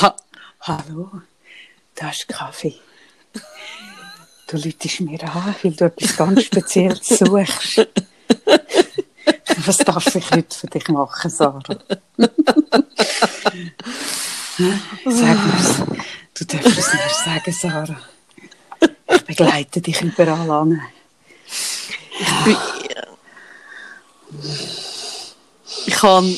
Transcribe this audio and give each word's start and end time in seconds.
ha 0.00 0.16
Hallo, 0.60 1.10
da 1.94 2.10
ist 2.10 2.28
Kaffee. 2.28 2.74
Du 4.46 4.56
läutest 4.58 5.00
mir 5.00 5.22
an, 5.24 5.54
weil 5.62 5.72
du 5.72 5.86
etwas 5.86 6.16
ganz 6.16 6.44
Spezielles 6.44 7.08
suchst. 7.08 7.88
Was 9.64 9.78
darf 9.78 10.14
ich 10.14 10.30
heute 10.30 10.56
für 10.56 10.66
dich 10.66 10.88
machen, 10.88 11.30
Sarah? 11.30 11.62
Sag 15.04 15.38
mir's. 15.46 15.82
Du 16.34 16.44
darfst 16.44 16.78
es 16.78 16.92
mir 16.92 17.10
sagen, 17.24 17.52
Sarah. 17.52 18.00
Ich 19.14 19.24
begleite 19.24 19.80
dich 19.80 20.00
überall 20.02 20.50
an. 20.50 20.82
Ich 22.20 22.44
bin. 22.44 22.56
Ich 25.86 25.94
kann. 25.94 26.36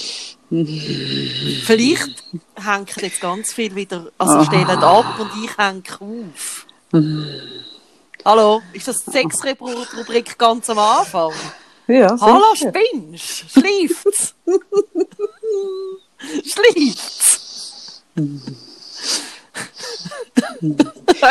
Vielleicht 1.64 2.22
hängt 2.54 2.96
jetzt 3.02 3.20
ganz 3.20 3.52
viel 3.52 3.74
wieder, 3.74 4.06
also 4.18 4.44
stellen 4.44 4.68
ab 4.68 5.18
und 5.18 5.30
ich 5.42 5.58
hänge 5.58 5.82
auf. 5.98 6.66
Hallo, 8.24 8.62
ist 8.72 8.86
das 8.86 9.04
die 9.04 9.10
Sexrubrik 9.10 10.38
ganz 10.38 10.70
am 10.70 10.78
Anfang? 10.78 11.32
Ja, 11.88 12.16
Hallo, 12.20 12.54
spinnst? 12.54 13.50
Schläft's? 13.50 14.34
Schläft's? 16.44 18.02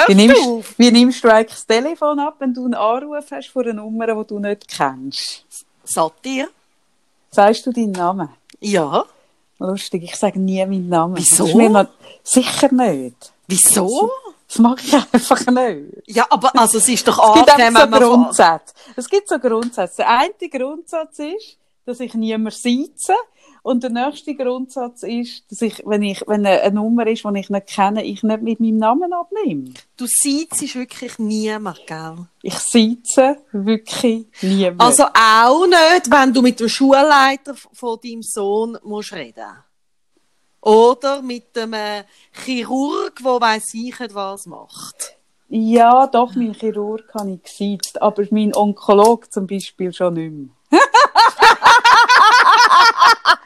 Wie 0.07 0.15
nimmst, 0.15 0.77
wie 0.77 0.91
nimmst 0.91 1.23
du 1.23 1.29
eigentlich 1.29 1.51
das 1.51 1.65
Telefon 1.65 2.19
ab, 2.19 2.35
wenn 2.39 2.53
du 2.53 2.65
einen 2.65 2.73
Anruf 2.73 3.31
hast 3.31 3.47
von 3.47 3.63
einer 3.63 3.75
Nummer, 3.75 4.07
die 4.07 4.27
du 4.27 4.39
nicht 4.39 4.67
kennst? 4.67 5.45
Satir? 5.85 6.49
Sagst 7.31 7.65
du 7.65 7.71
deinen 7.71 7.93
Namen? 7.93 8.27
Ja. 8.59 9.05
Lustig, 9.67 10.03
ich 10.03 10.15
sage 10.15 10.39
nie 10.39 10.59
meinen 10.65 10.89
Namen. 10.89 11.15
Wieso? 11.17 11.45
Noch- 11.69 11.87
Sicher 12.23 12.71
nicht. 12.73 13.33
Wieso? 13.47 14.11
Das 14.47 14.59
mag 14.59 14.79
ich 14.83 14.93
einfach 14.93 15.45
nicht. 15.47 16.03
Ja, 16.07 16.25
aber 16.29 16.51
also 16.57 16.77
es 16.77 16.87
ist 16.89 17.07
doch 17.07 17.17
Es 17.29 17.33
gibt 17.35 17.49
angenehm, 17.51 17.75
einfach 17.77 17.91
wenn 17.99 18.07
so. 18.07 18.13
Grundsätze. 18.13 18.73
Es 18.95 19.09
gibt 19.09 19.27
so 19.29 19.39
Grundsätze. 19.39 19.97
Der 19.97 20.09
eine 20.09 20.49
Grundsatz 20.51 21.19
ist, 21.19 21.57
dass 21.85 21.99
ich 21.99 22.13
niemand 22.13 22.53
seize. 22.53 23.13
Und 23.63 23.81
der 23.81 23.91
nächste 23.91 24.35
Grundsatz 24.35 25.03
ist, 25.03 25.49
dass 25.49 25.61
ich, 25.61 25.81
wenn 25.85 26.01
ich, 26.01 26.21
wenn 26.27 26.45
eine, 26.45 26.69
Nummer 26.69 27.07
ist, 27.07 27.23
die 27.23 27.39
ich 27.39 27.49
nicht 27.49 27.67
kenne, 27.67 28.03
ich 28.03 28.21
nicht 28.21 28.41
mit 28.41 28.59
meinem 28.59 28.77
Namen 28.77 29.13
abnehme. 29.13 29.73
Du 29.95 30.05
siehst 30.05 30.75
wirklich 30.75 31.17
niemand, 31.17 31.79
gell? 31.87 32.27
Ich 32.41 32.55
seize 32.55 33.37
wirklich 33.53 34.25
niemand. 34.41 34.81
Also 34.81 35.05
auch 35.05 35.65
nicht, 35.65 36.11
wenn 36.11 36.33
du 36.33 36.41
mit 36.41 36.59
dem 36.59 36.67
Schulleiter 36.67 37.55
von 37.71 37.97
deinem 38.03 38.21
Sohn 38.21 38.77
musst 38.83 39.13
reden 39.13 39.47
Oder 40.59 41.21
mit 41.21 41.55
dem 41.55 41.71
äh, 41.71 42.03
Chirurg, 42.33 43.15
der 43.23 43.39
weiss 43.39 43.73
ich 43.73 43.97
nicht, 43.97 44.13
was 44.13 44.45
macht. 44.45 45.15
ja, 45.47 46.05
doch, 46.07 46.35
mein 46.35 46.53
Chirurg 46.53 47.13
habe 47.13 47.31
ich 47.31 47.43
geseizt, 47.43 48.01
aber 48.01 48.25
mein 48.29 48.53
Onkolog 48.53 49.31
zum 49.31 49.47
Beispiel 49.47 49.93
schon 49.93 50.15
nicht 50.15 50.33
mehr. 50.33 50.81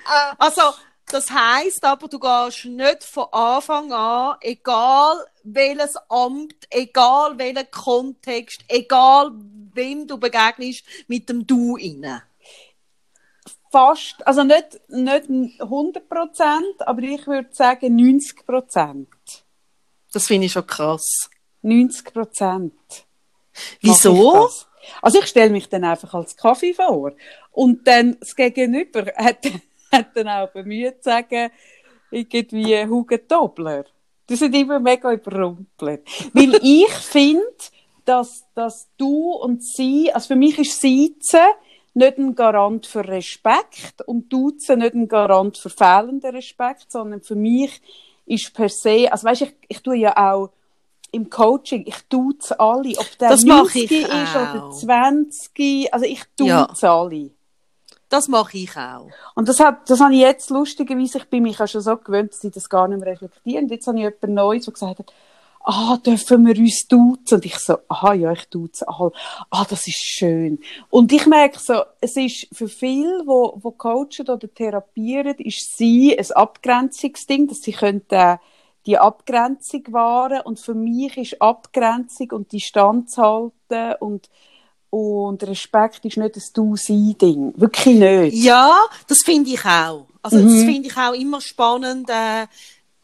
Also, 0.38 0.61
das 1.09 1.30
heisst 1.31 1.83
aber, 1.83 2.08
du 2.08 2.19
gehst 2.19 2.66
nicht 2.66 3.03
von 3.03 3.27
Anfang 3.31 3.91
an, 3.94 4.38
egal 4.41 5.25
welches 5.44 5.95
Amt, 6.09 6.55
egal 6.69 7.38
welchen 7.38 7.72
Kontext, 7.72 8.61
egal 8.67 9.31
wem 9.73 10.08
du 10.08 10.17
begegnest, 10.17 10.83
mit 11.08 11.30
dem 11.30 11.47
Du 11.47 11.75
rein. 11.75 12.22
Fast, 13.72 14.25
also 14.25 14.44
nicht, 14.44 14.80
nicht 14.89 15.61
100 15.61 16.09
Prozent, 16.09 16.75
aber 16.80 17.02
ich 17.02 17.25
würde 17.28 17.50
sagen 17.52 17.95
90 17.95 18.45
Prozent. 18.45 19.08
Das 20.11 20.28
finde 20.28 20.47
ich 20.47 20.53
schon 20.53 20.66
krass. 20.66 21.30
90 21.61 22.13
Prozent. 22.13 22.73
Wieso? 23.81 24.50
Also 25.01 25.19
ich 25.19 25.28
stelle 25.28 25.50
mich 25.50 25.68
dann 25.68 25.84
einfach 25.84 26.13
als 26.13 26.35
Kaffee 26.35 26.74
vor. 26.74 27.12
Und 27.51 27.88
dann 27.88 28.18
das 28.19 28.35
Gegenüber 28.35 29.06
hat, 29.16 29.45
hat 29.92 30.08
dann 30.16 30.28
auch 30.28 30.50
bemüht 30.50 31.03
zu 31.03 31.09
sagen, 31.09 31.50
irgendwie 32.12 32.86
Hugo 32.86 33.18
Dobler. 33.28 33.86
Die 34.30 34.36
sind 34.36 34.56
immer 34.56 34.80
mega 34.80 35.12
überrumpelt. 35.14 36.08
Weil 36.34 36.56
ich 36.62 36.92
finde, 36.94 37.44
dass, 38.06 38.46
dass 38.53 38.90
du 38.98 39.31
und 39.31 39.64
sie, 39.64 40.12
also 40.14 40.28
für 40.28 40.36
mich 40.36 40.58
ist 40.59 40.81
Seizen 40.81 41.48
nicht 41.94 42.18
ein 42.18 42.36
Garant 42.36 42.86
für 42.86 43.08
Respekt 43.08 44.02
und 44.06 44.31
Duzen 44.31 44.80
nicht 44.80 44.94
ein 44.94 45.08
Garant 45.08 45.58
für 45.58 45.70
fehlenden 45.70 46.36
Respekt, 46.36 46.92
sondern 46.92 47.22
für 47.22 47.36
mich 47.36 47.81
ist 48.25 48.54
per 48.54 48.69
se, 48.69 49.12
also 49.12 49.25
weißt, 49.28 49.42
ich, 49.42 49.56
ich 49.68 49.81
tue 49.81 49.98
ja 49.98 50.16
auch 50.16 50.52
im 51.12 51.30
Coaching, 51.30 51.86
ich 51.88 52.02
duze 52.09 52.59
alle, 52.59 52.98
ob 52.98 53.18
der 53.18 53.30
Das 53.30 53.46
mache 53.46 53.80
ich 53.80 53.90
90 53.90 54.02
ist 54.02 54.36
oder 54.36 54.64
auch. 54.66 54.72
20, 54.72 55.94
also 55.94 56.06
ich 56.06 56.24
duze 56.36 56.50
Ja. 56.50 57.00
alle. 57.02 57.31
Das 58.09 58.28
mache 58.29 58.57
ich 58.57 58.75
auch. 58.78 59.09
Und 59.35 59.50
das, 59.50 59.59
hat, 59.59 59.90
das 59.90 60.00
habe 60.00 60.13
ich 60.13 60.22
jetzt 60.22 60.50
lustigerweise, 60.50 61.18
ich 61.18 61.25
bin 61.25 61.44
mich 61.44 61.59
auch 61.59 61.68
schon 61.68 61.81
so 61.81 61.97
gewöhnt, 61.97 62.31
dass 62.31 62.44
ich 62.44 62.53
das 62.53 62.69
gar 62.69 62.88
nicht 62.88 63.00
mehr 63.00 63.12
reflektiere. 63.12 63.62
Und 63.62 63.72
jetzt 63.72 63.88
habe 63.88 63.97
ich 63.97 64.03
jemanden 64.03 64.34
Neues, 64.34 64.66
der 64.66 64.73
gesagt 64.73 65.00
hat, 65.00 65.13
ah, 65.68 65.97
dürfen 65.97 66.45
wir 66.47 66.57
uns 66.57 66.88
duzen? 66.88 67.35
Und 67.35 67.45
ich 67.45 67.57
so, 67.57 67.78
aha, 67.90 68.13
ja, 68.13 68.31
ich 68.31 68.45
duze 68.45 68.88
alle. 68.88 69.12
Ah, 69.50 69.66
das 69.69 69.88
ist 69.88 70.01
schön. 70.01 70.59
Und 70.90 71.12
ich 71.12 71.25
merke 71.25 71.59
so, 71.59 71.84
es 72.00 72.16
ist 72.16 72.47
für 72.53 72.69
viele, 72.69 73.23
wo, 73.25 73.57
wo 73.62 73.72
coachen 73.72 74.29
oder 74.29 74.53
therapieren, 74.53 75.35
ist 75.39 75.78
sie 75.78 76.18
ein 76.18 76.31
Abgrenzungsding, 76.31 77.47
dass 77.47 77.62
sie 77.62 77.74
können, 77.74 78.06
äh, 78.09 78.38
die 78.85 78.97
Abgrenzung 78.97 79.84
wahren. 79.91 80.41
Und 80.45 80.59
für 80.59 80.74
mich 80.74 81.18
ist 81.18 81.41
Abgrenzung 81.41 82.31
und 82.31 82.53
Distanz 82.53 83.18
halten 83.18 83.95
und 84.00 84.29
und 84.90 85.44
Respekt 85.44 86.06
ist 86.06 86.18
nicht 86.18 86.36
ein 86.36 86.44
Du-Sein-Ding. 86.53 87.53
Wirklich 87.58 87.96
nicht. 87.96 88.44
Ja, 88.44 88.74
das 89.08 89.20
finde 89.24 89.50
ich 89.52 89.64
auch. 89.66 90.08
Also 90.22 90.38
Mhm. 90.38 90.53
das 90.56 90.64
finde 90.64 90.88
ich 90.90 90.98
auch 90.98 91.14
immer 91.14 91.42
spannend. 91.42 92.09
Äh, 92.09 92.48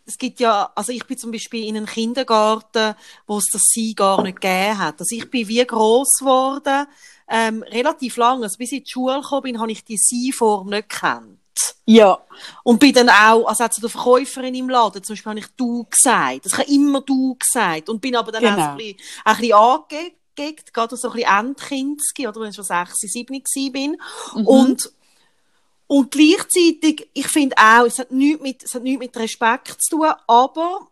es 0.05 0.17
gibt 0.17 0.39
ja, 0.39 0.69
also 0.75 0.91
ich 0.91 1.05
bin 1.05 1.17
zum 1.17 1.31
Beispiel 1.31 1.65
in 1.65 1.77
einem 1.77 1.85
Kindergarten, 1.85 2.95
wo 3.27 3.37
es 3.37 3.45
das 3.51 3.61
Sie 3.73 3.95
gar 3.95 4.21
nicht 4.21 4.41
gegeben 4.41 4.77
hat. 4.77 4.99
Also 4.99 5.15
ich 5.15 5.29
bin 5.29 5.47
wie 5.47 5.65
gross 5.65 6.17
geworden, 6.19 6.87
ähm, 7.29 7.63
relativ 7.63 8.17
lang. 8.17 8.43
Also 8.43 8.57
bis 8.57 8.71
ich 8.73 8.79
in 8.79 8.83
die 8.83 8.89
Schule 8.91 9.21
gekommen 9.21 9.43
bin, 9.43 9.59
habe 9.59 9.71
ich 9.71 9.83
die 9.85 9.97
Sie-Form 9.97 10.69
nicht 10.69 10.89
gekannt. 10.89 11.39
Ja. 11.85 12.19
Und 12.63 12.79
bin 12.79 12.93
dann 12.93 13.09
auch, 13.09 13.45
also 13.45 13.63
auch 13.63 13.69
zu 13.69 13.79
der 13.81 13.89
Verkäuferin 13.89 14.55
im 14.55 14.69
Laden, 14.69 15.03
zum 15.03 15.13
Beispiel 15.13 15.29
habe 15.29 15.39
ich 15.39 15.47
du 15.55 15.85
gesagt. 15.89 16.45
Also 16.45 16.47
ich 16.47 16.57
habe 16.57 16.71
immer 16.71 17.01
du 17.01 17.35
gesagt. 17.35 17.89
Und 17.89 18.01
bin 18.01 18.15
aber 18.15 18.31
dann 18.31 18.43
auch, 18.45 18.49
Genau. 18.55 18.71
ein 18.71 18.77
bisschen, 18.77 19.53
auch 19.53 19.79
ein 19.83 19.87
bisschen 19.87 20.11
angeguckt, 20.37 20.73
gerade 20.73 20.97
so 20.97 21.09
ein 21.09 21.15
bisschen 21.15 21.39
Endkindski, 21.39 22.27
oder 22.27 22.41
wenn 22.41 22.49
ich 22.49 22.55
schon 22.55 22.65
6, 22.65 22.93
7 22.99 23.43
gewesen 23.43 23.71
bin. 23.71 23.97
Mhm. 24.35 24.47
Und, 24.47 24.91
und 25.87 26.11
gleichzeitig, 26.11 27.09
ich 27.13 27.27
finde 27.27 27.55
auch, 27.57 27.85
es 27.85 27.99
hat 27.99 28.11
nichts 28.11 28.41
mit, 28.41 28.63
es 28.63 28.73
hat 28.73 28.83
nichts 28.83 28.99
mit 28.99 29.17
Respekt 29.17 29.77
zu 29.81 29.97
tun, 29.97 30.13
aber 30.27 30.87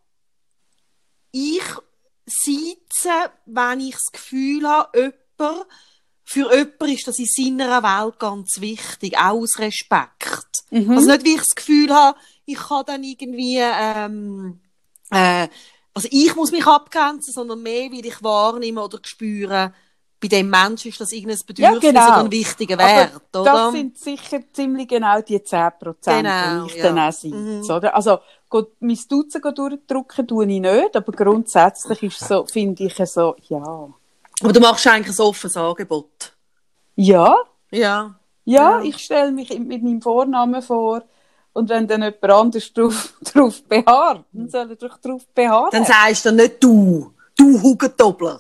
ich 1.31 1.63
sitze, 2.25 3.31
wenn 3.45 3.79
ich 3.79 3.95
das 3.95 4.11
Gefühl 4.11 4.67
habe, 4.67 4.97
jemand, 5.37 5.65
für 6.23 6.55
jemanden 6.55 6.95
ist 6.95 7.07
das 7.07 7.19
in 7.19 7.57
seiner 7.57 7.83
Welt 7.83 8.19
ganz 8.19 8.61
wichtig, 8.61 9.17
auch 9.17 9.41
aus 9.41 9.59
Respekt. 9.59 10.63
Mhm. 10.69 10.91
Also 10.91 11.11
nicht, 11.11 11.25
wie 11.25 11.33
ich 11.33 11.39
das 11.39 11.55
Gefühl 11.55 11.93
habe, 11.93 12.17
ich 12.45 12.57
kann 12.57 12.85
dann 12.85 13.03
irgendwie, 13.03 13.57
ähm, 13.59 14.61
äh, 15.09 15.47
also 15.93 16.07
ich 16.11 16.35
muss 16.35 16.51
mich 16.51 16.65
abgrenzen, 16.65 17.33
sondern 17.33 17.61
mehr, 17.61 17.91
weil 17.91 18.05
ich 18.05 18.23
wahrnehme 18.23 18.83
oder 18.83 18.99
spüre, 19.03 19.73
bei 20.21 20.27
dem 20.27 20.49
Menschen 20.51 20.89
ist 20.89 21.01
das 21.01 21.11
irgendein 21.11 21.39
Bedürfnis 21.47 21.81
genau. 21.81 22.05
oder 22.07 22.17
ein 22.19 22.31
wichtiger 22.31 22.77
Wert, 22.77 23.11
Aber 23.31 23.41
oder? 23.41 23.53
das 23.53 23.71
sind 23.73 23.97
sicher 23.97 24.39
ziemlich 24.53 24.87
genau 24.87 25.19
die 25.21 25.39
10%, 25.39 25.95
Genau, 26.05 26.65
die 26.65 26.71
ich 26.71 26.77
ja. 26.77 26.83
dann 26.83 26.99
auch 26.99 27.11
sitze, 27.11 27.35
Mhm. 27.35 27.63
oder? 27.69 27.95
Also, 27.95 28.19
gut, 28.47 28.69
mein 28.79 28.99
Duzen 29.09 29.41
go 29.41 29.51
durchdrücken 29.51 30.27
tue 30.27 30.45
ich 30.45 30.61
nicht, 30.61 30.95
aber 30.95 31.11
grundsätzlich 31.11 32.03
ist 32.03 32.19
so, 32.19 32.45
finde 32.45 32.83
ich 32.83 32.95
so, 33.09 33.35
ja. 33.49 33.89
Aber 34.43 34.53
du 34.53 34.59
machst 34.59 34.85
eigentlich 34.87 35.17
ein 35.17 35.25
offenes 35.25 35.57
Angebot. 35.57 36.33
Ja, 36.95 37.35
Ja. 37.71 38.15
ja, 38.45 38.79
Ja. 38.79 38.81
ich 38.83 38.97
stelle 38.99 39.31
mich 39.31 39.49
mit 39.57 39.81
meinem 39.83 40.01
Vornamen 40.03 40.61
vor 40.61 41.01
und 41.53 41.69
wenn 41.69 41.87
dann 41.87 42.03
jemand 42.03 42.23
anderes 42.23 42.73
drauf, 42.73 43.13
drauf 43.33 43.63
beharrt, 43.63 44.25
dann 44.31 44.49
soll 44.49 44.69
er 44.69 44.75
doch 44.75 44.97
drauf 44.97 45.27
beharren. 45.33 45.69
Dann 45.71 45.85
sagst 45.85 46.25
du 46.25 46.31
nicht 46.31 46.63
du, 46.63 47.13
du 47.37 47.61
Hugentobler. 47.61 48.39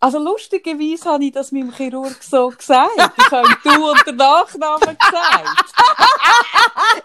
Also 0.00 0.18
lustigerweise 0.18 1.10
habe 1.10 1.24
ich 1.26 1.32
das 1.32 1.52
meinem 1.52 1.72
Chirurg 1.72 2.20
so 2.20 2.48
gesagt. 2.48 2.90
Ich 2.96 3.30
habe 3.30 3.46
ihm 3.46 3.56
du 3.62 3.90
und 3.90 4.04
der 4.04 4.14
Nachname 4.14 4.96
gesagt. 4.96 5.74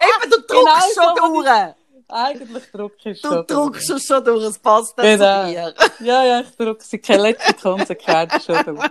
Eben, 0.00 0.30
du 0.30 0.42
Genau 0.48 0.64
druckst 0.64 0.94
so 0.94 1.02
schon 1.02 1.34
durch. 1.34 1.74
Eigentlich 2.08 2.64
drücke 2.72 3.10
ich 3.10 3.20
Du 3.20 3.28
schon. 3.28 3.46
druckst 3.46 3.90
es 3.90 4.06
schon 4.06 4.24
durch, 4.24 4.44
es 4.44 4.58
passt 4.58 4.96
nicht 4.96 5.18
Genau. 5.18 5.44
zu 5.46 5.50
dir. 5.52 5.74
Ja, 6.00 6.24
ja, 6.24 6.40
ich 6.40 6.50
drücke 6.56 6.82
sie 6.82 6.98
keine 6.98 7.22
letzte 7.24 7.54
Konsequenz 7.54 8.44
schon 8.44 8.64
durch. 8.64 8.90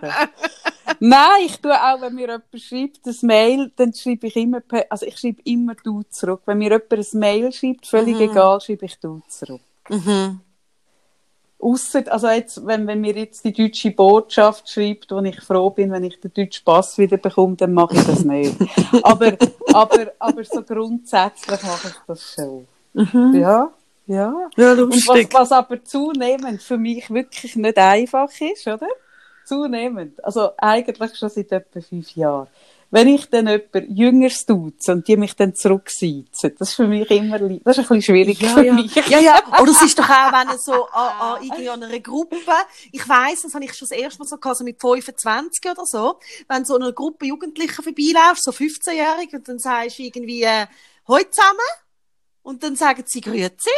Nein, 0.99 1.41
ich 1.45 1.57
tue 1.59 1.73
auch, 1.73 1.99
wenn 2.01 2.13
mir 2.15 2.21
jemand 2.27 2.43
schreibt, 2.55 3.05
ein 3.05 3.15
Mail, 3.23 3.71
dann 3.75 3.93
schreibe 3.93 4.27
ich 4.27 4.35
immer, 4.35 4.59
also 4.89 5.05
ich 5.05 5.17
schreibe 5.17 5.41
immer 5.45 5.73
du 5.75 6.03
zurück. 6.09 6.41
Wenn 6.45 6.59
mir 6.59 6.71
jemand 6.71 6.91
ein 6.93 7.19
Mail 7.19 7.51
schreibt, 7.51 7.87
völlig 7.87 8.15
Mhm. 8.15 8.21
egal, 8.21 8.61
schreibe 8.61 8.85
ich 8.85 8.99
du 8.99 9.21
zurück. 9.27 9.61
Mhm. 9.89 10.41
Ausser, 11.59 12.03
also 12.11 12.27
jetzt, 12.29 12.65
wenn, 12.67 12.85
wenn 12.85 13.01
mir 13.01 13.15
jetzt 13.15 13.43
die 13.43 13.51
deutsche 13.51 13.89
Botschaft 13.91 14.69
schreibt, 14.69 15.09
wo 15.11 15.19
ich 15.21 15.41
froh 15.41 15.71
bin, 15.71 15.91
wenn 15.91 16.03
ich 16.03 16.19
den 16.19 16.31
deutschen 16.31 16.63
Pass 16.63 16.97
wieder 16.99 17.17
bekomme, 17.17 17.55
dann 17.55 17.73
mache 17.73 17.95
ich 17.95 18.03
das 18.03 18.23
nicht. 18.23 18.55
aber, 19.03 19.35
aber, 19.73 20.11
aber 20.19 20.43
so 20.43 20.61
grundsätzlich 20.61 21.63
mache 21.63 21.87
ich 21.87 21.95
das 22.05 22.33
schon. 22.35 22.67
Ja, 23.33 23.71
ja. 24.07 24.49
Ja, 24.55 24.71
Und 24.71 24.89
was, 24.89 25.05
lustig. 25.05 25.29
was 25.33 25.51
aber 25.51 25.83
zunehmend 25.83 26.61
für 26.63 26.77
mich 26.77 27.09
wirklich 27.09 27.55
nicht 27.55 27.77
einfach 27.77 28.29
ist, 28.39 28.67
oder? 28.67 28.87
Zunehmend. 29.45 30.23
Also 30.23 30.51
eigentlich 30.57 31.15
schon 31.17 31.29
seit 31.29 31.51
etwa 31.51 31.79
fünf 31.81 32.11
Jahren. 32.15 32.47
Wenn 32.89 33.09
ich 33.09 33.29
dann 33.29 33.47
jemand 33.47 33.89
Jüngeres 33.89 34.45
duze 34.45 34.93
und 34.93 35.05
die 35.09 35.17
mich 35.17 35.35
dann 35.35 35.53
zurücksitzen, 35.53 36.55
das 36.57 36.69
ist 36.69 36.75
für 36.75 36.87
mich 36.87 37.11
immer, 37.11 37.37
das 37.37 37.49
ist 37.49 37.65
ein 37.65 37.65
bisschen 37.65 38.01
schwierig 38.01 38.39
Ja, 38.41 38.49
für 38.53 38.65
ja. 38.65 38.73
mich. 38.73 38.95
ja, 38.95 39.19
ja. 39.19 39.41
Oder 39.61 39.71
es 39.71 39.81
ist 39.81 39.99
doch 39.99 40.09
auch, 40.09 40.31
wenn 40.31 40.47
er 40.47 40.57
so 40.57 40.87
an, 40.93 41.09
an, 41.19 41.43
irgendwie 41.43 41.69
an 41.69 41.83
einer 41.83 41.99
Gruppe, 41.99 42.37
ich 42.93 43.07
weiss, 43.09 43.41
das 43.41 43.53
habe 43.53 43.65
ich 43.65 43.73
schon 43.73 43.89
das 43.89 43.97
erste 43.97 44.19
Mal 44.19 44.27
so 44.27 44.37
gehabt, 44.37 44.57
so 44.57 44.63
mit 44.63 44.79
25 44.79 45.69
oder 45.69 45.83
so, 45.85 46.17
wenn 46.47 46.63
so 46.63 46.75
eine 46.75 46.93
Gruppe 46.93 47.25
Jugendlicher 47.25 47.83
vorbeiläuft, 47.83 48.41
so 48.41 48.51
15-Jährige, 48.51 49.35
und 49.37 49.49
dann 49.49 49.59
sagst 49.59 49.99
du 49.99 50.03
irgendwie, 50.03 50.43
äh, 50.43 50.67
«Hoi 51.09 51.23
zusammen!» 51.29 51.59
Und 52.47 52.63
dann 52.63 52.77
sagen 52.77 53.03
sie 53.05 53.19
«Grüezi!» 53.19 53.69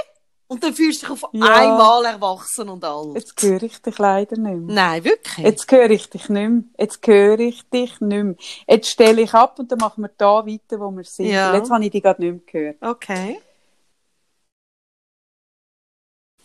Und 0.48 0.64
dann 0.64 0.76
fühlst 0.76 1.02
du 1.02 1.08
dich 1.08 1.24
auf 1.24 1.30
Ja. 1.34 1.56
einmal 1.56 2.06
erwachsen 2.06 2.70
und 2.70 2.84
alt. 2.84 3.16
Jetzt 3.16 3.42
höre 3.42 3.64
ich 3.64 3.82
dich 3.82 3.98
leider 3.98 4.38
nicht 4.38 4.58
mehr. 4.58 4.76
Nein, 4.76 5.04
wirklich? 5.04 5.44
Jetzt 5.46 5.72
höre 5.72 5.90
ich 5.90 6.08
dich 6.08 6.30
nicht 6.30 6.50
mehr. 6.50 6.64
Jetzt 6.78 7.08
höre 7.08 7.40
ich 7.40 7.68
dich 7.70 8.00
nicht 8.00 8.24
mehr. 8.24 8.36
Jetzt 8.68 8.90
stelle 8.90 9.24
ich 9.24 9.34
ab 9.34 9.58
und 9.58 9.72
dann 9.72 9.80
machen 9.80 10.04
wir 10.04 10.12
da 10.16 10.46
weiter, 10.46 10.80
wo 10.80 10.92
wir 10.92 11.04
sind. 11.04 11.28
Ja. 11.28 11.56
Jetzt 11.56 11.72
habe 11.72 11.84
ich 11.84 11.90
dich 11.90 12.04
gerade 12.04 12.22
nicht 12.22 12.54
mehr 12.54 12.76
gehört. 12.78 12.78
Okay. 13.00 13.42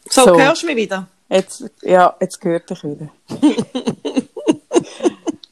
So, 0.09 0.25
So. 0.25 0.38
hörst 0.38 0.62
du 0.62 0.67
mich 0.67 0.77
wieder? 0.77 1.06
Jetzt, 1.29 1.65
ja, 1.82 2.17
jetzt 2.20 2.43
hört 2.43 2.70
dich 2.70 2.85
wieder. 2.85 3.11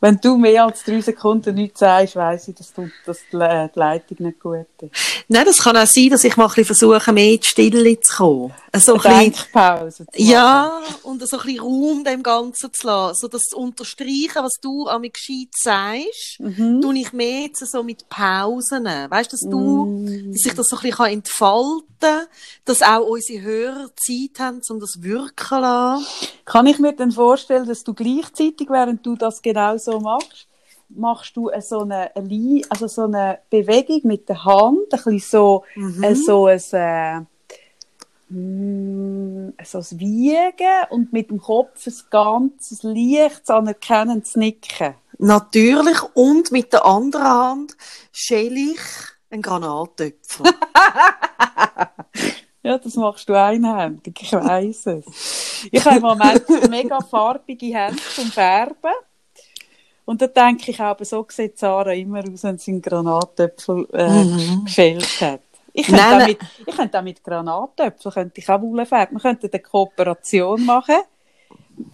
Wenn 0.02 0.18
du 0.20 0.36
mehr 0.36 0.64
als 0.64 0.82
drei 0.82 1.00
Sekunden 1.00 1.54
nichts 1.54 1.78
sagst, 1.80 2.16
weiss 2.16 2.48
ich, 2.48 2.56
dass, 2.56 2.72
du, 2.74 2.90
dass 3.06 3.20
die, 3.32 3.36
die 3.38 3.78
Leitung 3.78 4.16
nicht 4.18 4.40
gut 4.40 4.66
ist. 4.80 4.90
Nein, 5.28 5.44
das 5.46 5.58
kann 5.62 5.76
auch 5.76 5.86
sein, 5.86 6.10
dass 6.10 6.24
ich 6.24 6.36
mal 6.36 6.44
ein 6.44 6.48
bisschen 6.48 6.64
versuche, 6.64 7.12
mehr 7.12 7.32
in 7.34 7.40
die 7.40 7.46
Stille 7.46 8.00
zu 8.00 8.16
kommen. 8.16 8.52
So 8.74 8.94
ein 8.94 9.00
bisschen, 9.00 9.18
Denkpause 9.20 10.06
ja, 10.16 10.80
und 11.04 11.26
so 11.26 11.38
ein 11.38 11.44
bisschen 11.44 11.60
Raum 11.60 12.02
dem 12.04 12.22
Ganzen 12.22 12.72
zu 12.72 12.86
lassen. 12.86 13.20
So 13.20 13.28
das 13.28 13.42
unterstreichen, 13.54 14.42
was 14.42 14.54
du 14.60 14.86
an 14.88 15.02
mich 15.02 15.12
gescheit 15.12 15.48
sagst, 15.52 16.40
Mhm. 16.40 16.80
tue 16.80 16.98
ich 16.98 17.12
mehr 17.12 17.42
jetzt 17.42 17.64
so 17.70 17.82
mit 17.84 18.08
Pausen. 18.08 18.84
Weißt 18.84 19.32
du, 19.32 19.36
dass 19.36 19.48
du, 19.48 19.86
Mm. 19.86 20.32
dass 20.32 20.42
sich 20.42 20.54
das 20.54 20.66
so 20.68 20.76
ein 20.76 20.82
bisschen 20.82 21.06
entfalten 21.06 21.86
kann, 22.00 22.26
dass 22.64 22.82
auch 22.82 23.06
unsere 23.06 23.42
Hörer 23.42 23.90
Zeit 23.96 24.40
haben, 24.40 24.60
um 24.68 24.80
das 24.80 25.02
wirken 25.02 25.32
zu 25.46 25.54
lassen. 25.60 26.06
Kann 26.44 26.66
ich 26.66 26.78
mir 26.80 26.92
dann 26.94 27.12
vorstellen, 27.12 27.66
dass 27.68 27.84
du 27.84 27.94
gleichzeitig, 27.94 28.68
während 28.68 29.06
du 29.06 29.14
das 29.14 29.40
genau 29.42 29.76
so 29.78 29.91
machst, 30.00 30.46
machst 30.88 31.36
du 31.36 31.48
eine, 31.48 31.62
so 31.62 31.80
eine, 31.80 32.10
also 32.68 32.86
so 32.86 33.02
eine 33.02 33.38
Bewegung 33.50 34.00
mit 34.04 34.28
der 34.28 34.44
Hand, 34.44 34.78
ein 34.78 34.88
bisschen 34.90 35.18
so, 35.18 35.64
Mhm. 35.74 36.14
so 36.14 36.46
ein, 36.46 36.60
äh, 36.72 37.20
mm, 38.32 39.54
so 39.64 39.78
ein 39.78 40.00
Wiegen 40.00 40.84
und 40.90 41.12
mit 41.12 41.30
dem 41.30 41.40
Kopf 41.40 41.86
ein 41.86 41.94
ganzes 42.10 42.82
leichtes, 42.82 43.50
anerkennendes 43.50 44.36
Nicken. 44.36 44.94
Natürlich. 45.18 46.02
Und 46.14 46.50
mit 46.52 46.72
der 46.72 46.84
anderen 46.84 47.24
Hand 47.26 47.76
schäle 48.12 48.72
ich 48.72 48.80
einen 49.30 49.42
Granatöpfel. 49.42 50.46
Ja, 52.64 52.78
das 52.78 52.94
machst 52.94 53.28
du 53.28 53.34
einhändig, 53.34 54.22
ich 54.22 54.32
weiss 54.32 54.86
es. 54.86 55.64
Ich 55.72 55.84
habe 55.84 55.96
im 55.96 56.02
Moment 56.02 56.48
mega 56.70 57.00
farbige 57.00 57.66
Hände 57.66 58.00
zum 58.14 58.26
Färben. 58.26 58.92
Und 60.04 60.20
da 60.20 60.26
denke 60.26 60.70
ich 60.70 60.80
aber, 60.80 61.04
so 61.04 61.24
sieht 61.30 61.58
Sarah 61.58 61.92
immer 61.92 62.20
aus, 62.20 62.42
wenn 62.44 62.58
sie 62.58 62.72
einen 62.72 62.82
Granatöpfel 62.82 63.86
äh, 63.92 64.24
Mhm. 64.24 64.64
gefällt 64.64 65.20
hat. 65.20 65.40
Ich 65.72 65.86
könnte, 65.86 66.02
Nein, 66.02 66.14
auch 66.14 66.18
nein. 66.18 66.28
mit, 66.28 66.38
ich 66.66 66.76
könnte 66.76 66.98
auch 66.98 67.02
mit 67.02 67.24
Granatöpfel 67.24 68.12
könnte 68.12 68.40
ich 68.40 68.48
auch 68.48 68.60
Wolle 68.60 68.84
färben. 68.84 69.16
Wir 69.16 69.20
könnten 69.22 69.48
eine 69.50 69.62
Kooperation 69.62 70.64
machen. 70.66 70.96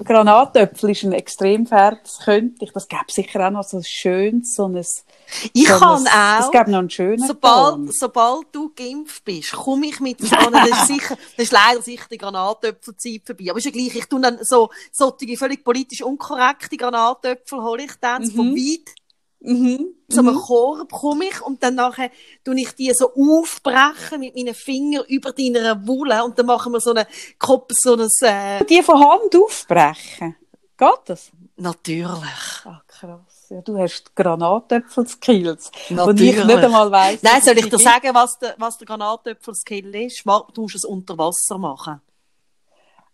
Granatöpfel 0.04 0.90
ist 0.90 1.02
ein 1.04 1.12
Extremfärb, 1.12 2.02
das 2.02 2.18
könnte 2.20 2.64
ich. 2.64 2.72
Das 2.72 2.88
gäbe 2.88 3.04
sicher 3.08 3.46
auch 3.46 3.50
noch 3.50 3.64
so 3.64 3.78
ein 3.78 3.84
schönes, 3.84 4.54
so 4.54 4.66
ein... 4.68 4.76
Ich 4.76 5.68
so 5.68 5.74
ein- 5.74 5.80
kann 5.80 6.06
Es 6.06 6.44
auch. 6.46 6.50
gäbe 6.50 6.70
noch 6.70 6.78
einen 6.78 6.90
schönen 6.90 7.18
Ton. 7.18 7.26
Sobald, 7.28 7.94
sobald 7.94 8.46
du 8.52 8.72
geimpft 8.74 9.24
bist, 9.24 9.52
komme 9.52 9.86
ich 9.86 10.00
mit 10.00 10.20
so 10.20 10.34
einer, 10.34 10.66
das 10.66 10.80
ist 10.80 10.86
sicher, 10.88 11.16
das 11.36 11.44
ist 11.44 11.52
leider 11.52 11.82
sicher 11.82 12.06
die 12.10 12.18
Granatöpfelzeit 12.18 13.22
vorbei. 13.26 13.44
Aber 13.50 13.58
ist 13.58 13.64
ja 13.64 13.70
gleich, 13.70 13.94
ich 13.94 14.06
tue 14.06 14.20
dann 14.20 14.38
so, 14.42 14.70
solche 14.92 15.36
völlig 15.36 15.62
politisch 15.64 16.02
unkorrekte 16.02 16.76
Granatöpfel 16.76 17.62
hole 17.62 17.84
ich 17.84 17.92
dann, 18.00 18.22
Mhm. 18.22 18.54
weit 18.56 18.94
Mhm. 19.40 19.94
zu 20.10 20.18
einem 20.20 20.34
Mhm. 20.34 20.40
Korb 20.40 20.90
komme 20.92 21.26
ich 21.26 21.40
und 21.42 21.62
dann 21.62 21.76
nachher 21.76 22.10
tue 22.44 22.58
ich 22.60 22.72
die 22.72 22.92
so 22.92 23.12
aufbrechen 23.14 24.18
mit 24.20 24.34
meinen 24.34 24.54
Fingern 24.54 25.04
über 25.06 25.32
deiner 25.32 25.86
Wolle 25.86 26.24
und 26.24 26.36
dann 26.38 26.46
machen 26.46 26.72
wir 26.72 26.80
so 26.80 26.90
eine 26.90 27.06
Kopf, 27.38 27.72
so 27.80 27.94
ein, 27.94 28.08
äh, 28.22 28.64
Die 28.64 28.82
von 28.82 28.98
Hand 28.98 29.36
aufbrechen. 29.36 30.34
Geht 30.76 30.88
das? 31.06 31.30
natürlich. 31.60 32.64
Ah, 32.64 32.80
krass. 32.86 33.46
Ja, 33.50 33.60
du 33.62 33.76
hast 33.78 34.14
Granatöpfel-Skills. 34.14 35.70
Und 35.90 36.20
ich 36.20 36.36
nicht 36.44 36.56
einmal 36.58 36.90
weiss. 36.90 37.22
Nein, 37.22 37.42
soll 37.42 37.58
ich 37.58 37.68
dir 37.68 37.78
sagen, 37.78 38.10
was 38.14 38.38
der, 38.38 38.54
was 38.58 38.78
der 38.78 38.86
Granatöpfel-Skill 38.86 39.94
ist? 39.96 40.22
Du 40.54 40.62
musst 40.62 40.76
es 40.76 40.84
unter 40.84 41.16
Wasser 41.18 41.58
machen. 41.58 42.00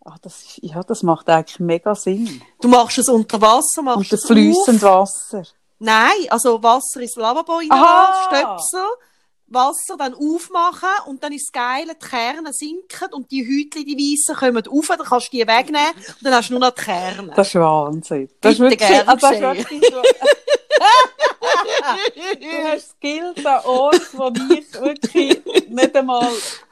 Ah, 0.04 0.16
das 0.20 0.42
ist, 0.42 0.58
ja, 0.62 0.82
das 0.82 1.02
macht 1.02 1.28
eigentlich 1.30 1.58
mega 1.60 1.94
Sinn. 1.94 2.42
Du 2.60 2.68
machst 2.68 2.98
es 2.98 3.08
unter 3.08 3.40
Wasser, 3.40 3.80
machst 3.80 4.12
das 4.12 4.20
es 4.20 4.26
fließend. 4.26 4.82
Wasser. 4.82 5.44
Nein, 5.78 6.26
also 6.30 6.62
Wasser 6.62 7.00
ins 7.00 7.16
Lavabo 7.16 7.56
rein, 7.56 7.70
Aha. 7.70 8.28
Stöpsel, 8.28 8.86
Wasser 9.46 9.96
dann 9.98 10.14
aufmachen 10.14 10.88
und 11.06 11.22
dann 11.22 11.32
ist 11.32 11.48
das 11.48 11.52
Geile, 11.52 11.94
die 11.94 12.06
Kerne 12.06 12.52
sinken 12.52 13.12
und 13.12 13.30
die 13.30 13.44
Hütchen, 13.44 13.84
die 13.84 13.96
weißen, 13.96 14.36
kommen 14.36 14.64
rauf, 14.64 14.86
dann 14.88 15.06
kannst 15.06 15.32
du 15.32 15.36
die 15.36 15.46
wegnehmen 15.46 15.92
und 15.94 16.16
dann 16.22 16.34
hast 16.34 16.48
du 16.48 16.54
nur 16.54 16.60
noch 16.60 16.70
die 16.70 16.82
Kerne. 16.82 17.32
Das 17.34 17.48
ist 17.48 17.54
Wahnsinn. 17.56 18.30
Das 18.40 18.52
ist 18.52 18.58
Bitte 18.58 18.70
wirklich, 18.70 18.88
gern 18.88 19.08
ah, 19.08 19.16
das 19.16 19.30
ist 19.32 19.40
wirklich 19.40 19.82
so. 19.90 20.02
du 22.40 22.64
hast 22.64 22.90
Skills 22.90 23.46
an 23.46 23.64
Ort, 23.64 24.14
wo 24.14 24.32
ich 24.54 24.72
wirklich 24.74 25.68
nicht 25.68 25.96
einmal, 25.96 26.28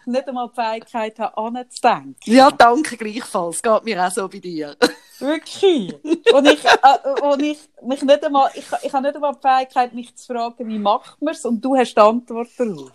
nicht 0.06 0.28
einmal 0.28 0.48
die 0.48 0.54
Fähigkeit 0.54 1.18
habe, 1.18 1.36
anzudenken. 1.36 2.16
ja, 2.24 2.50
danke 2.50 2.96
gleichfalls. 2.96 3.62
Geht 3.62 3.84
mir 3.84 4.06
auch 4.06 4.10
so 4.10 4.28
bei 4.28 4.38
dir. 4.38 4.76
Wirklich. 5.18 5.94
Und 6.32 6.46
ich, 6.46 6.64
äh, 6.64 7.22
und 7.22 7.42
ich, 7.42 7.58
mich 7.82 8.02
nicht 8.02 8.24
einmal, 8.24 8.50
ich, 8.54 8.64
ich 8.82 8.92
habe 8.92 9.06
nicht 9.06 9.14
einmal 9.14 9.34
die 9.34 9.40
Fähigkeit, 9.46 9.94
mich 9.94 10.14
zu 10.16 10.26
fragen, 10.32 10.68
wie 10.68 10.78
macht 10.78 11.20
man 11.22 11.34
es? 11.34 11.44
Und 11.44 11.64
du 11.64 11.76
hast 11.76 11.94
die 11.94 12.00
Antwort 12.00 12.48
darauf. 12.56 12.90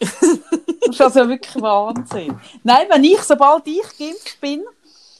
Das 0.00 0.88
ist 0.88 1.00
also 1.00 1.28
wirklich 1.28 1.62
Wahnsinn. 1.62 2.36
Nein, 2.64 2.86
wenn 2.90 3.04
ich, 3.04 3.20
sobald 3.20 3.66
ich 3.68 3.82
geimpft 3.96 4.40
bin, 4.40 4.64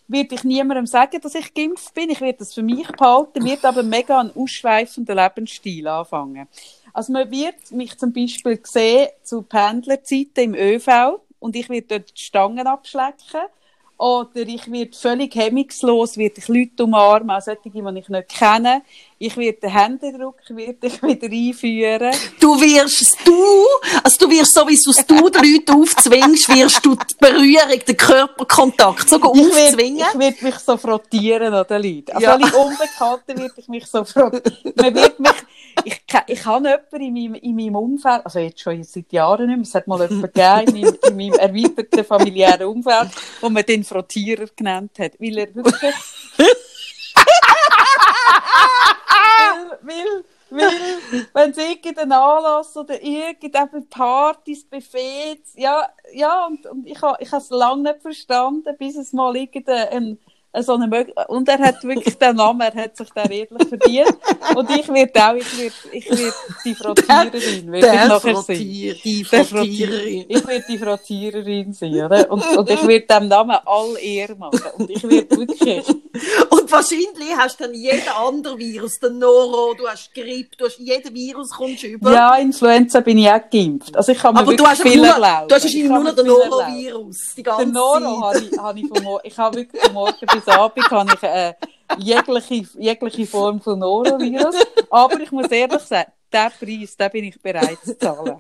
werde 0.09 0.35
ich 0.35 0.45
niemandem 0.45 0.87
sagen, 0.87 1.21
dass 1.21 1.35
ich 1.35 1.55
geimpft 1.55 1.95
bin. 1.95 2.11
Ich 2.11 2.21
werde 2.21 2.39
das 2.39 2.53
für 2.53 2.63
mich 2.63 2.89
behalten, 2.89 3.45
wird 3.45 3.65
aber 3.65 3.83
mega 3.83 4.21
einen 4.21 4.35
ausschweifenden 4.35 5.17
Lebensstil 5.17 5.87
anfangen. 5.87 6.49
Also 6.93 7.13
man 7.13 7.31
wird 7.31 7.71
mich 7.71 7.99
zum 7.99 8.13
Beispiel 8.13 8.61
sehen 8.65 9.09
zu 9.23 9.43
Pendlerzeiten 9.43 10.45
im 10.45 10.55
ÖV 10.55 11.21
und 11.39 11.57
ich 11.57 11.69
werde 11.69 11.99
dort 11.99 12.11
die 12.17 12.23
Stangen 12.23 12.67
abschlecken. 12.67 13.43
Oder 14.03 14.41
ich 14.49 14.69
werde 14.73 14.97
völlig 14.99 15.33
hemmungslos, 15.37 16.17
werde 16.17 16.35
ich 16.39 16.49
Leute 16.49 16.83
umarmen, 16.83 17.31
auch 17.31 17.41
solche, 17.41 17.71
die 17.71 17.79
ich 17.79 18.09
nicht 18.09 18.29
kenne. 18.37 18.83
Ich 19.17 19.37
werde 19.37 19.61
den 19.61 19.71
Händedruck 19.71 20.39
werde 20.49 20.89
ich 20.89 21.01
wieder 21.01 21.29
einführen. 21.31 22.13
Du 22.41 22.61
wirst, 22.61 23.17
du, 23.25 23.65
also 24.03 24.17
du 24.19 24.31
wirst 24.33 24.55
sowieso, 24.55 24.91
du 25.07 25.29
den 25.29 25.53
Leuten 25.55 25.81
aufzwingst, 25.81 26.49
wirst 26.49 26.85
du 26.85 26.97
die 26.97 27.15
Berührung, 27.21 27.79
den 27.87 27.97
Körperkontakt 27.97 29.09
sogar 29.09 29.31
aufzwingen. 29.31 30.05
ich 30.13 30.19
werde 30.19 30.45
mich 30.47 30.59
so 30.59 30.77
frottieren 30.77 31.55
an 31.55 31.65
den 31.71 31.83
Leuten. 31.83 32.11
Also 32.11 32.27
Ja. 32.27 32.33
alle 32.33 32.47
Unbekannten 32.47 33.39
werde 33.39 33.55
ich 33.57 33.69
mich 33.69 33.87
so 33.87 34.03
frotten. 34.05 34.43
Man 34.75 34.95
wird 34.97 35.21
mich, 35.21 35.31
ich, 35.85 36.03
ich 36.27 36.47
habe 36.47 36.69
jemanden 36.69 37.01
in 37.01 37.13
meinem, 37.13 37.35
in 37.35 37.57
meinem 37.57 37.77
Umfeld, 37.77 38.25
also 38.25 38.39
jetzt 38.39 38.61
schon 38.61 38.83
seit 38.85 39.13
Jahren 39.13 39.47
nicht 39.47 39.57
mehr, 39.57 39.63
es 39.63 39.75
hat 39.75 39.87
mal 39.87 40.01
jemanden 40.01 40.23
gegeben 40.33 40.77
in 40.77 40.83
meinem, 40.83 40.99
in 41.09 41.17
meinem 41.17 41.35
erweiterten 41.35 42.05
familiären 42.05 42.67
Umfeld, 42.67 43.11
wo 43.41 43.49
man 43.49 43.65
den 43.65 43.85
Frottierer 43.85 44.47
genannt 44.57 44.99
hat, 44.99 45.21
weil 45.21 45.39
er 45.39 45.55
wirklich, 45.55 45.95
weil 49.83 50.25
Weil, 50.55 50.71
wenn 51.33 51.51
es 51.53 51.57
irgendeinen 51.57 52.13
Anlass 52.13 52.77
oder 52.77 53.03
irgendeine 53.03 53.81
Partys, 53.89 54.65
Buffets, 54.65 55.55
ja, 55.57 55.89
ja, 56.13 56.45
und, 56.47 56.67
und 56.67 56.87
ich 56.87 57.01
habe 57.01 57.17
ich 57.21 57.33
es 57.33 57.49
lange 57.49 57.85
nicht 57.85 58.03
verstanden, 58.03 58.77
bis 58.79 58.97
es 58.97 59.15
mal 59.15 59.35
irgendein 59.35 60.19
so 60.61 60.75
eine 60.75 61.07
und 61.29 61.49
er 61.49 61.59
hat 61.59 61.83
wirklich 61.83 62.19
den 62.19 62.37
Namen, 62.37 62.61
er 62.61 62.75
hat 62.85 62.95
sich 62.97 63.09
den 63.11 63.31
ehrlich 63.31 63.69
verdient. 63.69 64.17
Und 64.55 64.71
ich 64.71 64.87
werde 64.89 65.25
auch, 65.27 65.35
ich 65.35 65.59
werde, 65.59 65.75
ich 65.93 66.11
werde 66.11 66.35
die 66.65 66.75
Frottiererin, 66.75 67.73
werde 67.73 67.87
ich 67.87 67.93
nachher 68.09 68.35
Frottier, 68.35 68.95
die 69.03 69.23
Der 69.33 69.45
Frottiererin. 69.47 70.25
Ich 70.29 70.47
werde 70.47 70.65
die 70.69 70.79
Frottiererin 70.79 71.73
sein, 71.73 71.95
oder? 72.05 72.31
Und, 72.31 72.45
und 72.57 72.69
ich 72.71 72.87
werde 72.87 73.07
dem 73.07 73.29
Namen 73.29 73.57
all 73.65 73.97
Ehre 73.99 74.35
machen. 74.37 74.61
Und 74.77 74.91
ich 74.91 75.03
werde 75.09 75.37
wirklich, 75.37 75.87
Und 76.51 76.71
wahrscheinlich 76.71 77.35
hast 77.39 77.59
du 77.59 77.65
dann 77.65 77.73
jeden 77.75 78.07
anderen 78.09 78.59
Virus, 78.59 78.99
den 79.01 79.19
Noro, 79.19 79.73
du 79.73 79.89
hast 79.89 80.13
Grippe, 80.15 80.55
du 80.59 80.67
hast 80.67 80.79
jeden 80.79 81.15
Virus 81.15 81.49
kommst 81.51 81.83
du 81.83 81.87
über. 81.87 82.13
ja, 82.13 82.37
Influenza 82.37 83.01
bin 83.01 83.17
ich 83.19 83.29
auch 83.31 83.41
geimpft. 83.51 83.97
Also 83.97 84.13
ich 84.13 84.19
kann 84.19 84.35
mir 84.35 84.41
aber 84.41 84.53
du 84.55 84.59
wirklich 84.65 84.69
hast, 84.69 84.83
viel 84.83 84.97
nur, 84.99 85.07
erlauben. 85.07 85.49
du 85.49 85.55
hast 85.55 85.65
Ich 85.65 85.89
wahrscheinlich 85.89 85.89
nur 85.91 86.05
noch 86.05 86.15
den. 86.15 86.27
Norovirus. 86.27 87.17
Die 87.37 87.43
ganze 87.43 87.65
Den 87.65 87.73
Noro 87.73 87.99
Zeit. 87.99 88.23
habe 88.35 88.39
ich, 88.51 88.59
habe 88.59 88.81
ich 88.81 88.87
vom, 88.89 89.03
Mo- 89.05 89.21
ich 89.23 89.39
habe 89.39 89.57
wirklich 89.57 89.83
von 89.83 89.93
morgen 89.95 90.15
bis 90.21 90.42
Abend 90.49 90.91
habe 90.91 91.13
ich, 91.15 91.23
äh, 91.23 91.55
jegliche, 91.99 92.67
jegliche 92.79 93.27
Form 93.27 93.61
von 93.61 93.79
Norovirus. 93.79 94.57
Aber 94.91 95.21
ich 95.21 95.31
muss 95.31 95.49
ehrlich 95.49 95.83
sagen, 95.83 96.13
den 96.33 96.51
Preis, 96.59 96.97
den 96.97 97.11
bin 97.11 97.25
ich 97.25 97.41
bereit 97.41 97.79
zu 97.85 97.99
zahlen. 97.99 98.39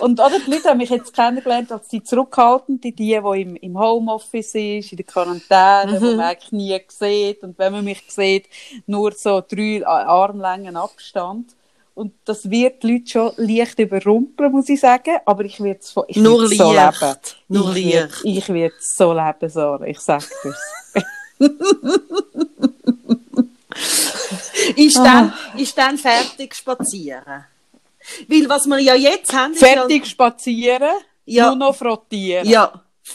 Und 0.00 0.18
oder, 0.18 0.38
die 0.44 0.50
Leute 0.50 0.68
haben 0.68 0.78
mich 0.78 0.90
jetzt 0.90 1.14
kennengelernt 1.14 1.70
als 1.70 1.86
die 1.86 2.02
Zurückhaltende, 2.02 2.90
die, 2.90 2.92
die 2.92 3.12
im, 3.12 3.54
im 3.54 3.78
Homeoffice 3.78 4.54
ist, 4.56 4.90
in 4.90 4.96
der 4.96 5.06
Quarantäne, 5.06 6.00
wo 6.00 6.16
man 6.16 6.20
eigentlich 6.20 6.50
nie 6.52 6.80
sieht. 6.88 7.42
Und 7.44 7.56
wenn 7.58 7.72
man 7.72 7.84
mich 7.84 8.02
sieht, 8.08 8.48
nur 8.86 9.12
so 9.12 9.40
drei 9.40 9.86
Armlängen 9.86 10.76
Abstand. 10.76 11.54
Und 11.94 12.14
das 12.24 12.48
wird 12.50 12.82
die 12.82 12.92
Leute 12.92 13.06
schon 13.10 13.32
leicht 13.36 13.78
überrumpeln, 13.78 14.50
muss 14.52 14.68
ich 14.68 14.80
sagen. 14.80 15.18
Aber 15.26 15.44
ich 15.44 15.60
werde 15.62 15.80
es 15.80 15.94
Nur 16.16 16.48
so 16.48 16.72
leicht. 16.72 17.00
leben. 17.00 17.16
Nur 17.48 17.76
ich 17.76 17.94
leicht. 17.94 18.20
Ich 18.24 18.48
werde 18.48 18.74
so 18.80 19.12
leben, 19.12 19.48
Sarah. 19.50 19.84
Ich 19.86 20.00
sag 20.00 20.22
dir's. 20.42 20.60
Ist, 24.76 24.98
Ah. 24.98 25.02
dann, 25.04 25.32
ist 25.58 25.76
dann 25.76 25.98
fertig 25.98 26.54
spazieren. 26.54 27.44
Weil 28.28 28.48
was 28.48 28.66
wir 28.66 28.78
ja 28.78 28.94
jetzt 28.94 29.32
haben, 29.32 29.52
ist 29.52 29.58
Fertig 29.60 30.06
spazieren, 30.06 30.92
Ja. 31.24 31.48
nur 31.48 31.56
noch 31.56 31.74
frottieren. 31.76 32.46
ja... 32.48 32.72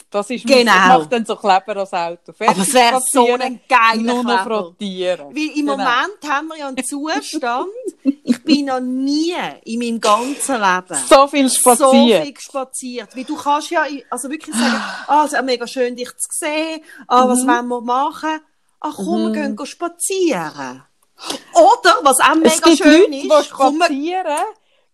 Das 0.09 0.29
ist 0.29 0.45
Genau. 0.45 0.71
Ich 0.71 0.87
mache 0.99 1.07
dann 1.07 1.25
so 1.25 1.35
Kleber 1.35 1.77
als 1.77 1.93
Auto. 1.93 2.33
Fertig 2.33 2.49
aber 2.55 2.61
es 2.61 2.73
wäre 2.73 3.01
so 3.11 3.33
ein 3.35 3.61
geiler 3.69 4.01
Nur 4.15 4.23
noch. 4.23 4.45
Weil 4.45 4.75
im 4.79 5.53
Genau. 5.55 5.71
Moment 5.77 6.19
haben 6.27 6.47
wir 6.49 6.57
ja 6.57 6.67
einen 6.67 6.83
Zustand, 6.83 7.67
ich 8.23 8.43
bin 8.43 8.65
noch 8.65 8.79
nie 8.81 9.33
in 9.63 9.79
meinem 9.79 10.01
ganzen 10.01 10.55
Leben 10.61 11.03
So 11.09 11.27
viel 11.27 11.49
spazieren. 11.49 11.91
so 11.91 12.23
viel 12.23 12.33
spaziert. 12.39 13.15
Weil 13.15 13.23
du 13.23 13.35
kannst 13.37 13.69
ja 13.71 13.85
also 14.09 14.29
wirklich 14.29 14.55
sagen, 14.55 14.81
ah, 15.07 15.23
es 15.25 15.33
ist 15.33 15.41
mega 15.43 15.65
schön, 15.67 15.95
dich 15.95 16.09
zu 16.09 16.27
sehen, 16.31 16.81
ah, 17.07 17.27
was 17.27 17.43
Mhm. 17.43 17.47
wollen 17.47 17.67
wir 17.67 17.81
machen? 17.81 18.39
Ach 18.81 18.93
komm, 18.95 19.33
wir 19.33 19.47
gehen 19.55 19.65
spazieren. 19.65 20.83
Oder, 21.53 21.95
was 22.03 22.19
auch 22.19 22.35
mega 22.35 22.75
schön 22.75 23.11
Leute, 23.11 23.15
ist, 23.15 23.23
die 23.23 23.49
komm, 23.51 23.75
spazieren 23.77 24.37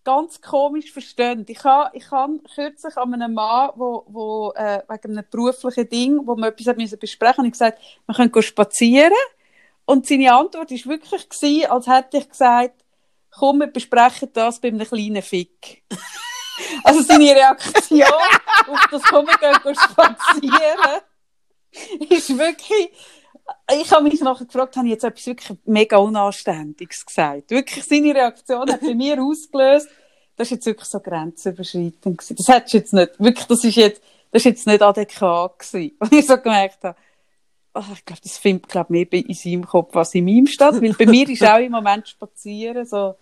ganz 0.03 0.41
komisch 0.41 0.91
verstehen. 0.91 1.45
Ich 1.47 1.63
habe 1.63 1.95
ich 1.95 2.09
hab 2.11 2.29
kürzlich 2.53 2.97
an 2.97 3.13
einem 3.13 3.33
Mann, 3.33 3.71
wo, 3.75 4.03
wo, 4.07 4.51
äh, 4.55 4.81
wegen 4.87 5.17
einem 5.17 5.25
beruflichen 5.29 5.89
Ding, 5.89 6.27
wo 6.27 6.35
wir 6.35 6.47
etwas 6.47 6.75
müssen 6.75 6.99
besprechen 6.99 7.45
musste, 7.45 7.71
gesagt, 7.71 7.81
wir 8.05 8.15
können 8.15 8.41
spazieren. 8.41 9.13
Und 9.85 10.07
seine 10.07 10.33
Antwort 10.33 10.71
war 10.71 10.91
wirklich, 10.91 11.29
gewesen, 11.29 11.69
als 11.69 11.87
hätte 11.87 12.17
ich 12.17 12.29
gesagt, 12.29 12.83
komm, 13.31 13.59
wir 13.59 13.67
besprechen 13.67 14.29
das 14.33 14.59
bei 14.59 14.69
einem 14.69 14.87
kleinen 14.87 15.21
Fick. 15.21 15.83
also 16.83 17.01
seine 17.01 17.35
Reaktion 17.35 18.03
auf 18.03 18.87
das 18.91 19.03
Komm, 19.03 19.27
wir 19.27 19.37
gehen 19.37 19.61
gehen 19.61 19.75
spazieren, 19.75 21.01
ist 22.09 22.37
wirklich, 22.37 22.91
ich 23.79 23.91
habe 23.91 24.03
mich 24.03 24.19
nachher 24.21 24.45
gefragt, 24.45 24.75
habe 24.77 24.87
ich 24.87 24.93
jetzt 24.93 25.03
etwas 25.03 25.25
wirklich 25.25 25.57
mega 25.65 25.97
Unanständiges 25.97 27.05
gesagt? 27.05 27.51
Wirklich, 27.51 27.83
seine 27.83 28.13
Reaktion 28.15 28.71
hat 28.71 28.81
bei 28.81 28.93
mir 28.95 29.17
ausgelöst, 29.21 29.87
das 30.35 30.47
ist 30.47 30.51
jetzt 30.51 30.65
wirklich 30.65 30.87
so 30.89 30.99
grenzüberschreitend 30.99 32.17
gewesen. 32.17 32.35
Das 32.37 32.47
hättest 32.47 32.73
du 32.73 32.77
jetzt 32.77 32.93
nicht, 32.93 33.19
wirklich, 33.19 33.45
das 33.45 33.63
ist 33.63 33.75
jetzt, 33.75 34.01
das 34.31 34.39
ist 34.41 34.45
jetzt 34.45 34.67
nicht 34.67 34.81
adäquat 34.81 35.59
gewesen. 35.59 35.95
Und 35.99 36.13
ich 36.13 36.25
so 36.25 36.37
gemerkt 36.37 36.83
habe, 36.83 36.97
oh, 37.75 37.83
ich 37.93 38.05
glaube, 38.05 38.21
das 38.23 38.37
findet, 38.37 38.67
glaub, 38.69 38.89
mehr 38.89 39.05
bei- 39.05 39.17
in 39.27 39.33
seinem 39.35 39.65
Kopf 39.65 39.95
als 39.95 40.15
in 40.15 40.25
meinem 40.25 40.47
statt, 40.47 40.81
weil 40.81 40.93
bei 40.93 41.05
mir 41.05 41.27
ist 41.29 41.43
auch 41.43 41.59
im 41.59 41.71
Moment 41.71 42.07
spazieren, 42.07 42.85
so, 42.85 43.15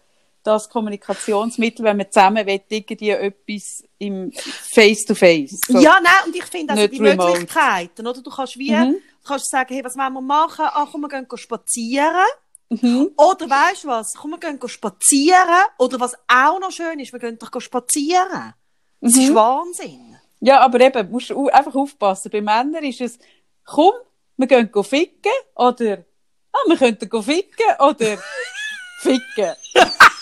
das 0.43 0.67
Kommunikationsmittel, 0.69 1.85
wenn 1.85 1.97
man 1.97 2.09
zusammen 2.11 2.45
will, 2.47 2.61
irgendwie 2.69 3.09
etwas 3.11 3.83
im 3.99 4.31
Face-to-Face. 4.73 5.59
So. 5.67 5.79
Ja, 5.79 5.97
nein, 6.01 6.13
und 6.25 6.35
ich 6.35 6.43
finde 6.45 6.73
also 6.73 6.81
Nicht 6.83 6.93
die 6.93 7.03
remote. 7.07 7.31
Möglichkeiten, 7.39 8.07
oder? 8.07 8.21
Du 8.21 8.29
kannst 8.31 8.57
wie, 8.57 8.71
Mhm. 8.71 8.95
Du 9.23 9.27
kannst 9.27 9.49
sagen, 9.49 9.73
hey, 9.73 9.83
was 9.83 9.95
wollen 9.97 10.13
wir 10.13 10.21
machen? 10.21 10.65
Ach, 10.67 10.87
komm, 10.91 11.01
wir 11.01 11.09
gehen 11.09 11.27
spazieren. 11.35 12.25
Mhm. 12.69 13.11
Oder 13.17 13.49
weißt 13.49 13.83
du 13.83 13.87
was? 13.89 14.13
Komm, 14.13 14.31
wir 14.31 14.37
gehen 14.39 14.59
spazieren. 14.67 15.65
Oder 15.77 15.99
was 15.99 16.15
auch 16.27 16.59
noch 16.59 16.71
schön 16.71 16.99
ist, 16.99 17.11
wir 17.11 17.19
gehen 17.19 17.37
doch 17.37 17.59
spazieren. 17.61 18.53
Das 19.01 19.13
ist 19.15 19.29
Mhm. 19.29 19.35
Wahnsinn. 19.35 20.17
Ja, 20.39 20.61
aber 20.61 20.79
eben, 20.79 21.11
musst 21.11 21.29
du 21.29 21.49
einfach 21.49 21.75
aufpassen. 21.75 22.31
Bei 22.31 22.41
Männern 22.41 22.83
ist 22.83 23.01
es, 23.01 23.19
komm, 23.65 23.93
wir 24.37 24.47
gehen 24.47 24.71
ficken, 24.83 25.31
oder, 25.55 26.03
ah, 26.51 26.57
wir 26.67 26.77
könnten 26.77 27.23
ficken, 27.23 27.75
oder 27.79 28.17
ficken. 29.01 29.53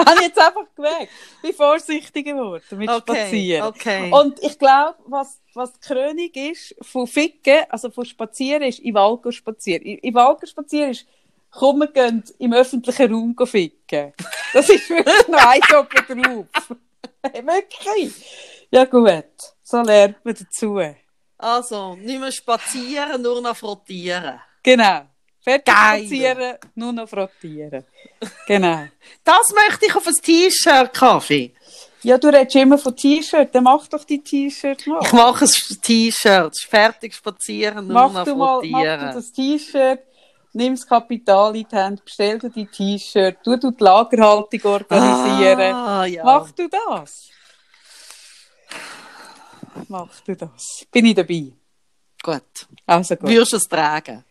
Habe 0.06 0.20
ich 0.20 0.28
jetzt 0.28 0.38
einfach 0.38 0.66
gemerkt. 0.74 1.08
Bin 1.42 1.52
vorsichtiger 1.52 2.32
geworden 2.32 2.78
mit 2.78 2.90
Spazieren. 2.90 3.68
okay. 3.68 4.10
Und 4.12 4.42
ich 4.42 4.58
glaube, 4.58 4.96
was, 5.06 5.40
was 5.54 5.72
die 5.72 5.80
Krönung 5.80 6.30
ist 6.34 6.74
von 6.82 7.06
Ficken, 7.06 7.64
also 7.68 7.90
von 7.90 8.04
Spazieren, 8.04 8.62
ist 8.62 8.80
im 8.80 8.94
gehen 8.94 9.32
spazieren. 9.32 9.82
Im 9.82 10.14
Wald 10.14 10.40
gehen 10.40 10.48
spazieren 10.48 10.90
ist, 10.90 11.06
komm, 11.50 11.80
wir 11.80 11.88
gehen 11.88 12.22
im 12.38 12.52
öffentlichen 12.52 13.12
Raum 13.12 13.36
ficken. 13.46 14.12
Das 14.52 14.68
ist 14.68 14.88
wirklich 14.88 15.28
noch 15.28 15.46
ein 15.46 15.60
oben 15.76 16.22
drauf. 16.22 16.76
wirklich. 17.32 18.12
Ja 18.70 18.84
gut, 18.84 19.24
so 19.62 19.82
lernt 19.82 20.24
man 20.24 20.34
dazu. 20.34 20.80
Also, 21.38 21.96
nicht 21.96 22.20
mehr 22.20 22.32
spazieren, 22.32 23.22
nur 23.22 23.40
noch 23.40 23.56
frottieren. 23.56 24.40
Genau. 24.62 25.06
Fertig 25.42 25.64
Geil. 25.74 26.00
spazieren, 26.00 26.54
nur 26.74 26.92
noch 26.92 27.08
frottieren. 27.08 27.84
Genau. 28.46 28.84
Das 29.24 29.52
möchte 29.54 29.86
ich 29.86 29.94
auf 29.96 30.06
ein 30.06 30.14
T-Shirt, 30.14 30.92
Kaffee. 30.92 31.52
Ja, 32.02 32.16
du 32.18 32.28
redest 32.28 32.56
immer 32.56 32.78
von 32.78 32.96
T-Shirt, 32.96 33.54
dann 33.54 33.64
mach 33.64 33.86
doch 33.88 34.04
die 34.04 34.22
T-Shirt 34.22 34.86
mal. 34.86 35.00
Ich 35.02 35.12
mache 35.12 35.44
ein 35.44 35.80
T-Shirt. 35.82 36.58
Fertig 36.68 37.14
spazieren, 37.14 37.86
nur 37.86 37.94
Mach 37.94 38.12
noch 38.12 38.24
du 38.24 38.34
mal, 38.36 38.46
mach 38.56 38.62
du 38.62 38.70
frottieren. 38.70 39.14
das 39.14 39.32
T-Shirt, 39.32 40.00
nimm 40.52 40.74
das 40.74 40.86
Kapital 40.86 41.56
in 41.56 41.66
die 41.70 41.76
Hand, 41.76 42.04
bestell 42.04 42.38
dir 42.38 42.50
die 42.50 42.66
T-Shirt, 42.66 43.36
tu 43.44 43.56
du 43.56 43.70
die 43.70 43.82
Lagerhaltung 43.84 44.60
organisieren. 44.64 45.74
Ah, 45.74 46.04
ja. 46.06 46.24
Mach 46.24 46.50
du 46.52 46.68
das? 46.68 47.28
Mach 49.88 50.20
du 50.20 50.36
das? 50.36 50.86
Bin 50.90 51.06
ich 51.06 51.14
dabei? 51.14 51.52
Gut. 52.22 52.66
Also 52.86 53.16
gut. 53.16 53.28
Würdest 53.30 53.52
du 53.52 53.56
es 53.56 53.68
tragen? 53.68 54.24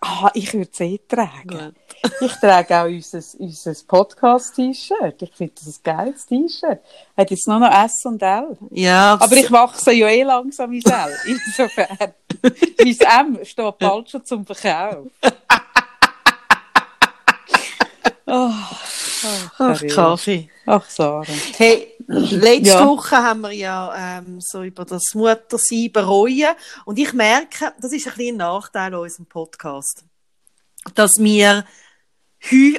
Ah, 0.00 0.30
ich 0.34 0.52
würde 0.54 0.70
es 0.72 0.80
eh 0.80 0.98
tragen. 1.08 1.48
Gut. 1.48 1.74
Ich 2.20 2.32
trage 2.34 2.76
auch 2.76 2.84
unser, 2.86 3.20
unser 3.38 3.74
Podcast-T-Shirt. 3.86 5.20
Ich 5.20 5.34
finde 5.34 5.52
das 5.56 5.66
ein 5.66 5.82
geiles 5.82 6.26
T-Shirt. 6.26 6.78
Hat 7.16 7.30
jetzt 7.30 7.48
nur 7.48 7.58
noch 7.58 7.84
S 7.84 8.04
und 8.04 8.22
L. 8.22 8.56
Ja, 8.70 9.18
Aber 9.20 9.36
ich 9.36 9.50
wachse 9.50 9.92
ja 9.92 10.06
eh 10.08 10.22
langsam 10.22 10.72
ins 10.72 10.84
L. 10.84 11.16
Insofern. 11.26 12.14
Mein 12.78 13.36
M 13.36 13.44
steht 13.44 13.78
bald 13.78 14.10
schon 14.10 14.24
zum 14.24 14.46
Verkauf. 14.46 15.08
Oh, 18.26 18.50
ach, 18.52 19.52
Ach. 19.58 19.82
Kaffee. 19.88 20.48
Ach, 20.66 20.88
Sarah. 20.88 21.24
Hey, 21.56 21.96
letzte 22.08 22.70
Ja. 22.70 22.86
Woche 22.86 23.16
haben 23.16 23.42
wir 23.42 23.52
ja 23.52 24.18
ähm, 24.18 24.40
so 24.40 24.62
über 24.62 24.84
das 24.84 25.14
Muttersein 25.14 25.92
bereuen. 25.92 26.54
Und 26.84 26.98
ich 26.98 27.12
merke, 27.12 27.72
das 27.80 27.92
ist 27.92 28.06
ein 28.06 28.14
bisschen 28.14 28.34
ein 28.34 28.38
Nachteil 28.38 28.94
an 28.94 29.00
unserem 29.00 29.26
Podcast. 29.26 30.04
Dass 30.94 31.18
wir 31.18 31.64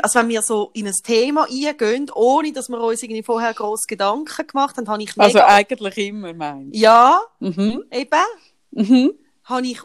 also 0.02 0.20
wenn 0.20 0.30
wir 0.30 0.42
so 0.42 0.72
in 0.74 0.88
ein 0.88 0.94
Thema 1.04 1.44
eingehen, 1.44 2.10
ohne 2.16 2.54
dass 2.54 2.70
wir 2.70 2.80
uns 2.80 3.04
irgendwie 3.04 3.24
vorher 3.24 3.54
gross 3.54 3.86
Gedanken 3.88 4.48
gemacht 4.48 4.78
haben, 4.78 4.88
habe 4.88 5.04
ich 5.04 5.16
mega... 5.18 5.26
Also 5.28 5.42
eigentlich 5.42 5.98
immer, 5.98 6.34
meinst 6.34 6.76
ja? 6.76 7.20
Mhm. 7.40 7.84
eben, 7.92 8.26
Mhm. 8.72 9.12
habe 9.44 9.68
ich 9.68 9.82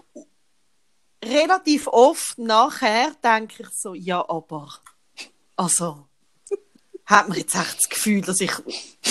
relativ 1.25 1.87
oft 1.89 2.39
nachher 2.39 3.13
denke 3.23 3.65
ich 3.65 3.69
so, 3.71 3.95
ja, 3.95 4.21
aber, 4.29 4.69
also, 5.57 6.07
hat 7.07 7.29
man 7.29 7.37
jetzt 7.37 7.55
echt 7.55 7.77
das 7.79 7.89
Gefühl, 7.91 8.21
dass 8.23 8.41
ich 8.41 8.51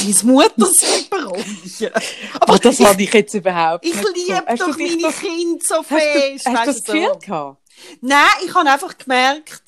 meine 0.04 0.34
Mutter 0.34 0.68
bereue. 1.10 1.92
Aber 2.40 2.58
das 2.60 2.80
habe 2.80 3.02
ich 3.04 3.14
jetzt 3.14 3.34
überhaupt 3.36 3.86
Ich 3.86 3.94
nicht 3.94 4.06
so. 4.08 4.14
liebe 4.14 4.44
Hast 4.48 4.62
du 4.62 4.66
doch 4.72 4.78
meine 4.78 5.02
das- 5.02 5.20
Kinder 5.20 5.60
so 5.64 5.76
Hast 5.78 5.88
fest. 5.88 6.16
du, 6.16 6.34
hast 6.34 6.46
du 6.46 6.54
weisst 6.54 6.68
das 6.80 6.84
Gefühl 6.84 7.08
so. 7.14 7.20
gehabt? 7.20 7.58
Nein, 8.02 8.20
ich 8.46 8.54
habe 8.56 8.70
einfach 8.70 8.98
gemerkt, 8.98 9.64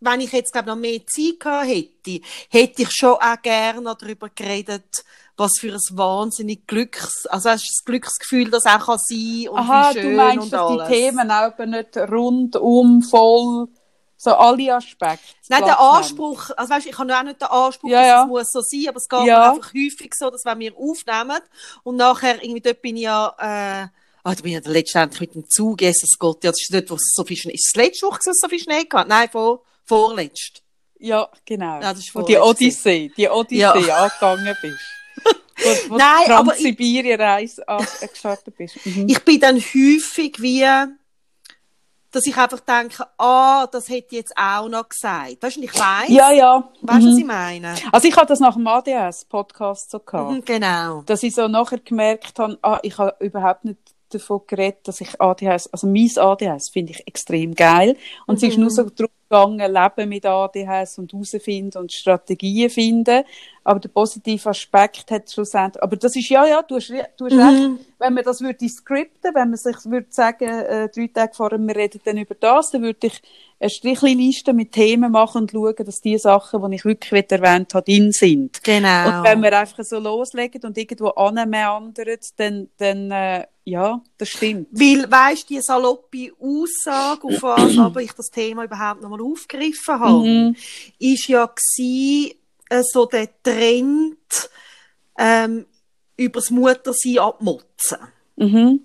wenn 0.00 0.20
ich 0.20 0.30
jetzt 0.32 0.52
glaube 0.52 0.68
noch 0.68 0.76
mehr 0.76 1.00
Zeit 1.06 1.40
gehabt 1.40 1.66
hätte, 1.68 2.20
hätte 2.50 2.82
ich 2.82 2.90
schon 2.92 3.14
auch 3.14 3.42
gerne 3.42 3.96
darüber 3.98 4.28
geredet, 4.28 5.04
was 5.38 5.52
für 5.58 5.72
ein 5.72 5.80
wahnsinnig 5.98 6.66
Glücks, 6.66 7.26
also 7.26 7.50
hast 7.50 7.62
du 7.64 7.68
das 7.70 7.84
Glücksgefühl, 7.84 8.50
das 8.50 8.64
auch 8.66 8.86
kann 8.86 8.98
sein 8.98 9.48
und 9.50 9.58
Aha, 9.58 9.90
wie 9.90 9.94
schön 10.00 10.10
du 10.10 10.16
meinst, 10.16 10.44
und 10.44 10.52
dass 10.52 10.60
alles. 10.70 10.88
die 10.88 10.94
Themen 10.94 11.30
auch 11.30 11.58
nicht 11.58 11.96
rundum 11.96 13.02
voll, 13.02 13.68
so 14.16 14.34
alle 14.34 14.74
Aspekte. 14.74 15.24
Nein, 15.48 15.64
der. 15.64 15.78
Anspruch, 15.78 16.50
also 16.56 16.70
weißt, 16.72 16.86
ich 16.86 16.98
habe 16.98 17.16
auch 17.16 17.22
nicht 17.22 17.40
den 17.40 17.48
Anspruch, 17.48 17.90
Ja, 17.90 17.98
dass 18.00 18.08
ja. 18.08 18.22
es 18.22 18.28
muss 18.28 18.50
so 18.52 18.60
sein, 18.62 18.84
aber 18.88 18.96
es 18.96 19.08
geht 19.08 19.26
Ja. 19.26 19.50
einfach 19.52 19.68
häufig 19.74 20.14
so, 20.16 20.30
dass 20.30 20.44
wenn 20.44 20.58
wir 20.58 20.72
aufnehmen 20.76 21.40
und 21.82 21.96
nachher 21.96 22.42
irgendwie 22.42 22.60
dort 22.62 22.80
bin 22.82 22.96
ich 22.96 23.02
ja, 23.02 23.28
äh, 23.38 23.88
ah, 24.24 24.34
da 24.34 24.42
bin 24.42 24.56
ich 24.56 24.64
ja 24.64 24.70
letztendlich 24.72 25.20
mit 25.20 25.34
dem 25.34 25.48
Zug, 25.50 25.80
Jesus 25.82 26.18
Gott, 26.18 26.42
ja, 26.44 26.50
das 26.50 26.60
ist 26.62 26.72
dort, 26.72 26.90
wo 26.90 26.94
es 26.94 27.12
so 27.14 27.24
viel 27.24 27.36
Schnee, 27.36 27.52
ist 27.52 27.68
es 27.72 27.76
letzte 27.76 28.06
Woche, 28.06 28.18
es 28.30 28.40
so 28.40 28.48
viel 28.48 28.58
Schnee 28.60 28.84
gehabt? 28.84 29.08
Nein, 29.08 29.28
vor, 29.30 29.62
vorletzt. 29.84 30.62
Ja, 30.98 31.28
genau. 31.44 31.74
Ja, 31.80 31.92
das 31.92 31.98
ist 31.98 32.14
Wo 32.14 32.22
die 32.22 32.38
Odyssee, 32.38 33.12
die 33.16 33.28
Odyssee 33.28 33.60
Ja. 33.60 33.72
angegangen 34.04 34.56
bist. 34.62 34.80
Wo, 35.58 35.90
wo 35.92 35.96
Nein, 35.98 36.24
die 36.26 36.32
aber 36.32 36.52
Transsibirien-Reise 36.52 37.68
an- 37.68 37.86
gestartet 38.10 38.56
bist. 38.56 38.78
Mhm. 38.84 39.06
Ich 39.08 39.18
bin 39.24 39.38
dann 39.40 39.56
häufig 39.56 40.36
wie, 40.40 40.64
dass 42.16 42.26
ich 42.26 42.36
einfach 42.36 42.60
denke, 42.60 43.06
ah, 43.18 43.66
das 43.66 43.88
hätte 43.88 44.06
ich 44.10 44.12
jetzt 44.12 44.32
auch 44.36 44.68
noch 44.68 44.88
gesagt. 44.88 45.36
Weißt 45.42 45.56
du, 45.56 45.60
ich 45.62 45.74
weiss, 45.74 46.08
Ja, 46.08 46.30
ja. 46.32 46.64
weißt 46.82 47.02
du, 47.04 47.08
was 47.08 47.14
Mhm. 47.14 47.18
ich 47.18 47.24
meine? 47.26 47.74
Also 47.92 48.08
ich 48.08 48.16
hatte 48.16 48.28
das 48.28 48.40
nach 48.40 48.54
dem 48.54 48.66
ADS-Podcast 48.66 49.90
so 49.90 50.00
gehabt. 50.00 50.30
Mhm, 50.30 50.44
genau. 50.44 51.02
dass 51.06 51.22
ich 51.22 51.34
so 51.34 51.46
nachher 51.48 51.78
gemerkt 51.78 52.38
habe, 52.38 52.58
ah, 52.62 52.78
ich 52.82 52.96
habe 52.98 53.14
überhaupt 53.20 53.64
nicht 53.64 53.78
davon 54.18 54.42
geredet, 54.46 54.86
dass 54.88 55.00
ich 55.00 55.20
ADHS, 55.20 55.68
also 55.68 55.86
mein 55.86 56.10
ADHS 56.16 56.70
finde 56.70 56.92
ich 56.92 57.06
extrem 57.06 57.54
geil. 57.54 57.96
Und 58.26 58.36
es 58.36 58.42
ist 58.42 58.58
nur 58.58 58.70
so 58.70 58.84
darum 58.84 59.10
gegangen, 59.28 59.72
Leben 59.72 60.08
mit 60.08 60.26
ADHS 60.26 60.98
und 60.98 61.12
herausfinden 61.12 61.78
und 61.78 61.92
Strategien 61.92 62.70
finden. 62.70 63.24
Aber 63.64 63.80
der 63.80 63.88
positive 63.88 64.48
Aspekt 64.48 65.10
hat 65.10 65.28
schlussendlich, 65.28 65.82
aber 65.82 65.96
das 65.96 66.14
ist, 66.14 66.28
ja, 66.28 66.46
ja, 66.46 66.62
du 66.62 66.76
hast, 66.76 66.88
du 66.88 67.24
hast 67.24 67.32
recht, 67.32 67.70
wenn 67.98 68.14
man 68.14 68.22
das 68.22 68.40
würde 68.40 68.68
skripten, 68.68 69.34
wenn 69.34 69.50
man 69.50 69.56
sich 69.56 69.76
würde 69.86 70.06
sagen, 70.10 70.48
äh, 70.48 70.88
drei 70.88 71.10
Tage 71.12 71.34
vorher, 71.34 71.58
wir 71.58 71.74
reden 71.74 72.00
dann 72.04 72.16
über 72.16 72.36
das, 72.36 72.70
dann 72.70 72.82
würde 72.82 73.08
ich 73.08 73.20
eine 73.58 73.70
Strichliste 73.70 74.52
mit 74.52 74.70
Themen 74.70 75.10
machen 75.10 75.42
und 75.42 75.50
schauen, 75.50 75.74
dass 75.84 76.00
die 76.00 76.16
Sachen, 76.16 76.70
die 76.70 76.76
ich 76.76 76.84
wirklich 76.84 77.30
erwähnt 77.32 77.74
habe, 77.74 77.84
drin 77.84 78.12
sind. 78.12 78.62
Genau. 78.62 79.08
Und 79.08 79.24
wenn 79.24 79.42
wir 79.42 79.58
einfach 79.58 79.82
so 79.82 79.98
loslegen 79.98 80.62
und 80.62 80.78
irgendwo 80.78 81.08
anmeandern, 81.08 82.18
dann, 82.36 82.68
dann 82.76 83.10
äh, 83.10 83.46
ja, 83.68 84.00
das 84.16 84.28
stimmt. 84.28 84.68
Weil, 84.70 85.10
weisst 85.10 85.50
die 85.50 85.60
saloppe 85.60 86.32
Aussage, 86.38 87.26
auf 87.26 87.42
was 87.42 87.76
aber 87.76 88.00
ich 88.00 88.12
das 88.12 88.30
Thema 88.30 88.64
überhaupt 88.64 89.02
nochmal 89.02 89.20
aufgegriffen 89.20 89.98
habe, 89.98 90.24
Mhm. 90.24 90.56
ist 91.00 91.26
ja 91.26 91.46
gsi, 91.46 92.36
äh, 92.70 92.82
so 92.82 93.06
der 93.06 93.28
Trend, 93.42 94.16
ähm, 95.18 95.66
übers 96.16 96.50
Muttersein 96.50 97.18
abmotzen. 97.18 97.98
Mhm. 98.36 98.80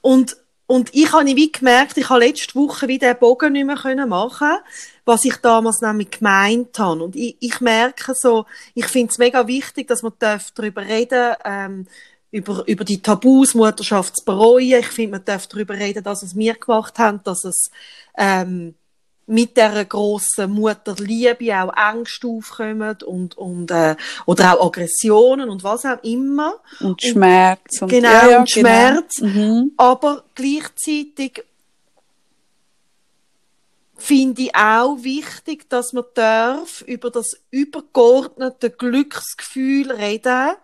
Und, 0.00 0.36
und 0.66 0.94
ich 0.94 1.12
habe 1.12 1.26
wie 1.26 1.52
gemerkt, 1.52 1.98
ich 1.98 2.08
habe 2.08 2.24
letzte 2.24 2.54
Woche 2.54 2.88
wieder 2.88 3.12
den 3.12 3.20
Bogen 3.20 3.52
nicht 3.52 3.66
mehr 3.66 3.76
können 3.76 4.08
machen 4.08 4.56
was 5.04 5.24
ich 5.24 5.36
damals 5.36 5.80
nämlich 5.80 6.12
gemeint 6.12 6.78
habe. 6.78 7.02
Und 7.02 7.16
ich, 7.16 7.36
ich 7.40 7.60
merke 7.60 8.14
so, 8.14 8.46
ich 8.74 8.86
finde 8.86 9.12
es 9.12 9.18
mega 9.18 9.46
wichtig, 9.46 9.86
dass 9.88 10.02
man 10.02 10.12
darf 10.18 10.50
darüber 10.52 10.82
reden 10.82 11.34
ähm, 11.44 11.86
über, 12.34 12.64
über 12.66 12.84
die 12.84 13.00
Tabus, 13.00 13.54
Mutterschaft 13.54 14.16
zu 14.16 14.24
bereuen. 14.24 14.80
Ich 14.80 14.88
finde, 14.88 15.12
man 15.12 15.24
darf 15.24 15.46
darüber 15.46 15.74
reden, 15.74 16.02
dass 16.02 16.24
es 16.24 16.34
wir 16.34 16.54
gemacht 16.54 16.98
haben, 16.98 17.20
dass 17.22 17.44
es 17.44 17.70
ähm, 18.18 18.74
mit 19.26 19.56
der 19.56 19.84
grossen 19.84 20.50
Mutterliebe 20.50 21.56
auch 21.56 21.72
Ängste 21.76 22.26
aufkommen 22.26 22.96
und, 23.06 23.38
und, 23.38 23.70
äh, 23.70 23.94
oder 24.26 24.58
auch 24.58 24.66
Aggressionen 24.66 25.48
und 25.48 25.62
was 25.62 25.84
auch 25.84 26.02
immer. 26.02 26.54
Und 26.80 27.00
Schmerz. 27.00 27.80
Und, 27.80 27.90
Genau, 27.90 28.08
ja, 28.08 28.30
ja, 28.30 28.40
und 28.40 28.50
Schmerz. 28.50 29.20
Mhm. 29.20 29.70
Aber 29.76 30.24
gleichzeitig 30.34 31.44
finde 33.96 34.42
ich 34.42 34.56
auch 34.56 34.96
wichtig, 35.04 35.70
dass 35.70 35.92
man 35.92 36.04
darf 36.14 36.82
über 36.82 37.10
das 37.10 37.30
übergeordnete 37.52 38.70
Glücksgefühl 38.70 39.92
reden, 39.92 40.56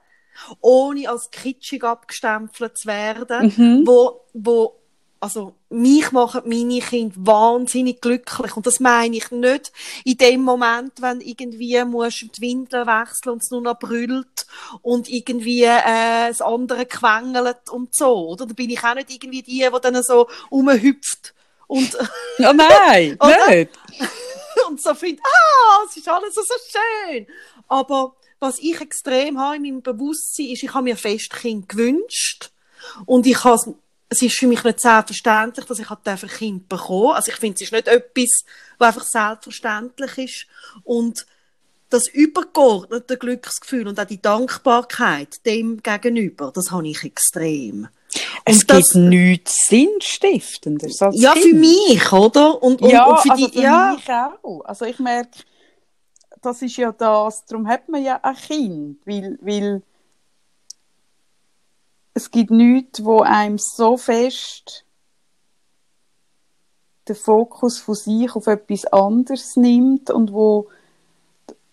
ohne 0.61 1.09
als 1.09 1.31
kitschig 1.31 1.85
abgestempelt 1.85 2.79
zu 2.79 2.89
werden, 2.89 3.53
Mhm. 3.57 3.87
wo, 3.87 4.21
wo 4.33 4.77
also 5.23 5.55
mich 5.69 6.13
machen 6.13 6.43
meine 6.47 6.81
Kinder 6.81 7.15
wahnsinnig 7.19 8.01
glücklich 8.01 8.57
und 8.57 8.67
das 8.67 8.81
meine 8.81 9.19
ich 9.19 9.31
nicht 9.31 9.71
in 10.05 10.17
dem 10.17 10.43
Moment, 10.43 10.93
wenn 11.03 11.21
irgendwie 11.21 11.85
musst 11.85 12.23
die 12.23 12.41
Windeln 12.41 12.87
wechseln 12.87 13.35
und 13.35 13.43
es 13.43 13.51
nur 13.51 13.61
noch 13.61 13.79
brüllt 13.79 14.47
und 14.81 15.11
irgendwie 15.11 15.65
äh, 15.65 16.29
das 16.29 16.41
andere 16.41 16.87
quengelt 16.87 17.69
und 17.71 17.95
so, 17.95 18.31
oder? 18.31 18.47
Da 18.47 18.55
bin 18.55 18.71
ich 18.71 18.83
auch 18.83 18.95
nicht 18.95 19.11
irgendwie 19.11 19.43
die, 19.43 19.59
die 19.71 19.81
dann 19.83 20.03
so 20.03 20.27
rumhüpft 20.51 21.35
und 21.67 21.97
Ja, 22.39 22.55
nein, 22.55 23.19
nicht. 23.49 23.79
und 24.69 24.81
so 24.81 24.95
findet, 24.95 25.23
ah, 25.25 25.85
es 25.87 25.99
ist 25.99 26.09
alles 26.09 26.35
so, 26.35 26.41
so 26.41 26.55
schön. 26.67 27.27
Aber 27.69 28.15
was 28.41 28.59
ich 28.59 28.81
extrem 28.81 29.39
habe 29.39 29.57
in 29.57 29.63
meinem 29.63 29.83
Bewusstsein 29.83 30.47
ist, 30.47 30.63
ich 30.63 30.73
habe 30.75 30.85
mir 30.85 30.97
fest 30.97 31.31
Kind 31.33 31.69
gewünscht 31.69 32.51
und 33.07 33.27
ich 33.27 33.45
habe 33.45 33.75
es 34.13 34.23
ist 34.23 34.39
für 34.39 34.49
mich 34.49 34.65
nicht 34.65 34.81
selbstverständlich, 34.81 35.67
dass 35.67 35.79
ich 35.79 35.89
halt 35.89 36.01
ein 36.05 36.19
Kind 36.19 36.69
bekomme. 36.69 37.15
Also 37.15 37.31
ich 37.31 37.37
finde, 37.37 37.55
es 37.55 37.63
ist 37.63 37.73
nicht 37.73 37.87
etwas, 37.87 38.45
was 38.77 38.89
einfach 38.97 39.07
selbstverständlich 39.07 40.19
ist. 40.19 40.47
Und 40.83 41.27
das 41.91 42.09
übergeordnete 42.09 43.17
Glücksgefühl 43.17 43.87
und 43.87 44.01
auch 44.01 44.05
die 44.07 44.21
Dankbarkeit 44.21 45.47
dem 45.47 45.81
gegenüber, 45.81 46.51
das 46.53 46.73
habe 46.73 46.89
ich 46.89 47.05
extrem. 47.05 47.87
Es 48.45 48.63
Und 48.63 48.71
das- 48.71 48.91
gibt 48.91 49.05
nichts 49.05 49.67
Sinnstiftendes 49.69 51.01
als 51.03 51.21
Ja, 51.21 51.33
Kind. 51.35 51.45
für 51.45 51.55
mich, 51.55 52.13
oder? 52.13 52.61
Und, 52.63 52.83
und, 52.83 52.91
ja, 52.91 53.05
und 53.05 53.21
für 53.21 53.31
also 53.31 53.47
die, 53.47 53.53
für 53.53 53.63
ja. 53.63 53.93
mich 53.95 54.09
auch. 54.11 54.65
Also 54.65 54.87
ich 54.87 54.99
merke, 54.99 55.31
das 56.43 56.63
ist 56.63 56.77
ja 56.77 56.93
das, 56.93 57.45
darum 57.47 57.69
hat 57.69 57.89
man 57.89 58.03
ja 58.03 58.19
ein 58.23 58.35
Kind, 58.37 58.99
weil, 59.07 59.39
weil 59.41 59.83
es 62.15 62.31
gibt 62.31 62.51
nichts, 62.51 63.05
wo 63.05 63.21
einem 63.21 63.59
so 63.59 63.97
fest 63.97 64.85
den 67.09 67.17
Fokus 67.17 67.79
von 67.79 67.95
sich 67.95 68.35
auf 68.35 68.47
etwas 68.47 68.85
anderes 68.87 69.57
nimmt 69.57 70.11
und 70.11 70.33
wo 70.33 70.69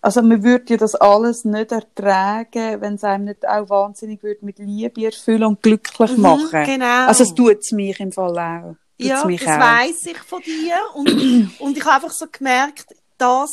also 0.00 0.22
man 0.22 0.44
würde 0.44 0.64
ja 0.70 0.76
das 0.76 0.94
alles 0.94 1.44
nicht 1.44 1.72
ertragen, 1.72 2.80
wenn 2.80 2.94
es 2.94 3.04
einem 3.04 3.24
nicht 3.24 3.46
auch 3.46 3.68
wahnsinnig 3.68 4.22
würde 4.22 4.44
mit 4.44 4.58
Liebe 4.60 5.04
erfüllen 5.04 5.44
und 5.44 5.62
glücklich 5.62 6.12
Mhm, 6.12 6.22
machen. 6.22 6.64
genau. 6.64 7.06
Also 7.08 7.24
es 7.24 7.34
tut 7.34 7.58
es 7.60 7.72
mich 7.72 7.98
im 7.98 8.12
Fall 8.12 8.38
auch. 8.38 8.76
Tut's 8.96 9.08
Ja, 9.08 9.22
das 9.28 9.46
weiss 9.46 10.06
ich 10.06 10.18
von 10.18 10.40
dir. 10.42 10.76
Und, 10.94 11.60
und 11.60 11.76
ich 11.76 11.84
habe 11.84 11.96
einfach 11.96 12.12
so 12.12 12.26
gemerkt, 12.30 12.94
dass, 13.18 13.50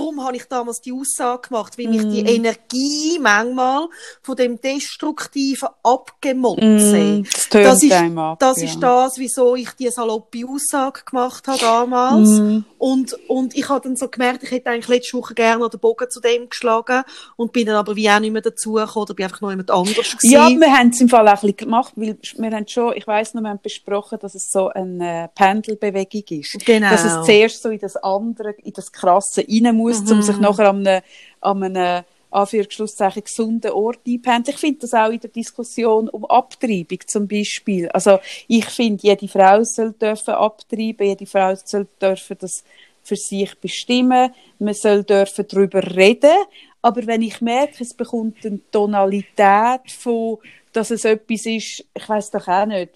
darum 0.00 0.24
habe 0.24 0.36
ich 0.36 0.44
damals 0.44 0.80
die 0.80 0.92
Aussage 0.92 1.48
gemacht, 1.48 1.76
wie 1.78 1.86
mich 1.86 2.02
Mm. 2.02 2.10
die 2.10 2.20
Energie 2.20 3.18
manchmal 3.20 3.88
von 4.22 4.36
dem 4.36 4.60
destruktiven 4.60 5.68
Abgemotze, 5.82 6.60
Mm, 6.96 7.24
das 7.24 7.48
das 7.50 7.82
ist, 7.82 7.92
ab, 7.92 8.38
das 8.38 8.58
ja. 8.58 8.64
ist 8.64 8.80
das, 8.80 9.18
wieso 9.18 9.54
ich 9.56 9.70
die 9.72 9.88
saloppe 9.88 10.44
Aussage 10.48 11.02
gemacht 11.04 11.46
habe 11.48 11.58
damals. 11.58 12.28
Mm. 12.28 12.58
Und, 12.78 13.12
und 13.28 13.54
ich 13.54 13.68
habe 13.68 13.80
dann 13.82 13.96
so 13.96 14.08
gemerkt, 14.08 14.42
ich 14.42 14.50
hätte 14.50 14.70
eigentlich 14.70 14.88
letzte 14.88 15.16
Woche 15.18 15.34
gerne 15.34 15.60
noch 15.60 15.68
den 15.70 15.80
Bogen 15.80 16.08
zu 16.10 16.20
dem 16.20 16.48
geschlagen 16.48 17.02
und 17.36 17.52
bin 17.52 17.66
dann 17.66 17.76
aber 17.76 17.94
wie 17.96 18.08
auch 18.08 18.20
nicht 18.20 18.32
mehr 18.32 18.42
dazugekommen 18.42 19.02
oder 19.04 19.14
bin 19.14 19.24
einfach 19.24 19.40
noch 19.42 19.50
jemand 19.50 19.70
anderes 19.70 19.96
gewesen. 20.16 20.30
Ja, 20.30 20.48
wir 20.48 20.72
haben 20.72 20.88
es 20.88 21.00
im 21.00 21.08
Fall 21.08 21.28
auch 21.28 21.32
ein 21.32 21.40
bisschen 21.40 21.56
gemacht, 21.56 21.92
weil 21.96 22.16
wir 22.36 22.50
haben 22.50 22.66
schon, 22.68 22.96
ich 22.96 23.06
weiss 23.06 23.34
noch, 23.34 23.42
wir 23.42 23.50
haben 23.50 23.60
besprochen, 23.62 24.18
dass 24.20 24.34
es 24.34 24.50
so 24.50 24.68
eine 24.68 25.30
Pendelbewegung 25.34 26.40
ist. 26.40 26.64
Genau. 26.64 26.90
Dass 26.90 27.04
es 27.04 27.26
zuerst 27.26 27.62
so 27.62 27.68
in 27.68 27.78
das 27.78 27.96
andere, 27.96 28.52
in 28.62 28.72
das 28.72 28.92
Krasse 28.92 29.44
rein 29.46 29.76
muss, 29.76 29.89
um 29.92 30.18
Mhm. 30.18 30.22
sich 30.22 30.38
nachher 30.38 30.70
an 30.70 30.86
einem, 30.86 31.02
an 31.40 31.62
einem 31.62 32.04
Anführungsschlusszeichen 32.30 33.24
gesunden 33.24 33.72
Ort 33.72 34.00
einpendeln. 34.06 34.54
Ich 34.54 34.60
finde 34.60 34.80
das 34.80 34.94
auch 34.94 35.10
in 35.10 35.20
der 35.20 35.30
Diskussion 35.30 36.08
um 36.08 36.24
Abtreibung 36.26 36.98
zum 37.06 37.26
Beispiel. 37.26 37.88
Also 37.88 38.18
ich 38.46 38.66
finde, 38.66 39.02
jede 39.02 39.26
Frau 39.28 39.62
soll 39.64 39.92
dürfen 39.92 40.34
abtreiben, 40.34 41.06
jede 41.06 41.26
Frau 41.26 41.54
soll 41.64 41.86
dürfen 42.00 42.36
das 42.38 42.62
für 43.02 43.16
sich 43.16 43.54
bestimmen, 43.58 44.32
man 44.58 44.74
soll 44.74 45.02
dürfen 45.02 45.46
darüber 45.48 45.82
reden, 45.96 46.36
aber 46.82 47.06
wenn 47.06 47.22
ich 47.22 47.40
merke, 47.40 47.82
es 47.82 47.94
bekommt 47.94 48.44
eine 48.44 48.60
Tonalität 48.70 49.90
von, 49.90 50.38
dass 50.72 50.90
es 50.90 51.04
etwas 51.04 51.46
ist, 51.46 51.84
ich 51.94 52.08
weiß 52.08 52.30
doch 52.30 52.46
auch 52.46 52.66
nicht, 52.66 52.92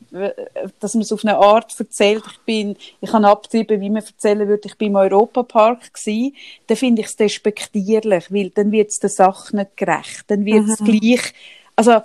dass 0.80 0.94
man 0.94 1.02
es 1.02 1.12
auf 1.12 1.24
eine 1.24 1.36
Art 1.36 1.74
erzählt, 1.78 2.22
ich 2.30 2.38
bin, 2.40 2.76
ich 3.00 3.12
habe 3.12 3.26
abgetrieben, 3.26 3.80
wie 3.80 3.90
man 3.90 4.04
erzählen 4.04 4.46
würde, 4.46 4.68
ich 4.68 4.78
bin 4.78 4.88
im 4.88 4.96
Europapark 4.96 5.92
gsi, 5.92 6.34
dann 6.66 6.76
finde 6.76 7.02
ich 7.02 7.08
es 7.08 7.16
despektierlich, 7.16 8.32
weil 8.32 8.50
dann 8.50 8.70
wird 8.70 8.90
es 8.90 8.98
der 8.98 9.10
Sache 9.10 9.56
nicht 9.56 9.76
gerecht, 9.76 10.24
dann 10.28 10.44
wird 10.44 10.68
es 10.68 10.78
gleich, 10.78 11.34
also 11.76 12.02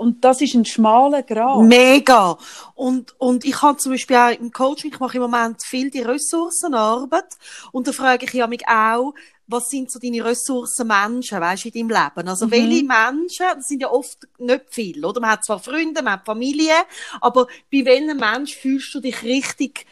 und 0.00 0.24
das 0.24 0.40
ist 0.40 0.54
ein 0.54 0.64
schmaler 0.64 1.22
Grad. 1.22 1.60
Mega. 1.60 2.38
Und, 2.74 3.14
und 3.20 3.44
ich 3.44 3.60
habe 3.60 3.76
zum 3.76 3.92
Beispiel 3.92 4.16
auch 4.16 4.30
im 4.30 4.50
Coaching, 4.50 4.90
ich 4.94 4.98
mache 4.98 5.18
im 5.18 5.24
Moment 5.24 5.62
viel 5.62 5.90
die 5.90 6.00
Ressourcenarbeit. 6.00 7.26
Und 7.70 7.86
da 7.86 7.92
frage 7.92 8.24
ich 8.24 8.32
ja 8.32 8.46
mich 8.46 8.66
auch, 8.66 9.12
was 9.50 9.68
sind 9.68 9.90
so 9.90 9.98
deine 9.98 10.24
Ressourcen 10.24 10.86
Menschen, 10.86 11.40
weißt 11.40 11.66
in 11.66 11.72
deinem 11.72 11.88
Leben? 11.88 12.28
Also, 12.28 12.46
Mhm. 12.46 12.50
welche 12.50 12.84
Menschen, 12.84 13.46
das 13.56 13.66
sind 13.68 13.82
ja 13.82 13.90
oft 13.90 14.18
nicht 14.38 14.64
viele, 14.70 15.06
oder? 15.08 15.20
Man 15.20 15.30
hat 15.30 15.44
zwar 15.44 15.58
Freunde, 15.58 16.02
man 16.02 16.14
hat 16.14 16.24
Familie, 16.26 16.74
aber 17.20 17.46
bei 17.72 17.84
welchem 17.84 18.16
Mensch 18.16 18.54
fühlst 18.56 18.94
du 18.94 19.00
dich 19.00 19.22
richtig, 19.22 19.86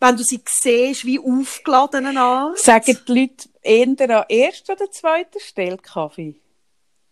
wenn 0.00 0.16
du 0.16 0.22
sie 0.22 0.40
siehst, 0.46 1.04
wie 1.04 1.18
aufgeladen 1.18 2.16
an? 2.16 2.52
Sagen 2.56 2.98
die 3.08 3.12
Leute 3.12 3.48
eher 3.62 3.86
an 4.18 4.24
erster 4.28 4.74
oder 4.74 4.90
zweiter 4.90 5.40
Stelle 5.40 5.76
Kaffee? 5.78 6.36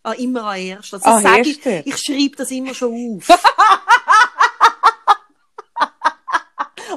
Ah, 0.03 0.13
immer 0.13 0.45
an 0.45 0.61
erst. 0.61 0.95
Also, 0.95 1.09
Ah, 1.09 1.21
sag 1.21 1.45
ich, 1.47 1.67
erster. 1.67 1.87
ich 1.87 1.97
schreibe 1.99 2.37
das 2.37 2.51
immer 2.53 2.75
schon 2.75 3.19
auf. 3.19 3.27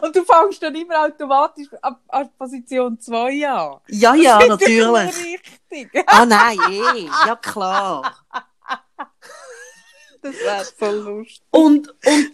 Und 0.01 0.15
du 0.15 0.23
fängst 0.23 0.61
dann 0.61 0.75
immer 0.75 1.05
automatisch 1.05 1.67
an, 1.81 2.29
Position 2.37 2.99
2 2.99 3.47
an. 3.47 3.79
ja, 3.87 4.15
ja, 4.15 4.39
Das 4.39 4.61
ist 4.61 4.67
ja 4.69 4.91
natürlich. 4.91 5.41
Richtig. 5.71 6.03
Ah, 6.07 6.25
nein, 6.25 6.57
eh, 6.69 7.05
ja 7.27 7.35
klar. 7.35 8.15
Das 10.21 10.35
wäre 10.35 10.65
so 10.77 11.09
lustig. 11.11 11.41
Und, 11.51 11.89
und, 11.89 12.31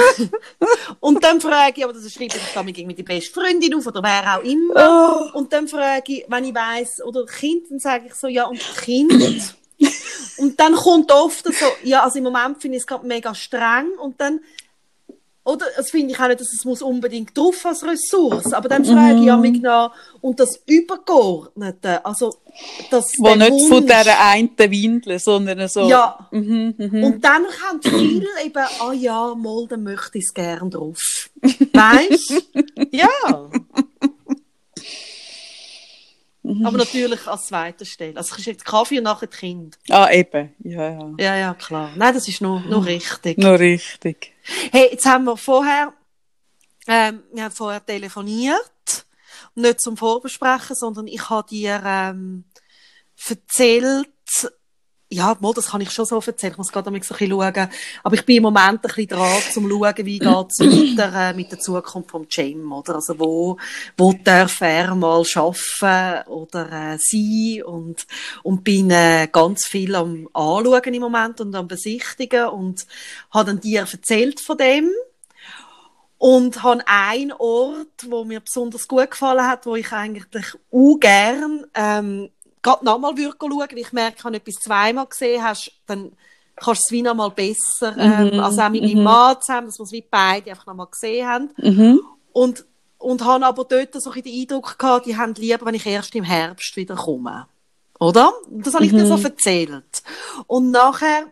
und 1.00 1.22
dann 1.22 1.40
frage 1.40 1.74
ich, 1.76 1.84
aber 1.84 1.92
das 1.92 2.10
schreibe 2.12 2.36
ich 2.36 2.52
dann 2.54 2.68
irgendwie 2.68 2.94
die 2.94 3.02
beste 3.02 3.32
Freundin 3.32 3.74
auf 3.74 3.86
oder 3.86 4.02
wer 4.02 4.38
auch 4.38 4.42
immer. 4.42 5.30
Oh. 5.34 5.38
Und 5.38 5.52
dann 5.52 5.68
frage 5.68 6.12
ich, 6.12 6.24
wenn 6.28 6.44
ich 6.44 6.54
weiss, 6.54 7.02
oder 7.02 7.26
Kind, 7.26 7.70
dann 7.70 7.78
sage 7.78 8.06
ich 8.06 8.14
so, 8.14 8.28
ja, 8.28 8.46
und 8.46 8.60
Kind. 8.82 9.54
Und 10.38 10.58
dann 10.58 10.74
kommt 10.74 11.10
oft 11.12 11.44
so, 11.44 11.66
ja, 11.82 12.04
also 12.04 12.18
im 12.18 12.24
Moment 12.24 12.60
finde 12.60 12.76
ich 12.76 12.82
es 12.82 12.86
gerade 12.86 13.06
mega 13.06 13.34
streng 13.34 13.90
und 14.00 14.20
dann, 14.20 14.40
oder, 15.48 15.64
das 15.76 15.90
finde 15.90 16.12
ich 16.12 16.20
auch 16.20 16.28
nicht, 16.28 16.40
dass 16.40 16.52
es 16.52 16.64
muss 16.64 16.82
unbedingt 16.82 17.36
drauf 17.36 17.64
als 17.64 17.82
Ressource, 17.82 18.52
aber 18.52 18.68
dann 18.68 18.84
frage 18.84 19.18
ich 19.20 19.24
ja 19.24 19.36
mich 19.36 19.60
nach, 19.60 19.92
und 20.20 20.38
das 20.38 20.60
Übergeordnete, 20.66 22.04
also, 22.04 22.34
das, 22.90 23.12
Wo 23.18 23.34
nicht 23.34 23.48
von 23.68 23.84
Wunsch- 23.84 23.86
dieser 23.86 24.20
einen 24.20 24.50
Windel, 24.58 25.18
sondern 25.18 25.68
so. 25.68 25.88
Ja. 25.88 26.28
Mhm, 26.32 26.74
mhm. 26.76 27.04
Und 27.04 27.24
dann 27.24 27.46
haben 27.62 27.80
viele 27.82 28.26
eben, 28.44 28.64
ah 28.80 28.92
ja, 28.92 29.34
mal, 29.34 29.66
dann 29.68 29.84
möchte 29.84 30.18
ich 30.18 30.24
es 30.24 30.34
gern 30.34 30.70
drauf. 30.70 30.98
Weißt 31.40 32.44
Ja. 32.92 33.50
Aber 36.64 36.78
natürlich 36.78 37.26
an 37.26 37.38
zweiter 37.38 37.84
Stelle. 37.84 38.16
Also, 38.16 38.36
ich 38.38 38.46
jetzt 38.46 38.64
Kaffee 38.64 38.98
und 38.98 39.04
nachher 39.04 39.26
die 39.26 39.36
Kind. 39.36 39.78
Ah, 39.90 40.10
eben. 40.10 40.54
Ja, 40.60 40.90
ja. 40.90 41.14
Ja, 41.18 41.36
ja, 41.36 41.54
klar. 41.54 41.90
Nein, 41.96 42.14
das 42.14 42.26
ist 42.28 42.40
nur, 42.40 42.60
nur 42.60 42.84
richtig. 42.86 43.38
Noch 43.38 43.58
richtig. 43.58 44.32
Hey, 44.72 44.88
jetzt 44.92 45.04
haben 45.06 45.24
wir 45.24 45.36
vorher, 45.36 45.92
ähm, 46.86 47.22
wir 47.32 47.44
haben 47.44 47.52
vorher 47.52 47.84
telefoniert. 47.84 49.04
Nicht 49.54 49.80
zum 49.80 49.96
Vorbesprechen, 49.96 50.74
sondern 50.74 51.06
ich 51.06 51.28
habe 51.28 51.48
dir, 51.48 51.82
ähm, 51.84 52.44
erzählt, 53.28 54.08
ja, 55.10 55.36
mal, 55.40 55.54
das 55.54 55.68
kann 55.68 55.80
ich 55.80 55.90
schon 55.90 56.04
so 56.04 56.20
erzählen. 56.20 56.52
Ich 56.52 56.58
muss 56.58 56.70
gerade 56.70 56.90
mal 56.90 57.02
so 57.02 57.14
ein 57.14 57.18
bisschen 57.18 57.30
schauen. 57.30 57.68
Aber 58.02 58.14
ich 58.14 58.24
bin 58.26 58.36
im 58.36 58.42
Moment 58.42 58.62
ein 58.62 58.80
bisschen 58.80 59.08
dran, 59.08 59.42
zum 59.52 59.68
schauen, 59.68 59.94
wie 59.96 60.18
geht's 60.18 60.60
weiter 60.60 61.30
äh, 61.30 61.34
mit 61.34 61.50
der 61.50 61.58
Zukunft 61.58 62.10
vom 62.10 62.28
Gym, 62.28 62.70
oder? 62.72 62.96
Also, 62.96 63.18
wo, 63.18 63.56
wo 63.96 64.12
darf 64.12 64.60
er 64.60 64.94
mal 64.94 65.24
arbeiten 65.34 66.28
oder 66.30 66.72
äh, 66.72 66.98
sein? 66.98 67.62
Und, 67.64 68.06
und 68.42 68.64
bin 68.64 68.90
äh, 68.90 69.28
ganz 69.32 69.64
viel 69.66 69.94
am 69.94 70.28
Anschauen 70.34 70.94
im 70.94 71.00
Moment 71.00 71.40
und 71.40 71.54
am 71.54 71.68
Besichtigen 71.68 72.48
und 72.48 72.86
habe 73.30 73.46
dann 73.46 73.60
dir 73.60 73.80
erzählt 73.80 74.40
von 74.40 74.58
dem. 74.58 74.90
Und 76.20 76.64
habe 76.64 76.82
einen 76.86 77.32
Ort, 77.32 78.06
wo 78.08 78.24
mir 78.24 78.40
besonders 78.40 78.88
gut 78.88 79.12
gefallen 79.12 79.46
hat, 79.46 79.66
wo 79.66 79.76
ich 79.76 79.92
eigentlich 79.92 80.46
auch 80.72 80.98
gern 80.98 81.64
ähm, 81.74 82.30
gerade 82.68 82.84
nochmal 82.84 83.14
schauen, 83.16 83.58
weil 83.58 83.78
ich 83.78 83.92
merke, 83.92 84.24
wenn 84.24 84.32
du 84.32 84.38
etwas 84.38 84.54
zweimal 84.56 85.06
gesehen 85.06 85.42
hast, 85.42 85.72
dann 85.86 86.12
kannst 86.56 86.82
du 86.82 86.84
es 86.86 86.92
wie 86.92 87.02
nochmal 87.02 87.30
besser, 87.30 87.96
ähm, 87.96 88.34
Mhm, 88.34 88.40
also 88.40 88.60
auch 88.62 88.68
mit 88.68 88.82
mhm. 88.82 88.88
meinem 88.88 89.04
Mann 89.04 89.36
zusammen, 89.40 89.66
dass 89.68 89.78
wir 89.78 89.84
es 89.84 89.92
wie 89.92 90.04
beide 90.08 90.50
einfach 90.50 90.66
nochmal 90.66 90.88
gesehen 90.90 91.26
haben. 91.26 91.50
Mhm. 91.56 92.00
Und, 92.32 92.64
und 92.98 93.24
habe 93.24 93.46
aber 93.46 93.64
dort 93.64 94.00
so 94.00 94.10
ein 94.10 94.22
den 94.22 94.40
Eindruck 94.40 94.78
gehabt, 94.78 95.06
die 95.06 95.16
haben 95.16 95.34
lieber, 95.34 95.66
wenn 95.66 95.74
ich 95.74 95.86
erst 95.86 96.14
im 96.14 96.24
Herbst 96.24 96.76
wieder 96.76 96.96
komme. 96.96 97.46
Oder? 98.00 98.32
Das 98.48 98.74
habe 98.74 98.84
ich 98.84 98.92
dir 98.92 99.06
so 99.06 99.16
erzählt. 99.16 100.02
Und 100.46 100.70
nachher 100.70 101.24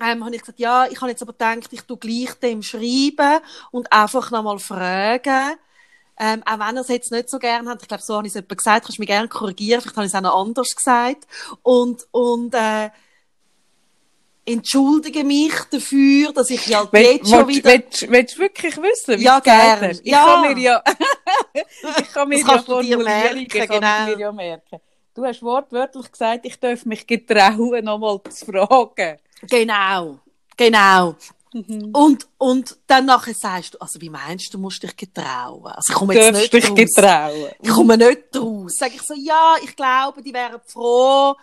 ähm, 0.00 0.24
habe 0.24 0.34
ich 0.34 0.40
gesagt, 0.40 0.58
ja, 0.58 0.86
ich 0.86 1.00
habe 1.00 1.10
jetzt 1.10 1.22
aber 1.22 1.32
gedacht, 1.32 1.72
ich 1.72 1.82
tu 1.82 1.96
gleich 1.96 2.34
dem 2.34 2.62
schreiben 2.62 3.40
und 3.70 3.92
einfach 3.92 4.30
nochmal 4.30 4.58
fragen, 4.58 5.56
ähm, 6.18 6.42
auch 6.46 6.58
wenn 6.58 6.76
er 6.76 6.82
es 6.82 6.88
jetzt 6.88 7.12
nicht 7.12 7.28
so 7.30 7.38
gern 7.38 7.68
hat, 7.68 7.82
ich 7.82 7.88
glaube, 7.88 8.02
so 8.02 8.16
habe 8.16 8.26
ich 8.26 8.32
es 8.32 8.36
etwa 8.36 8.54
gesagt, 8.54 8.84
kannst 8.86 8.98
du 8.98 9.02
mich 9.02 9.08
gerne 9.08 9.28
korrigieren, 9.28 9.80
vielleicht 9.80 9.96
habe 9.96 10.06
ich 10.06 10.12
es 10.12 10.16
auch 10.16 10.20
noch 10.22 10.40
anders 10.40 10.74
gesagt. 10.74 11.26
Und, 11.62 12.06
und 12.10 12.54
äh, 12.54 12.90
entschuldige 14.44 15.24
mich 15.24 15.52
dafür, 15.70 16.32
dass 16.32 16.48
ich 16.50 16.66
ja 16.66 16.90
Will- 16.92 17.02
jetzt 17.02 17.28
schon 17.30 17.46
wieder... 17.48 17.70
willst- 17.70 18.10
Willst 18.10 18.36
du 18.36 18.40
wirklich 18.40 18.76
wissen, 18.78 19.18
wie 19.20 19.24
Ja, 19.24 19.36
du 19.40 19.42
gesagt 19.44 19.80
gern. 19.80 19.90
hast? 19.90 20.00
Ich 20.00 20.10
Ja. 20.12 20.24
kann 20.24 20.54
mir 20.54 20.58
ja, 20.62 20.82
ich 22.00 22.12
kann 22.12 22.28
mir 22.28 22.38
Das 22.44 22.48
ja 22.48 22.58
Formulierungen, 22.62 23.04
merken, 23.06 23.48
kann 23.48 23.68
genau. 23.68 24.08
ich 24.10 24.16
mir 24.16 24.20
ja 24.22 24.32
merken. 24.32 24.80
Du 25.14 25.24
hast 25.24 25.42
wortwörtlich 25.42 26.10
gesagt, 26.12 26.46
ich 26.46 26.58
darf 26.60 26.84
mich 26.86 27.06
getrauen, 27.06 27.84
nochmal 27.84 28.20
zu 28.30 28.46
fragen. 28.46 29.18
Genau, 29.42 30.18
genau. 30.56 31.14
Mhm. 31.52 31.90
Und, 31.92 32.28
und 32.38 32.76
dann 32.86 33.06
nachher 33.06 33.34
sagst 33.34 33.74
du, 33.74 33.78
also 33.78 34.00
wie 34.00 34.10
meinst 34.10 34.48
du, 34.48 34.58
du 34.58 34.62
musst 34.62 34.82
dich 34.82 34.96
getrauen? 34.96 35.66
Also 35.66 35.92
ich 35.92 35.94
komme 35.94 36.14
Du 36.14 36.20
jetzt 36.20 36.34
darfst 36.34 36.52
nicht 36.52 36.64
dich 36.64 36.70
raus. 36.70 36.76
getrauen. 36.76 37.50
Ich 37.60 37.68
komme 37.70 37.96
nicht 37.96 38.36
raus. 38.36 38.72
Sag 38.78 38.94
ich 38.94 39.02
so, 39.02 39.14
ja, 39.14 39.54
ich 39.62 39.74
glaube, 39.74 40.22
die 40.22 40.32
wären 40.34 40.60
froh, 40.66 41.34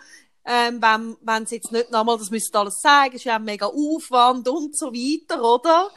ähm, 0.44 0.80
wenn, 0.80 1.16
wenn 1.22 1.46
sie 1.46 1.56
jetzt 1.56 1.72
nicht 1.72 1.90
nochmal, 1.90 2.18
das 2.18 2.30
müssen 2.30 2.54
alles 2.56 2.80
sagen, 2.80 3.14
ist 3.14 3.24
ja 3.24 3.36
ein 3.36 3.44
mega 3.44 3.66
Aufwand 3.66 4.48
und 4.48 4.76
so 4.78 4.92
weiter, 4.92 5.42
oder? 5.42 5.90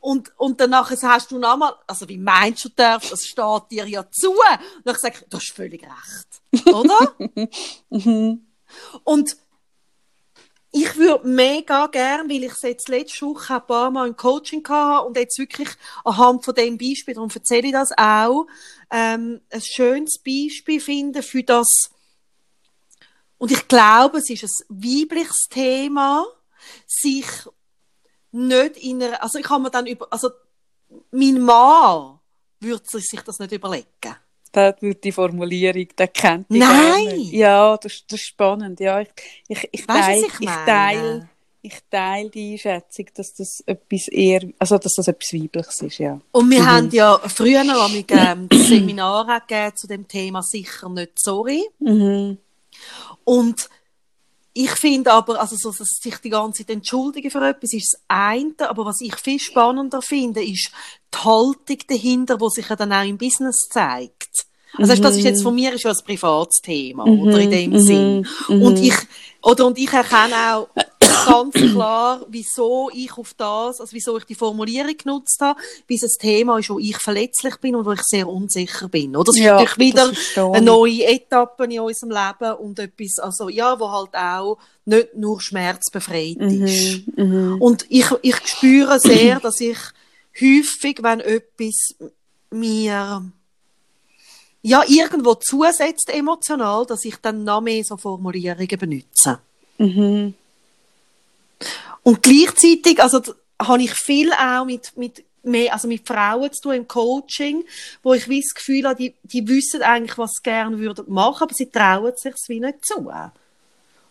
Und, 0.00 0.32
und 0.38 0.60
danach 0.60 0.90
hast 0.90 1.30
du 1.30 1.38
nochmal, 1.38 1.74
also 1.86 2.08
wie 2.08 2.18
meinst 2.18 2.64
du, 2.64 2.68
du 2.70 2.74
darfst, 2.74 3.12
das 3.12 3.24
steht 3.24 3.62
dir 3.70 3.86
ja 3.86 4.04
zu. 4.10 4.30
Und 4.30 4.38
dann 4.84 4.96
sage 4.96 5.18
ich, 5.20 5.28
du 5.28 5.36
hast 5.36 5.52
völlig 5.54 5.82
recht. 5.84 6.66
Oder? 6.74 7.14
Mhm. 7.90 8.46
Und 9.04 9.36
ich 10.72 10.96
würde 10.96 11.28
mega 11.28 11.86
gern, 11.86 12.30
weil 12.30 12.44
ich 12.44 12.52
es 12.52 12.62
jetzt 12.62 12.88
letzte 12.88 13.26
Woche 13.26 13.56
ein 13.56 13.66
paar 13.66 13.90
Mal 13.90 14.08
im 14.08 14.16
Coaching 14.16 14.66
hatte 14.66 15.06
und 15.06 15.16
jetzt 15.18 15.38
wirklich 15.38 15.68
anhand 16.02 16.44
von 16.44 16.54
dem 16.54 16.78
Beispiel, 16.78 17.14
darum 17.14 17.30
erzähle 17.32 17.66
ich 17.66 17.72
das 17.72 17.90
auch, 17.96 18.46
ähm, 18.90 19.42
ein 19.50 19.60
schönes 19.60 20.18
Beispiel 20.18 20.80
finden 20.80 21.22
für 21.22 21.42
das, 21.42 21.90
und 23.36 23.50
ich 23.50 23.66
glaube, 23.66 24.18
es 24.18 24.30
ist 24.30 24.64
ein 24.70 24.82
weibliches 24.82 25.48
Thema, 25.50 26.24
sich 26.86 27.26
nicht 28.30 28.76
in 28.76 29.02
einer, 29.02 29.22
also 29.22 29.38
ich 29.38 29.50
habe 29.50 29.64
mir 29.64 29.70
dann 29.70 29.86
über, 29.86 30.06
also 30.10 30.30
mein 31.10 31.40
Mann 31.40 32.20
würde 32.60 33.00
sich 33.00 33.20
das 33.20 33.40
nicht 33.40 33.52
überlegen. 33.52 34.16
Da 34.52 34.74
wird 34.80 35.02
die 35.02 35.12
Formulierung, 35.12 35.86
der 35.96 36.08
kennt 36.08 36.46
die 36.50 36.58
Nein! 36.58 37.20
Ja, 37.30 37.76
das, 37.78 38.04
das 38.06 38.20
ist 38.20 38.26
spannend. 38.26 38.80
Ja, 38.80 39.00
ich, 39.00 39.08
ich, 39.48 39.68
ich 39.72 39.86
teile, 39.86 40.26
ich 40.26 40.40
ich 40.40 40.46
teile, 40.66 41.28
ich 41.62 41.78
teile 41.90 42.30
die 42.30 42.52
Einschätzung, 42.52 43.06
dass 43.14 43.32
das 43.34 43.62
etwas 43.66 44.08
eher, 44.08 44.42
also 44.58 44.76
dass 44.78 44.94
das 44.94 45.08
etwas 45.08 45.32
Weibliches 45.32 45.80
ist, 45.80 45.98
ja. 45.98 46.20
Und 46.32 46.50
wir 46.50 46.60
Mhm. 46.60 46.66
haben 46.66 46.90
ja 46.90 47.18
früher 47.28 47.64
noch 47.64 47.86
einmal, 47.88 48.04
ähm, 48.08 48.48
Seminare 48.66 49.40
gegeben 49.46 49.76
zu 49.76 49.86
dem 49.86 50.06
Thema 50.06 50.42
sicher 50.42 50.88
nicht 50.90 51.12
sorry. 51.18 51.64
Mhm. 51.78 52.36
Und 53.24 53.68
ich 54.54 54.70
finde 54.72 55.12
aber, 55.12 55.40
also 55.40 55.56
so, 55.58 55.70
dass 55.70 55.88
sich 56.00 56.16
die 56.18 56.30
ganze 56.30 56.58
Zeit 56.64 56.74
entschuldigen 56.74 57.30
für 57.30 57.46
etwas 57.46 57.72
ist 57.72 57.94
das 57.94 58.02
eine, 58.08 58.68
aber 58.68 58.84
was 58.84 59.00
ich 59.00 59.14
viel 59.16 59.38
spannender 59.38 60.02
finde, 60.02 60.44
ist 60.44 60.70
die 61.12 61.18
Haltung 61.18 61.78
dahinter, 61.88 62.36
die 62.36 62.50
sich 62.50 62.68
ja 62.68 62.76
dann 62.76 62.92
auch 62.92 63.04
im 63.04 63.16
Business 63.16 63.68
zeigt. 63.70 64.46
Also 64.78 64.94
du, 64.94 65.00
das 65.02 65.16
ist 65.16 65.24
jetzt 65.24 65.42
von 65.42 65.54
mir 65.54 65.72
ist 65.74 65.84
ja 65.84 65.90
ein 65.90 66.04
Privatsthema, 66.04 67.04
oder 67.04 67.38
in 67.40 67.50
dem 67.50 67.78
Sinn. 67.78 68.26
Und 68.48 68.78
ich, 68.78 68.94
oder, 69.42 69.66
und 69.66 69.78
ich 69.78 69.92
erkenne 69.92 70.34
auch 70.54 70.68
ganz 71.26 71.54
klar, 71.54 72.26
wieso 72.28 72.90
ich 72.92 73.16
auf 73.16 73.34
das, 73.34 73.80
also 73.80 73.92
wieso 73.92 74.16
ich 74.18 74.24
die 74.24 74.34
Formulierung 74.34 74.96
genutzt 74.96 75.40
habe, 75.40 75.60
weil 75.88 75.96
es 75.96 76.02
ein 76.02 76.20
Thema 76.20 76.58
ist, 76.58 76.70
wo 76.70 76.78
ich 76.78 76.96
verletzlich 76.98 77.56
bin 77.56 77.76
und 77.76 77.84
wo 77.84 77.92
ich 77.92 78.02
sehr 78.02 78.28
unsicher 78.28 78.88
bin. 78.88 79.16
Oder? 79.16 79.24
Das 79.26 79.36
ist 79.36 79.42
Ja, 79.42 79.54
natürlich 79.54 79.78
wieder 79.78 80.12
eine 80.36 80.62
neue 80.62 81.04
Etappe 81.06 81.64
in 81.64 81.80
unserem 81.80 82.10
Leben 82.10 82.54
und 82.58 82.78
etwas, 82.78 83.18
also, 83.18 83.48
ja, 83.48 83.78
wo 83.78 83.90
halt 83.90 84.14
auch 84.14 84.58
nicht 84.84 85.14
nur 85.14 85.40
schmerzbefreit 85.40 86.36
ist. 86.36 87.02
Mhm. 87.16 87.56
Und 87.60 87.86
ich, 87.88 88.06
ich 88.22 88.36
spüre 88.44 88.98
sehr, 88.98 89.40
dass 89.40 89.60
ich 89.60 89.78
häufig, 90.40 91.02
wenn 91.02 91.20
etwas 91.20 91.94
mir 92.50 93.22
ja 94.62 94.82
irgendwo 94.86 95.34
zusetzt 95.34 96.10
emotional, 96.12 96.86
dass 96.86 97.04
ich 97.04 97.16
dann 97.16 97.44
noch 97.44 97.60
mehr 97.60 97.82
so 97.84 97.96
Formulierungen 97.96 98.78
benutze. 98.78 99.38
Mhm. 99.78 100.34
Und 102.02 102.22
gleichzeitig, 102.22 103.02
also, 103.02 103.20
habe 103.60 103.82
ich 103.82 103.92
viel 103.92 104.32
auch 104.32 104.64
mit, 104.64 104.96
mit, 104.96 105.24
mehr, 105.42 105.72
also 105.72 105.88
mit 105.88 106.06
Frauen 106.06 106.52
zu 106.52 106.62
tun 106.62 106.74
im 106.74 106.88
Coaching, 106.88 107.64
wo 108.02 108.14
ich 108.14 108.28
wie 108.28 108.40
das 108.40 108.54
Gefühl 108.54 108.86
habe, 108.86 108.96
die, 108.96 109.14
die 109.22 109.46
wissen 109.46 109.82
eigentlich, 109.82 110.18
was 110.18 110.32
sie 110.34 110.42
gerne 110.42 110.78
würden 110.78 111.04
machen, 111.08 111.44
aber 111.44 111.54
sie 111.54 111.70
trauen 111.70 112.12
sich 112.16 112.34
es 112.34 112.48
wie 112.48 112.60
nicht 112.60 112.84
zu. 112.84 113.10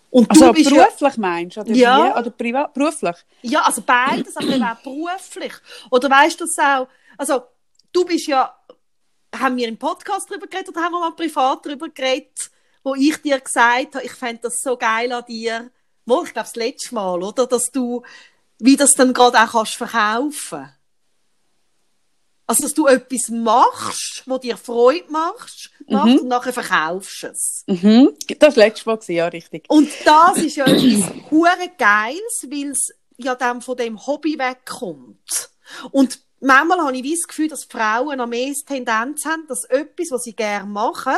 Und 0.09 0.29
also 0.29 0.47
du 0.47 0.53
bist 0.53 0.69
beruflich 0.69 1.13
ja, 1.13 1.19
meinst? 1.19 1.57
Oder, 1.57 1.71
ja. 1.71 2.15
Wie? 2.15 2.19
oder 2.19 2.29
privat? 2.31 2.73
Beruflich? 2.73 3.15
Ja, 3.43 3.61
also 3.61 3.81
beides, 3.81 4.35
aber 4.35 4.71
auch 4.71 4.83
beruflich. 4.83 5.53
Oder 5.89 6.09
weißt 6.09 6.39
du 6.39 6.43
es 6.43 6.57
auch, 6.59 6.87
also 7.17 7.43
du 7.93 8.03
bist 8.05 8.27
ja, 8.27 8.53
haben 9.33 9.55
wir 9.55 9.67
im 9.69 9.77
Podcast 9.77 10.29
darüber 10.29 10.47
geredet 10.47 10.69
oder 10.69 10.81
haben 10.81 10.91
wir 10.91 10.99
mal 10.99 11.11
privat 11.11 11.65
darüber 11.65 11.87
geredet, 11.87 12.51
wo 12.83 12.95
ich 12.95 13.21
dir 13.21 13.39
gesagt 13.39 13.95
habe, 13.95 14.03
ich 14.03 14.11
fände 14.11 14.41
das 14.43 14.57
so 14.61 14.75
geil 14.75 15.11
an 15.13 15.23
dir, 15.25 15.71
wo 16.11 16.23
ich 16.23 16.33
glaube 16.33 16.47
das 16.47 16.55
letzte 16.55 16.93
Mal, 16.95 17.23
oder, 17.23 17.47
dass 17.47 17.71
du, 17.71 18.03
wie 18.59 18.75
das 18.75 18.93
dann 18.93 19.13
gerade 19.13 19.39
auch 19.39 19.51
kannst 19.51 19.75
verkaufen 19.75 20.69
also, 22.51 22.63
dass 22.63 22.73
du 22.73 22.85
etwas 22.85 23.29
machst, 23.29 24.23
wo 24.25 24.37
dir 24.37 24.57
Freude 24.57 25.09
machst, 25.09 25.69
machst 25.87 26.15
mhm. 26.15 26.19
und 26.19 26.27
nachher 26.27 26.51
verkaufst 26.51 27.23
es. 27.23 27.63
Mhm. 27.65 28.09
Das 28.39 28.57
letzte 28.57 28.89
Mal, 28.89 28.99
ja, 29.07 29.27
richtig. 29.27 29.63
Und 29.69 29.89
das 30.03 30.37
ist 30.37 30.57
ja 30.57 30.65
etwas 30.65 31.13
hure 31.31 31.71
Geiles, 31.77 32.47
weil 32.49 32.71
es 32.71 32.89
ja 33.15 33.35
dann 33.35 33.61
von 33.61 33.77
dem 33.77 34.05
Hobby 34.05 34.37
wegkommt. 34.37 35.49
Und 35.91 36.19
manchmal 36.41 36.79
habe 36.79 36.97
ich 36.97 37.11
das 37.11 37.27
Gefühl, 37.27 37.47
dass 37.47 37.63
Frauen 37.63 38.17
noch 38.17 38.27
mehr 38.27 38.53
Tendenz 38.65 39.25
haben, 39.25 39.45
dass 39.47 39.63
etwas, 39.65 40.07
was 40.11 40.23
sie 40.23 40.33
gerne 40.33 40.69
machen, 40.69 41.13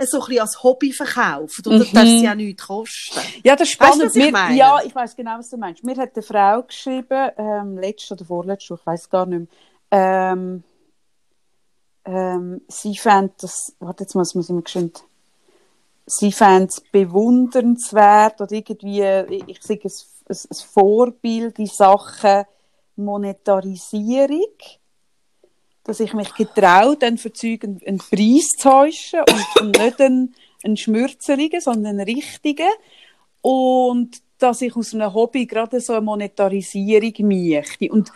so 0.00 0.20
ein 0.20 0.26
bisschen 0.26 0.40
als 0.40 0.62
Hobby 0.62 0.92
verkaufen. 0.92 1.66
Und 1.66 1.80
das 1.80 1.92
mhm. 1.92 1.94
darf 1.94 2.04
sie 2.04 2.24
ja 2.24 2.34
nichts 2.34 2.66
kosten. 2.66 3.20
Ja, 3.42 3.56
das 3.56 3.68
ist 3.68 3.74
spannend. 3.74 4.14
Weißt 4.14 4.16
Mir, 4.16 4.54
ja, 4.54 4.80
ich 4.84 4.94
weiß 4.94 5.16
genau, 5.16 5.38
was 5.38 5.50
du 5.50 5.56
meinst. 5.56 5.84
Mir 5.84 5.96
hat 5.96 6.14
eine 6.14 6.22
Frau 6.22 6.62
geschrieben, 6.62 7.30
ähm, 7.36 7.78
letzte 7.78 8.14
oder 8.14 8.24
vorletzte, 8.24 8.74
ich 8.74 8.86
weiß 8.86 9.10
gar 9.10 9.26
nicht 9.26 9.48
mehr, 9.90 10.32
ähm, 10.32 10.64
ähm, 12.06 12.60
sie 12.68 12.96
fand 12.96 13.42
das, 13.42 13.74
warte, 13.78 14.04
jetzt 14.04 14.14
muss 14.14 14.34
man 14.34 14.42
es 14.42 14.64
geschwind, 14.64 15.04
sie 16.06 16.32
fand 16.32 16.70
es 16.70 16.80
bewundernswert 16.80 18.40
oder 18.40 18.52
irgendwie, 18.52 19.02
ich 19.46 19.62
sage 19.62 19.82
es, 19.84 20.10
ein 20.28 20.56
Vorbild 20.72 21.58
in 21.58 21.66
Sachen 21.66 22.44
Monetarisierung, 22.96 24.54
dass 25.84 26.00
ich 26.00 26.14
mich 26.14 26.34
getraut, 26.34 27.02
dann 27.02 27.18
für 27.18 27.32
Zeug 27.32 27.64
einen, 27.64 27.80
einen 27.86 27.98
Preis 27.98 28.48
zu 28.56 28.68
täuschen 28.68 29.20
und, 29.20 29.60
und 29.60 29.78
nicht 29.78 30.00
einen, 30.00 30.34
einen 30.62 30.76
schmürzeligen, 30.76 31.60
sondern 31.60 31.98
einen 31.98 32.08
richtigen. 32.08 32.70
Und 33.42 34.22
dass 34.38 34.62
ich 34.62 34.74
aus 34.74 34.94
einem 34.94 35.12
Hobby 35.12 35.46
gerade 35.46 35.80
so 35.80 35.92
eine 35.92 36.02
Monetarisierung 36.02 37.12
möchte. 37.28 37.90
Und, 37.90 38.10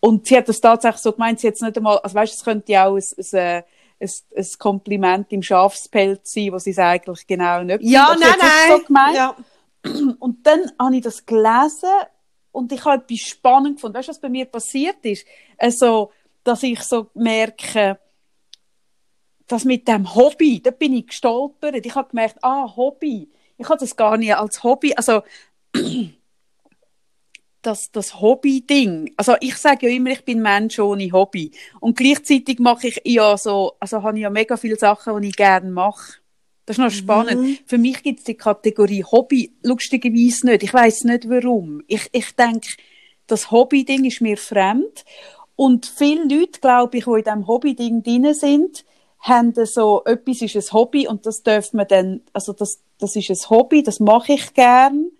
und 0.00 0.26
sie 0.26 0.36
hat 0.36 0.48
das 0.48 0.60
tatsächlich 0.60 1.02
so 1.02 1.12
gemeint, 1.12 1.40
sie 1.40 1.48
jetzt 1.48 1.62
nicht 1.62 1.76
einmal, 1.76 1.98
also 1.98 2.14
weißt, 2.14 2.34
es 2.34 2.44
könnte 2.44 2.72
ja 2.72 2.86
auch 2.86 2.96
ein, 2.96 3.02
ein, 3.18 3.38
äh, 3.38 3.62
ein, 4.00 4.10
ein 4.36 4.46
Kompliment 4.58 5.32
im 5.32 5.42
Schafspelz 5.42 6.32
sein, 6.32 6.58
sie 6.58 6.70
es 6.70 6.78
eigentlich 6.78 7.26
genau 7.26 7.62
nicht 7.62 7.80
Ja, 7.82 8.16
nein, 8.18 8.34
nein. 8.38 8.80
So. 8.86 9.14
Ja. 9.14 9.36
Und 10.18 10.46
dann 10.46 10.72
habe 10.78 10.96
ich 10.96 11.02
das 11.02 11.24
gelesen 11.24 11.88
und 12.52 12.72
ich 12.72 12.84
habe 12.84 13.02
etwas 13.02 13.20
spannend 13.20 13.76
gefunden. 13.76 13.96
Weißt 13.96 14.08
du, 14.08 14.12
was 14.12 14.20
bei 14.20 14.28
mir 14.28 14.46
passiert 14.46 15.04
ist? 15.04 15.26
Also, 15.56 16.12
dass 16.44 16.62
ich 16.62 16.80
so 16.80 17.10
merke, 17.14 17.98
dass 19.46 19.64
mit 19.64 19.88
dem 19.88 20.14
Hobby, 20.14 20.60
da 20.60 20.70
bin 20.70 20.94
ich 20.94 21.08
gestolpert. 21.08 21.84
Ich 21.84 21.94
habe 21.94 22.10
gemerkt, 22.10 22.38
ah, 22.42 22.74
Hobby. 22.76 23.30
Ich 23.56 23.68
habe 23.68 23.78
das 23.78 23.96
gar 23.96 24.16
nicht 24.16 24.34
als 24.34 24.62
Hobby, 24.62 24.94
also, 24.94 25.22
das, 27.62 27.90
das 27.90 28.20
Hobby-Ding. 28.20 29.14
Also, 29.16 29.34
ich 29.40 29.56
sage 29.56 29.88
ja 29.88 29.96
immer, 29.96 30.10
ich 30.10 30.24
bin 30.24 30.40
Mensch 30.40 30.78
ohne 30.78 31.10
Hobby. 31.12 31.50
Und 31.80 31.96
gleichzeitig 31.96 32.60
mache 32.60 32.88
ich 32.88 33.00
ja 33.04 33.36
so, 33.36 33.74
also 33.80 34.02
habe 34.02 34.16
ich 34.18 34.22
ja 34.22 34.30
mega 34.30 34.56
viele 34.56 34.76
Sachen, 34.76 35.20
die 35.22 35.28
ich 35.28 35.36
gerne 35.36 35.70
mache. 35.70 36.18
Das 36.68 36.76
ist 36.76 36.84
noch 36.84 36.90
spannend. 36.90 37.40
Mhm. 37.40 37.58
Für 37.64 37.78
mich 37.78 38.02
gibt 38.02 38.18
es 38.18 38.24
die 38.26 38.34
Kategorie 38.34 39.02
Hobby 39.02 39.54
lustigerweise 39.62 40.48
nicht. 40.48 40.64
Ich 40.64 40.74
weiß 40.74 41.04
nicht 41.04 41.26
warum. 41.26 41.82
Ich, 41.86 42.10
ich 42.12 42.36
denke, 42.36 42.68
das 43.26 43.50
Hobby-Ding 43.50 44.04
ist 44.04 44.20
mir 44.20 44.36
fremd. 44.36 45.06
Und 45.56 45.86
viele 45.86 46.24
Leute, 46.24 46.60
glaube 46.60 46.98
ich, 46.98 47.04
die 47.04 47.10
in 47.10 47.24
diesem 47.24 47.46
Hobby-Ding 47.46 48.02
drin 48.02 48.34
sind, 48.34 48.84
haben 49.20 49.54
so, 49.64 50.02
etwas 50.04 50.42
ist 50.42 50.56
ein 50.56 50.72
Hobby 50.74 51.08
und 51.08 51.24
das 51.24 51.42
darf 51.42 51.72
man 51.72 51.88
dann, 51.88 52.20
also 52.34 52.52
das, 52.52 52.82
das 52.98 53.16
ist 53.16 53.30
ein 53.30 53.48
Hobby, 53.48 53.82
das 53.82 53.98
mache 53.98 54.34
ich 54.34 54.52
gern. 54.52 55.10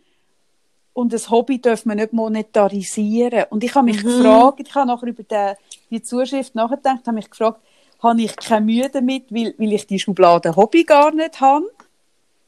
Und 0.92 1.14
ein 1.14 1.30
Hobby 1.30 1.62
darf 1.62 1.86
man 1.86 1.96
nicht 1.96 2.12
monetarisieren. 2.12 3.44
Und 3.48 3.64
ich 3.64 3.74
habe 3.74 3.86
mich 3.86 4.04
mhm. 4.04 4.08
gefragt, 4.08 4.60
ich 4.68 4.74
habe 4.74 4.86
nachher 4.86 5.08
über 5.08 5.22
die, 5.22 5.54
die 5.88 6.02
Zuschrift 6.02 6.54
nachgedacht, 6.54 7.06
habe 7.06 7.14
mich 7.14 7.30
gefragt, 7.30 7.62
habe 8.02 8.22
ich 8.22 8.36
keine 8.36 8.64
Mühe 8.64 8.88
damit, 8.88 9.24
weil, 9.30 9.54
weil 9.58 9.72
ich 9.72 9.86
die 9.86 9.98
Schublade 9.98 10.54
Hobby 10.54 10.84
gar 10.84 11.12
nicht 11.12 11.40
habe? 11.40 11.66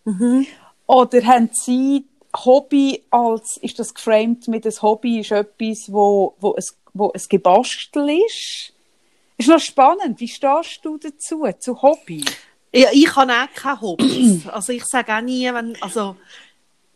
Mhm. 0.05 0.47
Oder 0.87 1.25
haben 1.25 1.51
Sie 1.53 2.05
Hobby 2.37 3.03
als, 3.11 3.57
ist 3.59 3.79
das 3.79 3.95
geframed 3.95 4.49
mit 4.49 4.65
einem 4.65 4.83
Hobby, 4.83 5.21
ist 5.21 5.33
etwas, 5.33 5.93
wo, 5.93 6.35
wo, 6.41 6.55
es, 6.57 6.77
wo 6.95 7.11
ein 7.13 7.23
Gebastel 7.29 8.11
ist? 8.27 8.73
Ist 9.37 9.49
noch 9.49 9.59
spannend. 9.59 10.21
Wie 10.21 10.29
stehst 10.29 10.81
du 10.83 10.99
dazu, 10.99 11.47
zu 11.59 11.83
Hobby? 11.83 12.25
Ja, 12.73 12.89
ich 12.93 13.15
habe 13.17 13.33
auch 13.33 13.53
keine 13.55 13.81
Hobbys. 13.81 14.47
also 14.53 14.73
ich 14.73 14.85
sage 14.85 15.15
auch 15.15 15.21
nie, 15.21 15.53
wenn, 15.53 15.81
also 15.81 16.17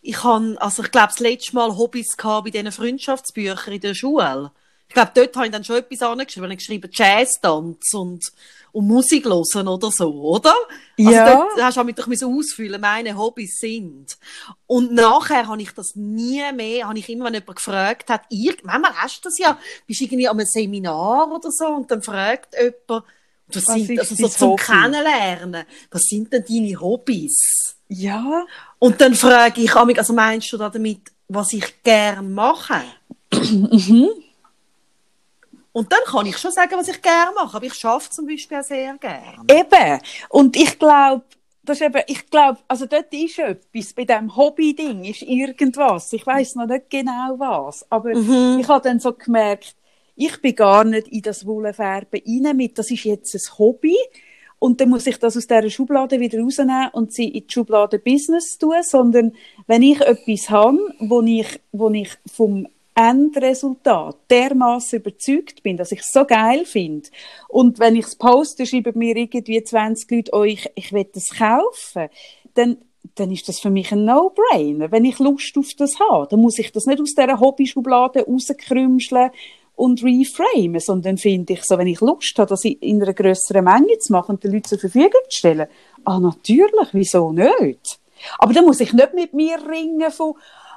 ich 0.02 0.22
habe, 0.22 0.56
also 0.60 0.82
ich 0.82 0.90
glaube, 0.90 1.08
das 1.08 1.20
letzte 1.20 1.54
Mal 1.54 1.76
Hobbys 1.76 2.16
gehabt 2.16 2.44
bei 2.44 2.50
diesen 2.50 2.70
Freundschaftsbüchern 2.70 3.74
in 3.74 3.80
der 3.80 3.94
Schule. 3.94 4.52
Ich 4.88 4.94
glaube, 4.94 5.12
dort 5.14 5.34
habe 5.36 5.46
ich 5.46 5.52
dann 5.52 5.64
schon 5.64 5.76
etwas 5.76 6.02
angeschrieben. 6.02 6.50
Ich 6.52 6.58
geschrieben 6.58 6.90
Jazz-Tanz 6.92 7.94
und, 7.94 8.24
und 8.72 8.86
Musik 8.86 9.24
hören 9.24 9.68
oder 9.68 9.90
so, 9.90 10.12
oder? 10.12 10.54
Also 10.98 11.10
ja. 11.10 11.24
Also 11.24 11.48
dort 11.56 11.62
hast 11.62 11.76
du 11.76 11.84
mich 11.84 12.20
doch 12.20 12.28
ausfüllen, 12.28 12.80
meine 12.80 13.16
Hobbys 13.16 13.56
sind. 13.58 14.16
Und 14.66 14.92
nachher 14.92 15.48
habe 15.48 15.62
ich 15.62 15.72
das 15.72 15.96
nie 15.96 16.42
mehr, 16.52 16.88
habe 16.88 16.98
ich 16.98 17.08
immer, 17.08 17.26
wenn 17.26 17.34
jemand 17.34 17.56
gefragt 17.56 18.08
hat, 18.10 18.22
manchmal 18.62 18.94
hast 18.94 19.24
du 19.24 19.28
das 19.28 19.38
ja, 19.38 19.58
bist 19.86 20.00
irgendwie 20.00 20.28
an 20.28 20.38
einem 20.38 20.46
Seminar 20.46 21.30
oder 21.30 21.50
so 21.50 21.66
und 21.66 21.90
dann 21.90 22.02
fragt 22.02 22.54
jemand, 22.54 23.04
was, 23.48 23.66
was 23.66 23.74
sind, 23.74 23.98
also 23.98 24.14
so 24.14 24.28
zum 24.28 24.50
Hobby? 24.50 24.62
Kennenlernen, 24.62 25.64
was 25.90 26.02
sind 26.02 26.32
denn 26.32 26.44
deine 26.48 26.80
Hobbys? 26.80 27.76
Ja. 27.88 28.46
Und 28.78 29.00
dann 29.00 29.14
frage 29.14 29.60
ich, 29.60 29.74
also 29.74 30.12
meinst 30.12 30.52
du 30.52 30.56
damit, 30.56 31.00
was 31.28 31.52
ich 31.52 31.82
gern 31.82 32.32
mache? 32.32 32.82
mhm. 33.32 34.08
Und 35.74 35.90
dann 35.90 36.04
kann 36.06 36.24
ich 36.24 36.38
schon 36.38 36.52
sagen, 36.52 36.70
was 36.76 36.86
ich 36.86 37.02
gerne 37.02 37.32
mache. 37.34 37.56
Aber 37.56 37.66
ich 37.66 37.74
schaffe 37.74 38.08
zum 38.08 38.26
Beispiel 38.26 38.58
auch 38.58 38.62
sehr 38.62 38.96
gerne. 38.96 39.38
Eben. 39.50 40.00
Und 40.28 40.56
ich 40.56 40.78
glaube, 40.78 41.24
das 41.64 41.80
ist 41.80 41.86
eben, 41.86 42.02
ich 42.06 42.30
glaube, 42.30 42.60
also 42.68 42.86
dort 42.86 43.12
ist 43.12 43.40
etwas, 43.40 43.92
bei 43.92 44.04
diesem 44.04 44.36
Hobby-Ding 44.36 45.02
ist 45.02 45.22
irgendwas. 45.22 46.12
Ich 46.12 46.24
weiß 46.24 46.54
noch 46.54 46.66
nicht 46.66 46.90
genau 46.90 47.34
was. 47.38 47.84
Aber 47.90 48.14
mhm. 48.14 48.60
ich 48.60 48.68
habe 48.68 48.88
dann 48.88 49.00
so 49.00 49.14
gemerkt, 49.14 49.74
ich 50.14 50.40
bin 50.40 50.54
gar 50.54 50.84
nicht 50.84 51.08
in 51.08 51.22
das 51.22 51.44
Wollenfärben 51.44 52.22
rein 52.24 52.56
mit, 52.56 52.78
das 52.78 52.92
ist 52.92 53.02
jetzt 53.02 53.34
ein 53.34 53.58
Hobby. 53.58 53.96
Und 54.60 54.80
dann 54.80 54.90
muss 54.90 55.08
ich 55.08 55.18
das 55.18 55.36
aus 55.36 55.48
dieser 55.48 55.68
Schublade 55.70 56.20
wieder 56.20 56.38
rausnehmen 56.40 56.90
und 56.92 57.12
sie 57.12 57.26
in 57.26 57.48
die 57.48 57.52
Schublade 57.52 57.98
Business 57.98 58.58
tun, 58.58 58.76
sondern 58.82 59.32
wenn 59.66 59.82
ich 59.82 60.00
etwas 60.00 60.50
habe, 60.50 60.78
wo 61.00 61.20
ich, 61.22 61.60
wo 61.72 61.90
ich 61.90 62.10
vom 62.32 62.68
Endresultat 62.94 64.16
dermaßen 64.30 65.00
überzeugt 65.00 65.62
bin, 65.62 65.76
dass 65.76 65.92
ich 65.92 66.00
es 66.00 66.12
so 66.12 66.24
geil 66.24 66.64
finde. 66.64 67.08
Und 67.48 67.78
wenn 67.78 67.96
ich 67.96 68.06
es 68.06 68.16
poste, 68.16 68.66
schreiben 68.66 68.98
mir 68.98 69.16
irgendwie 69.16 69.62
20 69.62 70.10
Leute, 70.10 70.30
oh, 70.32 70.44
ich, 70.44 70.70
ich 70.74 70.92
will 70.92 71.06
das 71.12 71.30
kaufen, 71.30 72.08
dann, 72.54 72.78
dann 73.16 73.32
ist 73.32 73.48
das 73.48 73.58
für 73.58 73.70
mich 73.70 73.90
ein 73.90 74.04
No-Brainer. 74.04 74.92
Wenn 74.92 75.04
ich 75.04 75.18
Lust 75.18 75.56
auf 75.58 75.74
das 75.76 75.98
habe, 75.98 76.28
dann 76.30 76.40
muss 76.40 76.58
ich 76.58 76.70
das 76.70 76.86
nicht 76.86 77.00
aus 77.00 77.14
dieser 77.14 77.40
Hobbyschublade 77.40 78.24
rauskrümscheln 78.26 79.30
und 79.76 80.04
reframen, 80.04 80.78
sondern 80.78 81.18
finde 81.18 81.54
ich 81.54 81.64
so, 81.64 81.76
wenn 81.78 81.88
ich 81.88 82.00
Lust 82.00 82.38
habe, 82.38 82.48
das 82.48 82.64
in 82.64 83.02
einer 83.02 83.12
grösseren 83.12 83.64
Menge 83.64 83.98
zu 83.98 84.12
machen 84.12 84.36
und 84.36 84.44
den 84.44 84.52
Leuten 84.52 84.68
zur 84.68 84.78
Verfügung 84.78 85.20
zu 85.28 85.38
stellen, 85.38 85.66
ah, 86.04 86.20
natürlich, 86.20 86.88
wieso 86.92 87.32
nicht? 87.32 87.98
Aber 88.38 88.52
dann 88.52 88.64
muss 88.64 88.80
ich 88.80 88.92
nicht 88.92 89.14
mit 89.14 89.34
mir 89.34 89.58
ringen 89.68 90.10
von, 90.12 90.34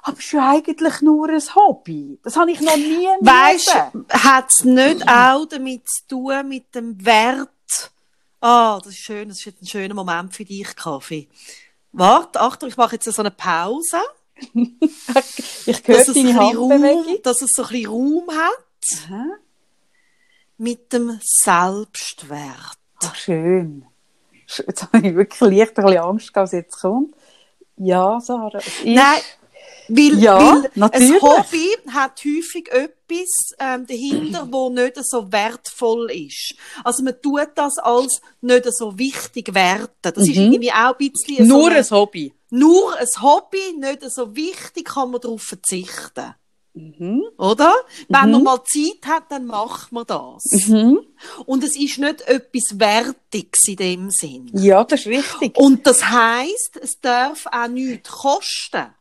aber 0.07 0.17
es 0.19 0.25
ist 0.25 0.31
ja 0.31 0.51
eigentlich 0.51 1.01
nur 1.01 1.29
ein 1.29 1.55
Hobby. 1.55 2.17
Das 2.23 2.37
habe 2.37 2.51
ich 2.51 2.61
noch 2.61 2.77
nie 2.77 3.07
Weißt 3.19 3.75
du, 3.93 4.05
hat 4.09 4.49
es 4.49 4.63
nicht 4.63 5.07
auch 5.07 5.45
damit 5.45 5.87
zu 5.89 6.07
tun, 6.07 6.47
mit 6.47 6.73
dem 6.73 7.05
Wert? 7.05 7.49
Ah, 8.39 8.79
das 8.81 8.93
ist 8.93 8.99
schön, 8.99 9.27
das 9.27 9.45
ist 9.45 9.61
ein 9.61 9.67
schöner 9.67 9.95
Moment 9.95 10.33
für 10.33 10.45
dich, 10.45 10.75
Kaffee. 10.75 11.27
Warte, 11.91 12.39
Achtung, 12.39 12.69
ich 12.69 12.77
mache 12.77 12.95
jetzt 12.95 13.05
so 13.05 13.21
eine 13.21 13.31
Pause. 13.31 13.97
ich 14.53 15.87
höre 15.87 16.13
deine 16.13 16.35
Handbewegung. 16.35 17.21
Dass 17.23 17.41
es 17.41 17.51
so 17.53 17.63
ein 17.63 17.69
bisschen 17.69 17.89
Raum 17.89 18.29
hat. 18.31 19.09
Aha. 19.09 19.25
Mit 20.57 20.93
dem 20.93 21.19
Selbstwert. 21.21 22.77
Ach, 23.03 23.15
schön. 23.15 23.85
Jetzt 24.47 24.83
habe 24.83 25.05
ich 25.05 25.15
wirklich 25.15 25.39
leicht 25.41 25.77
ein 25.77 25.85
bisschen 25.85 26.03
Angst, 26.03 26.31
was 26.33 26.51
jetzt 26.53 26.79
kommt. 26.79 27.13
Ja, 27.75 28.19
Sarah. 28.21 28.59
Nein, 28.85 29.21
Weil, 29.89 30.19
Ja, 30.19 30.37
weil 30.39 30.71
natürlich. 30.75 31.13
ein 31.15 31.21
Hobby 31.21 31.67
hat 31.93 32.19
häufig 32.25 32.67
etwas 32.71 33.29
ähm, 33.59 33.85
dahinter, 33.87 34.47
wo 34.51 34.69
nicht 34.69 34.95
so 35.05 35.31
wertvoll 35.31 36.11
ist. 36.11 36.55
Also 36.83 37.03
man 37.03 37.15
tut 37.21 37.49
das 37.55 37.77
als 37.77 38.19
nicht 38.41 38.65
so 38.75 38.97
wichtig 38.97 39.53
werten. 39.53 39.93
Das 40.01 40.17
ist 40.27 40.35
Mhm. 40.35 40.43
irgendwie 40.43 40.71
auch 40.71 40.95
ein 40.99 41.11
bisschen 41.11 41.47
Nur 41.47 41.61
so 41.61 41.65
eine- 41.67 41.75
ein 41.77 41.89
Hobby. 41.91 42.33
nur 42.49 42.97
ein 42.97 43.07
Hobby, 43.21 43.73
nicht 43.77 44.01
so 44.11 44.35
wichtig, 44.35 44.85
kann 44.85 45.11
man 45.11 45.21
darauf 45.21 45.41
verzichten. 45.43 46.33
Mhm. 46.73 47.23
Oder? 47.39 47.73
Wenn 48.07 48.25
Mhm. 48.27 48.31
man 48.33 48.43
mal 48.43 48.59
Zeit 48.65 49.07
hat, 49.07 49.23
dann 49.31 49.47
macht 49.47 49.91
man 49.91 50.05
das. 50.05 50.43
Mhm. 50.67 50.99
Und 51.47 51.63
es 51.63 51.75
ist 51.75 51.97
nicht 51.97 52.21
etwas 52.27 52.79
Wertiges 52.79 53.61
in 53.67 53.75
dem 53.77 54.09
Sinn. 54.11 54.51
Ja, 54.53 54.83
das 54.83 54.99
ist 54.99 55.07
richtig. 55.07 55.57
Und 55.57 55.87
das 55.87 56.07
heisst, 56.09 56.77
es 56.79 56.99
darf 56.99 57.47
auch 57.51 57.67
nichts 57.67 58.09
kosten. 58.09 58.93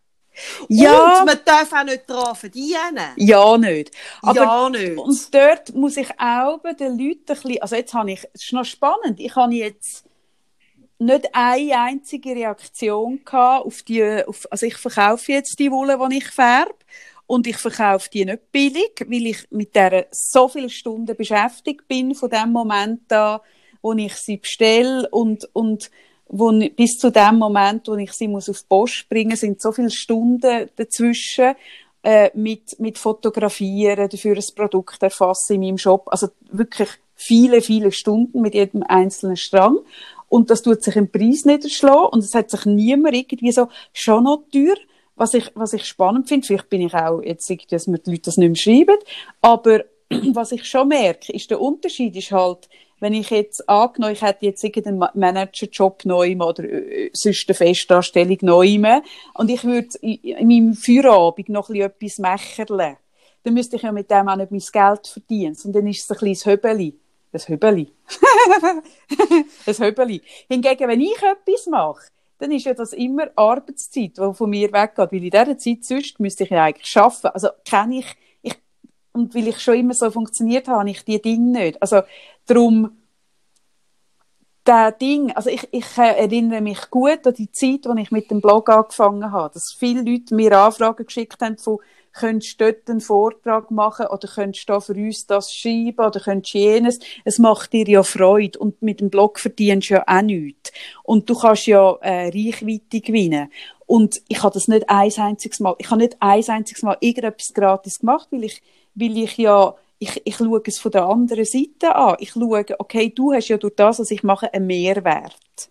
Ja, 0.69 1.21
Und 1.21 1.27
man 1.27 1.39
darf 1.45 1.73
auch 1.73 1.85
nicht 1.85 2.09
daran 2.09 2.37
verdienen. 2.37 3.13
ja 3.17 3.57
nicht. 3.59 3.91
Aber 4.23 4.41
ja, 4.41 4.71
nicht. 4.71 4.99
Und 4.99 5.35
dort 5.35 5.75
muss 5.75 5.97
ich 5.97 6.09
auch 6.19 6.61
den 6.79 6.99
Leuten 6.99 7.23
ein 7.29 7.35
bisschen, 7.35 7.63
also 7.63 7.77
jetzt 7.77 7.95
habe 7.95 8.13
ich, 8.13 8.25
es 8.33 8.45
ist 8.45 8.53
noch 8.53 8.65
spannend, 8.65 9.19
ich 9.19 9.35
habe 9.35 9.55
jetzt 9.55 10.05
nicht 10.99 11.29
eine 11.35 11.79
einzige 11.79 12.31
Reaktion 12.31 13.21
gehabt 13.25 13.67
auf 13.67 13.83
die, 13.83 14.25
auf, 14.27 14.47
also 14.51 14.67
ich 14.67 14.77
verkaufe 14.77 15.33
jetzt 15.33 15.59
die 15.59 15.71
Wolle, 15.71 15.99
die 16.11 16.19
ich 16.19 16.29
färbe 16.29 16.75
und 17.27 17.47
ich 17.47 17.57
verkaufe 17.57 18.09
die 18.11 18.25
nicht 18.25 18.51
billig, 18.53 19.05
weil 19.07 19.27
ich 19.27 19.47
mit 19.51 19.75
der 19.75 20.07
so 20.11 20.49
viele 20.49 20.71
Stunden 20.71 21.17
beschäftigt 21.17 21.87
bin 21.89 22.15
von 22.15 22.31
dem 22.31 22.53
Moment 22.53 23.13
an, 23.13 23.41
wo 23.83 23.93
ich 23.93 24.15
sie 24.15 24.39
bestelle 24.39 25.09
und, 25.11 25.49
und 25.53 25.91
wo, 26.29 26.51
bis 26.75 26.99
zu 26.99 27.11
dem 27.11 27.39
Moment, 27.39 27.89
wo 27.89 27.95
ich 27.95 28.13
sie 28.13 28.29
muss 28.29 28.49
auf 28.49 28.61
die 28.61 28.67
Post 28.69 29.09
bringen, 29.09 29.37
sind 29.37 29.61
so 29.61 29.73
viele 29.73 29.91
Stunden 29.91 30.69
dazwischen 30.77 31.55
äh, 32.03 32.31
mit, 32.35 32.79
mit 32.79 32.99
Fotografieren, 32.99 34.09
dafür 34.09 34.37
ein 34.37 34.55
Produkt 34.55 35.03
erfassen 35.03 35.55
in 35.55 35.61
meinem 35.61 35.79
Shop. 35.79 36.09
Also 36.11 36.29
wirklich 36.51 36.89
viele, 37.15 37.61
viele 37.61 37.93
Stunden 37.93 38.41
mit 38.41 38.55
jedem 38.55 38.83
einzelnen 38.83 39.37
Strang. 39.37 39.79
Und 40.29 40.51
das 40.51 40.63
tut 40.63 40.83
sich 40.83 40.97
im 40.97 41.11
Preis 41.11 41.45
niederschlagen 41.45 42.09
und 42.11 42.25
es 42.25 42.35
hat 42.35 42.51
sich 42.51 42.65
niemand 42.67 43.15
irgendwie 43.15 43.53
so, 43.53 43.69
schon 43.93 44.25
noch 44.25 44.43
teuer, 44.53 44.77
was 45.15 45.35
ich, 45.35 45.51
was 45.55 45.73
ich 45.73 45.85
spannend 45.85 46.29
finde. 46.29 46.47
Vielleicht 46.47 46.69
bin 46.69 46.83
ich 46.83 46.95
auch 46.95 47.21
jetzt 47.23 47.51
dass 47.71 47.87
mir 47.87 47.99
die 47.99 48.11
Leute 48.11 48.23
das 48.23 48.37
nicht 48.37 48.49
mehr 48.49 48.57
schreiben. 48.57 48.99
Aber 49.41 49.85
was 50.33 50.53
ich 50.53 50.65
schon 50.65 50.89
merke, 50.89 51.33
ist 51.33 51.51
der 51.51 51.61
Unterschied 51.61 52.17
ist 52.17 52.33
halt, 52.33 52.69
wenn 53.01 53.13
ich 53.13 53.31
jetzt 53.31 53.69
angenommen, 53.69 54.15
ich 54.15 54.23
hätte 54.23 54.47
jetzt 54.47 54.65
irgendeinen 54.65 54.99
Ma- 54.99 55.13
Managerjob 55.15 56.05
neu 56.05 56.37
oder 56.37 56.65
äh, 56.65 57.11
sonst 57.13 57.49
eine 57.49 57.55
Festanstellung 57.55 58.39
neu 58.43 58.79
und 59.35 59.51
ich 59.51 59.65
würde 59.65 59.89
in, 60.01 60.15
in 60.15 60.49
meinem 60.49 60.75
Feierabend 60.75 61.49
noch 61.49 61.69
ein 61.69 61.93
bisschen 61.99 62.25
etwas 62.25 62.57
mächerle, 62.57 62.97
dann 63.43 63.55
müsste 63.55 63.77
ich 63.77 63.83
ja 63.83 63.93
mit 63.93 64.11
dem 64.11 64.29
auch 64.29 64.37
nicht 64.37 64.51
mein 64.51 64.61
Geld 64.61 65.07
verdienen, 65.07 65.55
sondern 65.55 65.83
dann 65.83 65.91
ist 65.91 66.05
es 66.05 66.11
ein 66.11 66.17
kleines 66.17 66.47
Höbeli. 66.47 66.95
Ein 67.33 67.41
Höbeli. 67.41 67.93
ein 69.67 69.75
Höbeli. 69.79 70.23
Hingegen, 70.49 70.89
wenn 70.89 71.01
ich 71.01 71.17
etwas 71.23 71.67
mache, 71.67 72.07
dann 72.39 72.51
ist 72.51 72.65
ja 72.65 72.75
das 72.75 72.93
immer 72.93 73.29
Arbeitszeit, 73.37 74.17
die 74.17 74.35
von 74.35 74.51
mir 74.51 74.73
weggeht. 74.73 75.13
Weil 75.13 75.25
in 75.25 75.31
dieser 75.31 75.59
Zeit 75.59 75.85
sonst 75.85 76.19
müsste 76.19 76.45
ich 76.45 76.51
ja 76.51 76.65
eigentlich 76.65 76.97
arbeiten. 76.97 77.29
Also 77.29 77.49
kenne 77.65 77.99
ich, 77.99 78.07
ich, 78.43 78.55
und 79.13 79.35
weil 79.35 79.49
ich 79.49 79.61
schon 79.61 79.75
immer 79.75 79.95
so 79.95 80.11
funktioniert 80.11 80.67
habe, 80.69 80.81
habe 80.81 80.91
ich 80.91 81.05
die 81.05 81.21
Dinge 81.21 81.59
nicht. 81.59 81.81
Also 81.83 82.03
darum, 82.47 82.97
der 84.67 84.93
Ding, 84.93 85.31
also 85.33 85.49
ich, 85.49 85.69
ich 85.71 85.97
äh, 85.97 86.19
erinnere 86.19 86.61
mich 86.61 86.91
gut 86.91 87.27
an 87.27 87.35
die 87.35 87.51
Zeit, 87.53 87.87
als 87.87 88.01
ich 88.01 88.11
mit 88.11 88.31
dem 88.31 88.41
Blog 88.41 88.69
angefangen 88.69 89.31
habe, 89.31 89.55
dass 89.55 89.73
viele 89.73 90.03
Leute 90.03 90.35
mir 90.35 90.59
Anfragen 90.59 91.07
geschickt 91.07 91.41
haben 91.41 91.57
von, 91.57 91.79
könntest 92.13 92.61
du 92.61 92.65
dort 92.65 92.89
einen 92.89 93.01
Vortrag 93.01 93.71
machen 93.71 94.07
oder 94.07 94.27
könntest 94.27 94.69
du 94.69 94.73
da 94.73 94.81
für 94.81 94.95
uns 94.95 95.27
das 95.27 95.55
schreiben 95.55 96.05
oder 96.05 96.19
könntest 96.19 96.55
du 96.55 96.59
jenes. 96.59 96.99
Es 97.25 97.39
macht 97.39 97.73
dir 97.73 97.87
ja 97.87 98.03
Freude 98.03 98.59
und 98.59 98.81
mit 98.83 99.01
dem 99.01 99.11
Blog 99.11 99.39
verdienst 99.39 99.91
du 99.91 99.95
ja 99.95 100.05
auch 100.07 100.23
nichts. 100.23 100.73
Und 101.05 101.29
du 101.29 101.39
kannst 101.39 101.67
ja 101.67 101.93
äh, 102.01 102.29
Reichweite 102.29 103.01
gewinnen. 103.01 103.51
Und 103.85 104.21
ich 104.29 104.43
habe 104.43 104.55
das 104.55 104.67
nicht 104.67 104.89
ein 104.89 105.13
einziges 105.17 105.61
Mal, 105.61 105.77
ich 105.79 105.91
habe 105.91 106.01
nicht 106.01 106.17
ein 106.19 106.43
einziges 106.49 106.83
Mal 106.83 106.97
irgendetwas 107.01 107.55
gratis 107.55 108.01
gemacht, 108.01 108.29
weil 108.31 108.45
ich, 108.45 108.63
weil 108.95 109.17
ich 109.19 109.37
ja 109.37 109.75
ich, 109.99 110.21
ich 110.25 110.37
schaue 110.37 110.63
es 110.65 110.79
von 110.79 110.93
der 110.93 111.05
anderen 111.05 111.45
Seite 111.45 111.95
an. 111.95 112.17
Ich 112.21 112.31
schaue, 112.31 112.65
okay, 112.79 113.13
du 113.15 113.33
hast 113.33 113.49
ja 113.49 113.57
durch 113.57 113.75
das, 113.77 113.99
was 113.99 114.11
ich 114.11 114.23
mache, 114.23 114.53
einen 114.53 114.67
Mehrwert. 114.67 115.71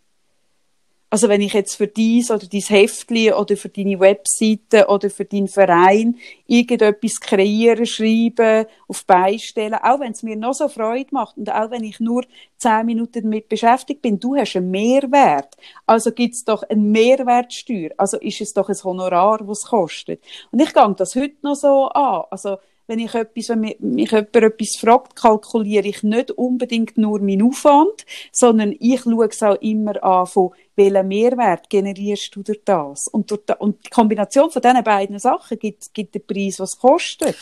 Also 1.11 1.29
wenn 1.29 1.39
ich 1.39 1.53
jetzt 1.53 1.75
für 1.75 1.87
dies 1.87 2.29
oder 2.29 2.45
dein 2.45 2.59
Heftli 2.59 3.31
oder 3.31 3.55
für 3.55 3.69
deine 3.69 3.99
Webseite 4.01 4.87
oder 4.87 5.09
für 5.09 5.23
deinen 5.23 5.47
Verein 5.47 6.17
irgendetwas 6.45 7.21
kreieren, 7.21 7.85
schreiben, 7.85 8.65
auf 8.89 9.05
beistellen, 9.05 9.75
auch 9.75 10.01
wenn 10.01 10.11
es 10.11 10.23
mir 10.23 10.35
noch 10.35 10.55
so 10.55 10.67
Freude 10.67 11.07
macht 11.11 11.37
und 11.37 11.49
auch 11.49 11.71
wenn 11.71 11.85
ich 11.85 12.01
nur 12.01 12.25
zehn 12.57 12.87
Minuten 12.87 13.21
damit 13.21 13.47
beschäftigt 13.47 14.01
bin, 14.01 14.19
du 14.19 14.35
hast 14.35 14.57
einen 14.57 14.71
Mehrwert. 14.71 15.55
Also 15.85 16.11
gibt's 16.11 16.43
doch 16.43 16.63
eine 16.63 16.81
Mehrwertsteuer. 16.81 17.91
Also 17.97 18.17
ist 18.17 18.41
es 18.41 18.53
doch 18.53 18.67
ein 18.67 18.83
Honorar, 18.83 19.47
was 19.47 19.59
es 19.59 19.65
kostet. 19.67 20.21
Und 20.51 20.59
ich 20.59 20.73
gehe 20.73 20.95
das 20.97 21.15
heute 21.15 21.35
noch 21.43 21.55
so 21.55 21.87
an. 21.89 22.25
Also 22.29 22.57
wenn 22.87 22.99
ich 22.99 23.13
etwas, 23.13 23.49
wenn 23.49 23.61
mich, 23.61 24.11
jemand 24.11 24.35
etwas 24.35 24.77
fragt, 24.79 25.15
kalkuliere 25.15 25.87
ich 25.87 26.03
nicht 26.03 26.31
unbedingt 26.31 26.97
nur 26.97 27.19
meinen 27.19 27.49
Aufwand, 27.49 28.05
sondern 28.31 28.75
ich 28.79 29.01
schaue 29.01 29.27
es 29.27 29.41
auch 29.41 29.59
immer 29.61 30.03
an, 30.03 30.27
von 30.27 30.51
welchen 30.75 31.07
Mehrwert 31.07 31.69
generierst 31.69 32.35
du 32.35 32.43
durch 32.43 32.61
das. 32.63 33.07
Und, 33.11 33.31
durch 33.31 33.41
da, 33.45 33.55
und 33.55 33.85
die 33.85 33.89
Kombination 33.89 34.51
von 34.51 34.61
diesen 34.61 34.83
beiden 34.83 35.19
Sachen 35.19 35.57
gibt, 35.57 35.93
gibt 35.93 36.15
den 36.15 36.25
Preis, 36.25 36.59
was 36.59 36.73
es 36.73 36.79
kostet. 36.79 37.35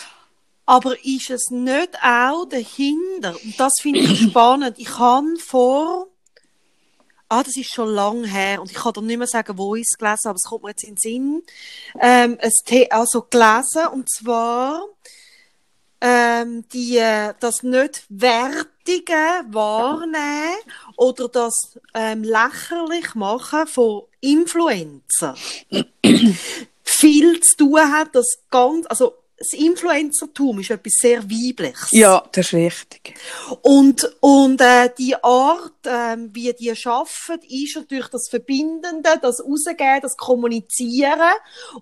Aber 0.66 0.96
ist 1.04 1.30
es 1.30 1.50
nicht 1.50 1.98
auch 2.02 2.46
dahinter? 2.46 3.36
Und 3.44 3.60
das 3.60 3.74
finde 3.82 4.00
ich 4.00 4.22
spannend. 4.30 4.80
Ich 4.80 4.98
habe 4.98 5.36
vor, 5.38 6.08
ah, 7.28 7.44
das 7.44 7.58
ist 7.58 7.74
schon 7.74 7.90
lang 7.90 8.24
her, 8.24 8.62
und 8.62 8.72
ich 8.72 8.78
kann 8.78 8.94
dir 8.94 9.02
nicht 9.02 9.18
mehr 9.18 9.28
sagen, 9.28 9.58
wo 9.58 9.76
ich 9.76 9.86
es 9.90 9.98
gelesen 9.98 10.20
habe, 10.26 10.30
aber 10.30 10.36
es 10.38 10.50
kommt 10.50 10.64
mir 10.64 10.70
jetzt 10.70 10.84
in 10.84 10.96
den 10.96 10.98
Sinn, 10.98 11.44
ähm, 12.00 12.38
ein 12.40 12.52
The 12.66 12.92
also 12.92 13.24
gelesen, 13.24 13.88
und 13.92 14.10
zwar, 14.10 14.86
ähm, 16.06 16.66
die, 16.74 16.98
äh, 16.98 17.34
das 17.40 17.64
nicht 17.64 18.04
Wertige 18.10 19.46
wahrnehmen 19.48 20.58
oder 20.98 21.30
das 21.30 21.80
ähm, 21.94 22.24
lächerlich 22.24 23.16
machen 23.16 23.66
von 23.68 24.04
Influencer. 24.20 25.36
Viel 26.84 27.40
zu 27.40 27.56
tun 27.58 27.80
hat, 27.80 28.14
das 28.14 28.28
ganz, 28.52 28.86
also 28.88 29.16
das 29.44 29.60
Influencertum 29.60 30.60
ist 30.60 30.72
etwas 30.72 30.94
sehr 31.02 31.22
Weibliches. 31.24 31.90
Ja, 31.92 32.24
das 32.32 32.48
ist 32.48 32.54
richtig. 32.54 33.16
Und, 33.62 34.10
und 34.22 34.62
äh, 34.62 34.90
die 34.98 35.16
Art, 35.22 35.74
ähm, 35.86 36.30
wie 36.34 36.54
die 36.54 36.72
arbeiten, 36.86 37.46
ist 37.50 37.76
natürlich 37.76 38.08
das 38.08 38.30
Verbindende, 38.30 39.20
das 39.22 39.42
Rausgeben, 39.44 40.00
das 40.02 40.16
Kommunizieren 40.16 41.34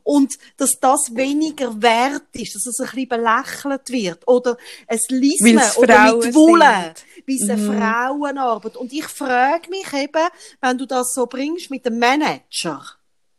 und 0.02 0.34
dass 0.58 0.72
das 0.82 1.12
weniger 1.14 1.80
wert 1.82 2.24
ist, 2.34 2.56
dass 2.56 2.66
es 2.66 2.80
ein 2.80 2.86
bisschen 2.88 3.10
belächelt 3.10 3.90
wird. 3.90 4.28
Oder 4.28 4.58
es 4.88 5.02
Lismen 5.10 5.62
oder 5.78 6.16
mit 6.16 6.34
Wolle, 6.34 6.94
sind. 6.96 7.28
wie 7.28 7.36
es 7.42 7.48
eine 7.50 7.62
Mhm. 7.62 7.78
Frauenarbeit. 7.78 8.76
Und 8.78 8.92
ich 8.92 9.06
frage 9.06 9.70
mich 9.70 9.94
eben, 9.94 10.28
wenn 10.62 10.78
du 10.80 10.88
das 10.88 11.14
so 11.14 11.28
bringst 11.28 11.70
mit 11.70 11.86
dem 11.86 12.00
Manager, 12.00 12.84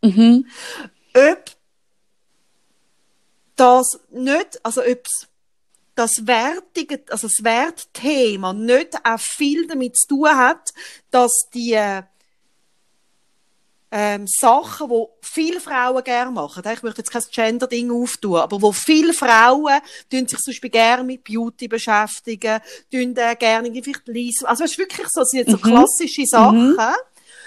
Mhm. 0.02 0.46
ob 1.16 1.44
das 3.56 3.98
nicht, 4.10 4.64
also 4.64 4.82
ob's 4.82 5.28
das 5.94 6.26
Wertige, 6.26 7.02
also 7.10 7.28
das 7.28 7.44
Wertthema 7.44 8.52
nicht 8.52 8.96
auch 9.04 9.20
viel 9.20 9.66
damit 9.66 9.96
zu 9.96 10.08
tun 10.08 10.30
hat, 10.30 10.72
dass 11.10 11.30
die 11.52 11.78
ähm, 13.94 14.24
Sachen, 14.26 14.88
wo 14.88 15.18
viele 15.20 15.60
Frauen 15.60 16.02
gerne 16.02 16.30
machen, 16.30 16.62
ich 16.72 16.82
möchte 16.82 17.02
jetzt 17.02 17.10
kein 17.10 17.22
Gender-Ding 17.30 17.90
auftun, 17.90 18.36
aber 18.36 18.62
wo 18.62 18.72
viele 18.72 19.12
Frauen 19.12 19.80
tun 20.10 20.26
sich 20.26 20.38
zum 20.38 20.52
Beispiel 20.52 20.70
gerne 20.70 21.04
mit 21.04 21.24
Beauty 21.24 21.68
beschäftigen, 21.68 22.60
tun 22.90 23.14
äh, 23.16 23.36
gerne 23.38 23.68
irgendwie 23.68 23.82
vielleicht 23.82 24.08
lesen, 24.08 24.46
also 24.46 24.64
es 24.64 24.70
ist 24.72 24.78
wirklich 24.78 25.06
so, 25.10 25.20
es 25.20 25.28
sind 25.28 25.40
jetzt 25.40 25.50
so 25.50 25.58
Mhm. 25.58 25.62
klassische 25.62 26.24
Sachen, 26.24 26.94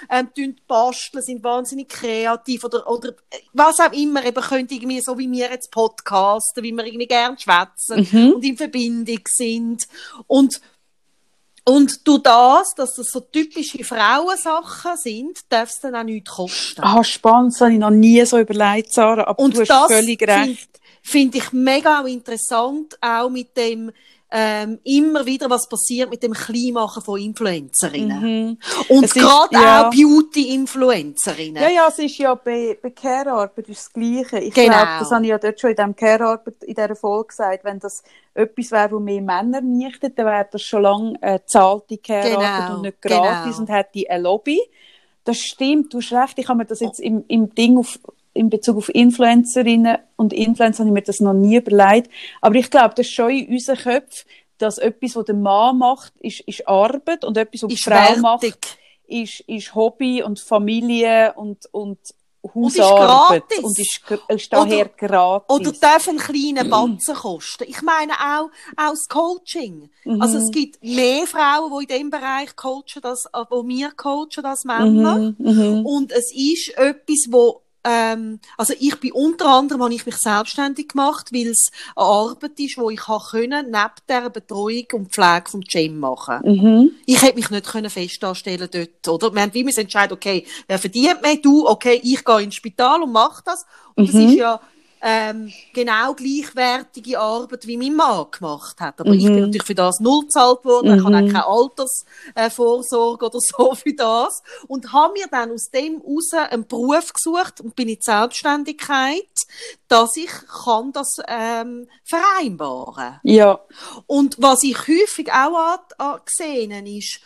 ähm, 0.10 0.30
basteln, 0.68 1.24
sind 1.24 1.44
wahnsinnig 1.44 1.90
kreativ 1.90 2.64
oder, 2.64 2.90
oder 2.90 3.10
äh, 3.30 3.38
was 3.54 3.80
auch 3.80 3.92
immer, 3.94 4.26
eben 4.26 4.42
können 4.42 4.68
irgendwie 4.70 5.02
so 5.02 5.18
wie 5.18 5.32
wir 5.32 5.50
jetzt 5.50 5.72
podcasten, 5.72 6.64
wie 6.64 6.72
wir 6.72 6.86
irgendwie 6.86 7.08
gern 7.08 7.38
schwätzen 7.38 8.08
Mhm. 8.12 8.34
und 8.34 8.44
in 8.46 8.58
Verbindung 8.58 9.22
sind 9.28 9.88
und 10.28 10.62
und 11.68 12.08
durch 12.08 12.22
das, 12.22 12.76
dass 12.76 12.94
das 12.94 13.08
so 13.08 13.22
typische 13.22 13.84
Frauensachen 13.84 14.98
sind, 14.98 15.40
darf 15.50 15.70
es 15.72 15.80
dann 15.80 15.96
auch 15.96 16.04
nichts 16.04 16.30
kosten. 16.30 16.82
Ah, 16.84 17.04
spannend, 17.04 17.54
das 17.54 17.62
habe 17.62 17.74
ich 17.74 17.80
noch 17.80 17.90
nie 17.90 18.24
so 18.26 18.38
überlegt, 18.38 18.94
Sarah, 18.94 19.26
aber 19.26 19.40
Und 19.40 19.56
du 19.56 19.62
hast 19.62 19.70
das 19.70 19.88
völlig 19.88 20.20
finde 20.20 20.34
recht. 20.52 20.70
find 21.02 21.34
ich 21.36 21.52
mega 21.54 22.02
interessant, 22.06 22.96
auch 23.02 23.30
mit 23.30 23.58
dem, 23.58 23.92
ähm, 24.32 24.80
immer 24.84 25.26
wieder, 25.26 25.50
was 25.50 25.70
passiert 25.70 26.10
mit 26.10 26.24
dem 26.24 26.34
Kleinmachen 26.34 27.02
von 27.04 27.20
Influencerinnen. 27.20 28.22
Mhm. 28.22 28.58
Und 28.90 29.14
gerade 29.14 29.54
ja. 29.54 29.88
auch 29.88 29.92
Beauty-Influencerinnen. 29.92 31.62
Ja, 31.62 31.70
ja, 31.70 31.88
es 31.88 32.00
ist 32.00 32.18
ja 32.18 32.34
bei, 32.36 32.78
bei 32.82 32.90
Care-Arbeit 32.90 33.70
das 33.70 33.92
Gleiche. 33.94 34.40
Ich 34.40 34.54
Genau. 34.54 34.74
glaube, 34.74 34.92
das 35.00 35.12
habe 35.12 35.24
ich 35.24 35.30
ja 35.30 35.38
dort 35.38 35.60
schon 35.60 35.70
in 35.70 35.76
diesem 35.76 35.96
Care-Arbeit, 35.96 36.64
in 36.64 36.74
dieser 36.74 36.96
Folge 36.96 37.28
gesagt, 37.28 37.64
wenn 37.64 37.80
das 37.80 38.04
etwas 38.34 38.72
wäre, 38.72 38.92
wo 38.92 39.00
mehr 39.00 39.22
Männer 39.22 39.62
möchten, 39.62 40.14
dann 40.16 40.26
wäre 40.26 40.48
das 40.52 40.62
schon 40.62 40.82
lange 40.84 41.22
äh, 41.22 41.40
zahlte 41.46 41.98
Care-Arbeit 41.98 42.68
Genau, 42.68 42.76
und 42.76 42.82
nicht 42.82 43.02
gratis 43.02 43.58
genau. 43.58 43.60
und 43.60 43.70
hätte 43.70 44.10
eine 44.10 44.24
Lobby. 44.24 44.60
Das 45.24 45.38
stimmt, 45.38 45.94
du 45.94 46.00
hast 46.00 46.12
recht, 46.12 46.40
ich 46.40 46.48
habe 46.48 46.58
mir 46.58 46.66
das 46.66 46.80
jetzt 46.82 47.00
im, 47.00 47.24
im 47.28 47.54
Ding 47.56 47.78
auf, 47.78 47.98
in 48.36 48.50
Bezug 48.50 48.78
auf 48.78 48.94
Influencerinnen 48.94 49.98
und 50.18 50.34
Influencer 50.34 50.80
habe 50.80 50.90
ich 50.90 50.94
mir 50.94 51.02
das 51.02 51.22
noch 51.22 51.34
nie 51.34 51.56
überlegt. 51.56 52.12
Aber 52.42 52.56
ich 52.56 52.70
glaube, 52.70 52.94
das 52.96 53.08
ist 53.08 53.14
schon 53.14 53.32
in 53.32 53.48
unseren 53.48 53.78
Köpfen, 53.78 54.30
dass 54.58 54.78
etwas, 54.78 55.16
was 55.16 55.26
der 55.26 55.36
Mann 55.36 55.78
macht, 55.80 56.14
ist, 56.20 56.42
ist 56.42 56.68
Arbeit 56.68 57.26
und 57.26 57.38
etwas, 57.38 57.64
was 57.64 57.70
die 57.70 57.76
Ist 57.76 57.84
Frau 57.86 58.18
macht, 58.18 58.44
wertig. 58.44 58.78
ist, 59.08 59.40
ist 59.42 59.74
Hobby 59.74 60.22
und 60.22 60.40
Familie 60.40 61.34
und, 61.36 61.66
und 61.72 61.98
ist 62.44 62.80
Hausarbeit. 62.80 63.50
gratis. 63.50 63.64
Und 63.64 63.80
ist, 63.80 64.02
ist 64.28 64.54
daher 64.54 64.90
gratis. 64.90 65.56
Oder 65.56 65.72
darf 65.72 66.08
einen 66.08 66.20
kleinen 66.20 66.70
Batzen 66.70 67.16
kosten. 67.16 67.66
Ich 67.68 67.82
meine 67.82 68.14
auch, 68.14 68.50
auch 68.78 68.92
das 68.92 69.08
Coaching. 69.08 69.90
Mhm. 70.04 70.22
Also 70.22 70.38
es 70.38 70.52
gibt 70.52 70.84
mehr 70.84 71.26
Frauen, 71.26 71.72
die 71.80 71.94
in 71.94 72.00
dem 72.02 72.10
Bereich 72.10 72.56
coachen, 72.56 73.04
als, 73.04 73.26
äh, 73.34 73.44
wo 73.50 73.66
wir 73.68 73.92
coachen 73.92 74.46
als 74.46 74.64
Männer. 74.64 75.16
Mhm, 75.18 75.36
mhm. 75.40 75.86
Und 75.86 76.12
es 76.12 76.32
ist 76.34 76.78
etwas, 76.78 77.26
wo 77.30 77.62
ähm, 77.86 78.40
also 78.58 78.74
ich 78.80 79.00
bin 79.00 79.12
unter 79.14 79.46
anderem, 79.48 79.84
habe 79.84 79.94
ich 79.94 80.06
mich 80.06 80.18
selbstständig 80.18 80.90
gemacht, 80.90 81.32
weil 81.32 81.48
es 81.48 81.72
eine 81.96 82.06
Arbeit 82.06 82.60
ist, 82.60 82.78
wo 82.78 82.90
ich 82.90 83.00
kann 83.00 83.20
können, 83.32 83.66
neben 83.68 83.94
der 84.10 84.30
Betreuung 84.30 84.86
und 84.94 85.12
Pflege 85.14 85.44
vom 85.50 85.62
Gym 85.62 86.00
machen. 86.00 86.40
Mhm. 86.44 86.92
Ich 87.06 87.22
hätte 87.22 87.36
mich 87.36 87.50
nicht 87.50 87.68
können 87.68 87.90
fest 87.90 88.24
anstellen 88.24 88.70
dort, 88.72 89.08
oder? 89.08 89.34
Wir 89.34 89.42
haben 89.44 89.54
wie 89.54 89.64
müssen 89.64 89.82
entscheiden, 89.82 90.14
okay, 90.14 90.46
wer 90.68 90.80
verdient 90.80 91.22
mehr? 91.22 91.38
Du, 91.38 91.68
okay, 91.68 92.00
ich 92.04 92.26
gehe 92.26 92.42
ins 92.42 92.56
Spital 92.56 93.04
und 93.04 93.12
mache 93.12 93.44
das. 93.46 93.66
Und 93.96 94.08
das 94.10 94.16
Mhm. 94.16 94.30
ist 94.30 94.36
ja 94.36 94.60
ähm, 95.08 95.54
genau 95.72 96.16
gleichwertige 96.16 97.20
Arbeit, 97.20 97.68
wie 97.68 97.78
mein 97.78 97.96
Mann 97.96 98.26
gemacht 98.32 98.80
hat. 98.82 99.00
Aber 99.00 99.12
ich 99.12 99.24
bin 99.26 99.36
Mhm. 99.36 99.42
natürlich 99.42 99.64
für 99.64 99.76
das 99.76 100.00
null 100.00 100.22
gezahlt 100.24 100.66
worden. 100.66 100.98
Ich 100.98 101.04
habe 101.06 101.16
Mhm. 101.22 101.30
auch 101.30 101.32
keine 101.32 101.46
Altersvorsorge 102.34 103.26
oder 103.28 103.40
so 103.40 103.76
für 103.76 103.94
das. 103.94 104.42
Und 104.68 104.92
habe 104.94 105.14
mir 105.14 105.28
dann 105.30 105.52
aus 105.52 105.70
dem 105.70 106.02
heraus 106.02 106.34
einen 106.34 106.66
Beruf 106.68 107.14
gesucht 107.14 107.62
und 107.62 107.76
bin 107.76 107.88
in 107.90 107.96
die 107.96 108.02
Selbstständigkeit, 108.02 109.30
dass 109.88 110.18
ich 110.18 110.32
kann 110.64 110.92
das 110.92 111.18
ähm, 111.28 111.88
vereinbaren 112.04 113.20
Ja. 113.24 113.60
und 114.08 114.38
was 114.40 114.64
ich 114.64 114.78
häufig 114.88 115.32
auch 115.32 115.56
an, 115.56 115.80
an 116.00 116.20
gesehen 116.26 116.86
ist, 116.88 117.20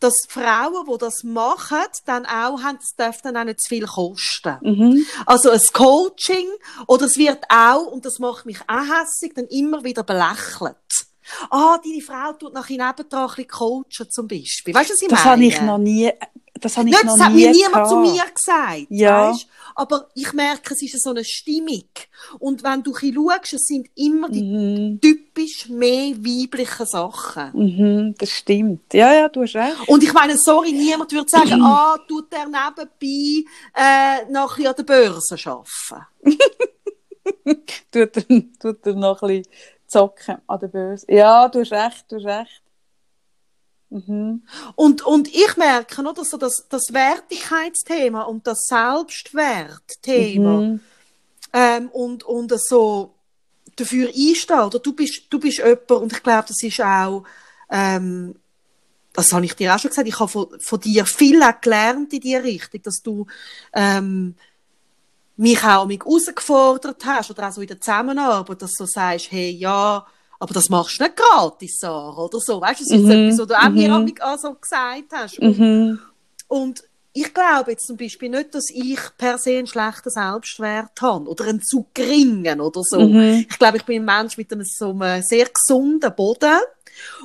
dass 0.00 0.14
Frauen, 0.28 0.86
die 0.90 0.98
das 0.98 1.22
machen, 1.22 1.78
dann 2.06 2.26
auch 2.26 2.62
haben, 2.62 2.78
es 2.80 2.94
darf 2.96 3.20
dann 3.22 3.36
auch 3.36 3.44
nicht 3.44 3.60
zu 3.60 3.68
viel 3.68 3.86
kosten. 3.86 4.56
Mhm. 4.62 5.06
Also 5.26 5.50
ein 5.50 5.60
Coaching, 5.72 6.48
oder 6.86 7.06
es 7.06 7.16
wird 7.16 7.44
auch, 7.48 7.86
und 7.86 8.04
das 8.04 8.18
macht 8.18 8.46
mich 8.46 8.58
auch 8.66 8.80
hässig, 8.80 9.34
dann 9.34 9.46
immer 9.46 9.84
wieder 9.84 10.02
belächelt. 10.02 10.76
Ah, 11.50 11.78
deine 11.84 12.00
Frau 12.00 12.32
tut 12.32 12.54
nachher 12.54 12.88
nebendran 12.88 13.22
ein 13.22 13.26
bisschen 13.28 13.48
coachen, 13.48 14.10
zum 14.10 14.26
Beispiel. 14.26 14.74
Weißt 14.74 14.90
du, 14.90 14.94
was 14.94 15.02
ich 15.02 15.08
Das 15.08 15.24
meine? 15.24 15.30
habe 15.30 15.44
ich 15.44 15.60
noch 15.60 15.78
nie, 15.78 16.10
das 16.60 16.76
habe 16.76 16.88
ich 16.88 16.94
Nicht, 16.94 17.04
noch 17.04 17.16
das 17.16 17.26
hat 17.26 17.32
nie 17.32 17.46
mir 17.46 17.52
niemand 17.52 17.88
zu 17.88 17.96
mir 17.96 18.22
gesagt. 18.34 18.86
Ja. 18.90 19.30
Weisst? 19.30 19.46
Aber 19.76 20.08
ich 20.14 20.32
merke, 20.32 20.74
es 20.74 20.82
ist 20.82 21.02
so 21.02 21.10
eine 21.10 21.24
Stimmung. 21.24 21.84
Und 22.38 22.62
wenn 22.62 22.82
du 22.82 22.92
ein 22.94 23.14
schaust, 23.14 23.52
es 23.54 23.62
sind 23.66 23.88
immer 23.94 24.28
die 24.28 24.42
Mhm. 24.42 25.00
typisch 25.00 25.68
mehr 25.68 26.14
weiblichen 26.16 26.86
Sachen. 26.86 27.50
Mhm. 27.54 28.14
Das 28.18 28.30
stimmt. 28.30 28.92
Ja, 28.92 29.12
ja, 29.14 29.28
du 29.28 29.42
hast 29.42 29.54
recht. 29.56 29.76
Und 29.88 30.02
ich 30.02 30.12
meine, 30.12 30.36
sorry, 30.36 30.72
niemand 30.72 31.12
würde 31.12 31.28
sagen, 31.30 31.62
ah, 31.62 31.96
tut 32.08 32.30
der 32.32 32.46
nebenbei 32.46 33.48
äh, 33.74 34.30
nachher 34.30 34.70
an 34.70 34.76
der 34.76 34.82
Börse 34.82 35.36
arbeiten. 35.46 36.06
Tut 37.92 38.16
er, 38.16 38.42
tut 38.60 38.86
er 38.86 38.94
noch 38.94 39.22
ein 39.22 39.28
bisschen 39.42 39.52
zocken 39.86 40.36
an 40.46 40.60
der 40.60 40.68
Börse. 40.68 41.06
Ja, 41.08 41.48
du 41.48 41.60
hast 41.60 41.72
recht, 41.72 42.04
du 42.08 42.16
hast 42.16 42.24
recht. 42.26 42.62
Mhm. 43.90 44.42
Und, 44.76 45.02
und 45.02 45.28
ich 45.28 45.56
merke, 45.56 46.00
oder, 46.02 46.24
so 46.24 46.36
das, 46.36 46.66
das 46.68 46.92
Wertigkeitsthema 46.92 48.22
und 48.22 48.46
das 48.46 48.66
Selbstwertthema 48.66 50.60
Mhm. 50.60 50.80
ähm, 51.52 51.88
und, 51.88 52.22
und 52.22 52.52
so 52.60 53.14
dafür 53.76 54.08
einstehen. 54.08 54.60
Oder 54.60 54.78
du 54.78 54.92
bist, 54.92 55.22
du 55.28 55.40
bist 55.40 55.58
jemand, 55.58 55.90
und 55.90 56.12
ich 56.12 56.22
glaube, 56.22 56.46
das 56.48 56.62
ist 56.62 56.80
auch, 56.80 57.24
ähm, 57.68 58.36
das 59.12 59.32
habe 59.32 59.44
ich 59.44 59.54
dir 59.54 59.74
auch 59.74 59.78
schon 59.80 59.90
gesagt, 59.90 60.06
ich 60.06 60.20
habe 60.20 60.30
von, 60.30 60.60
von 60.60 60.80
dir 60.80 61.04
viel 61.04 61.42
gelernt 61.60 62.12
in 62.12 62.20
diese 62.20 62.44
Richtung, 62.44 62.82
dass 62.82 63.02
du 63.02 63.26
ähm, 63.72 64.36
mich 65.36 65.64
auch 65.64 65.86
mich 65.86 66.00
herausgefordert 66.00 67.04
hast 67.04 67.30
oder 67.30 67.48
auch 67.48 67.52
so 67.52 67.60
in 67.60 67.66
der 67.66 67.80
Zusammenarbeit, 67.80 68.62
dass 68.62 68.72
du 68.72 68.86
sagst, 68.86 69.32
hey, 69.32 69.50
ja, 69.50 70.06
aber 70.40 70.54
das 70.54 70.68
machst 70.68 70.98
du 70.98 71.04
nicht 71.04 71.16
gratis, 71.16 71.78
Sarah, 71.78 72.24
oder 72.24 72.40
so. 72.40 72.60
Weißt 72.60 72.80
du, 72.80 72.84
das 72.84 72.92
ist 72.98 73.04
Mhm, 73.04 73.10
etwas, 73.10 73.38
was 73.38 73.46
du 73.46 73.54
auch 73.54 73.68
mir 73.70 73.88
mhm. 73.90 74.14
auch 74.20 74.38
so 74.38 74.54
gesagt 74.54 75.12
hast. 75.12 75.38
Und, 75.38 75.58
Mhm. 75.58 75.98
und 76.48 76.82
ich 77.12 77.34
glaube 77.34 77.72
jetzt 77.72 77.86
zum 77.86 77.96
Beispiel 77.96 78.28
nicht, 78.30 78.54
dass 78.54 78.70
ich 78.70 78.98
per 79.18 79.36
se 79.38 79.58
einen 79.58 79.66
schlechten 79.66 80.10
Selbstwert 80.10 81.00
habe 81.00 81.28
oder 81.28 81.44
einen 81.44 81.60
zu 81.62 81.86
geringen 81.92 82.60
oder 82.60 82.82
so. 82.82 83.00
Mhm. 83.00 83.46
Ich 83.50 83.58
glaube, 83.58 83.76
ich 83.78 83.84
bin 83.84 84.02
ein 84.02 84.04
Mensch 84.18 84.36
mit 84.36 84.52
einem 84.52 84.64
so 84.64 84.90
einem 84.90 85.22
sehr 85.22 85.46
gesunden 85.48 86.14
Boden. 86.14 86.58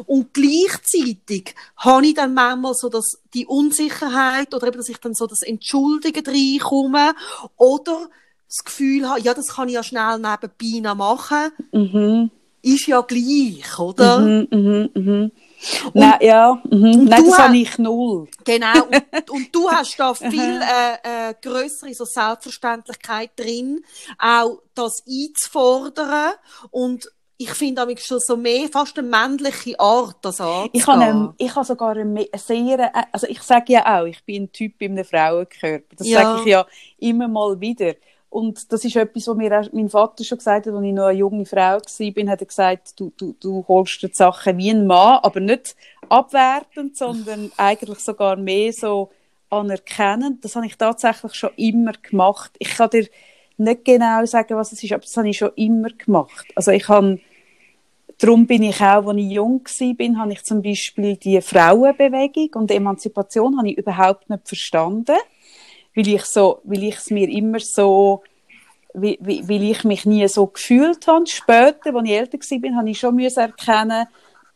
Und 0.06 0.34
gleichzeitig 0.34 1.54
habe 1.78 2.06
ich 2.08 2.14
dann 2.16 2.34
manchmal 2.34 2.74
so 2.76 2.90
dass 2.90 3.20
die 3.34 3.46
Unsicherheit 3.46 4.54
oder 4.54 4.68
eben, 4.68 4.78
dass 4.78 4.90
ich 4.90 4.98
dann 5.00 5.14
so 5.14 5.28
das 5.28 5.42
Entschuldigen 5.42 6.24
reinkomme 6.26 7.14
oder 7.58 8.10
das 8.48 8.64
Gefühl 8.64 9.10
habe, 9.10 9.20
ja, 9.22 9.34
das 9.34 9.48
kann 9.56 9.68
ich 9.68 9.74
ja 9.74 9.84
schnell 9.84 10.18
nebenbei 10.18 10.80
noch 10.82 10.96
machen. 10.96 11.52
Mhm. 11.72 12.32
Ist 12.66 12.88
ja 12.88 13.02
gleich, 13.02 13.78
oder? 13.78 14.18
Mhm. 14.18 14.48
Mhm. 14.50 14.90
Mhm. 14.96 15.32
Nein, 15.94 16.18
ja. 16.22 16.60
Mhm. 16.64 17.06
Nein, 17.06 17.26
das 17.26 17.38
habe 17.38 17.58
ich 17.58 17.78
null. 17.78 18.28
Genau. 18.44 18.74
Und, 18.86 19.30
und 19.30 19.56
du 19.56 19.70
hast 19.72 19.96
da 20.00 20.16
viel 20.16 20.62
äh, 20.62 21.30
äh, 21.30 21.34
größere 21.40 21.94
so 21.94 22.06
Selbstverständlichkeit 22.06 23.32
drin, 23.36 23.86
auch 24.18 24.64
das 24.74 25.04
einzufordern. 25.08 26.32
Und 26.72 27.08
ich 27.38 27.52
finde 27.52 27.82
damit 27.82 28.00
schon 28.00 28.20
so 28.20 28.36
mehr 28.36 28.68
fast 28.72 28.98
eine 28.98 29.08
männliche 29.10 29.80
Art, 29.80 30.18
das 30.24 30.42
anzugehen. 30.42 30.70
Ich 30.74 30.88
habe, 30.88 31.02
eine, 31.04 31.34
ich 31.38 31.54
habe 31.56 31.66
sogar 31.66 31.92
eine 31.92 32.26
sehr, 32.36 32.80
äh, 32.80 33.04
also 33.12 33.28
ich 33.28 33.44
sage 33.44 33.74
ja 33.74 34.02
auch, 34.02 34.06
ich 34.06 34.24
bin 34.26 34.44
ein 34.46 34.52
Typ 34.52 34.82
in 34.82 34.94
einem 34.94 35.06
Frauenkörper. 35.06 35.96
Das 35.98 36.08
Ja. 36.08 36.24
sage 36.24 36.40
ich 36.42 36.48
ja 36.48 36.66
immer 36.98 37.28
mal 37.28 37.60
wieder. 37.62 37.94
Und 38.36 38.70
das 38.74 38.84
ist 38.84 38.98
etwas, 38.98 39.30
was 39.30 39.38
mir 39.38 39.58
auch 39.58 39.72
mein 39.72 39.88
Vater 39.88 40.26
schon 40.26 40.40
gesagt 40.40 40.68
hat, 40.68 40.74
als 40.74 40.84
ich 40.84 40.92
noch 40.92 41.06
eine 41.06 41.18
junge 41.18 41.46
Frau 41.46 41.58
war, 41.58 41.78
hat 41.78 42.42
er 42.42 42.46
gesagt, 42.46 43.00
du, 43.00 43.14
du, 43.16 43.34
du 43.40 43.64
holst 43.66 44.04
dir 44.04 44.10
die 44.10 44.14
Sachen 44.14 44.58
wie 44.58 44.72
ein 44.72 44.86
Mann, 44.86 45.20
aber 45.24 45.40
nicht 45.40 45.74
abwertend, 46.10 46.98
sondern 46.98 47.50
eigentlich 47.58 48.00
sogar 48.00 48.36
mehr 48.36 48.74
so 48.74 49.10
anerkennend. 49.50 50.44
Das 50.44 50.58
habe 50.58 50.66
ich 50.66 50.76
tatsächlich 50.76 51.34
schon 51.34 51.52
immer 51.56 51.94
gemacht. 51.94 52.52
Ich 52.60 52.76
kann 52.76 52.90
dir 52.90 53.08
nicht 53.56 53.86
genau 53.86 54.26
sagen, 54.26 54.58
was 54.58 54.74
es 54.74 54.84
ist, 54.84 54.92
aber 54.92 55.04
das 55.04 55.16
habe 55.16 55.30
ich 55.30 55.38
schon 55.38 55.52
immer 55.56 55.92
gemacht. 55.92 56.46
Also 56.56 56.72
ich 56.72 56.90
habe 56.90 57.22
Darum 58.18 58.48
bin 58.48 58.64
ich 58.64 58.80
auch, 58.82 59.08
als 59.08 59.18
ich 59.18 59.32
jung 59.32 59.62
war, 59.64 60.18
habe 60.18 60.34
ich 60.34 60.44
zum 60.44 60.62
Beispiel 60.62 61.18
die 61.18 61.42
Frauenbewegung 61.42 62.50
und 62.56 62.72
Emanzipation 62.72 63.58
habe 63.58 63.70
ich 63.70 63.78
überhaupt 63.78 64.30
nicht 64.30 64.48
verstanden, 64.48 65.18
weil 65.96 66.08
ich 66.08 66.26
so, 66.26 66.60
weil 66.64 66.84
ich 66.84 66.98
es 66.98 67.10
mir 67.10 67.30
immer 67.30 67.60
so, 67.60 68.24
weil, 68.94 69.18
weil 69.20 69.64
ich 69.64 69.84
mich 69.84 70.06
nie 70.06 70.28
so 70.28 70.48
gefühlt 70.48 71.08
habe. 71.08 71.26
Später, 71.28 71.96
als 71.96 72.06
ich 72.06 72.12
älter 72.12 72.38
war, 72.38 72.78
habe 72.78 72.90
ich 72.90 73.00
schon 73.00 73.20
erkennen, 73.20 74.08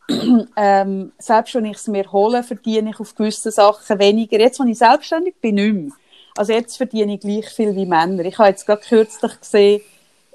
ähm, 0.56 1.12
selbst 1.18 1.54
wenn 1.54 1.66
ich 1.66 1.76
es 1.76 1.86
mir 1.86 2.10
hole, 2.10 2.42
verdiene 2.42 2.90
ich 2.90 3.00
auf 3.00 3.14
gewisse 3.14 3.50
Sachen 3.50 3.98
weniger. 3.98 4.38
Jetzt, 4.40 4.58
wenn 4.60 4.68
ich 4.68 4.78
selbstständig 4.78 5.36
bin, 5.40 5.54
nicht 5.54 5.74
mehr. 5.74 5.92
Also 6.36 6.52
jetzt 6.52 6.76
verdiene 6.76 7.14
ich 7.14 7.20
gleich 7.20 7.48
viel 7.48 7.74
wie 7.76 7.86
Männer. 7.86 8.24
Ich 8.24 8.38
habe 8.38 8.48
jetzt 8.48 8.66
gerade 8.66 8.82
kürzlich 8.82 9.40
gesehen, 9.40 9.82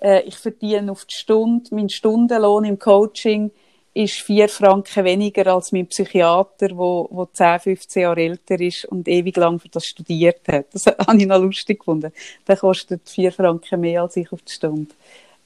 äh, 0.02 0.22
ich 0.22 0.38
verdiene 0.38 0.92
auf 0.92 1.06
die 1.06 1.16
Stunde, 1.16 1.74
mein 1.74 1.90
Stundenlohn 1.90 2.66
im 2.66 2.80
Coaching 2.80 3.52
ist 3.96 4.20
vier 4.20 4.50
Franken 4.50 5.06
weniger 5.06 5.48
als 5.48 5.72
mein 5.72 5.88
Psychiater, 5.88 6.78
wo, 6.78 7.08
wo 7.10 7.26
10, 7.26 7.62
15 7.62 8.04
Jahre 8.04 8.22
älter 8.22 8.60
ist 8.60 8.84
und 8.86 9.08
ewig 9.08 9.38
lang 9.38 9.58
für 9.58 9.70
das 9.70 9.86
studiert 9.86 10.46
hat. 10.50 10.66
Das 10.74 10.86
habe 11.08 11.18
ich 11.18 11.26
noch 11.26 11.42
lustig 11.42 11.80
gefunden. 11.80 12.12
Der 12.46 12.58
kostet 12.58 13.10
vier 13.10 13.32
Franken 13.32 13.80
mehr 13.80 14.02
als 14.02 14.18
ich 14.18 14.30
auf 14.34 14.42
die 14.42 14.52
Stunde. 14.52 14.94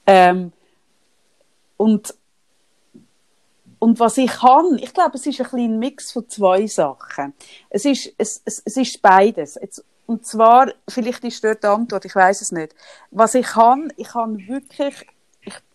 Ähm, 0.04 0.52
und, 1.76 2.12
und 3.78 4.00
was 4.00 4.18
ich 4.18 4.32
kann, 4.32 4.80
ich 4.82 4.92
glaube, 4.92 5.16
es 5.16 5.26
ist 5.26 5.40
ein 5.40 5.46
kleiner 5.46 5.78
Mix 5.78 6.10
von 6.10 6.28
zwei 6.28 6.66
Sachen. 6.66 7.32
Es 7.70 7.84
ist, 7.84 8.12
es, 8.18 8.42
es, 8.44 8.62
es 8.64 8.76
ist 8.76 9.00
beides. 9.00 9.60
Jetzt, 9.62 9.84
und 10.06 10.26
zwar, 10.26 10.72
vielleicht 10.88 11.22
ist 11.22 11.44
dort 11.44 11.62
die 11.62 11.68
Antwort, 11.68 12.04
ich 12.04 12.16
weiß 12.16 12.40
es 12.40 12.50
nicht. 12.50 12.74
Was 13.12 13.36
ich 13.36 13.46
kann, 13.46 13.92
ich 13.96 14.08
kann 14.08 14.48
wirklich, 14.48 15.06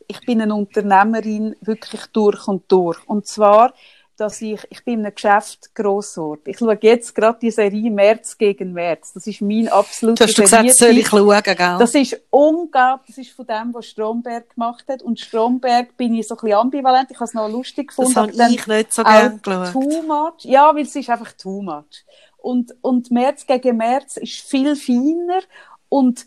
ich, 0.08 0.20
bin 0.26 0.41
eine 0.41 0.56
Unternehmerin 0.56 1.56
wirklich 1.62 2.06
durch 2.08 2.47
und 2.47 2.72
durch. 2.72 2.97
Und 3.08 3.28
zwar, 3.28 3.74
dass 4.18 4.41
ich, 4.41 4.62
ich 4.70 4.84
bin 4.84 4.99
in 4.99 5.06
einem 5.06 5.16
Geschäft 5.16 5.76
Grossort. 5.76 6.47
Ich 6.47 6.58
schaue 6.58 6.78
jetzt 6.82 7.14
gerade 7.14 7.38
die 7.41 7.51
Serie 7.51 7.91
März 7.91 8.38
gegen 8.38 8.74
März. 8.74 9.14
Das 9.14 9.28
ist 9.28 9.41
mein 9.41 9.68
absoluter 9.68 10.26
Du 10.26 10.30
hast 10.30 10.38
gesagt, 10.38 10.72
soll 10.74 10.97
ich 10.97 11.08
schauen, 11.08 11.41
gell? 11.43 11.56
Das 11.80 11.95
ist 11.95 12.22
unglaublich. 12.30 13.16
Das 13.16 13.26
ist 13.26 13.36
von 13.36 13.45
dem, 13.45 13.74
was 13.74 13.88
Stromberg 13.88 14.53
gemacht 14.53 14.86
hat. 14.88 15.01
Und 15.01 15.20
Stromberg 15.20 15.97
bin 15.97 16.16
ich 16.16 16.28
so 16.28 16.36
ein 16.36 16.41
bisschen 16.41 16.58
ambivalent. 16.58 17.12
Ich 17.12 17.18
habe 17.18 17.26
es 17.26 17.34
noch 17.34 17.49
lustig 17.49 17.89
gefunden. 17.89 18.14
Das 18.14 18.24
habe 18.24 18.32
dann 18.32 18.53
ich 18.53 18.66
nicht 18.66 18.93
so 18.93 19.03
gerne 19.03 19.38
geschaut. 19.38 19.74
Too 19.74 20.01
much. 20.03 20.43
Ja, 20.43 20.74
weil 20.74 20.84
es 20.84 20.95
ist 20.95 21.10
einfach 21.10 21.34
too 21.34 21.62
much. 21.62 22.06
Und, 22.38 22.76
und 22.82 23.12
März 23.12 23.45
gegen 23.45 23.78
März 23.78 24.18
ist 24.18 24.41
viel 24.41 24.76
feiner 24.76 25.41
und 25.89 26.26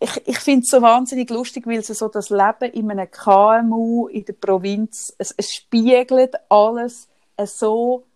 ich, 0.00 0.28
ich 0.28 0.38
finde 0.38 0.64
es 0.64 0.70
so 0.70 0.80
wahnsinnig 0.80 1.28
lustig, 1.30 1.66
weil 1.66 1.82
so 1.82 2.08
das 2.08 2.30
Leben 2.30 2.72
in 2.72 2.90
einem 2.90 3.10
KMU 3.10 4.08
in 4.08 4.24
der 4.24 4.32
Provinz, 4.32 5.14
es, 5.18 5.32
es 5.36 5.52
spiegelt 5.52 6.34
alles 6.48 7.08
so 7.44 8.06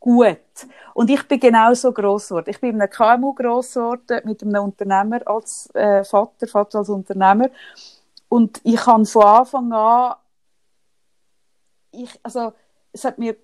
gut. 0.00 0.38
Und 0.94 1.10
ich 1.10 1.26
bin 1.28 1.38
genau 1.38 1.72
so 1.74 1.92
Grossort. 1.92 2.48
Ich 2.48 2.60
bin 2.60 2.74
in 2.74 2.82
einem 2.82 2.90
KMU 2.90 3.34
Grossort 3.34 4.02
mit 4.24 4.42
einem 4.42 4.64
Unternehmer 4.64 5.20
als 5.26 5.72
äh, 5.74 6.02
Vater, 6.04 6.48
Vater 6.48 6.78
als 6.78 6.88
Unternehmer. 6.88 7.50
Und 8.28 8.60
ich 8.64 8.76
kann 8.76 9.06
von 9.06 9.22
Anfang 9.22 9.72
an, 9.72 10.16
ich, 11.92 12.18
also, 12.22 12.52
es 12.92 13.04
hat 13.04 13.18
mir 13.18 13.36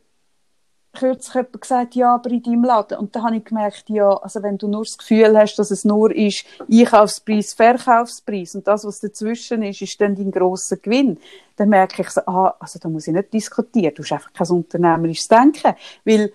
kürzlich 0.95 1.34
jemand 1.34 1.61
gesagt, 1.61 1.95
ja, 1.95 2.14
aber 2.14 2.30
in 2.30 2.42
deinem 2.42 2.64
Laden. 2.64 2.99
Und 2.99 3.14
dann 3.14 3.24
habe 3.24 3.36
ich 3.36 3.45
gemerkt, 3.45 3.84
ja, 3.88 4.09
also 4.16 4.42
wenn 4.42 4.59
du 4.59 4.68
nur 4.68 4.84
das 4.84 4.97
Gefühl 4.97 5.36
hast, 5.36 5.57
dass 5.57 5.70
es 5.70 5.84
nur 5.84 6.14
ist 6.14 6.45
Einkaufspreis, 6.70 7.53
Verkaufspreis 7.55 8.55
und 8.55 8.66
das, 8.66 8.84
was 8.84 9.01
dazwischen 9.01 9.62
ist, 9.62 9.82
ist 9.82 10.01
dann 10.01 10.14
dein 10.14 10.30
grosser 10.30 10.76
Gewinn, 10.76 11.18
dann 11.57 11.68
merke 11.68 12.03
ich 12.03 12.11
so, 12.11 12.20
ah, 12.26 12.55
also 12.59 12.78
da 12.78 12.88
muss 12.88 13.07
ich 13.07 13.14
nicht 13.14 13.32
diskutieren. 13.32 13.95
Du 13.95 14.03
hast 14.03 14.12
einfach 14.12 14.32
kein 14.32 14.49
unternehmerisches 14.49 15.28
Denken. 15.28 15.74
Weil 16.05 16.32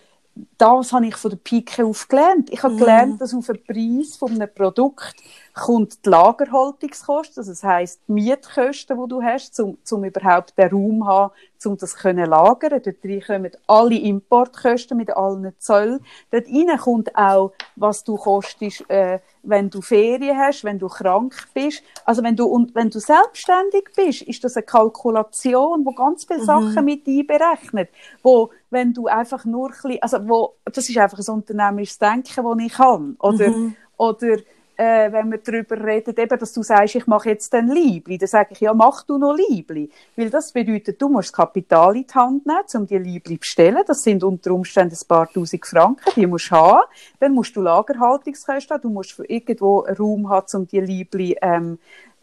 das 0.60 0.92
habe 0.92 1.08
ich 1.08 1.16
von 1.16 1.32
der 1.32 1.38
Pike 1.38 1.86
auf 1.86 2.08
gelernt. 2.10 2.50
Ich 2.52 2.62
habe 2.64 2.76
gelernt, 2.76 3.22
dass 3.22 3.34
auf 3.34 3.48
den 3.48 3.64
Preis 3.64 4.18
von 4.18 4.34
einem 4.34 4.54
Produkt 4.54 5.16
kommt 5.54 6.06
die 6.06 6.10
Lagerhaltungskosten, 6.10 7.42
also 7.42 7.52
das 7.52 7.64
heisst 7.64 8.02
die 8.08 8.14
Mietkosten, 8.14 9.02
die 9.02 9.10
du 9.10 9.22
hast, 9.22 9.60
um, 9.60 9.78
um 9.92 10.04
überhaupt 10.04 10.58
den 10.58 10.70
Raum 10.70 11.00
zu 11.00 11.06
haben, 11.06 11.32
um 11.66 11.78
das 11.78 11.96
können 11.96 12.30
lagern. 12.30 12.82
Dort 12.84 12.98
rein 13.04 13.24
kommen 13.26 13.52
alle 13.68 13.96
Importkosten 13.96 14.98
mit 14.98 15.16
allen 15.16 15.54
Zöllen. 15.60 16.00
Dort 16.32 16.48
rein 16.48 16.78
kommt 16.78 17.16
auch, 17.16 17.54
was 17.76 18.04
du 18.04 18.16
kostest, 18.16 18.90
äh, 18.90 19.20
wenn 19.44 19.70
du 19.70 19.82
Ferien 19.82 20.38
hast, 20.38 20.64
wenn 20.64 20.80
du 20.80 20.88
krank 20.88 21.36
bist. 21.54 21.84
Also 22.06 22.24
wenn 22.24 22.36
du, 22.36 22.46
und 22.46 22.76
wenn 22.76 22.90
du 22.90 23.00
selbstständig 23.00 23.90
bist, 23.96 24.22
ist 24.24 24.44
das 24.44 24.56
eine 24.56 24.66
Kalkulation, 24.66 25.86
wo 25.86 25.92
ganz 25.92 26.26
viele 26.26 26.44
Sachen 26.44 26.86
mit 26.86 27.08
einberechnet, 27.08 27.90
wo, 28.24 28.52
wenn 28.70 28.94
du 28.94 29.08
einfach 29.08 29.46
nur 29.46 29.68
ein 29.68 29.72
bisschen, 29.74 30.02
also 30.02 30.28
wo, 30.28 30.49
das 30.66 30.90
ist 30.90 30.98
einfach 30.98 31.20
ein 31.20 31.34
unternehmerisches 31.34 31.98
Denken, 32.00 32.44
das 32.44 32.66
ich 32.66 32.78
habe. 32.78 33.16
Oder, 33.20 33.54
oder, 33.98 34.38
äh, 34.80 35.12
wenn 35.12 35.30
wir 35.30 35.40
darüber 35.40 35.78
reden, 35.84 36.16
eben, 36.18 36.40
dass 36.40 36.54
du 36.54 36.64
sagst, 36.64 36.96
ich 36.96 37.06
mache 37.06 37.30
jetzt 37.30 37.54
ein 37.54 37.68
Liebli, 37.68 38.18
dann 38.18 38.30
sage 38.30 38.50
ich, 38.52 38.62
ja, 38.62 38.74
mach 38.74 39.04
du 39.04 39.18
noch 39.18 39.36
Liebli. 39.36 39.90
Weil 40.16 40.30
das 40.30 40.54
bedeutet, 40.54 41.02
du 41.02 41.10
musst 41.10 41.30
das 41.30 41.34
Kapital 41.34 41.98
in 41.98 42.08
die 42.08 42.14
Hand 42.14 42.46
nehmen, 42.46 42.64
um 42.74 42.88
die 42.88 42.98
Liebli 42.98 43.36
zu 43.36 43.40
bestellen. 43.42 43.84
Das 43.86 44.04
sind 44.04 44.24
unter 44.24 44.52
Umständen 44.52 44.96
ein 44.96 45.08
paar 45.08 45.30
tausend 45.30 45.66
Franken, 45.66 46.14
die 46.16 46.26
musst 46.26 46.50
du 46.50 46.56
haben. 46.56 46.88
Dann 47.20 47.34
musst 47.34 47.58
du 47.58 47.62
Lagerhaltungskosten 47.62 48.76
haben, 48.76 48.82
du 48.82 48.90
musst 48.90 49.20
irgendwo 49.28 49.80
Raum 49.80 50.30
haben, 50.30 50.48
um 50.54 50.66
die 50.66 50.80
Liebli 50.80 51.36
ähm, 51.42 51.78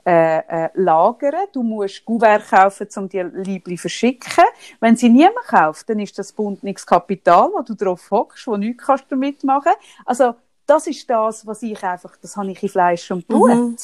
äh, 0.07 0.38
äh, 0.38 0.70
lagern. 0.74 1.48
Du 1.52 1.64
musst 1.64 2.04
Gouverne 2.04 2.44
kaufen, 2.48 2.86
um 2.96 3.09
die 3.09 3.22
Liebli 3.22 3.74
zu 3.74 3.82
verschicken. 3.82 4.44
Wenn 4.78 4.96
sie 4.96 5.09
niemand 5.09 5.46
kauft, 5.48 5.88
dann 5.88 5.98
ist 5.98 6.16
das 6.16 6.32
bundes 6.32 6.86
Kapital, 6.86 7.50
wo 7.52 7.62
du 7.62 7.74
drauf 7.74 8.09
hockst, 8.11 8.46
wo 8.46 8.57
nichts 8.57 8.86
kannst 8.86 9.07
damit 9.09 9.42
machen. 9.42 9.72
Also, 10.04 10.36
das 10.64 10.86
ist 10.86 11.11
das, 11.11 11.46
was 11.46 11.62
ich 11.62 11.82
einfach, 11.82 12.16
das 12.16 12.36
habe 12.36 12.50
ich 12.50 12.62
in 12.62 12.68
Fleisch 12.68 13.11
und 13.11 13.26
Blut. 13.26 13.50
Mhm. 13.50 13.76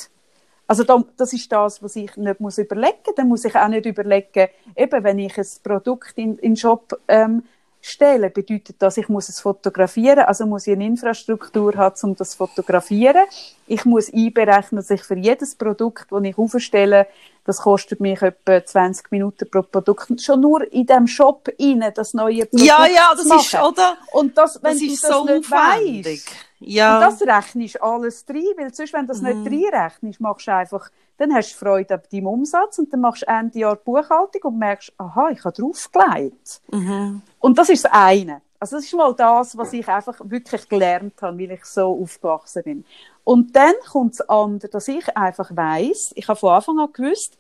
Also 0.67 0.85
da, 0.85 1.03
das 1.17 1.33
ist 1.33 1.51
das, 1.53 1.83
was 1.83 1.97
ich 1.97 2.17
nicht 2.17 2.41
muss 2.41 2.59
überlegen. 2.59 3.13
Dann 3.17 3.29
muss 3.29 3.45
ich 3.45 3.55
auch 3.55 3.69
nicht 3.69 3.85
überlegen, 3.85 4.49
eben 4.77 5.05
wenn 5.05 5.19
ich 5.19 5.37
ein 5.37 5.47
Produkt 5.63 6.17
in, 6.17 6.39
in 6.39 6.53
den 6.53 6.57
Shop 6.57 6.99
ähm, 7.09 7.43
stelle, 7.83 8.31
bedeutet 8.31 8.77
das, 8.79 8.97
ich 8.97 9.09
muss 9.09 9.29
es 9.29 9.41
fotografieren, 9.41 10.21
also 10.21 10.47
muss 10.47 10.67
ich 10.67 10.73
eine 10.73 10.87
Infrastruktur 10.87 11.75
haben, 11.75 11.97
um 12.03 12.17
das 12.17 12.31
zu 12.31 12.37
fotografieren. 12.39 13.25
Ich 13.67 13.85
muss 13.85 14.13
einberechnen, 14.13 14.77
dass 14.77 14.91
ich 14.91 15.03
für 15.03 15.19
jedes 15.19 15.57
Produkt, 15.57 16.07
das 16.11 16.23
ich 16.23 16.39
aufstelle, 16.39 17.09
das 17.45 17.59
kostet 17.59 18.01
mich 18.01 18.23
etwa 18.23 18.65
20 18.65 19.11
Minuten 19.11 19.51
pro 19.51 19.63
Produkt. 19.63 20.21
Schon 20.21 20.41
nur 20.41 20.71
in 20.73 20.87
dem 20.87 21.07
Shop 21.07 21.49
rein, 21.61 21.85
das 21.95 22.15
neue 22.15 22.47
Produkt 22.47 22.67
Ja, 22.67 22.87
ja, 22.87 23.11
das 23.17 23.27
zu 23.27 23.35
ist, 23.37 23.53
machen. 23.55 23.69
oder? 23.73 23.97
Und 24.13 24.39
das, 24.39 24.63
wenn 24.63 24.73
Das 24.75 24.83
ist 24.83 25.03
das 25.05 25.11
so 25.11 25.25
nicht 25.25 25.51
weisst, 25.51 26.31
Ja. 26.61 26.95
und 26.97 27.01
das 27.03 27.23
rechnest 27.23 27.83
alles 27.83 28.25
rein, 28.29 28.45
weil 28.57 28.73
sonst, 28.73 28.93
wenn 28.93 29.03
du 29.07 29.09
das 29.09 29.21
Mhm. 29.23 29.43
nicht 29.43 29.73
reinrechnest, 29.75 30.21
machst 30.21 30.47
du 30.47 30.55
einfach, 30.55 30.89
dann 31.19 31.35
hast 31.35 31.53
du 31.53 31.57
Freude 31.59 31.95
an 31.95 32.03
deinem 32.11 32.27
Umsatz 32.27 32.79
und 32.79 32.93
dann 32.93 33.01
machst 33.01 33.23
du 33.23 33.27
Ende 33.29 33.59
Jahr 33.59 33.77
Buchhaltung 33.77 34.43
und 34.45 34.59
merkst, 34.59 34.93
aha, 34.99 35.31
ich 35.31 35.45
habe 35.45 35.55
draufgelegt. 35.61 36.61
Mhm. 36.71 37.23
Und 37.41 37.59
das 37.59 37.69
ist 37.69 37.85
das 37.85 37.93
eine. 37.93 38.41
Also 38.63 38.77
das 38.77 38.85
ist 38.85 38.95
mal 38.95 39.13
das, 39.13 39.59
was 39.59 39.73
ich 39.73 39.89
einfach 39.89 40.21
wirklich 40.23 40.69
gelernt 40.69 41.21
habe, 41.21 41.37
weil 41.37 41.51
ich 41.51 41.65
so 41.65 42.01
aufgewachsen 42.01 42.63
bin. 42.63 42.85
Und 43.25 43.57
dann 43.57 43.75
kommt 43.91 44.13
das 44.13 44.29
andere, 44.29 44.71
dass 44.71 44.87
ich 44.87 45.17
einfach 45.17 45.51
weiß, 45.51 46.13
ich 46.15 46.29
habe 46.29 46.39
von 46.39 46.55
Anfang 46.55 46.79
an 46.79 46.93
gewusst, 46.93 47.39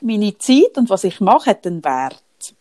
meine 0.00 0.38
Zeit 0.38 0.78
und 0.78 0.88
was 0.88 1.04
ich 1.04 1.20
mache, 1.20 1.50
hat 1.50 1.66
einen 1.66 1.84
Wert. 1.84 2.54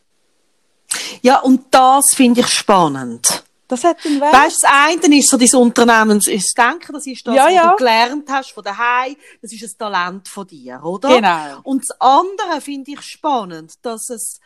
Ja, 1.22 1.40
und 1.40 1.68
das 1.72 2.14
finde 2.14 2.42
ich 2.42 2.48
spannend. 2.48 3.46
Das 3.70 3.86
hat 3.86 4.06
einen 4.06 4.20
Wert. 4.20 4.34
Weißt 4.34 4.62
das 4.62 4.70
eine 4.70 5.18
ist 5.18 5.30
so 5.30 5.38
dein 5.38 5.62
Unternehmens 5.62 6.28
ist 6.28 6.58
Denken, 6.58 6.92
das 6.92 7.08
ist 7.08 7.26
das, 7.26 7.34
Ja, 7.34 7.46
was 7.46 7.54
ja. 7.54 7.70
du 7.70 7.78
gelernt 7.78 8.30
hast 8.30 8.52
von 8.52 8.64
daheim, 8.66 9.16
das 9.42 9.54
ist 9.54 9.64
ein 9.64 9.78
Talent 9.78 10.28
von 10.28 10.46
dir, 10.46 10.84
oder? 10.84 11.16
Genau. 11.16 11.62
Und 11.64 11.86
das 11.88 11.96
andere 12.02 12.60
finde 12.60 12.92
ich 12.92 13.02
spannend, 13.04 13.76
dass 13.84 14.10
es 14.10 14.42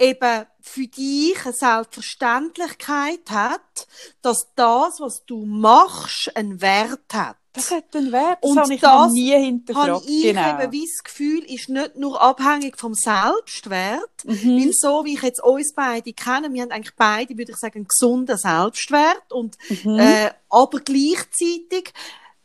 eben 0.00 0.46
für 0.60 0.86
dich 0.86 1.36
eine 1.44 1.54
Selbstverständlichkeit 1.54 3.30
hat, 3.30 3.86
dass 4.22 4.48
das, 4.56 5.00
was 5.00 5.24
du 5.26 5.44
machst, 5.46 6.34
einen 6.36 6.60
Wert 6.60 7.00
hat. 7.12 7.36
Das 7.52 7.72
hat 7.72 7.96
einen 7.96 8.12
Wert. 8.12 8.38
Das 8.42 8.50
Und 8.50 8.58
habe 8.60 8.74
ich 8.74 8.80
das 8.80 9.12
nie 9.12 9.32
Habe 9.32 9.42
hinterfragt. 9.42 10.04
ich 10.06 10.22
genau. 10.22 10.60
eben 10.62 10.72
wie 10.72 10.86
das 10.86 11.02
Gefühl, 11.04 11.42
ist 11.52 11.68
nicht 11.68 11.96
nur 11.96 12.20
abhängig 12.22 12.78
vom 12.78 12.94
Selbstwert, 12.94 14.24
Mhm. 14.24 14.56
weil 14.60 14.70
so 14.72 15.04
wie 15.04 15.14
ich 15.14 15.22
jetzt 15.22 15.42
uns 15.42 15.74
beide 15.74 16.12
kenne, 16.12 16.52
wir 16.52 16.62
haben 16.62 16.70
eigentlich 16.70 16.94
beide, 16.96 17.36
würde 17.36 17.50
ich 17.50 17.58
sagen, 17.58 17.78
einen 17.78 17.88
gesunden 17.88 18.36
Selbstwert 18.38 19.32
und 19.32 19.58
Mhm. 19.84 19.98
äh, 19.98 20.30
aber 20.48 20.78
gleichzeitig 20.80 21.92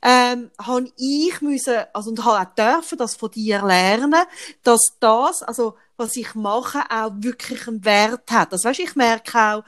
ähm, 0.01 0.51
habe 0.59 0.91
ich 0.97 1.41
müssen, 1.41 1.77
also 1.93 2.09
und 2.11 2.23
habe 2.25 2.47
auch 2.49 2.55
dürfen 2.55 2.97
das 2.97 3.15
von 3.15 3.29
dir 3.31 3.63
lernen, 3.65 4.23
dass 4.63 4.81
das, 4.99 5.41
also 5.43 5.75
was 5.97 6.15
ich 6.15 6.35
mache, 6.35 6.79
auch 6.89 7.11
wirklich 7.17 7.67
einen 7.67 7.83
Wert 7.85 8.31
hat. 8.31 8.53
Das 8.53 8.63
weißt, 8.63 8.79
ich 8.79 8.95
merke 8.95 9.37
auch, 9.37 9.63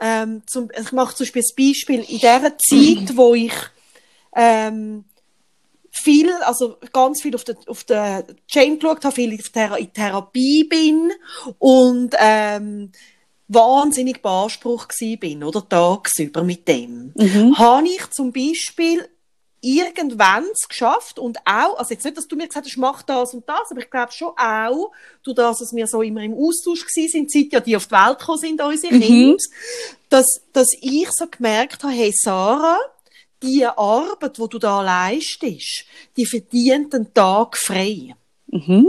ähm, 0.00 0.42
zum, 0.46 0.70
ich 0.78 0.92
mache 0.92 1.14
zum 1.14 1.24
Beispiel 1.24 1.42
ein 1.42 1.56
Beispiel 1.56 2.04
in 2.08 2.18
der 2.20 2.58
Zeit, 2.58 3.16
wo 3.16 3.34
ich 3.34 3.52
ähm, 4.34 5.04
viel, 5.90 6.32
also 6.42 6.78
ganz 6.92 7.20
viel 7.20 7.34
auf 7.34 7.44
der, 7.44 7.56
auf 7.66 7.84
der 7.84 8.24
Chain 8.48 8.78
geschaut 8.78 9.04
habe, 9.04 9.14
viel 9.14 9.32
in, 9.32 9.38
Thera 9.38 9.76
in 9.76 9.92
Therapie 9.92 10.64
bin 10.64 11.12
und 11.58 12.14
ähm, 12.18 12.92
wahnsinnig 13.48 14.22
beansprucht 14.22 14.90
gsi 14.90 15.16
bin, 15.16 15.42
oder 15.42 15.68
tagsüber 15.68 16.44
mit 16.44 16.66
dem, 16.68 17.12
Mhm. 17.16 17.58
habe 17.58 17.88
ich 17.88 18.08
zum 18.10 18.32
Beispiel 18.32 19.08
irgendwann 19.60 20.44
es 20.52 20.68
geschafft 20.68 21.18
und 21.18 21.38
auch, 21.44 21.78
also 21.78 21.92
jetzt 21.92 22.04
nicht, 22.04 22.16
dass 22.16 22.26
du 22.26 22.36
mir 22.36 22.48
gesagt 22.48 22.66
hast, 22.66 22.76
mach 22.78 23.02
das 23.02 23.34
und 23.34 23.48
das, 23.48 23.70
aber 23.70 23.80
ich 23.80 23.90
glaube 23.90 24.12
schon 24.12 24.32
auch, 24.36 24.92
durch 25.22 25.34
das, 25.34 25.58
dass 25.58 25.74
wir 25.74 25.86
so 25.86 26.02
immer 26.02 26.22
im 26.22 26.34
Austausch 26.34 26.86
gsi 26.86 27.08
sind, 27.08 27.30
seit 27.30 27.52
ja 27.52 27.60
die 27.60 27.76
auf 27.76 27.86
die 27.86 27.92
Welt 27.92 28.18
gekommen 28.18 28.38
sind, 28.38 28.62
unsere 28.62 28.94
Mhm. 28.94 29.00
Kinder, 29.00 29.36
dass, 30.08 30.40
dass 30.52 30.68
ich 30.80 31.08
so 31.10 31.26
gemerkt 31.26 31.82
habe, 31.82 31.92
hey 31.92 32.12
Sarah, 32.14 32.78
die 33.42 33.64
Arbeit, 33.64 34.38
die 34.38 34.48
du 34.48 34.58
da 34.58 34.82
leistest, 34.82 35.84
die 36.16 36.26
verdient 36.26 36.94
einen 36.94 37.12
Tag 37.12 37.56
frei. 37.56 38.14
Mhm. 38.48 38.86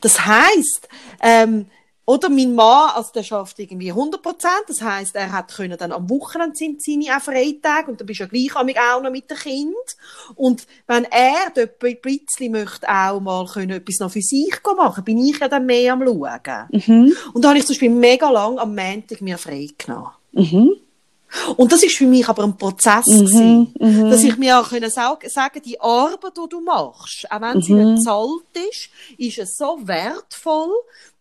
Das 0.00 0.26
heisst, 0.26 0.88
ähm, 1.22 1.66
oder 2.10 2.28
mein 2.28 2.56
Mann, 2.56 2.90
also 2.96 3.12
der 3.14 3.22
schafft 3.22 3.60
irgendwie 3.60 3.90
100 3.90 4.20
Prozent, 4.20 4.64
das 4.66 4.82
heisst, 4.82 5.14
er 5.14 5.30
hat 5.30 5.54
können 5.54 5.78
dann 5.78 5.92
am 5.92 6.10
Wochenende 6.10 6.56
sind 6.56 6.82
seine 6.82 7.16
auch 7.16 7.22
Freitage 7.22 7.88
und 7.88 8.00
dann 8.00 8.06
bist 8.08 8.18
du 8.18 8.24
ja 8.24 8.28
gleich 8.28 8.56
auch 8.56 9.00
noch 9.00 9.12
mit 9.12 9.30
dem 9.30 9.36
Kind. 9.36 9.74
Und 10.34 10.66
wenn 10.88 11.04
er 11.04 11.52
dort 11.54 11.78
bisschen 11.78 12.50
möchte 12.50 12.88
auch 12.88 13.20
mal 13.20 13.46
können 13.46 13.70
etwas 13.70 14.00
noch 14.00 14.10
für 14.10 14.22
sich 14.22 14.56
machen, 14.76 15.04
bin 15.04 15.24
ich 15.24 15.38
ja 15.38 15.46
dann 15.46 15.66
mehr 15.66 15.92
am 15.92 16.02
schauen. 16.02 16.66
Mhm. 16.72 17.16
Und 17.32 17.44
da 17.44 17.50
habe 17.50 17.58
ich 17.58 17.66
zum 17.66 17.74
Beispiel 17.74 17.90
mega 17.90 18.28
lang 18.28 18.58
am 18.58 18.74
Montag 18.74 19.20
mir 19.20 19.38
frei 19.38 19.68
genommen. 19.78 20.10
Mhm. 20.32 20.70
Und 21.56 21.72
das 21.72 21.82
ist 21.82 21.96
für 21.96 22.06
mich 22.06 22.28
aber 22.28 22.44
ein 22.44 22.56
Prozess 22.56 23.06
Mhm, 23.06 23.18
gewesen, 23.18 23.74
mhm. 23.78 24.10
dass 24.10 24.24
ich 24.24 24.36
mir 24.36 24.58
auch 24.60 24.68
können 24.68 24.90
sagen, 24.90 25.62
die 25.64 25.80
Arbeit, 25.80 26.36
die 26.36 26.48
du 26.48 26.60
machst, 26.60 27.30
auch 27.30 27.40
wenn 27.40 27.62
sie 27.62 27.72
Mhm. 27.74 27.94
nicht 27.94 28.04
zahlt 28.04 28.68
ist, 28.70 28.90
ist 29.18 29.38
es 29.38 29.56
so 29.56 29.78
wertvoll, 29.82 30.72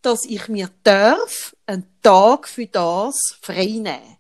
dass 0.02 0.26
ich 0.26 0.48
mir 0.48 0.70
darf 0.84 1.56
einen 1.66 1.86
Tag 2.02 2.48
für 2.48 2.66
das 2.66 3.20
frei 3.42 3.66
nehmen. 3.66 4.18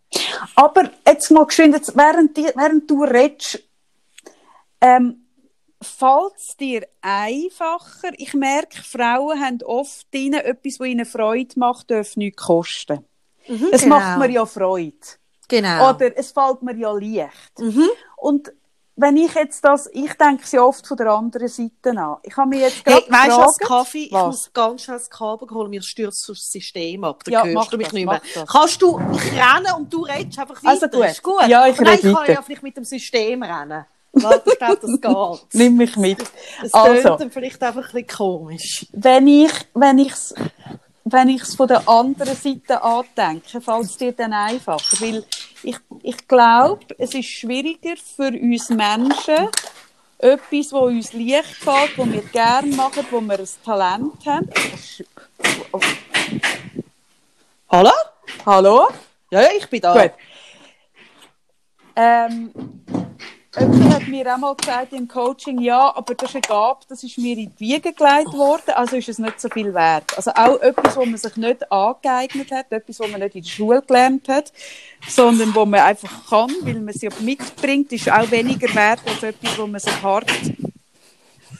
Aber 0.55 0.91
jetzt 1.07 1.31
mal 1.31 1.45
geschwind, 1.45 1.75
jetzt, 1.75 1.95
während, 1.95 2.35
die, 2.35 2.49
während 2.55 2.89
du 2.89 3.03
redest, 3.03 3.63
ähm, 4.81 5.25
fällt 5.81 6.33
es 6.37 6.57
dir 6.57 6.87
einfacher? 7.01 8.11
Ich 8.17 8.33
merke, 8.33 8.81
Frauen 8.81 9.39
haben 9.39 9.61
oft 9.63 10.07
ihnen 10.13 10.41
etwas, 10.41 10.79
was 10.79 10.87
ihnen 10.87 11.05
Freude 11.05 11.57
macht, 11.57 11.91
darf 11.91 12.15
nichts 12.15 12.41
kosten. 12.43 13.05
Es 13.71 13.81
genau. 13.81 13.99
macht 13.99 14.19
mir 14.19 14.29
ja 14.29 14.45
Freude. 14.45 14.95
Genau. 15.49 15.89
Oder 15.89 16.17
es 16.17 16.31
fällt 16.31 16.61
mir 16.61 16.75
ja 16.75 16.91
leicht. 16.91 17.59
Mhm. 17.59 17.89
Und 18.17 18.53
wenn 18.95 19.15
ich 19.15 19.33
jetzt 19.33 19.63
das, 19.63 19.89
ich 19.93 20.11
denke 20.15 20.43
ja 20.51 20.61
oft 20.61 20.85
von 20.85 20.97
der 20.97 21.07
anderen 21.11 21.47
Seite 21.47 21.91
an. 21.97 22.17
Ich 22.23 22.35
habe 22.35 22.49
mir 22.49 22.59
jetzt 22.59 22.81
Hey, 22.85 23.01
gerade 23.01 23.11
weißt 23.11 23.27
du 23.37 23.41
was, 23.41 23.57
gefragt- 23.57 23.67
Kaffee? 23.85 24.03
Ich 24.05 24.11
muss 24.11 24.51
ganz 24.53 24.83
schnell 24.83 24.97
das 24.97 25.09
Kabel 25.09 25.49
holen, 25.51 25.69
mir 25.69 25.81
stürzt 25.81 26.27
das 26.27 26.51
System 26.51 27.03
ab. 27.05 27.23
Dann 27.23 27.33
Ja, 27.33 27.43
hörst 27.45 27.71
du 27.71 27.77
mich 27.77 27.87
das, 27.87 27.93
nicht 27.93 28.05
mehr. 28.05 28.21
Kannst 28.45 28.81
du, 28.81 28.99
ich 29.13 29.31
renne 29.31 29.75
und 29.77 29.93
du 29.93 30.01
redest 30.03 30.37
einfach 30.39 30.61
weiter. 30.63 30.69
Also 30.69 30.87
gut. 30.89 31.05
Ist 31.05 31.23
gut. 31.23 31.47
Ja, 31.47 31.65
ich 31.67 31.79
Nein, 31.79 31.95
ich 31.95 32.01
kann 32.01 32.13
weiter. 32.13 32.33
ja 32.33 32.41
vielleicht 32.41 32.63
mit 32.63 32.75
dem 32.75 32.83
System 32.83 33.41
rennen. 33.41 33.85
Warte, 34.11 34.49
ich 34.51 34.57
glaube, 34.59 34.79
das 34.81 34.99
geht. 35.01 35.47
Nimm 35.53 35.77
mich 35.77 35.95
mit. 35.95 36.19
Es 36.61 36.73
Also. 36.73 37.15
dann 37.15 37.31
vielleicht 37.31 37.61
einfach 37.63 37.85
ein 37.93 38.03
bisschen 38.03 38.07
komisch. 38.07 38.85
wenn 38.91 39.27
ich 39.27 39.51
wenn 39.75 39.97
ich's 39.99 40.33
wenn 41.05 41.29
ich 41.29 41.41
es 41.41 41.55
von 41.55 41.67
der 41.67 41.87
anderen 41.87 42.35
Seite 42.35 42.83
andenke, 42.83 43.61
fällt 43.61 43.85
es 43.85 43.97
dir 43.97 44.11
dann 44.11 44.33
einfacher, 44.33 44.99
weil 44.99 45.23
ich, 45.63 45.77
ich 46.03 46.27
glaube, 46.27 46.85
es 46.97 47.13
ist 47.13 47.27
schwieriger 47.27 47.95
für 47.97 48.29
uns 48.29 48.69
Menschen, 48.69 49.49
etwas, 50.17 50.71
wo 50.71 50.79
uns 50.79 51.13
leicht 51.13 51.55
fällt, 51.55 51.97
wo 51.97 52.05
wir 52.05 52.21
gerne 52.23 52.75
machen, 52.75 53.05
wo 53.09 53.21
wir 53.21 53.39
ein 53.39 53.47
Talent 53.63 54.25
haben. 54.25 54.49
Hallo? 57.69 57.91
Hallo? 58.45 58.89
Ja, 59.31 59.41
ja, 59.41 59.49
ich 59.57 59.69
bin 59.69 59.81
da. 59.81 59.93
Gut. 59.93 60.11
Ähm, 61.95 62.51
jemand 63.57 63.93
hat 63.93 64.07
mir 64.07 64.33
auch 64.33 64.37
mal 64.37 64.55
gesagt 64.55 64.93
im 64.93 65.07
Coaching, 65.07 65.59
ja, 65.59 65.95
aber 65.95 66.13
das 66.15 66.29
ist 66.29 66.35
eine 66.35 66.41
Gabe, 66.41 66.79
das 66.87 67.03
ist 67.03 67.17
mir 67.17 67.37
in 67.37 67.53
die 67.55 67.59
Wiege 67.59 67.93
gelegt 67.93 68.33
worden, 68.33 68.71
also 68.75 68.97
ist 68.97 69.09
es 69.09 69.19
nicht 69.19 69.41
so 69.41 69.49
viel 69.49 69.73
wert. 69.73 70.15
Also 70.15 70.31
auch 70.31 70.59
etwas, 70.61 70.95
wo 70.95 71.05
man 71.05 71.17
sich 71.17 71.35
nicht 71.35 71.71
angeeignet 71.71 72.51
hat, 72.51 72.71
etwas, 72.71 72.99
was 72.99 73.09
man 73.09 73.21
nicht 73.21 73.35
in 73.35 73.43
der 73.43 73.49
Schule 73.49 73.81
gelernt 73.81 74.27
hat, 74.27 74.51
sondern 75.07 75.53
wo 75.55 75.65
man 75.65 75.79
einfach 75.79 76.29
kann, 76.29 76.51
weil 76.61 76.75
man 76.75 76.89
es 76.89 77.01
ja 77.01 77.09
mitbringt, 77.19 77.91
ist 77.91 78.11
auch 78.11 78.29
weniger 78.29 78.73
wert 78.75 78.99
als 79.05 79.23
etwas, 79.23 79.57
wo 79.57 79.67
man 79.67 79.79
sich 79.79 80.01
hart... 80.01 80.31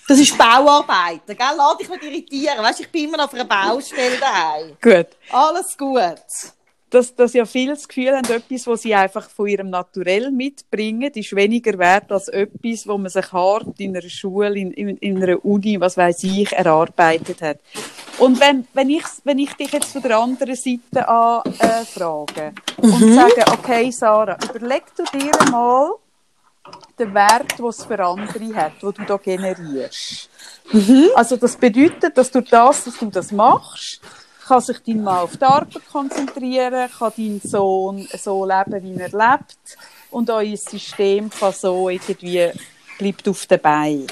Das 0.07 0.17
ist 0.17 0.35
Bauarbeiten, 0.35 1.37
gell? 1.37 1.53
Lass 1.55 1.77
dich 1.77 1.87
nicht 1.87 2.03
irritieren. 2.03 2.63
Weißt, 2.63 2.79
ich 2.79 2.89
bin 2.89 3.05
immer 3.05 3.17
noch 3.17 3.25
auf 3.25 3.33
einer 3.35 3.45
Baustelle 3.45 4.17
daheim. 4.17 4.75
Gut. 4.81 5.07
Alles 5.31 5.77
gut. 5.77 6.15
Dass, 6.89 7.15
dass 7.15 7.33
ja 7.33 7.45
viele 7.45 7.73
das 7.73 7.87
Gefühl 7.87 8.15
haben, 8.15 8.29
etwas, 8.31 8.67
was 8.67 8.81
sie 8.81 8.95
einfach 8.95 9.29
von 9.29 9.47
ihrem 9.47 9.69
Naturell 9.69 10.31
mitbringen, 10.31 11.11
ist 11.13 11.35
weniger 11.35 11.77
wert 11.77 12.11
als 12.11 12.27
etwas, 12.27 12.87
wo 12.87 12.97
man 12.97 13.09
sich 13.09 13.31
hart 13.31 13.79
in 13.79 13.95
einer 13.95 14.09
Schule, 14.09 14.57
in, 14.57 14.71
in, 14.71 14.97
in 14.97 15.23
einer 15.23 15.43
Uni, 15.43 15.79
was 15.79 15.97
weiß 15.97 16.23
ich, 16.23 16.51
erarbeitet 16.51 17.41
hat. 17.41 17.59
Und 18.17 18.39
wenn, 18.39 18.67
wenn, 18.73 18.89
ich, 18.89 19.03
wenn 19.23 19.39
ich 19.39 19.53
dich 19.53 19.71
jetzt 19.71 19.93
von 19.93 20.01
der 20.01 20.17
anderen 20.17 20.55
Seite 20.55 21.07
an 21.07 21.41
äh, 21.59 21.85
frage 21.85 22.53
und 22.77 23.13
sage, 23.13 23.45
okay, 23.51 23.91
Sarah, 23.91 24.37
überleg 24.53 24.83
du 24.95 25.03
dir 25.17 25.31
mal 25.51 25.91
den 26.97 27.13
Wert, 27.13 27.57
den 27.57 27.65
es 27.65 27.85
für 27.85 28.03
andere 28.03 28.55
hat, 28.55 28.81
den 28.81 28.91
du 28.91 29.05
da 29.05 29.17
generierst. 29.17 30.29
Also 31.15 31.37
das 31.37 31.55
bedeutet, 31.55 32.17
dass 32.17 32.29
durch 32.29 32.49
das, 32.49 32.83
dass 32.83 32.97
du 32.97 33.05
das 33.07 33.31
machst, 33.31 34.01
kann 34.49 34.61
sich 34.61 34.79
dein 34.79 35.03
Mann 35.03 35.19
auf 35.19 35.37
die 35.37 35.45
Arbeit 35.45 35.87
konzentrieren, 35.91 36.89
kann 36.97 37.13
dein 37.15 37.39
Sohn 37.43 38.07
so 38.17 38.45
leben, 38.45 38.83
wie 38.83 38.99
er 38.99 39.09
lebt 39.09 39.77
und 40.09 40.29
euer 40.29 40.57
System 40.57 41.29
kann 41.29 41.53
so 41.53 41.87
irgendwie 41.87 42.49
bleibt 42.97 43.27
auf 43.27 43.45
den 43.45 43.61
Beinen. 43.61 44.07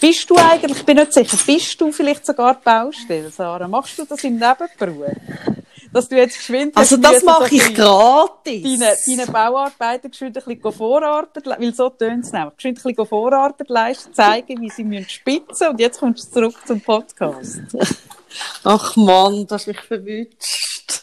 Bist 0.00 0.28
du 0.28 0.36
eigentlich, 0.36 0.78
ich 0.78 0.84
bin 0.84 0.98
nicht 0.98 1.14
sicher, 1.14 1.36
bist 1.46 1.80
du 1.80 1.90
vielleicht 1.92 2.26
sogar 2.26 2.60
Baustelle, 2.60 3.30
Sarah? 3.30 3.66
Machst 3.66 3.98
du 3.98 4.04
das 4.04 4.22
im 4.22 4.34
Nebenberuf? 4.34 5.16
Dass 5.92 6.08
du 6.08 6.16
jetzt 6.16 6.36
geschwind 6.36 6.76
Also, 6.76 6.96
das 6.96 7.12
müssen, 7.12 7.26
mache 7.26 7.48
so 7.48 7.54
ich 7.54 7.74
gratis. 7.74 8.62
deine, 8.62 8.96
deine 9.06 9.30
Bauarbeiter 9.30 10.08
geschwind 10.08 10.36
ein 10.36 10.44
bisschen 10.44 10.72
Vorarbeit, 10.72 11.46
weil 11.46 11.74
so 11.74 11.88
tönt 11.88 12.24
es 12.24 12.32
nämlich, 12.32 12.56
geschwind 12.56 12.78
ein 12.78 12.82
bisschen 12.82 13.06
Vorarbeit 13.06 13.68
leisten, 13.68 14.12
zeigen, 14.12 14.60
wie 14.60 14.70
sie 14.70 14.84
müssen 14.84 15.08
spitzen 15.08 15.68
und 15.68 15.80
jetzt 15.80 16.00
kommst 16.00 16.28
du 16.28 16.32
zurück 16.40 16.56
zum 16.66 16.80
Podcast. 16.80 17.60
Ach 18.62 18.96
Mann, 18.96 19.46
du 19.46 19.54
hast 19.54 19.66
mich 19.66 19.80
verwünscht. 19.80 21.02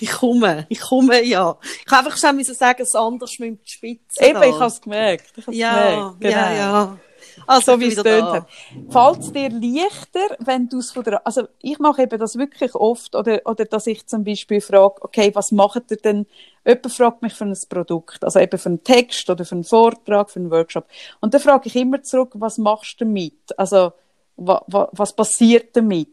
Ich 0.00 0.10
komme, 0.10 0.66
ich 0.68 0.80
komme, 0.80 1.22
ja. 1.22 1.58
Ich 1.80 1.84
kann 1.84 2.04
einfach 2.04 2.18
schon 2.18 2.42
sagen, 2.42 2.82
es 2.82 2.94
anders 2.94 3.38
mit 3.38 3.50
dem 3.50 3.58
Spitzen. 3.64 4.24
Eben, 4.24 4.40
da. 4.40 4.46
ich 4.46 4.54
habe 4.54 4.66
es 4.66 4.80
gemerkt. 4.80 5.32
Ich 5.36 5.46
hab's 5.46 5.56
ja, 5.56 5.74
gemerkt. 5.74 6.20
Genau. 6.20 6.34
ja, 6.34 6.54
ja. 6.54 6.98
Also, 7.46 7.72
So 7.72 7.80
wie 7.80 7.88
es 7.88 7.96
tönt. 7.96 8.44
Fällt 8.88 9.18
es 9.18 9.32
dir 9.32 9.50
leichter, 9.50 10.36
wenn 10.40 10.68
du 10.68 10.78
es 10.78 10.90
von 10.92 11.04
der, 11.04 11.24
also 11.26 11.48
ich 11.60 11.78
mache 11.78 12.02
eben 12.02 12.18
das 12.18 12.36
wirklich 12.36 12.74
oft, 12.74 13.14
oder, 13.14 13.40
oder 13.44 13.64
dass 13.64 13.86
ich 13.86 14.06
zum 14.06 14.24
Beispiel 14.24 14.60
frage, 14.60 15.02
okay, 15.02 15.30
was 15.34 15.52
macht 15.52 15.90
ihr 15.90 15.96
denn? 15.98 16.26
Jemand 16.64 16.92
fragt 16.92 17.22
mich 17.22 17.34
für 17.34 17.44
ein 17.44 17.56
Produkt, 17.68 18.24
also 18.24 18.40
eben 18.40 18.58
für 18.58 18.68
einen 18.68 18.82
Text 18.82 19.28
oder 19.30 19.44
für 19.44 19.54
einen 19.54 19.64
Vortrag, 19.64 20.30
für 20.30 20.40
einen 20.40 20.50
Workshop. 20.50 20.86
Und 21.20 21.34
dann 21.34 21.40
frage 21.40 21.68
ich 21.68 21.76
immer 21.76 22.02
zurück, 22.02 22.32
was 22.34 22.58
machst 22.58 23.00
du 23.00 23.04
damit? 23.04 23.56
Also, 23.56 23.92
wa, 24.36 24.64
wa, 24.66 24.88
was 24.92 25.14
passiert 25.14 25.76
damit? 25.76 26.08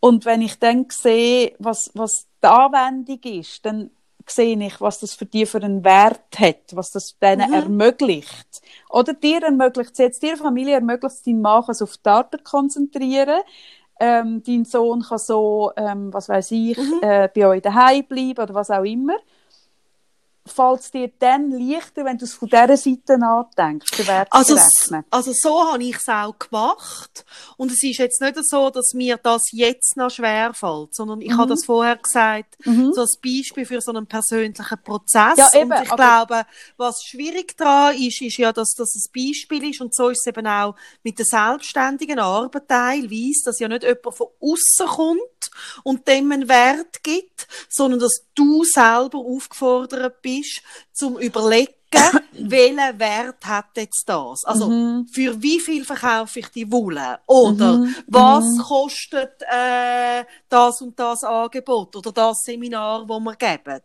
Und 0.00 0.24
wenn 0.24 0.42
ich 0.42 0.58
dann 0.58 0.86
sehe, 0.88 1.54
was, 1.58 1.90
was 1.94 2.26
die 2.42 2.46
Anwendung 2.46 3.20
ist, 3.22 3.64
dann 3.66 3.90
sehe 4.30 4.58
ich, 4.64 4.80
was 4.80 5.00
das 5.00 5.14
für 5.14 5.26
die 5.26 5.46
für 5.46 5.62
einen 5.62 5.84
Wert 5.84 6.38
hat, 6.38 6.74
was 6.74 6.90
das 6.90 7.18
denen 7.18 7.52
ermöglicht. 7.52 8.62
Oder 8.90 9.14
dir 9.14 9.42
ermöglicht 9.42 9.92
es 9.92 9.98
jetzt, 9.98 10.22
dir 10.22 10.36
Familie 10.36 10.74
ermöglicht 10.74 11.16
es, 11.16 11.22
deinen 11.22 11.40
Mann 11.40 11.64
kann 11.64 11.74
sich 11.74 11.82
auf 11.82 11.96
die 11.96 12.08
Arbeit 12.08 12.44
konzentrieren, 12.44 13.40
ähm, 14.00 14.42
dein 14.46 14.64
Sohn 14.64 15.02
kann 15.02 15.18
so, 15.18 15.72
ähm, 15.76 16.12
was 16.12 16.28
weiß 16.28 16.52
ich, 16.52 16.78
äh, 17.02 17.28
bei 17.34 17.46
euch 17.46 17.62
daheim 17.62 18.04
bleiben 18.04 18.42
oder 18.42 18.54
was 18.54 18.70
auch 18.70 18.84
immer. 18.84 19.16
Fällt 20.48 20.80
es 20.80 20.90
dir 20.90 21.10
dann 21.18 21.50
leichter, 21.50 22.04
wenn 22.04 22.18
du 22.18 22.24
es 22.24 22.34
von 22.34 22.48
dieser 22.48 22.76
Seite 22.76 23.18
nachdenkst, 23.18 23.90
den 23.96 24.06
Wert 24.06 24.28
Also, 24.30 24.56
also 25.10 25.32
so 25.34 25.72
habe 25.72 25.82
ich 25.82 25.96
es 25.96 26.08
auch 26.08 26.38
gemacht. 26.38 27.24
Und 27.56 27.70
es 27.70 27.82
ist 27.82 27.98
jetzt 27.98 28.20
nicht 28.20 28.36
so, 28.48 28.70
dass 28.70 28.92
mir 28.94 29.16
das 29.18 29.42
jetzt 29.52 29.96
noch 29.96 30.10
schwer 30.10 30.52
fällt, 30.54 30.94
sondern 30.94 31.20
ich 31.20 31.30
Mhm. 31.30 31.38
habe 31.38 31.50
das 31.50 31.64
vorher 31.64 31.96
gesagt, 31.96 32.56
so 32.94 33.00
als 33.00 33.18
Beispiel 33.22 33.64
für 33.66 33.80
so 33.80 33.92
einen 33.92 34.06
persönlichen 34.06 34.78
Prozess. 34.82 35.36
Ja, 35.36 35.50
eben, 35.54 35.70
und 35.72 35.82
ich 35.82 35.88
glaube, 35.90 36.44
was 36.76 37.02
schwierig 37.02 37.56
daran 37.56 37.96
ist, 37.96 38.20
ist 38.22 38.36
ja, 38.38 38.52
dass 38.52 38.70
das 38.76 38.94
ein 38.94 39.10
Beispiel 39.14 39.70
ist 39.70 39.80
und 39.80 39.94
so 39.94 40.08
ist 40.08 40.20
es 40.20 40.26
eben 40.26 40.46
auch 40.46 40.74
mit 41.02 41.18
der 41.18 41.26
selbstständigen 41.26 42.18
Arbeit 42.18 42.68
teilweise, 42.68 43.42
dass 43.44 43.58
ja 43.60 43.68
nicht 43.68 43.82
jemand 43.82 44.14
von 44.14 44.28
außen 44.40 44.86
kommt 44.86 45.50
und 45.84 46.06
dem 46.08 46.32
einen 46.32 46.48
Wert 46.48 47.02
gibt, 47.02 47.46
sondern 47.68 48.00
dass 48.00 48.22
du 48.34 48.64
selber 48.64 49.18
aufgefordert 49.18 50.22
bist, 50.22 50.37
zum 50.92 51.18
überlegen, 51.18 51.72
welchen 52.32 52.98
Wert 52.98 53.46
hat 53.46 53.76
jetzt 53.76 54.04
das? 54.06 54.44
Also, 54.44 54.66
für 55.10 55.42
wie 55.42 55.58
viel 55.58 55.84
verkaufe 55.84 56.40
ich 56.40 56.48
die 56.48 56.70
Wolle? 56.70 57.18
Oder 57.26 57.86
was 58.06 58.44
kostet 58.66 59.42
äh, 59.42 60.24
das 60.48 60.80
und 60.82 60.98
das 60.98 61.24
Angebot 61.24 61.96
oder 61.96 62.12
das 62.12 62.42
Seminar, 62.44 63.06
das 63.06 63.20
wir 63.20 63.36
geben? 63.36 63.80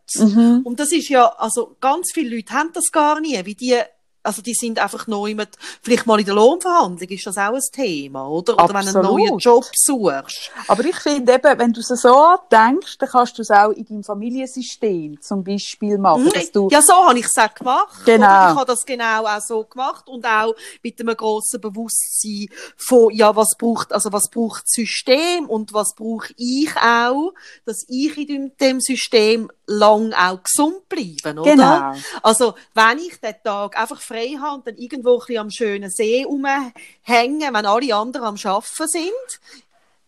Und 0.64 0.78
das 0.78 0.92
ist 0.92 1.08
ja, 1.08 1.26
also 1.38 1.76
ganz 1.80 2.10
viele 2.12 2.36
Leute 2.36 2.52
haben 2.52 2.70
das 2.74 2.90
gar 2.92 3.20
nie, 3.20 3.40
wie 3.44 3.54
die 3.54 3.78
also 4.24 4.42
die 4.42 4.54
sind 4.54 4.78
einfach 4.78 5.06
neu 5.06 5.34
mit, 5.34 5.50
vielleicht 5.82 6.06
mal 6.06 6.18
in 6.18 6.26
der 6.26 6.34
Lohnverhandlung 6.34 7.08
ist 7.08 7.26
das 7.26 7.36
auch 7.36 7.54
ein 7.54 7.60
Thema, 7.72 8.26
oder? 8.26 8.54
Oder 8.54 8.74
wenn 8.74 8.86
du 8.86 8.88
einen 8.88 8.96
Absolut. 8.96 9.20
neuen 9.20 9.38
Job 9.38 9.64
suchst. 9.74 10.50
Aber 10.66 10.84
ich 10.84 10.96
finde 10.96 11.34
eben, 11.34 11.58
wenn 11.58 11.72
du 11.72 11.80
es 11.80 11.88
so 11.88 12.16
andenkst, 12.16 12.96
dann 12.98 13.08
kannst 13.08 13.38
du 13.38 13.42
es 13.42 13.50
auch 13.50 13.70
in 13.70 13.84
deinem 13.84 14.02
Familiensystem 14.02 15.20
zum 15.20 15.44
Beispiel 15.44 15.98
machen, 15.98 16.30
dass 16.30 16.50
du... 16.50 16.68
Ja, 16.70 16.80
so 16.80 16.94
habe 16.94 17.18
ich 17.18 17.26
es 17.26 17.36
auch 17.36 17.54
gemacht. 17.54 18.04
Genau. 18.06 18.26
Oder 18.26 18.50
ich 18.50 18.56
habe 18.56 18.66
das 18.66 18.86
genau 18.86 19.26
auch 19.26 19.40
so 19.40 19.64
gemacht 19.64 20.08
und 20.08 20.24
auch 20.26 20.54
mit 20.82 20.98
einem 21.00 21.16
grossen 21.16 21.60
Bewusstsein 21.60 22.48
von, 22.76 23.14
ja, 23.14 23.36
was 23.36 23.54
braucht, 23.58 23.92
also 23.92 24.10
was 24.10 24.30
braucht 24.30 24.64
das 24.64 24.72
System 24.72 25.46
und 25.48 25.74
was 25.74 25.94
brauche 25.94 26.32
ich 26.38 26.74
auch, 26.76 27.34
dass 27.66 27.84
ich 27.88 28.16
in 28.16 28.52
dem 28.58 28.80
System 28.80 29.50
lang 29.66 30.12
auch 30.12 30.40
gesund 30.42 30.88
bleibe, 30.88 31.40
oder? 31.40 31.50
Genau. 31.50 31.92
Also, 32.22 32.54
wenn 32.74 32.98
ich 32.98 33.18
den 33.20 33.34
Tag 33.42 33.78
einfach 33.78 34.00
frei 34.14 34.36
habe 34.40 34.56
und 34.56 34.66
dann 34.66 34.76
irgendwo 34.76 35.14
ein 35.14 35.18
bisschen 35.18 35.38
am 35.38 35.50
schönen 35.50 35.90
See 35.90 36.24
rumhänge, 36.24 37.52
wenn 37.52 37.66
alle 37.66 37.94
anderen 37.94 38.26
am 38.26 38.36
Arbeiten 38.42 38.88
sind, 38.88 39.40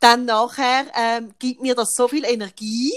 dann 0.00 0.24
nachher 0.24 0.86
ähm, 0.94 1.32
gibt 1.38 1.62
mir 1.62 1.74
das 1.74 1.92
so 1.94 2.08
viel 2.08 2.24
Energie, 2.24 2.92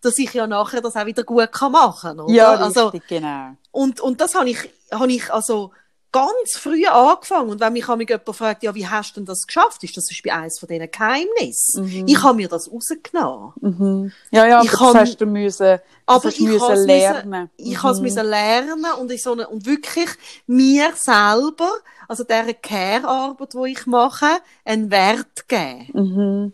dass 0.00 0.18
ich 0.18 0.32
ja 0.34 0.46
nachher 0.46 0.80
das 0.80 0.96
auch 0.96 1.06
wieder 1.06 1.24
gut 1.24 1.52
kann 1.52 1.72
machen 1.72 2.16
kann. 2.16 2.28
Ja, 2.28 2.54
also, 2.54 2.88
richtig, 2.88 3.08
genau. 3.08 3.56
und, 3.72 4.00
und 4.00 4.20
das 4.20 4.34
habe 4.34 4.50
ich, 4.50 4.58
habe 4.90 5.12
ich 5.12 5.32
also 5.32 5.72
ganz 6.14 6.56
früh 6.56 6.86
angefangen. 6.86 7.50
Und 7.50 7.60
wenn 7.60 7.72
mich 7.72 7.86
jemand 7.88 8.36
fragt, 8.36 8.62
ja, 8.62 8.74
wie 8.74 8.86
hast 8.86 9.16
du 9.16 9.20
denn 9.20 9.26
das 9.26 9.46
geschafft, 9.46 9.82
ist 9.82 9.96
das 9.96 10.06
bei 10.24 10.32
eines 10.32 10.58
von 10.60 10.68
diesen 10.68 10.88
Geheimnissen. 10.90 11.84
Mhm. 11.84 12.06
Ich 12.06 12.22
habe 12.22 12.36
mir 12.36 12.48
das 12.48 12.70
rausgenommen. 12.70 13.52
Mhm. 13.60 14.12
Ja, 14.30 14.46
ja, 14.46 14.56
aber 14.56 14.64
Ich 14.64 14.70
das 14.70 14.80
kann- 14.80 14.94
hast 14.94 15.20
du 15.20 15.26
müssen, 15.26 15.66
das 15.66 15.80
Aber 16.06 16.28
ich 16.28 16.40
müssen 16.40 16.86
lernen. 16.86 17.50
Ich 17.56 17.82
habe 17.82 17.94
es 17.94 18.00
müssen 18.00 18.26
lernen 18.26 18.86
und, 19.00 19.10
in 19.10 19.18
so 19.18 19.32
eine, 19.32 19.48
und 19.48 19.66
wirklich 19.66 20.08
mir 20.46 20.92
selber, 20.94 21.70
also 22.06 22.22
dieser 22.22 22.54
Care-Arbeit, 22.54 23.52
die 23.54 23.72
ich 23.72 23.86
mache, 23.86 24.38
einen 24.64 24.90
Wert 24.90 25.48
geben. 25.48 26.52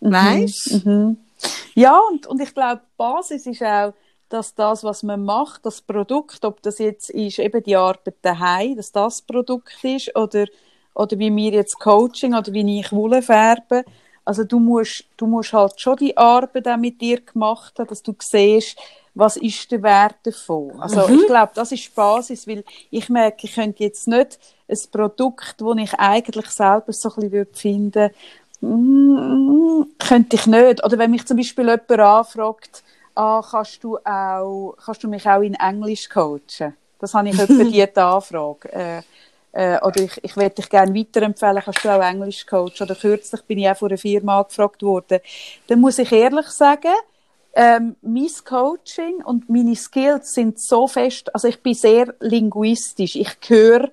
Mhm. 0.00 0.10
Weisst? 0.10 0.84
Mhm. 0.84 1.16
Ja, 1.74 1.98
und, 2.10 2.26
und 2.26 2.40
ich 2.40 2.52
glaube, 2.52 2.80
die 2.84 2.96
Basis 2.96 3.46
ist 3.46 3.62
auch, 3.62 3.92
dass 4.32 4.54
das, 4.54 4.84
was 4.84 5.02
man 5.02 5.24
macht, 5.24 5.66
das 5.66 5.80
Produkt, 5.80 6.44
ob 6.44 6.62
das 6.62 6.78
jetzt 6.78 7.10
ist, 7.10 7.38
eben 7.38 7.62
die 7.62 7.76
Arbeit 7.76 8.14
daheim, 8.22 8.76
dass 8.76 8.92
das 8.92 9.22
Produkt 9.22 9.82
ist, 9.82 10.14
oder, 10.16 10.46
oder 10.94 11.18
wie 11.18 11.34
wir 11.34 11.52
jetzt 11.52 11.78
Coaching, 11.78 12.34
oder 12.34 12.52
wie 12.52 12.80
ich 12.80 12.92
Wolle 12.92 13.22
färbe. 13.22 13.84
Also 14.24 14.44
du 14.44 14.60
musst, 14.60 15.04
du 15.16 15.26
musst 15.26 15.52
halt 15.52 15.80
schon 15.80 15.96
die 15.96 16.16
Arbeit 16.16 16.68
auch 16.68 16.76
mit 16.76 17.00
dir 17.00 17.20
gemacht 17.20 17.78
haben, 17.78 17.88
dass 17.88 18.02
du 18.02 18.14
siehst, 18.18 18.78
was 19.14 19.36
ist 19.36 19.70
der 19.70 19.82
Wert 19.82 20.16
davon. 20.22 20.80
Also 20.80 21.06
ich 21.08 21.26
glaube, 21.26 21.52
das 21.54 21.72
ist 21.72 21.84
die 21.84 21.90
Basis, 21.94 22.46
weil 22.46 22.64
ich 22.90 23.08
merke, 23.10 23.46
ich 23.46 23.54
könnte 23.54 23.82
jetzt 23.84 24.08
nicht 24.08 24.38
ein 24.68 24.78
Produkt, 24.90 25.56
das 25.60 25.76
ich 25.76 25.94
eigentlich 25.94 26.46
selber 26.46 26.92
so 26.92 27.10
ein 27.10 27.14
bisschen 27.16 27.32
würde 27.32 27.54
finden 27.54 28.10
Mm, 28.62 29.82
könnte 29.98 30.36
ich 30.36 30.46
nicht. 30.46 30.84
Oder 30.84 30.96
wenn 30.98 31.10
mich 31.10 31.26
zum 31.26 31.36
Beispiel 31.36 31.64
jemand 31.64 31.90
anfragt, 31.90 32.84
ah, 33.14 33.42
kannst 33.48 33.82
du 33.84 33.98
auch, 33.98 34.76
kannst 34.84 35.02
du 35.02 35.08
mich 35.08 35.26
auch 35.26 35.40
in 35.40 35.54
Englisch 35.54 36.08
coachen? 36.08 36.76
Das 36.98 37.14
habe 37.14 37.28
ich 37.28 37.38
etwa 37.38 37.64
die 37.64 37.96
Anfrage. 38.00 38.72
Äh, 38.72 39.02
äh, 39.52 39.78
oder 39.82 40.00
ich, 40.00 40.18
ich 40.22 40.36
würde 40.36 40.54
dich 40.54 40.68
gerne 40.68 40.94
weiterempfehlen, 40.94 41.62
kannst 41.62 41.84
du 41.84 41.88
auch 41.90 42.02
Englisch 42.02 42.46
coachen? 42.46 42.82
Oder 42.82 42.94
kürzlich 42.94 43.42
bin 43.42 43.58
ich 43.58 43.68
auch 43.68 43.76
von 43.76 43.90
einer 43.90 43.98
Firma 43.98 44.40
angefragt 44.40 44.82
worden. 44.82 45.20
Dann 45.66 45.80
muss 45.80 45.98
ich 45.98 46.10
ehrlich 46.10 46.46
sagen, 46.46 46.94
ähm, 47.54 47.96
mein 48.00 48.30
Coaching 48.44 49.22
und 49.24 49.50
meine 49.50 49.76
Skills 49.76 50.32
sind 50.32 50.58
so 50.58 50.86
fest, 50.86 51.34
also 51.34 51.48
ich 51.48 51.62
bin 51.62 51.74
sehr 51.74 52.14
linguistisch. 52.20 53.16
Ich 53.16 53.36
höre, 53.46 53.90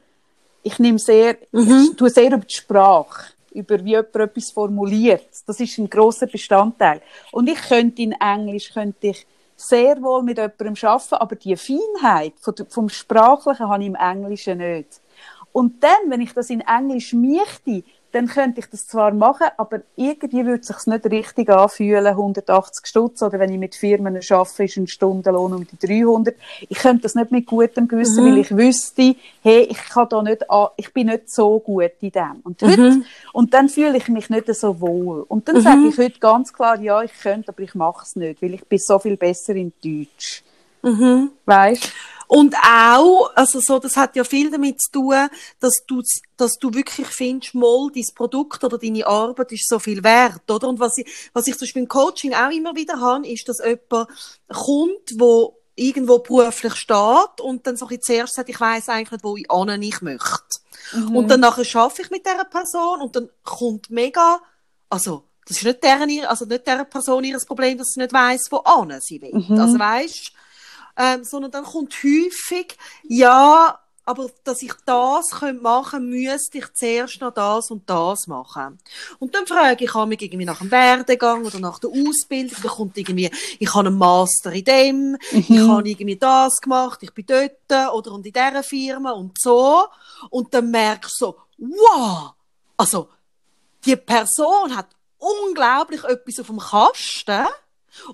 ich 0.63 0.80
nehme 0.80 0.99
sehr, 0.99 1.38
ich 1.51 1.95
tue 1.97 2.09
sehr 2.09 2.28
über 2.28 2.38
die 2.38 2.55
Sprache, 2.55 3.34
über 3.52 3.84
wie 3.84 3.91
jemand 3.91 4.16
etwas 4.16 4.52
formuliert. 4.52 5.28
Das 5.45 5.60
ist 5.60 5.78
ein 5.78 5.89
großer 5.89 6.28
Bestandteil. 6.28 7.02
Und 7.32 7.50
ich 7.50 7.62
könnte 7.62 8.02
in 8.02 8.14
Englisch, 8.14 8.72
könnte 8.74 9.08
ich 9.08 9.26
sehr 9.56 10.02
wohl 10.02 10.24
mit 10.24 10.38
jemandem 10.38 10.76
arbeiten, 10.82 11.16
aber 11.16 11.36
die 11.36 11.56
Feinheit 11.56 12.34
vom 12.70 12.89
Sprachlichen 12.89 13.68
habe 13.68 13.84
ich 13.84 13.88
im 13.88 13.95
Englischen 13.95 14.58
nicht. 14.58 15.02
Und 15.52 15.84
dann, 15.84 16.10
wenn 16.10 16.22
ich 16.22 16.34
das 16.34 16.50
in 16.50 16.62
Englisch 16.62 17.14
möchte, 17.14 17.84
dann 18.12 18.28
könnte 18.28 18.60
ich 18.60 18.70
das 18.70 18.88
zwar 18.88 19.14
machen, 19.14 19.47
aber 19.57 19.82
irgendwie 19.95 20.45
würde 20.45 20.62
es 20.62 20.68
sich 20.68 20.86
nicht 20.88 21.05
richtig 21.05 21.49
anfühlen, 21.49 22.07
180 22.07 22.88
Stutz, 22.88 23.22
oder 23.22 23.39
wenn 23.39 23.51
ich 23.51 23.60
mit 23.60 23.76
Firmen 23.76 24.18
arbeite, 24.18 24.64
ist 24.64 24.78
ein 24.78 24.88
Stundenlohn 24.88 25.53
um 25.53 25.68
die 25.68 25.78
300. 25.78 26.36
Ich 26.68 26.80
könnte 26.80 27.03
das 27.03 27.16
nicht 27.16 27.32
mit 27.32 27.45
gutem 27.45 27.88
Gewissen, 27.88 28.26
weil 28.26 28.39
ich 28.39 28.55
wüsste, 28.55 29.16
hey, 29.43 29.68
ich 29.70 29.78
kann 29.89 30.10
da 30.10 30.24
nicht, 30.24 30.43
ich 30.78 30.93
bin 30.93 31.07
nicht 31.07 31.30
so 31.30 31.60
gut 31.60 31.91
in 32.01 32.12
dem. 32.12 32.41
Und 32.43 32.62
heute, 32.64 33.01
und 33.34 33.53
dann 33.53 33.70
fühle 33.70 33.97
ich 33.97 34.07
mich 34.07 34.30
nicht 34.30 34.53
so 34.55 34.80
wohl. 34.82 35.26
Und 35.28 35.47
dann 35.47 35.62
sage 35.62 35.88
ich 35.88 35.97
heute 35.97 36.20
ganz 36.20 36.51
klar, 36.51 36.80
ja, 36.80 37.03
ich 37.03 37.14
könnte, 37.14 37.49
aber 37.49 37.62
ich 37.62 37.76
mache 37.76 38.03
es 38.03 38.16
nicht, 38.16 38.41
weil 38.41 38.55
ich 38.55 38.66
bin 38.66 38.80
so 38.80 38.97
viel 38.97 39.18
besser 39.18 39.55
in 39.55 39.72
Deutsch. 39.84 40.43
Weißt? 41.45 41.91
Und 42.30 42.55
auch, 42.57 43.32
also 43.34 43.59
so, 43.59 43.80
das 43.80 43.97
hat 43.97 44.15
ja 44.15 44.23
viel 44.23 44.51
damit 44.51 44.80
zu 44.80 44.91
tun, 44.91 45.30
dass 45.59 45.82
du, 45.88 46.03
dass 46.38 46.59
du 46.59 46.71
wirklich 46.75 47.07
findest, 47.07 47.55
mal, 47.55 47.89
dein 47.91 48.05
Produkt 48.13 48.63
oder 48.63 48.77
deine 48.77 49.07
Arbeit 49.07 49.51
ist 49.51 49.67
so 49.67 49.80
viel 49.80 50.03
wert, 50.03 50.49
oder? 50.49 50.67
Und 50.67 50.80
was 50.80 50.99
ich, 50.99 51.07
was 51.34 51.47
ich 51.47 51.55
zum 51.55 51.61
Beispiel 51.61 51.82
im 51.82 51.88
Coaching 51.88 52.36
auch 52.36 52.51
immer 52.51 52.75
wieder 52.75 52.99
habe, 52.99 53.27
ist, 53.27 53.49
dass 53.49 53.57
jemand 53.65 54.09
kommt, 54.47 55.17
wo 55.17 55.57
irgendwo 55.73 56.19
beruflich 56.19 56.75
steht 56.75 57.41
und 57.41 57.65
dann 57.65 57.77
so 57.77 57.88
ein 57.88 57.99
zuerst 57.99 58.36
sagt, 58.36 58.49
ich 58.49 58.59
weiss 58.59 58.89
eigentlich 58.89 59.11
nicht, 59.11 59.23
wo 59.23 59.36
ich 59.36 59.49
an 59.49 59.82
ich 59.82 59.99
möchte. 60.01 60.59
Und 61.11 61.30
dann 61.30 61.39
nachher 61.39 61.65
schaffe 61.65 62.03
ich 62.03 62.11
mit 62.11 62.27
dieser 62.27 62.45
Person 62.45 63.01
und 63.01 63.15
dann 63.15 63.30
kommt 63.43 63.89
mega, 63.89 64.39
also, 64.88 65.23
das 65.47 65.57
ist 65.57 65.63
nicht 65.63 65.84
deren, 65.84 66.25
also 66.25 66.45
nicht 66.45 66.67
dieser 66.67 66.86
Person 66.86 67.23
ihr 67.23 67.39
Problem, 67.39 67.75
dass 67.80 67.88
sie 67.88 68.01
nicht 68.01 68.13
weiss, 68.13 68.49
wo 68.51 68.57
an 68.57 69.01
sie 69.01 69.19
will. 69.19 69.34
Also 69.59 69.80
weisst, 69.80 70.32
ähm, 71.00 71.24
sondern 71.24 71.52
dann 71.52 71.64
kommt 71.64 71.95
häufig, 72.04 72.78
ja, 73.04 73.80
aber 74.04 74.30
dass 74.43 74.64
ich 74.64 74.74
das 74.86 75.30
könnte 75.30 75.62
machen 75.62 76.10
müsste 76.10 76.58
ich 76.58 76.74
zuerst 76.74 77.22
noch 77.22 77.32
das 77.32 77.70
und 77.70 77.88
das 77.88 78.26
machen. 78.26 78.80
Und 79.20 79.36
dann 79.36 79.45
frage 79.45 79.86
ich 79.86 79.93
mich 79.93 80.22
irgendwie 80.24 80.45
nach 80.45 80.60
dem 80.60 80.72
Werdegang 80.72 81.45
oder 81.45 81.60
nach 81.60 81.78
der 81.78 81.91
Ausbildung, 81.91 82.58
dann 82.62 82.72
kommt 82.72 82.97
irgendwie, 82.97 83.30
ich 83.60 83.74
habe 83.74 83.88
einen 83.88 83.97
Master 83.97 84.52
in 84.52 84.64
dem, 84.66 85.18
ich 85.32 85.50
habe 85.60 85.88
irgendwie 85.88 86.18
das 86.18 86.60
gemacht, 86.60 87.00
ich 87.04 87.14
bin 87.14 87.28
dort 87.28 87.93
oder 87.93 88.12
und 88.12 88.26
in 88.26 88.34
dieser 88.34 88.64
Firma 88.64 89.12
und 89.12 89.39
so. 89.39 89.86
Und 90.32 90.54
dann 90.54 90.72
merkst 90.72 91.22
du 91.22 91.26
so, 91.26 91.38
wow, 91.60 92.34
also, 92.76 93.10
die 93.86 93.95
Person 93.95 94.76
hat 94.76 94.88
unglaublich 95.20 96.04
etwas 96.04 96.39
auf 96.39 96.47
dem 96.47 96.60
Kasten 96.60 97.45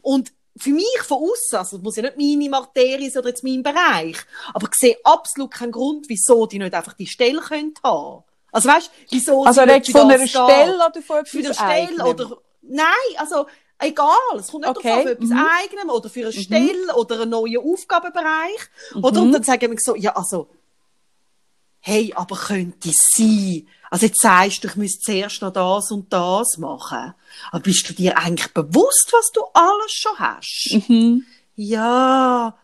und 0.02 0.34
für 0.58 0.70
mich 0.70 1.01
von 1.06 1.18
außen, 1.18 1.58
also 1.60 1.78
es 1.78 1.84
muss 1.84 1.95
ja 1.97 2.03
nicht 2.03 2.18
meine 2.18 2.49
Materie 2.49 3.10
sein 3.10 3.22
oder 3.22 3.30
jetzt 3.30 3.43
mein 3.43 3.62
Bereich, 3.62 4.18
aber 4.53 4.68
ich 4.68 4.76
sehe 4.76 4.97
absolut 5.03 5.51
keinen 5.51 5.72
Grund, 5.72 6.06
wieso 6.08 6.45
die 6.45 6.60
nicht 6.60 6.74
einfach 6.74 6.93
die 6.93 7.08
Stelle 7.08 7.41
können 7.41 7.74
haben. 7.84 8.24
Also 8.51 8.70
weißt, 8.70 8.89
wieso 9.10 9.43
Also 9.43 9.62
sie 9.62 9.68
nicht 9.68 9.91
von 9.91 10.08
das 10.08 10.20
einer? 10.22 10.28
Stelle 10.28 10.76
oder 10.76 11.01
von 11.01 11.18
etwas 11.18 11.30
für 11.30 11.38
eine 11.39 11.53
Stelle 11.53 11.70
Eigenem? 11.70 12.08
oder 12.08 12.38
nein, 12.62 12.86
also 13.18 13.47
egal, 13.80 14.08
es 14.39 14.47
kommt 14.47 14.66
nicht 14.66 14.78
Okay, 14.78 14.88
darauf 14.88 14.97
an, 14.99 15.03
für 15.03 15.12
etwas 15.12 15.30
mhm. 15.30 15.47
eigenem 15.62 15.89
oder 15.89 16.10
für 16.10 16.22
eine 16.22 16.32
Stelle 16.34 16.95
oder 16.95 17.22
einen 17.22 17.32
neuen 17.32 17.58
Aufgabenbereich 17.58 18.70
oder 19.01 19.22
und 19.22 19.34
dann 19.34 19.43
sagen 19.43 19.72
wir 19.72 19.78
so, 19.80 19.95
ja 19.95 20.16
also 20.16 20.47
hey, 21.86 22.12
aber 22.16 22.36
könnte 22.36 22.90
es 22.90 22.98
sein? 23.16 23.68
Also 23.92 24.08
jetzt 24.08 24.20
sagst 24.20 24.64
du, 24.64 24.68
ich 24.68 24.76
müsste 24.76 25.02
zuerst 25.02 25.42
noch 25.44 25.54
das 25.54 25.92
und 25.92 26.12
das 26.12 26.58
machen. 26.58 27.14
Aber 27.52 27.60
bist 27.62 27.88
du 27.88 27.94
dir 27.94 28.18
eigentlich 28.18 28.52
bewusst, 28.54 29.10
was 29.12 29.30
du 29.32 29.42
alles 29.54 29.92
schon 29.92 30.18
hast? 30.18 30.90
Mhm. 30.90 31.26
Ja, 31.56 32.58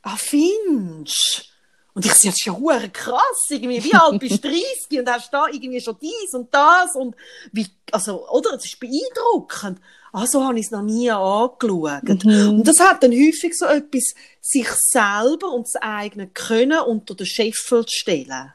ah, 0.00 0.16
findest 0.16 1.52
Und 1.92 2.06
ich 2.06 2.14
sehe 2.14 2.30
jetzt 2.30 2.42
schon 2.42 2.56
hure 2.56 2.88
krass, 2.88 3.44
irgendwie, 3.50 3.84
wie 3.84 3.94
alt 3.94 4.18
bist 4.18 4.42
du 4.42 4.48
30 4.88 5.00
und 5.00 5.10
hast 5.10 5.30
da 5.30 5.46
irgendwie 5.48 5.80
schon 5.82 5.98
dies 6.00 6.32
und 6.32 6.52
das 6.54 6.94
und 6.94 7.14
wie, 7.52 7.66
also, 7.92 8.26
oder? 8.30 8.54
Es 8.54 8.64
ist 8.64 8.80
beeindruckend. 8.80 9.80
Ah, 10.14 10.26
so 10.26 10.42
habe 10.44 10.58
ich 10.58 10.64
es 10.66 10.70
noch 10.70 10.82
nie 10.82 11.10
angeschaut. 11.10 12.24
Und 12.24 12.66
das 12.66 12.80
hat 12.80 13.02
dann 13.02 13.12
häufig 13.12 13.52
so 13.56 13.66
etwas, 13.66 14.14
sich 14.40 14.68
selber 14.68 15.52
und 15.52 15.66
das 15.66 15.76
eigene 15.76 16.28
Können 16.28 16.80
unter 16.80 17.14
den 17.14 17.26
Scheffel 17.26 17.84
zu 17.84 17.94
stellen. 17.94 18.54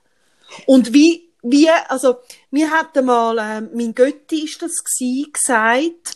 Und 0.66 0.94
wie, 0.94 1.30
wie, 1.42 1.70
also, 1.70 2.18
mir 2.52 2.72
hat 2.72 2.96
mal, 3.04 3.38
ähm, 3.40 3.70
mein 3.74 3.96
Götti 3.96 4.46
ist 4.46 4.62
das 4.62 4.72
gsi, 4.84 5.28
gesagt, 5.32 6.16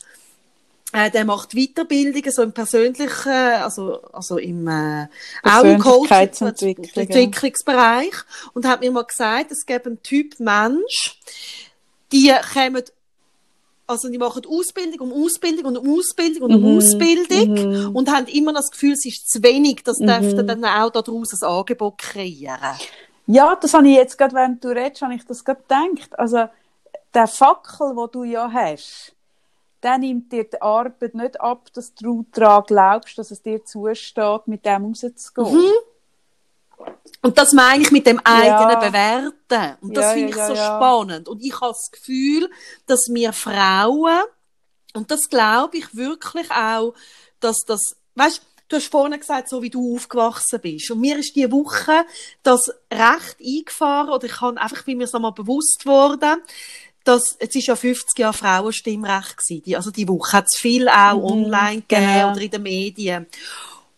äh, 0.94 1.10
der 1.10 1.26
macht 1.26 1.56
Weiterbildungen, 1.56 2.32
so 2.32 2.42
im 2.42 2.52
persönlichen, 2.52 3.30
also, 3.30 4.02
also 4.12 4.38
im, 4.38 4.68
äh, 4.68 5.08
auch 5.44 5.64
im 5.64 5.80
Coaching, 5.80 6.08
Persönlichkeitsentwicklung, 6.08 6.88
ja. 6.96 7.02
Entwicklungsbereich. 7.02 8.14
Und 8.54 8.68
hat 8.68 8.82
mir 8.82 8.92
mal 8.92 9.04
gesagt, 9.04 9.52
es 9.52 9.66
gäbe 9.66 9.86
einen 9.86 10.04
Typ 10.04 10.40
Mensch, 10.40 11.20
die 12.12 12.34
kommen, 12.54 12.84
also 13.88 14.10
die 14.10 14.18
machen 14.18 14.44
Ausbildung 14.46 15.12
um 15.12 15.24
Ausbildung 15.24 15.66
und 15.66 15.78
um 15.78 15.98
Ausbildung 15.98 16.44
und 16.44 16.56
um 16.56 16.78
Ausbildung 16.78 17.94
und 17.94 18.12
haben 18.12 18.28
immer 18.28 18.54
das 18.54 18.70
Gefühl, 18.72 18.94
es 18.94 19.06
ist 19.06 19.30
zu 19.30 19.44
wenig, 19.44 19.84
das 19.84 19.98
dürften 19.98 20.48
dann 20.48 20.64
auch 20.64 20.92
daraus 20.92 21.34
ein 21.34 21.48
Angebot 21.48 21.98
kreieren. 21.98 22.78
Ja, 23.28 23.56
das 23.56 23.74
habe 23.74 23.88
ich 23.88 23.96
jetzt 23.96 24.18
gerade, 24.18 24.36
während 24.36 24.64
du 24.64 24.70
redest, 24.70 25.02
habe 25.02 25.14
ich 25.14 25.26
das 25.26 25.44
gerade 25.44 25.62
gedacht. 25.62 26.18
Also, 26.20 26.50
der 27.14 27.28
Fackel, 27.28 27.96
den 27.96 28.08
du 28.12 28.24
ja 28.24 28.52
hast, 28.52 29.14
der 29.84 29.98
nimmt 29.98 30.32
dir 30.32 30.44
die 30.44 30.62
Arbeit 30.62 31.16
nicht 31.16 31.40
ab, 31.42 31.70
dass 31.74 31.94
du 31.94 32.26
daran 32.32 32.64
glaubst, 32.68 33.18
dass 33.18 33.32
es 33.32 33.42
dir 33.42 33.64
zusteht, 33.66 34.48
mit 34.48 34.66
dem 34.66 34.86
rauszugehen. 34.86 35.74
Und 37.22 37.38
das 37.38 37.54
meine 37.54 37.84
ich 37.84 37.92
mit 37.92 38.08
dem 38.08 38.20
eigenen 38.24 38.70
Ja. 38.72 38.80
Bewerten. 38.80 39.78
Und 39.82 39.96
das 39.96 40.06
Ja, 40.06 40.12
finde 40.12 40.30
ich 40.30 40.36
ja, 40.36 40.48
so 40.48 40.56
spannend. 40.56 41.28
Und 41.28 41.44
ich 41.44 41.54
habe 41.54 41.74
das 41.74 41.92
Gefühl, 41.92 42.50
dass 42.88 43.08
wir 43.10 43.34
Frauen, 43.34 44.22
und 44.94 45.12
das 45.12 45.30
glaube 45.30 45.78
ich 45.78 45.96
wirklich 45.96 46.50
auch, 46.52 46.94
dass 47.40 47.58
das, 47.66 47.96
weißt, 48.16 48.42
du 48.72 48.78
hast 48.78 48.92
vorhin 48.92 49.20
gesagt, 49.20 49.50
so 49.50 49.62
wie 49.62 49.70
du 49.70 49.96
aufgewachsen 49.96 50.60
bist. 50.62 50.90
Und 50.92 51.02
mir 51.02 51.18
ist 51.18 51.36
diese 51.36 51.52
Woche 51.52 52.06
das 52.44 52.72
recht 52.92 53.38
eingefahren, 53.40 54.10
oder 54.10 54.26
ich 54.26 54.42
habe 54.42 54.60
einfach, 54.60 54.86
wie 54.88 54.96
mir 54.96 55.04
es 55.04 55.14
nochmal 55.14 55.34
bewusst 55.34 55.86
wurde, 55.86 56.38
dass, 57.04 57.36
es 57.40 57.56
ist 57.56 57.68
ja 57.68 57.76
50 57.76 58.18
Jahre 58.20 58.34
Frauenstimmrecht 58.34 59.38
gewesen. 59.38 59.64
Die, 59.64 59.76
also 59.76 59.92
die 59.92 60.08
Woche 60.08 60.34
hat 60.34 60.46
es 60.52 60.60
viel 60.60 60.88
auch 60.88 61.18
Mhm, 61.18 61.24
online 61.24 61.82
gegeben 61.88 62.14
genau. 62.14 62.32
oder 62.32 62.42
in 62.42 62.52
den 62.52 62.64
Medien. 62.64 63.28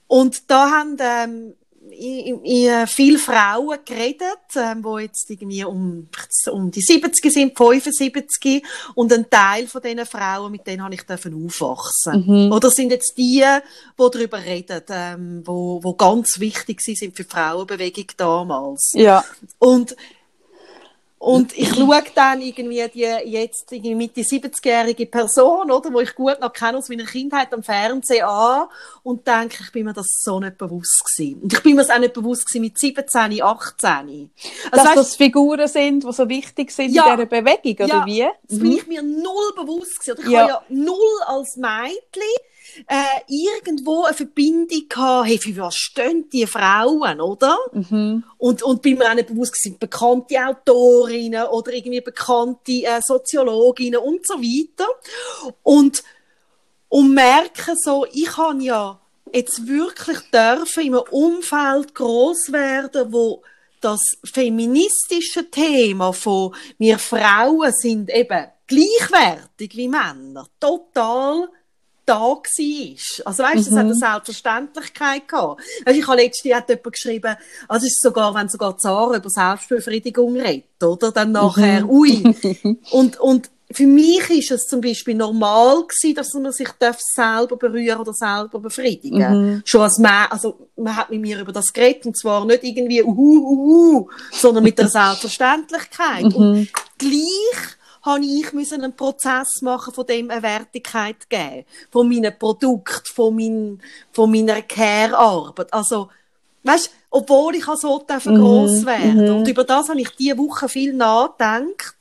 Und 0.08 0.50
da 0.50 0.70
haben 0.70 0.98
ähm, 1.00 1.56
i- 1.94 2.30
i- 2.32 2.66
i- 2.68 2.88
viele 2.88 3.18
Frauen 3.18 3.78
geredet, 3.86 4.40
ähm, 4.56 4.84
die 4.84 5.02
jetzt 5.04 5.30
irgendwie 5.30 5.64
um, 5.64 6.10
um 6.52 6.72
die 6.72 6.82
70 6.82 7.32
sind, 7.32 7.58
75 7.58 8.64
und 8.96 9.12
ein 9.14 9.30
Teil 9.30 9.68
von 9.68 9.82
diesen 9.82 10.06
Frauen, 10.06 10.52
mit 10.52 10.66
denen 10.68 10.84
habe 10.84 10.94
ich 10.96 11.04
dürfen 11.04 11.46
aufwachsen. 11.46 12.26
Mhm. 12.26 12.52
Oder 12.52 12.70
sind 12.70 12.92
jetzt 12.92 13.14
die, 13.18 13.44
die 13.44 14.10
darüber 14.12 14.44
reden, 14.44 14.82
ähm, 14.90 15.42
wo, 15.46 15.80
wo 15.84 15.94
ganz 15.94 16.40
wichtig 16.40 16.82
sie 16.82 16.96
sind 16.96 17.16
für 17.16 17.24
die 17.24 17.30
Frauenbewegung 17.30 18.08
damals. 18.18 18.92
Ja, 18.96 19.24
Und, 19.60 19.96
und 21.24 21.58
ich 21.58 21.70
schaue 21.74 22.04
dann 22.16 22.42
irgendwie 22.42 22.86
die 22.94 23.00
jetzt 23.32 23.72
irgendwie 23.72 23.96
Mitte 23.96 24.22
70-jährige 24.22 25.06
Person, 25.06 25.72
oder, 25.72 25.94
wo 25.94 26.02
ich 26.02 26.14
gut 26.16 26.40
noch 26.42 26.52
kenne 26.52 26.78
aus 26.78 26.90
meiner 26.90 27.06
Kindheit 27.06 27.54
am 27.54 27.64
Fernsehen 27.64 28.26
an 28.26 28.68
und 29.04 29.26
denke, 29.26 29.58
ich 29.64 29.72
bin 29.72 29.86
mir 29.86 29.94
das 29.94 30.08
so 30.22 30.40
nicht 30.42 30.58
bewusst 30.58 31.02
gewesen. 31.16 31.42
Und 31.44 31.54
ich 31.54 31.64
bin 31.64 31.76
mir 31.76 31.82
das 31.84 31.90
auch 31.96 32.00
nicht 32.00 32.14
bewusst 32.14 32.46
gewesen 32.48 32.64
mit 32.64 32.78
17, 32.78 33.42
18. 33.42 33.42
Also, 33.42 34.30
dass 34.72 34.86
weisst, 34.86 34.98
das 34.98 35.16
Figuren 35.16 35.68
sind, 35.70 36.04
die 36.04 36.12
so 36.12 36.28
wichtig 36.28 36.72
sind 36.72 36.94
Ja. 36.94 37.06
in 37.14 37.16
dieser 37.16 37.26
Bewegung, 37.28 37.86
oder 37.86 37.88
Ja, 37.88 38.06
wie? 38.06 38.28
das 38.50 38.60
bin 38.60 38.72
ich 38.74 38.86
mir 38.88 39.02
null 39.02 39.54
bewusst 39.56 40.00
gewesen. 40.02 40.12
Oder 40.20 40.28
ich 40.28 40.34
Ja. 40.34 40.40
habe 40.42 40.50
ja 40.50 40.64
null 40.70 40.98
als 41.28 41.56
Mädchen 41.56 42.24
äh, 42.88 43.22
irgendwo 43.28 44.04
eine 44.04 44.14
Verbindung 44.14 44.88
gehabt, 44.90 45.28
hey, 45.28 45.38
für 45.38 45.58
was 45.58 45.76
stehen 45.76 46.30
die 46.30 46.46
Frauen, 46.46 47.22
oder? 47.22 47.58
Mhm. 47.72 48.24
Und, 48.38 48.64
und 48.64 48.82
bin 48.82 48.98
mir 48.98 49.10
auch 49.10 49.16
nicht 49.16 49.28
bewusst, 49.28 49.56
sind 49.56 49.80
bekannte 49.80 50.36
Autorinnen 50.46 51.46
oder 51.48 51.74
irgendwie 51.74 52.02
bekannte 52.02 52.84
äh, 52.84 53.00
Soziologinnen 53.06 54.00
und 54.00 54.26
so 54.26 54.36
weiter. 54.36 54.88
Und, 55.64 56.04
und 56.90 57.14
merke 57.14 57.74
so, 57.76 58.06
ich 58.12 58.38
habe 58.38 58.64
ja 58.64 59.00
jetzt 59.34 59.68
wirklich 59.68 60.20
dürfen 60.32 60.84
in 60.84 60.96
einem 60.96 61.06
Umfeld 61.10 61.96
groß 61.96 62.52
werden, 62.52 63.12
wo 63.12 63.42
das 63.82 64.02
feministische 64.24 65.50
Thema 65.50 66.14
von 66.14 66.56
wir 66.78 67.00
Frauen 67.00 67.74
sind 67.74 68.10
eben 68.10 68.48
gleichwertig 68.68 69.76
wie 69.76 69.90
Männer 69.90 70.48
total 70.60 71.50
da 72.06 72.20
war. 72.20 73.26
Also 73.26 73.44
weißt, 73.44 73.68
das 73.68 73.74
hat 73.74 73.80
eine 73.80 73.96
Selbstverständlichkeit 73.96 75.28
gehabt. 75.28 75.62
Weißt, 75.86 75.98
ich 75.98 76.08
habe 76.08 76.22
letztes 76.22 76.44
Jahr 76.44 76.60
hat 76.60 76.70
jemand 76.70 76.94
geschrieben, 76.94 77.36
also 77.68 77.86
es 77.86 77.94
ist 77.94 78.02
sogar, 78.02 78.34
wenn 78.36 78.50
sogar 78.50 78.78
Zara 78.78 79.18
über 79.18 79.30
Selbstbefriedigung 79.30 80.36
redet, 80.36 80.84
oder? 80.84 81.12
Dann 81.12 81.32
nachher, 81.32 81.88
ui. 81.88 82.36
Und, 82.92 83.20
und 83.20 83.50
für 83.72 83.88
mich 83.88 84.30
ist 84.30 84.52
es 84.52 84.68
zum 84.68 84.82
Beispiel 84.82 85.16
normal 85.16 85.84
gewesen, 85.88 86.16
dass 86.16 86.34
man 86.34 86.52
sich 86.52 86.70
darf 86.80 87.00
selber 87.00 87.58
berühren 87.58 88.00
oder 88.00 88.14
selber 88.14 88.60
befriedigen. 88.60 89.64
Schon 89.66 89.82
als 89.82 89.98
man, 89.98 90.28
also 90.30 90.70
man 90.76 90.96
hat 90.96 91.10
mit 91.10 91.22
mir 91.22 91.40
über 91.40 91.52
das 91.52 91.74
geredet 91.74 92.06
und 92.06 92.18
zwar 92.18 92.46
nicht 92.46 92.64
irgendwie 92.64 93.02
uhu, 93.02 93.16
uhu, 93.16 94.10
sondern 94.32 94.64
mit 94.64 94.78
der 94.78 94.90
Selbstverständlichkeit. 94.90 96.26
Und 96.26 96.68
gleich 96.98 97.78
habe 98.04 98.26
ich 98.26 98.52
müssen 98.54 98.84
einen 98.84 98.96
Prozess 98.96 99.62
machen, 99.62 99.94
von 99.94 100.06
dem 100.06 100.30
eine 100.30 100.44
Wertigkeit 100.44 101.30
geben, 101.30 101.66
von 101.90 102.10
meinem 102.10 102.38
Produkt, 102.38 103.08
von, 103.08 103.36
mein, 103.36 103.82
von 104.12 104.30
meiner 104.30 104.62
Care-Arbeit. 104.62 105.74
Also, 105.74 106.10
weißt, 106.64 106.92
obwohl 107.10 107.56
ich 107.56 107.66
so 107.66 108.00
dürfen 108.00 108.36
gross 108.36 108.86
werden. 108.86 109.30
Und 109.30 109.48
über 109.48 109.64
das 109.64 109.90
habe 109.90 110.02
ich 110.02 110.10
diese 110.12 110.38
Woche 110.38 110.68
viel 110.68 110.94
nachgedacht, 110.94 111.96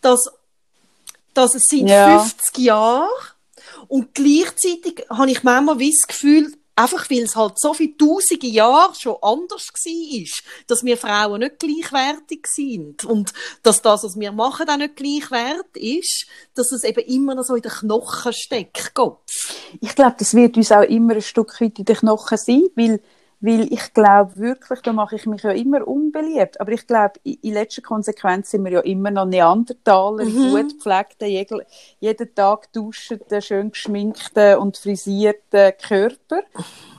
dass, 0.00 0.30
dass 1.32 1.54
es 1.54 1.64
sind 1.64 1.88
Ja. 1.88 2.18
50 2.18 2.58
Jahre 2.58 3.08
und 3.88 4.14
gleichzeitig 4.14 5.04
habe 5.08 5.30
ich 5.30 5.42
manchmal 5.42 5.78
wie 5.78 5.90
das 5.90 6.06
Gefühl, 6.06 6.52
einfach 6.76 7.10
weil 7.10 7.22
es 7.22 7.34
halt 7.34 7.58
so 7.58 7.72
viele 7.72 7.96
tausende 7.96 8.46
Jahre 8.46 8.94
schon 8.94 9.16
anders 9.22 9.68
war, 9.68 10.42
dass 10.66 10.84
wir 10.84 10.96
Frauen 10.96 11.40
nicht 11.40 11.58
gleichwertig 11.58 12.46
sind 12.46 13.04
und 13.04 13.32
dass 13.62 13.82
das, 13.82 14.04
was 14.04 14.18
wir 14.18 14.30
machen, 14.30 14.68
auch 14.68 14.76
nicht 14.76 14.96
gleichwert 14.96 15.74
ist, 15.74 16.26
dass 16.54 16.70
es 16.72 16.84
eben 16.84 17.00
immer 17.06 17.34
noch 17.34 17.44
so 17.44 17.54
in 17.54 17.62
den 17.62 17.72
Knochen 17.72 18.32
steckt, 18.32 18.94
Kopf. 18.94 19.32
Ich 19.80 19.94
glaube, 19.94 20.16
das 20.18 20.34
wird 20.34 20.56
uns 20.56 20.70
auch 20.70 20.82
immer 20.82 21.14
ein 21.14 21.22
Stück 21.22 21.60
weit 21.60 21.78
in 21.78 21.86
den 21.86 21.96
Knochen 21.96 22.38
sein, 22.38 22.64
weil, 22.76 23.00
weil 23.46 23.72
ich 23.72 23.94
glaube 23.94 24.36
wirklich, 24.36 24.80
da 24.80 24.92
mache 24.92 25.14
ich 25.16 25.24
mich 25.26 25.42
ja 25.42 25.52
immer 25.52 25.86
unbeliebt, 25.86 26.60
aber 26.60 26.72
ich 26.72 26.86
glaube, 26.86 27.20
in, 27.22 27.52
letzter 27.54 27.82
Konsequenz 27.82 28.50
sind 28.50 28.64
wir 28.64 28.72
ja 28.72 28.80
immer 28.80 29.12
noch 29.12 29.24
Neandertaler, 29.24 30.24
gut 30.24 30.74
gepflegte, 30.74 31.26
jegl- 31.26 31.64
jeden 32.00 32.34
Tag 32.34 32.72
duschenden, 32.72 33.40
schön 33.40 33.70
geschminkten 33.70 34.58
und 34.58 34.76
frisierten 34.76 35.72
Körper. 35.80 36.40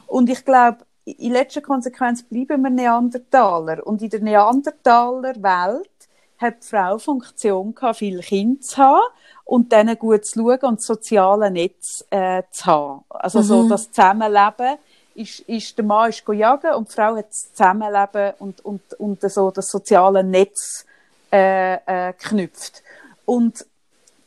Und 0.07 0.29
ich 0.29 0.45
glaube, 0.45 0.77
in 1.03 1.33
letzter 1.33 1.61
Konsequenz 1.61 2.23
bleiben 2.23 2.61
wir 2.61 2.69
Neandertaler. 2.69 3.85
Und 3.85 4.01
in 4.01 4.09
der 4.09 4.21
Neandertaler 4.21 5.35
Welt 5.35 5.89
hat 6.37 6.63
die 6.63 6.67
Frau 6.67 6.97
Funktion 6.97 7.73
gehabt, 7.73 7.97
viele 7.97 8.21
Kinder 8.21 8.61
zu 8.61 8.77
haben 8.77 9.01
und 9.43 9.71
denen 9.71 9.97
gut 9.97 10.25
zu 10.25 10.39
schauen 10.39 10.59
und 10.63 10.79
das 10.79 10.85
soziale 10.85 11.49
Netz 11.49 12.05
äh, 12.09 12.43
zu 12.51 12.65
haben. 12.65 13.05
Also 13.09 13.41
so 13.41 13.67
das 13.67 13.91
Zusammenleben 13.91 14.77
ist, 15.17 15.39
ist 15.41 15.77
der 15.77 15.85
Mann 15.85 16.09
ist 16.09 16.23
jagen 16.27 16.73
und 16.75 16.89
die 16.89 16.93
Frau 16.93 17.15
hat 17.15 17.29
das 17.29 17.51
Zusammenleben 17.53 18.33
und, 18.39 18.63
und, 18.63 18.93
und 18.99 19.21
so 19.31 19.51
das 19.51 19.67
soziale 19.67 20.23
Netz 20.23 20.85
äh, 21.31 21.75
äh, 21.75 22.13
geknüpft. 22.13 22.83
Und 23.25 23.65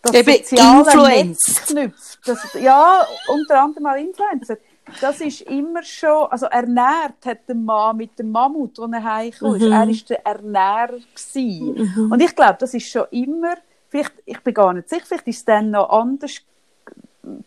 das 0.02 0.14
Eben 0.14 0.32
soziale 0.32 0.80
influenced. 0.80 1.48
Netz 1.48 1.66
knüpft. 1.66 2.18
Das, 2.26 2.54
ja, 2.54 3.06
unter 3.28 3.62
anderem 3.62 3.86
auch 3.86 3.96
Influencer. 3.96 4.56
Das 5.00 5.20
ist 5.20 5.42
immer 5.42 5.82
schon, 5.84 6.26
also 6.30 6.46
ernährt 6.46 7.24
hat 7.24 7.48
der 7.48 7.54
Mann 7.54 7.96
mit 7.96 8.18
dem 8.18 8.32
Mammut, 8.32 8.78
der 8.78 8.88
er 8.92 9.04
heimkam. 9.04 9.58
Mhm. 9.58 9.72
Er 9.72 9.88
ist 9.88 10.10
der 10.10 10.26
Ernährer 10.26 10.98
gewesen. 11.14 12.10
Und 12.10 12.20
ich 12.20 12.34
glaube, 12.34 12.56
das 12.58 12.74
ist 12.74 12.88
schon 12.88 13.04
immer, 13.12 13.54
vielleicht, 13.88 14.14
ich 14.24 14.40
bin 14.40 14.54
gar 14.54 14.72
nicht 14.72 14.88
sicher, 14.88 15.04
vielleicht 15.06 15.28
ist 15.28 15.38
es 15.38 15.44
dann 15.44 15.70
noch 15.70 15.90
anders 15.90 16.40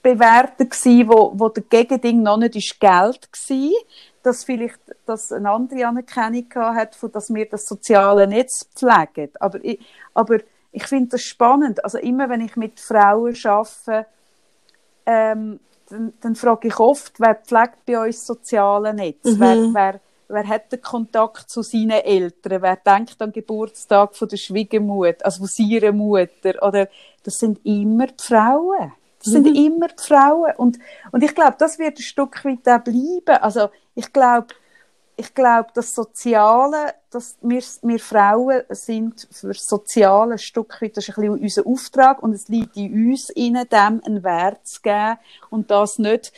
bewertet 0.01 0.71
gewesen, 0.71 1.07
wo, 1.09 1.33
wo 1.35 1.49
der 1.49 1.63
Gegending 1.63 2.21
noch 2.21 2.37
nicht 2.37 2.55
ist 2.55 2.79
Geld 2.79 3.31
gsi, 3.31 3.73
dass 4.23 4.43
vielleicht 4.43 4.79
das 5.05 5.31
eine 5.31 5.51
andere 5.51 5.85
Anerkennung 5.85 6.47
hat, 6.55 6.95
von 6.95 7.11
dass 7.11 7.33
wir 7.33 7.47
das 7.47 7.65
soziale 7.65 8.27
Netz 8.27 8.67
pflegen. 8.75 9.31
Aber 9.39 9.63
ich, 9.63 9.79
aber 10.13 10.39
ich 10.71 10.85
finde 10.87 11.09
das 11.09 11.21
spannend. 11.21 11.83
Also 11.83 11.97
immer, 11.97 12.29
wenn 12.29 12.41
ich 12.41 12.55
mit 12.55 12.79
Frauen 12.79 13.35
arbeite, 13.43 14.05
ähm, 15.05 15.59
dann, 15.89 16.13
dann 16.21 16.35
frage 16.35 16.69
ich 16.69 16.79
oft, 16.79 17.19
wer 17.19 17.35
pflegt 17.35 17.85
bei 17.85 17.99
uns 17.99 18.17
das 18.17 18.25
soziale 18.25 18.93
Netz? 18.93 19.19
Wer, 19.23 19.73
wer, 19.73 19.99
wer 20.29 20.47
hat 20.47 20.71
den 20.71 20.81
Kontakt 20.81 21.49
zu 21.49 21.61
seinen 21.61 21.91
Eltern? 21.91 22.61
Wer 22.61 22.77
denkt 22.77 23.21
an 23.21 23.29
den 23.29 23.33
Geburtstag 23.33 24.15
von 24.15 24.27
der 24.27 24.37
Schwiegermutter, 24.37 25.25
also 25.25 25.45
von 25.45 25.65
ihrer 25.65 25.91
Mutter? 25.91 26.61
Oder, 26.61 26.87
das 27.23 27.35
sind 27.35 27.63
immer 27.65 28.07
die 28.07 28.23
Frauen. 28.23 28.93
Das 29.23 29.31
sind 29.31 29.45
immer 29.45 29.87
die 29.87 30.03
Frauen. 30.03 30.53
Und, 30.57 30.79
und 31.11 31.23
ich 31.23 31.33
glaube, 31.33 31.55
das 31.57 31.79
wird 31.79 31.97
ein 31.97 32.03
Stück 32.03 32.43
weit 32.43 32.67
auch 32.67 32.83
bleiben. 32.83 33.41
Also, 33.41 33.69
ich 33.95 34.11
glaube, 34.11 34.47
ich 35.15 35.33
glaube, 35.33 35.69
das 35.73 35.93
Soziale, 35.93 36.95
dass 37.11 37.37
wir, 37.41 37.61
wir 37.83 37.99
Frauen 37.99 38.63
sind 38.69 39.27
für 39.31 39.49
das 39.49 39.67
Soziale 39.67 40.33
ein 40.33 40.39
Stück 40.39 40.81
weit, 40.81 40.97
das 40.97 41.07
ist 41.07 41.17
ein 41.17 41.21
bisschen 41.21 41.43
unser 41.43 41.67
Auftrag 41.67 42.23
und 42.23 42.33
es 42.33 42.47
liegt 42.47 42.75
in 42.77 43.11
uns, 43.11 43.31
ihnen 43.35 43.67
dem 43.69 44.01
einen 44.03 44.23
Wert 44.23 44.65
zu 44.65 44.81
geben 44.81 45.17
und 45.49 45.69
das 45.69 45.99
nicht, 45.99 46.33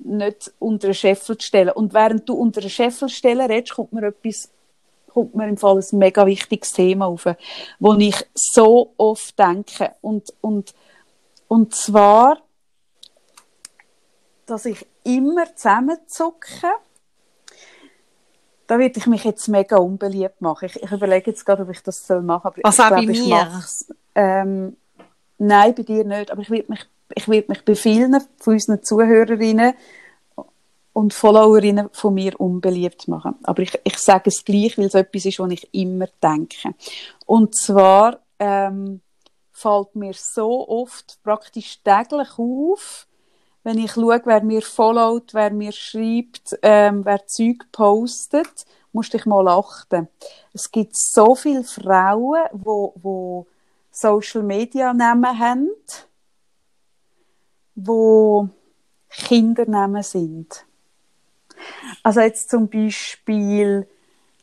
nicht 0.00 0.52
unter 0.58 0.88
einen 0.88 0.94
Scheffel 0.94 1.38
zu 1.38 1.46
stellen. 1.46 1.70
Und 1.70 1.94
während 1.94 2.28
du 2.28 2.34
unter 2.34 2.60
einen 2.60 2.70
Scheffel 2.70 3.08
stellen 3.08 3.50
redest, 3.50 3.74
kommt 3.74 3.92
mir 3.92 4.06
etwas, 4.08 4.50
kommt 5.12 5.34
mir 5.34 5.48
im 5.48 5.56
Fall 5.56 5.78
ein 5.78 5.98
mega 5.98 6.26
wichtiges 6.26 6.72
Thema 6.72 7.06
auf, 7.06 7.26
wo 7.78 7.94
ich 7.94 8.16
so 8.34 8.94
oft 8.96 9.38
denke 9.38 9.94
und, 10.00 10.34
und, 10.40 10.74
und 11.48 11.74
zwar, 11.74 12.38
dass 14.46 14.66
ich 14.66 14.86
immer 15.04 15.54
zusammenzucke, 15.56 16.68
da 18.66 18.78
werde 18.78 18.98
ich 18.98 19.06
mich 19.06 19.24
jetzt 19.24 19.48
mega 19.48 19.78
unbeliebt 19.78 20.42
machen. 20.42 20.66
Ich, 20.66 20.82
ich 20.82 20.92
überlege 20.92 21.30
jetzt 21.30 21.44
gerade, 21.44 21.62
ob 21.62 21.70
ich 21.70 21.82
das 21.82 22.06
soll 22.06 22.20
machen 22.20 22.52
soll. 22.54 22.62
Also 22.64 22.82
ich 22.82 22.86
auch 22.86 22.90
bei 22.90 23.02
ich 23.02 23.26
mir? 23.26 23.64
Ähm, 24.14 24.76
nein, 25.38 25.74
bei 25.74 25.82
dir 25.82 26.04
nicht. 26.04 26.30
Aber 26.30 26.42
ich 26.42 26.50
werde 26.50 26.66
mich, 26.68 26.86
ich 27.14 27.28
werde 27.28 27.48
mich 27.48 27.64
bei 27.64 27.74
vielen 27.74 28.14
von 28.38 28.52
unseren 28.52 28.82
Zuhörerinnen 28.82 29.72
und 30.92 31.14
Followerinnen 31.14 31.88
von 31.92 32.12
mir 32.12 32.38
unbeliebt 32.38 33.08
machen. 33.08 33.36
Aber 33.44 33.62
ich, 33.62 33.72
ich 33.84 33.96
sage 33.96 34.24
es 34.26 34.44
gleich, 34.44 34.76
weil 34.76 34.86
es 34.86 34.94
etwas 34.94 35.24
ist, 35.24 35.38
was 35.38 35.50
ich 35.50 35.72
immer 35.72 36.08
denke. 36.22 36.74
Und 37.24 37.56
zwar 37.56 38.18
ähm, 38.38 39.00
fällt 39.58 39.94
mir 39.96 40.14
so 40.14 40.68
oft 40.68 41.18
praktisch 41.22 41.82
täglich 41.82 42.38
auf, 42.38 43.06
wenn 43.64 43.78
ich 43.78 43.92
schaue, 43.92 44.20
wer 44.24 44.42
mir 44.42 44.62
followt, 44.62 45.34
wer 45.34 45.50
mir 45.50 45.72
schreibt, 45.72 46.58
ähm, 46.62 47.04
wer 47.04 47.26
Zeug 47.26 47.70
postet, 47.72 48.66
musst 48.92 49.12
dich 49.12 49.26
mal 49.26 49.48
achten. 49.48 50.08
Es 50.52 50.70
gibt 50.70 50.96
so 50.96 51.34
viele 51.34 51.64
Frauen, 51.64 52.44
wo, 52.52 52.94
wo 52.96 53.46
Social 53.90 54.42
Media 54.42 54.94
Namen 54.94 55.38
haben, 55.38 55.70
wo 57.74 58.48
Kindernamen 59.10 60.02
sind. 60.02 60.64
Also 62.02 62.20
jetzt 62.20 62.50
zum 62.50 62.68
Beispiel, 62.68 63.88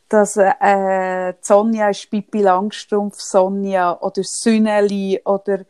dass 0.09 0.37
äh, 0.37 1.33
Sonja 1.41 1.89
ist 1.89 2.09
Pippi 2.09 2.41
Langstrumpf 2.41 3.19
Sonja 3.19 3.97
oder 4.01 4.21
Sünneli 4.23 5.21
oder 5.25 5.65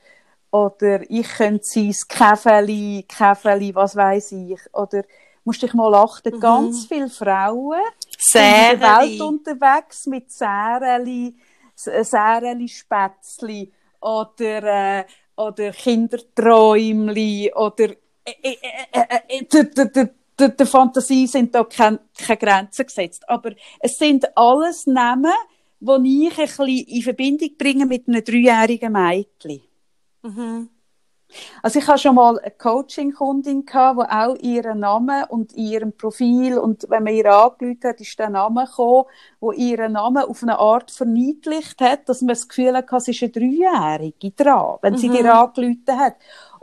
oder 0.51 1.01
ich 1.09 1.27
könnte 1.27 1.63
sein 1.63 1.93
Käfeli, 2.07 3.05
Käfeli, 3.07 3.75
was 3.75 3.95
weiß 3.95 4.31
ich 4.33 4.59
oder 4.73 5.03
musst 5.43 5.61
dich 5.61 5.73
mal 5.73 5.93
achten, 5.95 6.35
mhm. 6.35 6.39
ganz 6.39 6.85
viele 6.85 7.09
Frauen 7.09 7.79
Säreli. 8.17 8.73
in 8.73 8.79
der 8.79 8.99
Welt 8.99 9.21
unterwegs 9.21 10.05
mit 10.07 10.31
Säreli, 10.31 11.35
Säreli 11.75 12.67
Spätzli 12.69 13.71
oder 13.99 14.99
äh, 14.99 15.05
oder 15.37 15.71
Kinderträumli 15.71 17.51
oder 17.53 17.89
äh, 18.23 18.31
äh, 18.41 18.57
äh, 18.91 20.07
der, 20.37 20.49
der 20.49 20.67
Fantasie 20.67 21.27
sind 21.27 21.53
da 21.55 21.63
keine, 21.63 21.99
keine 22.17 22.37
Grenzen 22.37 22.85
gesetzt. 22.85 23.27
Aber 23.29 23.51
es 23.79 23.97
sind 23.97 24.25
alles 24.37 24.87
Namen, 24.87 25.33
die 25.79 26.27
ich 26.27 26.39
ein 26.39 26.45
bisschen 26.45 26.87
in 26.87 27.01
Verbindung 27.01 27.49
bringe 27.57 27.85
mit 27.85 28.07
einem 28.07 28.23
dreijährigen 28.23 28.91
Mädchen. 28.91 29.61
Mhm. 30.23 30.69
Also 31.61 31.79
ich 31.79 31.87
hatte 31.87 31.99
schon 31.99 32.15
mal 32.15 32.39
eine 32.39 32.51
Coaching-Kundin, 32.51 33.65
die 33.65 33.73
auch 33.73 34.35
ihren 34.35 34.79
Namen 34.79 35.23
und 35.25 35.53
ihrem 35.53 35.91
Profil 35.91 36.57
und 36.57 36.85
wenn 36.89 37.03
man 37.03 37.13
ihr 37.13 37.33
angerufen 37.33 37.79
hat, 37.83 37.99
ist 37.99 38.17
der 38.17 38.29
Name 38.29 38.65
gekommen, 38.65 39.05
wo 39.39 39.51
ihren 39.51 39.93
Namen 39.93 40.23
auf 40.23 40.43
eine 40.43 40.59
Art 40.59 40.91
verniedlicht 40.91 41.81
hat, 41.81 42.07
dass 42.07 42.21
man 42.21 42.29
das 42.29 42.47
Gefühl 42.47 42.75
hat, 42.75 42.91
es 42.91 43.07
ist 43.07 43.23
eine 43.23 43.31
Dreijährige 43.31 44.31
dran, 44.31 44.77
wenn 44.81 44.97
sie 44.97 45.09
mhm. 45.09 45.13
dir 45.13 45.35
angerufen 45.35 45.99
hat. 45.99 46.15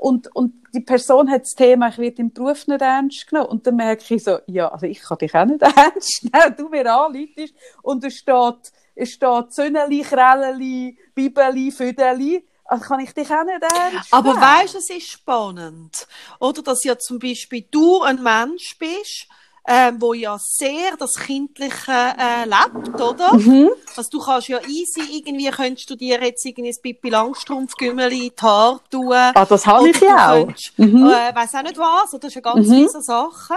Und, 0.03 0.35
und 0.35 0.55
die 0.75 0.81
Person 0.81 1.31
hat 1.31 1.43
das 1.43 1.51
Thema, 1.51 1.89
ich 1.89 1.99
werde 1.99 2.23
im 2.23 2.33
Beruf 2.33 2.67
nicht 2.67 2.83
ernst 2.83 3.29
genommen. 3.29 3.51
Und 3.51 3.69
dann 3.69 3.77
merke 3.77 4.13
ich 4.13 4.25
so, 4.25 4.39
ja, 4.49 4.67
also 4.67 4.87
ich 4.87 5.01
kann 5.01 5.19
dich 5.19 5.33
auch 5.33 5.45
nicht 5.45 5.63
ernst 5.77 6.25
nehmen, 6.25 6.57
du 6.57 6.69
mir 6.69 6.93
anleitest. 6.93 7.55
Und 7.83 8.03
es 8.03 8.17
steht, 8.17 8.73
es 8.97 9.11
steht 9.11 9.53
Sönneli, 9.53 10.01
Krelleli, 10.03 10.99
Bibeli, 11.15 11.71
Füdeli. 11.71 12.45
Also 12.65 12.85
kann 12.85 12.99
ich 12.99 13.15
dich 13.15 13.31
auch 13.31 13.45
nicht 13.45 13.63
ernst 13.63 14.13
Aber 14.13 14.35
weißt 14.35 14.75
du, 14.75 14.79
es 14.79 14.91
ist 14.91 15.09
spannend. 15.09 16.09
Oder, 16.41 16.63
dass 16.63 16.83
ja 16.83 16.99
zum 16.99 17.21
Beispiel 17.21 17.65
du 17.71 18.03
ein 18.03 18.21
Mensch 18.21 18.77
bist, 18.81 19.29
ähm, 19.67 20.01
wo 20.01 20.13
ja 20.13 20.37
sehr 20.41 20.97
das 20.99 21.15
Kindliche 21.15 21.93
äh, 21.93 22.45
lebt, 22.45 23.01
oder? 23.01 23.35
Mhm. 23.35 23.71
Also 23.97 24.11
du 24.11 24.19
kannst 24.19 24.49
ja 24.49 24.61
easy, 24.63 25.03
irgendwie 25.13 25.51
könntest 25.51 25.89
du 25.89 25.95
dir 25.95 26.23
jetzt 26.23 26.45
irgendwie 26.45 26.71
ein 26.71 26.83
Pippi 26.83 27.11
Langstrumpf 27.11 27.75
Gümmeli 27.77 28.27
in 28.27 28.33
die 28.37 28.43
Haare 28.43 28.81
tun. 28.91 29.13
Ah, 29.13 29.45
das 29.45 29.67
habe 29.67 29.89
ich 29.91 30.01
ja 30.01 30.33
auch. 30.33 30.47
Könntest, 30.47 30.79
mhm. 30.79 31.07
äh, 31.07 31.35
weiss 31.35 31.55
auch 31.55 31.63
nicht 31.63 31.79
was, 31.79 32.13
oder? 32.13 32.21
Das 32.21 32.29
ist 32.29 32.35
ja 32.35 32.41
ganz 32.41 32.67
mhm. 32.67 32.73
viele 32.73 33.03
Sachen. 33.03 33.57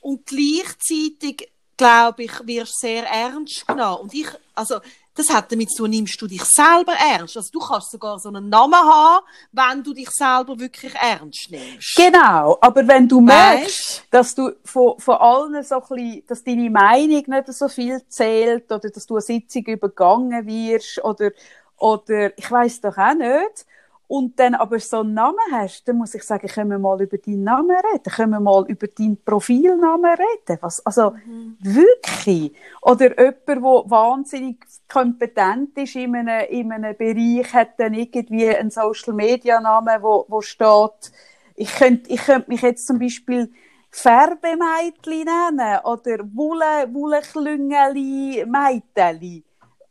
Und 0.00 0.26
gleichzeitig, 0.26 1.50
glaube 1.76 2.24
ich, 2.24 2.32
wirst 2.46 2.74
du 2.74 2.86
sehr 2.86 3.06
ernst 3.06 3.66
genommen. 3.66 4.02
Und 4.02 4.14
ich, 4.14 4.28
also, 4.54 4.76
das 5.16 5.28
hat 5.30 5.50
damit 5.50 5.70
zu 5.70 5.82
tun, 5.82 5.90
nimmst 5.90 6.20
du 6.20 6.26
dich 6.26 6.44
selber 6.44 6.92
ernst. 6.92 7.36
Also 7.36 7.50
du 7.52 7.58
kannst 7.58 7.90
sogar 7.90 8.18
so 8.18 8.28
einen 8.28 8.48
Namen 8.48 8.74
haben, 8.74 9.24
wenn 9.52 9.82
du 9.82 9.92
dich 9.92 10.10
selber 10.10 10.58
wirklich 10.58 10.94
ernst 10.94 11.50
nimmst. 11.50 11.96
Genau, 11.96 12.58
aber 12.60 12.86
wenn 12.86 13.08
du 13.08 13.20
merkst, 13.20 14.04
dass 14.10 14.34
du 14.34 14.52
von, 14.64 14.98
von 14.98 15.16
allen 15.16 15.62
so 15.64 15.76
ein 15.76 15.80
bisschen, 15.88 16.22
dass 16.26 16.44
deine 16.44 16.70
Meinung 16.70 17.24
nicht 17.26 17.52
so 17.52 17.68
viel 17.68 18.00
zählt 18.08 18.70
oder 18.70 18.90
dass 18.90 19.06
du 19.06 19.14
eine 19.14 19.22
Sitzung 19.22 19.64
übergangen 19.64 20.46
wirst 20.46 21.02
oder, 21.02 21.30
oder 21.78 22.38
ich 22.38 22.50
weiß 22.50 22.82
doch 22.82 22.96
auch 22.96 23.14
nicht, 23.14 23.66
und 24.08 24.38
dann 24.38 24.54
aber 24.54 24.78
so 24.78 25.00
einen 25.00 25.14
Namen 25.14 25.38
hast, 25.50 25.88
dann 25.88 25.98
muss 25.98 26.14
ich 26.14 26.22
sagen, 26.22 26.46
können 26.46 26.70
wir 26.70 26.78
mal 26.78 27.00
über 27.02 27.18
deinen 27.18 27.42
Namen 27.42 27.76
reden, 27.92 28.12
können 28.12 28.30
wir 28.30 28.40
mal 28.40 28.64
über 28.68 28.86
deinen 28.86 29.22
Profilnamen 29.22 30.12
reden. 30.12 30.58
Was, 30.60 30.84
also, 30.86 31.10
mhm. 31.10 31.56
wirklich. 31.60 32.52
Oder 32.82 33.18
jemand, 33.18 33.48
der 33.48 33.62
wahnsinnig 33.62 34.64
kompetent 34.88 35.76
ist 35.78 35.96
in 35.96 36.14
einem, 36.14 36.46
in 36.48 36.72
einem 36.72 36.96
Bereich, 36.96 37.52
hat 37.52 37.78
dann 37.78 37.94
irgendwie 37.94 38.48
einen 38.48 38.70
Social-Media-Namen, 38.70 40.02
wo, 40.02 40.24
wo 40.28 40.40
steht, 40.40 41.12
ich 41.56 41.72
könnte, 41.74 42.10
ich 42.10 42.20
könnte 42.20 42.48
mich 42.48 42.62
jetzt 42.62 42.86
zum 42.86 42.98
Beispiel 42.98 43.50
Färbemeitli 43.90 45.24
nennen 45.24 45.78
oder 45.84 46.18
Wolle, 46.34 46.86
Wollklüngeli 46.92 48.44
Meiteli. 48.46 49.45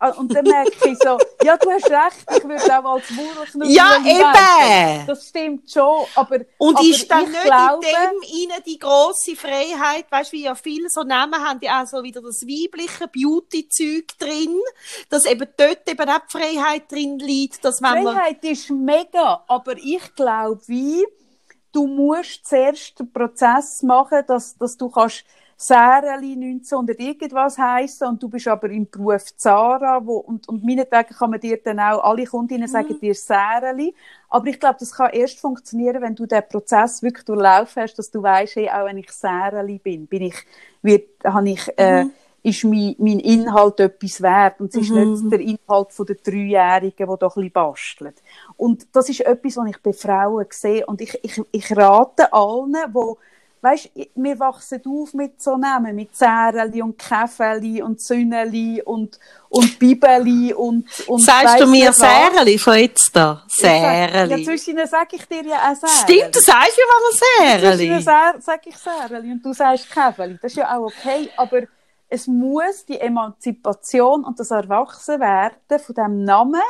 Ah, 0.06 0.20
und 0.20 0.34
dann 0.36 0.44
merke 0.46 0.90
ich 0.90 0.98
so, 1.00 1.18
ja, 1.44 1.58
du 1.58 1.72
hast 1.72 1.90
recht, 1.90 2.26
ich 2.38 2.44
würde 2.44 2.80
auch 2.80 2.94
als 2.94 3.18
Wurzelknüppel 3.18 3.72
Ja, 3.72 3.98
eben! 4.06 5.08
Das 5.08 5.28
stimmt 5.28 5.72
schon, 5.72 6.06
aber 6.16 6.42
Und 6.58 6.78
aber 6.78 6.88
ist 6.88 7.10
dann 7.10 7.32
nicht 7.32 7.44
glaube, 7.44 7.86
in 7.86 7.92
dem 7.92 8.36
ihnen 8.36 8.64
die 8.66 8.78
grosse 8.78 9.36
Freiheit, 9.36 10.06
weißt 10.12 10.32
du, 10.32 10.38
wie 10.38 10.44
ja 10.44 10.56
viele 10.56 10.90
so 10.90 11.02
Namen 11.02 11.36
haben, 11.36 11.60
die 11.60 11.70
auch 11.70 11.88
so 11.88 12.04
wieder 12.04 12.22
das 12.22 12.42
weibliche 12.44 13.08
Beauty-Zeug 13.08 14.06
drin, 14.20 14.60
dass 15.10 15.26
eben 15.26 15.48
dort 15.58 15.90
eben 15.90 16.10
auch 16.10 16.20
die 16.32 16.38
Freiheit 16.38 16.92
drin 16.92 17.18
liegt, 17.20 17.66
dass 17.66 17.82
wenn 17.82 18.04
Freiheit 18.04 18.44
man... 18.44 18.52
ist 18.52 18.70
mega, 18.70 19.44
aber 19.48 19.74
ich 19.78 20.14
glaube, 20.16 20.62
wie, 20.68 21.06
du 21.72 21.88
musst 21.88 22.46
zuerst 22.46 23.00
den 23.00 23.12
Prozess 23.12 23.82
machen, 23.82 24.24
dass, 24.28 24.56
dass 24.58 24.78
du 24.78 24.90
kannst 24.90 25.26
Säreli 25.58 26.34
1900 26.34 27.00
irgendwas 27.00 27.58
heißen 27.58 28.08
und 28.08 28.22
du 28.22 28.28
bist 28.28 28.48
aber 28.48 28.70
im 28.70 28.90
Beruf 28.90 29.24
Zara 29.38 30.06
wo, 30.06 30.18
und, 30.18 30.50
und 30.50 30.66
meinetwegen 30.66 31.16
kann 31.16 31.30
man 31.30 31.40
dir 31.40 31.58
dann 31.64 31.80
auch, 31.80 32.04
alle 32.04 32.26
Kundinnen 32.26 32.68
sagen 32.68 32.94
mhm. 32.94 33.00
dir 33.00 33.16
Säreli, 33.16 33.96
aber 34.30 34.48
ich 34.48 34.60
glaube, 34.60 34.76
das 34.80 34.92
kann 34.92 35.12
erst 35.12 35.40
funktionieren, 35.40 36.02
wenn 36.02 36.14
du 36.14 36.26
den 36.26 36.44
Prozess 36.48 37.02
wirklich 37.02 37.24
durchlaufen 37.24 37.84
hast, 37.84 37.96
dass 37.96 38.12
du 38.12 38.22
weißt, 38.22 38.58
hey, 38.58 38.70
auch 38.70 38.86
wenn 38.86 38.98
ich 38.98 39.10
Säreli 39.12 39.80
bin, 39.80 40.08
bin 40.08 40.24
ich, 40.24 40.36
wird, 40.82 41.08
habe 41.24 41.50
ich, 41.50 41.72
äh, 41.78 42.04
mhm. 42.04 42.12
ist 42.44 42.66
mein, 42.66 42.96
mein 42.98 43.20
Inhalt 43.22 43.80
etwas 43.80 44.22
wert 44.22 44.60
und 44.60 44.76
es 44.76 44.82
ist 44.82 44.90
mhm. 44.90 45.12
nicht 45.14 45.32
der 45.32 45.40
Inhalt 45.40 45.94
von 45.94 46.06
der 46.06 46.18
Dreijährigen, 46.18 47.08
der 47.08 47.18
doch 47.18 47.38
ein 47.38 47.44
bisschen 47.44 47.52
bastelt. 47.54 48.22
Und 48.58 48.88
das 48.94 49.08
ist 49.08 49.22
etwas, 49.22 49.56
was 49.56 49.70
ich 49.70 49.82
bei 49.82 49.94
Frauen 49.94 50.48
sehe 50.50 50.86
und 50.86 51.00
ich, 51.00 51.18
ich, 51.24 51.42
ich 51.50 51.78
rate 51.78 52.34
allen, 52.34 52.76
die 52.94 53.16
weißt, 53.66 53.92
wir 54.16 54.40
wachsen 54.40 54.82
auf 54.86 55.14
mit 55.14 55.42
so 55.42 55.58
Namen, 55.58 55.96
mit 55.96 56.16
Zäreli 56.16 56.82
und 56.82 56.98
Käfeli 56.98 57.82
und 57.82 58.00
Sünneli 58.00 58.82
und, 58.84 59.20
und 59.50 59.80
Bibeli 59.80 60.54
und, 60.54 60.88
und 61.08 61.22
Sagst 61.22 61.60
du 61.60 61.68
mir 61.68 61.92
Säreli 61.92 62.58
von 62.58 62.76
jetzt 62.76 63.16
da? 63.16 63.44
Säreli. 63.48 64.42
Ja, 64.42 64.46
zwischen 64.46 64.88
sage 64.88 65.16
ich 65.16 65.26
dir 65.28 65.44
ja 65.44 65.58
auch 65.58 65.76
Säreli. 65.76 65.98
Stimmt, 66.04 66.36
du 66.36 66.40
sagst 66.40 66.78
ja 66.78 66.84
mal 66.92 67.60
Säreli. 67.60 67.88
Zwischen 67.88 68.42
sage 68.42 68.70
ich 68.70 68.78
Säreli 68.78 69.32
und 69.32 69.44
du 69.44 69.54
sagst 69.54 69.90
Käfeli. 69.90 70.38
Das 70.42 70.52
ist 70.52 70.58
ja 70.58 70.78
auch 70.78 70.86
okay, 70.86 71.30
aber 71.36 71.64
es 72.08 72.28
muss 72.28 72.86
die 72.86 73.00
Emanzipation 73.00 74.24
und 74.24 74.40
das 74.40 74.52
Erwachsenwerden 74.52 75.80
von 75.80 75.96
diesem 75.96 76.24
Namen 76.24 76.62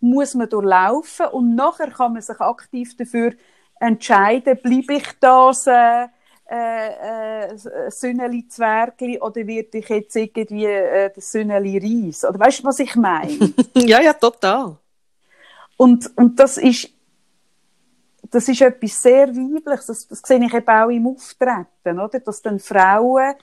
muss 0.00 0.34
man 0.34 0.48
durchlaufen 0.48 1.26
und 1.28 1.54
nachher 1.54 1.90
kann 1.90 2.12
man 2.12 2.22
sich 2.22 2.38
aktiv 2.40 2.96
dafür 2.96 3.32
entscheiden, 3.80 4.58
bleibe 4.62 4.94
ich 4.94 5.08
das, 5.20 5.66
äh, 5.66 6.08
äh, 6.50 7.46
äh, 7.46 7.90
Sünneli 7.90 8.46
Zwergli 8.48 9.18
oder 9.20 9.46
wird 9.46 9.74
ich 9.74 9.88
jetzt 9.88 10.16
irgendwie 10.16 10.66
äh, 10.66 11.10
das 11.14 11.30
Sünneli 11.32 11.78
Reis? 11.78 12.24
Oder 12.24 12.38
weißt 12.38 12.60
du, 12.60 12.64
was 12.64 12.78
ich 12.80 12.94
meine? 12.96 13.52
ja, 13.74 14.00
ja, 14.00 14.12
total. 14.12 14.76
Und, 15.76 16.10
und 16.16 16.38
das 16.38 16.58
ist 16.58 16.90
das 18.32 18.48
ist 18.48 18.62
etwas 18.62 19.02
sehr 19.02 19.28
Weibliches. 19.28 19.86
Das, 19.86 20.08
das 20.08 20.22
sehe 20.24 20.44
ich 20.44 20.54
eben 20.54 20.68
auch 20.68 20.88
im 20.88 21.06
Auftreten, 21.06 22.00
oder? 22.00 22.18
Dass 22.18 22.40
dann 22.40 22.58
Frauen, 22.58 23.34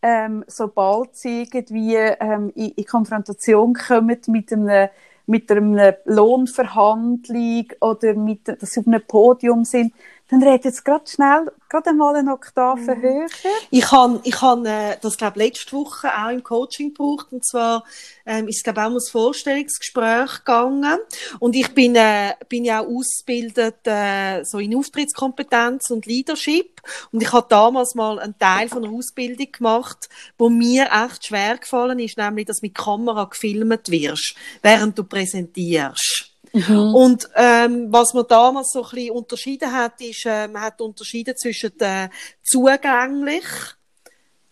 ähm, 0.00 0.44
sobald 0.46 1.16
sie 1.16 1.42
irgendwie 1.42 1.96
ähm, 1.96 2.50
in, 2.54 2.70
in 2.70 2.84
Konfrontation 2.86 3.74
kommen 3.74 4.18
mit 4.26 4.52
einem 4.52 4.88
mit 5.26 5.52
einer 5.52 5.98
Lohnverhandlung 6.06 7.66
oder 7.80 8.14
mit, 8.14 8.48
dass 8.48 8.72
sie 8.72 8.80
auf 8.80 8.86
einem 8.86 9.02
Podium 9.06 9.66
sind, 9.66 9.92
dann 10.28 10.42
redet 10.42 10.66
jetzt 10.66 10.84
gerade 10.84 11.06
schnell, 11.06 11.50
gerade 11.70 11.90
einmal 11.90 12.14
eine 12.14 12.32
Oktave 12.32 12.96
mhm. 12.96 13.02
höher. 13.02 13.26
Ich 13.70 13.90
habe 13.90 14.20
ich 14.24 14.40
han, 14.42 14.66
äh, 14.66 14.98
das, 15.00 15.16
glaube 15.16 15.38
letzte 15.38 15.72
Woche 15.72 16.08
auch 16.08 16.30
im 16.30 16.42
Coaching 16.42 16.88
gebraucht. 16.88 17.28
Und 17.30 17.46
zwar 17.46 17.84
ähm, 18.26 18.46
ist 18.46 18.58
es, 18.58 18.62
glaube 18.62 18.82
auch 18.82 18.88
um 18.88 18.96
ein 18.96 19.00
Vorstellungsgespräch 19.10 20.38
gegangen. 20.44 20.98
Und 21.40 21.56
ich 21.56 21.72
bin, 21.72 21.96
äh, 21.96 22.34
bin 22.48 22.66
ja 22.66 22.80
auch 22.80 22.88
ausgebildet 22.88 23.86
äh, 23.86 24.44
so 24.44 24.58
in 24.58 24.76
Auftrittskompetenz 24.76 25.90
und 25.90 26.04
Leadership. 26.04 26.82
Und 27.10 27.22
ich 27.22 27.32
habe 27.32 27.46
damals 27.48 27.94
mal 27.94 28.18
einen 28.18 28.38
Teil 28.38 28.68
von 28.68 28.84
einer 28.84 28.94
Ausbildung 28.94 29.50
gemacht, 29.50 30.10
wo 30.36 30.50
mir 30.50 30.90
echt 31.06 31.26
schwer 31.26 31.56
gefallen 31.56 31.98
ist, 32.00 32.18
nämlich, 32.18 32.46
dass 32.46 32.60
mit 32.60 32.74
Kamera 32.74 33.24
gefilmt 33.24 33.90
wirst, 33.90 34.34
während 34.62 34.98
du 34.98 35.04
präsentierst. 35.04 36.27
Mhm. 36.52 36.94
Und 36.94 37.28
ähm, 37.34 37.88
was 37.90 38.14
man 38.14 38.26
damals 38.28 38.72
so 38.72 38.82
ein 38.82 38.90
bisschen 38.90 39.10
unterschieden 39.10 39.72
hat, 39.72 40.00
ist, 40.00 40.24
äh, 40.26 40.48
man 40.48 40.62
hat 40.62 40.80
unterschieden 40.80 41.36
zwischen 41.36 41.78
äh, 41.80 42.08
zugänglich 42.42 43.44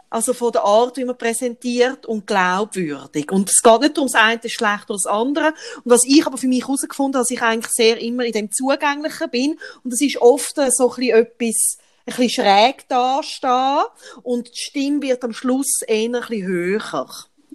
also 0.09 0.33
von 0.33 0.53
der 0.53 0.65
Art, 0.65 0.97
wie 0.97 1.05
man 1.05 1.19
präsentiert 1.19 2.07
und 2.07 2.27
glaubwürdig. 2.27 3.31
Und 3.33 3.51
es 3.51 3.61
geht 3.63 3.81
nicht 3.81 3.97
darum, 3.97 4.09
das 4.11 4.21
eine 4.21 4.41
ist 4.43 4.53
schlechter 4.53 4.93
als 4.93 5.03
das 5.03 5.13
andere. 5.13 5.49
Und 5.85 5.91
was 5.91 6.05
ich 6.07 6.27
aber 6.27 6.39
für 6.39 6.47
mich 6.47 6.63
herausgefunden 6.63 7.19
habe, 7.19 7.23
dass 7.23 7.31
ich 7.31 7.43
eigentlich 7.43 7.73
sehr 7.73 8.01
immer 8.01 8.25
in 8.25 8.33
dem 8.33 8.51
Zugänglichen 8.51 9.31
bin. 9.31 9.59
Und 9.83 9.93
das 9.93 10.01
ist 10.01 10.21
oft 10.21 10.55
so 10.55 10.63
ein 10.63 10.69
bisschen 10.71 11.03
etwas, 11.03 11.79
ein 12.07 12.17
bisschen 12.17 12.31
schräg 12.31 12.89
dastehen. 12.89 13.85
Und 14.23 14.49
die 14.49 14.59
Stimme 14.59 15.03
wird 15.03 15.25
am 15.25 15.33
Schluss 15.33 15.83
eher 15.87 16.05
ein 16.07 16.13
bisschen 16.13 16.47
höher. 16.47 17.09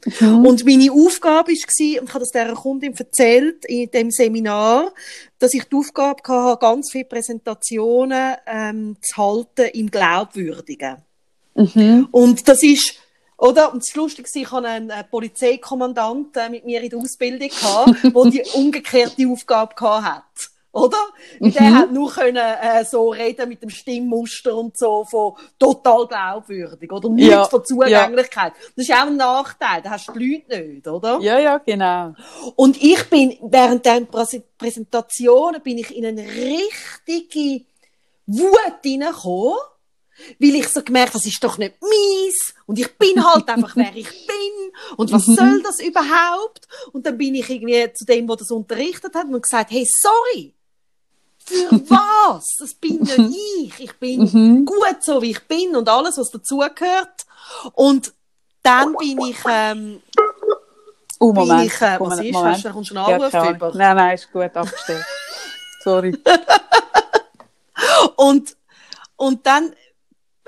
Mhm. 0.06 0.46
Und 0.46 0.66
meine 0.66 0.92
Aufgabe 0.92 1.52
war, 1.52 2.02
und 2.02 2.08
ich 2.08 2.14
habe 2.14 2.20
das 2.20 2.32
dieser 2.32 2.54
Kundin 2.54 2.94
erzählt 2.94 3.66
in 3.66 3.90
dem 3.92 4.12
Seminar, 4.12 4.94
dass 5.40 5.54
ich 5.54 5.64
die 5.66 5.76
Aufgabe 5.76 6.22
hatte, 6.28 6.60
ganz 6.60 6.92
viele 6.92 7.06
Präsentationen 7.06 8.36
ähm, 8.48 8.98
zu 9.02 9.18
halten 9.18 9.70
im 9.74 9.92
Glaubwürdigen. 9.92 10.98
Mhm. 11.56 12.08
Und 12.12 12.48
das 12.48 12.64
ist, 12.64 12.96
oder? 13.38 13.74
Und 13.74 13.84
das 13.84 13.96
Lustige 13.96 14.28
ist, 14.28 14.36
ich 14.36 14.52
hatte 14.52 14.68
einen 14.68 14.92
Polizeikommandant 15.10 16.38
äh, 16.38 16.50
mit 16.50 16.66
mir 16.66 16.82
in 16.82 16.90
der 16.90 17.00
Ausbildung 17.00 17.50
gehabt, 17.50 18.04
der 18.04 18.32
die 18.32 18.44
umgekehrte 18.54 19.28
Aufgabe 19.28 19.76
gehabt 19.76 20.06
hat. 20.06 20.51
Oder? 20.74 20.98
Mhm. 21.40 21.52
Der 21.52 21.76
hat 21.76 21.92
nur 21.92 22.12
können, 22.12 22.38
äh, 22.38 22.86
so 22.86 23.10
reden 23.10 23.50
mit 23.50 23.62
dem 23.62 23.70
Stimmmuster 23.70 24.56
und 24.56 24.78
so 24.78 25.04
von 25.04 25.34
total 25.60 26.08
glaubwürdig, 26.08 26.92
oder? 26.92 27.10
Nicht 27.10 27.30
ja. 27.30 27.44
von 27.44 27.66
Zugänglichkeit. 27.66 28.54
Ja. 28.56 28.70
Das 28.76 28.88
ist 28.88 28.94
auch 28.94 29.08
ein 29.08 29.18
Nachteil. 29.18 29.82
Da 29.82 29.90
hast 29.92 30.08
du 30.08 30.14
die 30.14 30.44
Leute 30.48 30.62
nicht, 30.62 30.88
oder? 30.88 31.20
Ja, 31.22 31.40
ja, 31.40 31.58
genau. 31.58 32.14
Und 32.56 32.82
ich 32.82 33.04
bin, 33.10 33.38
während 33.42 33.86
der 33.86 34.02
Präsentationen 34.58 35.62
bin 35.62 35.78
ich 35.78 35.96
in 35.96 36.06
eine 36.06 36.24
richtige 36.24 37.66
Wut 38.26 38.82
hineingekommen 38.82 39.58
weil 40.40 40.56
ich 40.56 40.68
so 40.68 40.84
gemerkt, 40.84 41.16
das 41.16 41.26
ist 41.26 41.44
doch 41.44 41.58
nicht 41.58 41.76
mies 41.82 42.54
und 42.66 42.78
ich 42.78 42.96
bin 42.98 43.26
halt 43.26 43.48
einfach, 43.50 43.76
wer 43.76 43.96
ich 43.96 44.10
bin 44.28 44.72
und 44.98 45.12
was 45.12 45.28
mhm. 45.28 45.36
soll 45.36 45.64
das 45.64 45.80
überhaupt? 45.80 46.68
Und 46.92 47.06
dann 47.06 47.18
bin 47.18 47.34
ich 47.36 47.50
irgendwie 47.50 47.92
zu 47.94 48.06
dem, 48.06 48.28
der 48.28 48.36
das 48.36 48.52
unterrichtet 48.52 49.16
hat 49.16 49.26
und 49.26 49.42
gesagt, 49.42 49.72
hey, 49.72 49.88
sorry, 49.90 50.54
für 51.52 51.90
was? 51.90 52.46
Das 52.60 52.74
bin 52.74 53.00
nicht 53.02 53.20
ich. 53.58 53.80
Ich 53.80 53.94
bin 54.00 54.22
mhm. 54.22 54.66
gut 54.66 54.98
so, 55.02 55.22
wie 55.22 55.32
ich 55.32 55.48
bin 55.48 55.76
und 55.76 55.88
alles, 55.90 56.18
was 56.18 56.32
dazugehört. 56.32 57.26
Und 57.74 58.14
dann 58.64 58.96
bin 58.96 59.20
ich, 59.22 59.38
ähm, 59.48 60.02
Oh, 61.22 61.32
Moment. 61.34 61.68
Ich, 61.68 61.80
äh, 61.82 62.00
was 62.00 62.20
ist? 62.20 62.32
Moment. 62.32 62.56
Hast 62.56 62.66
du, 62.66 62.72
kommst 62.72 62.90
du 62.90 62.96
einen 62.96 63.06
Anruf 63.14 63.32
ja, 63.32 63.52
über? 63.52 63.72
Nein, 63.76 63.96
nein, 63.96 64.16
ist 64.16 64.32
gut, 64.32 64.58
abgestellt. 64.58 65.06
Sorry. 65.84 66.18
und, 68.16 68.58
und 69.18 69.46
dann 69.46 69.76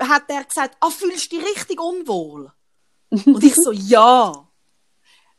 hat 0.00 0.24
er 0.26 0.42
gesagt, 0.42 0.76
ah, 0.80 0.90
fühlst 0.90 1.30
du 1.30 1.36
dich 1.36 1.46
richtig 1.46 1.80
unwohl? 1.80 2.50
Und 3.10 3.44
ich 3.44 3.54
so, 3.54 3.70
ja. 3.70 4.43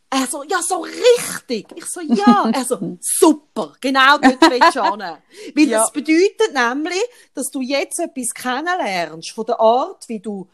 Er 0.09 0.27
so, 0.27 0.43
ja, 0.43 0.61
so 0.61 0.85
richtig. 0.85 1.67
Ich 1.75 1.85
so, 1.85 2.01
ja. 2.01 2.49
Er 2.53 2.65
so, 2.65 2.97
super. 3.01 3.73
Genau 3.81 4.17
dort 4.17 4.41
willst 4.41 4.75
du 4.75 4.83
hin. 4.83 4.99
Weil 5.55 5.67
ja. 5.67 5.79
das 5.79 5.91
bedeutet 5.91 6.53
nämlich, 6.53 7.03
dass 7.33 7.49
du 7.49 7.61
jetzt 7.61 7.99
etwas 7.99 8.33
kennenlernst 8.33 9.31
von 9.31 9.45
der 9.45 9.59
Art, 9.59 10.07
wie 10.07 10.19
du, 10.19 10.47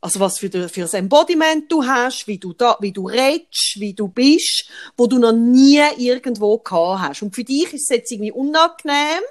also 0.00 0.20
was 0.20 0.38
für, 0.38 0.50
für 0.68 0.80
das 0.80 0.94
Embodiment 0.94 1.70
du 1.70 1.84
hast, 1.84 2.26
wie 2.26 2.38
du 2.38 2.52
da, 2.52 2.76
wie 2.80 2.92
du 2.92 3.06
redest, 3.06 3.76
wie 3.76 3.94
du 3.94 4.08
bist, 4.08 4.68
wo 4.96 5.06
du 5.06 5.18
noch 5.18 5.32
nie 5.32 5.80
irgendwo 5.96 6.58
gehabt 6.58 7.00
hast. 7.00 7.22
Und 7.22 7.34
für 7.34 7.44
dich 7.44 7.72
ist 7.72 7.90
es 7.90 7.96
jetzt 7.96 8.12
irgendwie 8.12 8.32
unangenehm, 8.32 9.22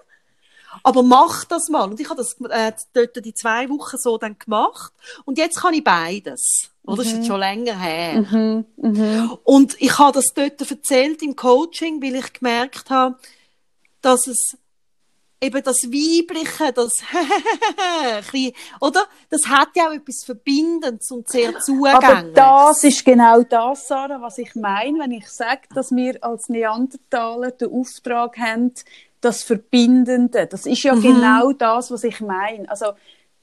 aber 0.83 1.03
mach 1.03 1.45
das 1.45 1.69
mal. 1.69 1.89
Und 1.89 1.99
ich 1.99 2.09
habe 2.09 2.17
das 2.17 2.35
äh, 2.49 2.71
dort 2.93 3.23
die 3.23 3.33
zwei 3.33 3.69
Wochen 3.69 3.97
so 3.97 4.17
dann 4.17 4.37
gemacht. 4.37 4.93
Und 5.25 5.37
jetzt 5.37 5.61
kann 5.61 5.73
ich 5.73 5.83
beides. 5.83 6.69
Oder? 6.83 6.97
Das 6.97 7.07
ist 7.07 7.13
jetzt 7.13 7.21
mhm. 7.23 7.27
schon 7.27 7.39
länger 7.39 7.79
her. 7.79 8.21
Mhm. 8.21 8.65
Mhm. 8.77 9.37
Und 9.43 9.81
ich 9.81 9.97
habe 9.97 10.13
das 10.13 10.33
dort 10.33 10.59
erzählt 10.69 11.21
im 11.21 11.35
Coaching, 11.35 12.01
weil 12.01 12.15
ich 12.15 12.33
gemerkt 12.33 12.89
habe, 12.89 13.17
dass 14.01 14.27
es 14.27 14.57
eben 15.41 15.63
das 15.63 15.83
Weibliche, 15.83 16.73
das 16.73 17.01
oder? 18.81 19.05
Das 19.29 19.47
hat 19.47 19.69
ja 19.75 19.89
auch 19.89 19.93
etwas 19.93 20.23
Verbindendes 20.23 21.11
und 21.11 21.29
sehr 21.29 21.59
zugängliches. 21.59 22.09
Aber 22.09 22.23
das 22.31 22.83
ist 22.83 23.05
genau 23.05 23.43
das, 23.43 23.87
Sarah, 23.87 24.21
was 24.21 24.37
ich 24.37 24.55
meine, 24.55 24.99
wenn 24.99 25.11
ich 25.11 25.27
sage, 25.27 25.61
dass 25.73 25.91
wir 25.91 26.23
als 26.23 26.49
Neandertaler 26.49 27.51
den 27.51 27.71
Auftrag 27.71 28.37
haben, 28.37 28.73
das 29.21 29.43
Verbindende. 29.43 30.47
Das 30.47 30.65
ist 30.65 30.83
ja 30.83 30.95
mhm. 30.95 31.01
genau 31.01 31.51
das, 31.51 31.91
was 31.91 32.03
ich 32.03 32.21
meine. 32.21 32.69
Also, 32.69 32.93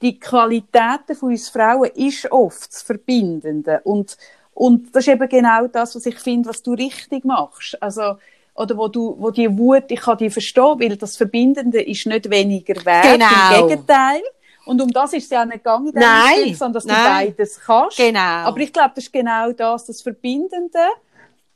die 0.01 0.19
Qualitäten 0.19 1.15
von 1.15 1.29
uns 1.29 1.49
Frauen 1.49 1.89
ist 1.95 2.29
oft 2.31 2.71
das 2.71 2.81
Verbindende. 2.81 3.81
Und, 3.83 4.17
und 4.53 4.93
das 4.95 5.07
ist 5.07 5.13
eben 5.13 5.29
genau 5.29 5.67
das, 5.67 5.95
was 5.95 6.05
ich 6.05 6.19
finde, 6.19 6.49
was 6.49 6.61
du 6.61 6.73
richtig 6.73 7.23
machst. 7.23 7.81
Also, 7.81 8.17
oder 8.55 8.77
wo 8.77 8.87
du, 8.87 9.15
wo 9.17 9.31
die 9.31 9.57
Wut, 9.57 9.85
ich 9.87 10.01
kann 10.01 10.17
die 10.17 10.29
verstehen, 10.29 10.79
weil 10.79 10.97
das 10.97 11.17
Verbindende 11.17 11.81
ist 11.81 12.05
nicht 12.05 12.29
weniger 12.29 12.85
wert. 12.85 13.03
Genau. 13.03 13.61
Im 13.61 13.67
Gegenteil. 13.67 14.21
Und 14.65 14.81
um 14.81 14.89
das 14.89 15.13
ist 15.13 15.25
es 15.25 15.29
ja 15.29 15.43
nicht 15.45 15.57
gegangen, 15.57 15.91
nein, 15.93 16.41
Stil, 16.41 16.55
sondern 16.55 16.73
dass 16.73 16.85
nein. 16.85 17.27
du 17.27 17.33
beides 17.33 17.59
kannst. 17.59 17.97
Genau. 17.97 18.19
Aber 18.19 18.59
ich 18.59 18.71
glaube, 18.71 18.91
das 18.95 19.05
ist 19.05 19.13
genau 19.13 19.51
das, 19.51 19.85
das 19.85 20.01
Verbindende 20.01 20.79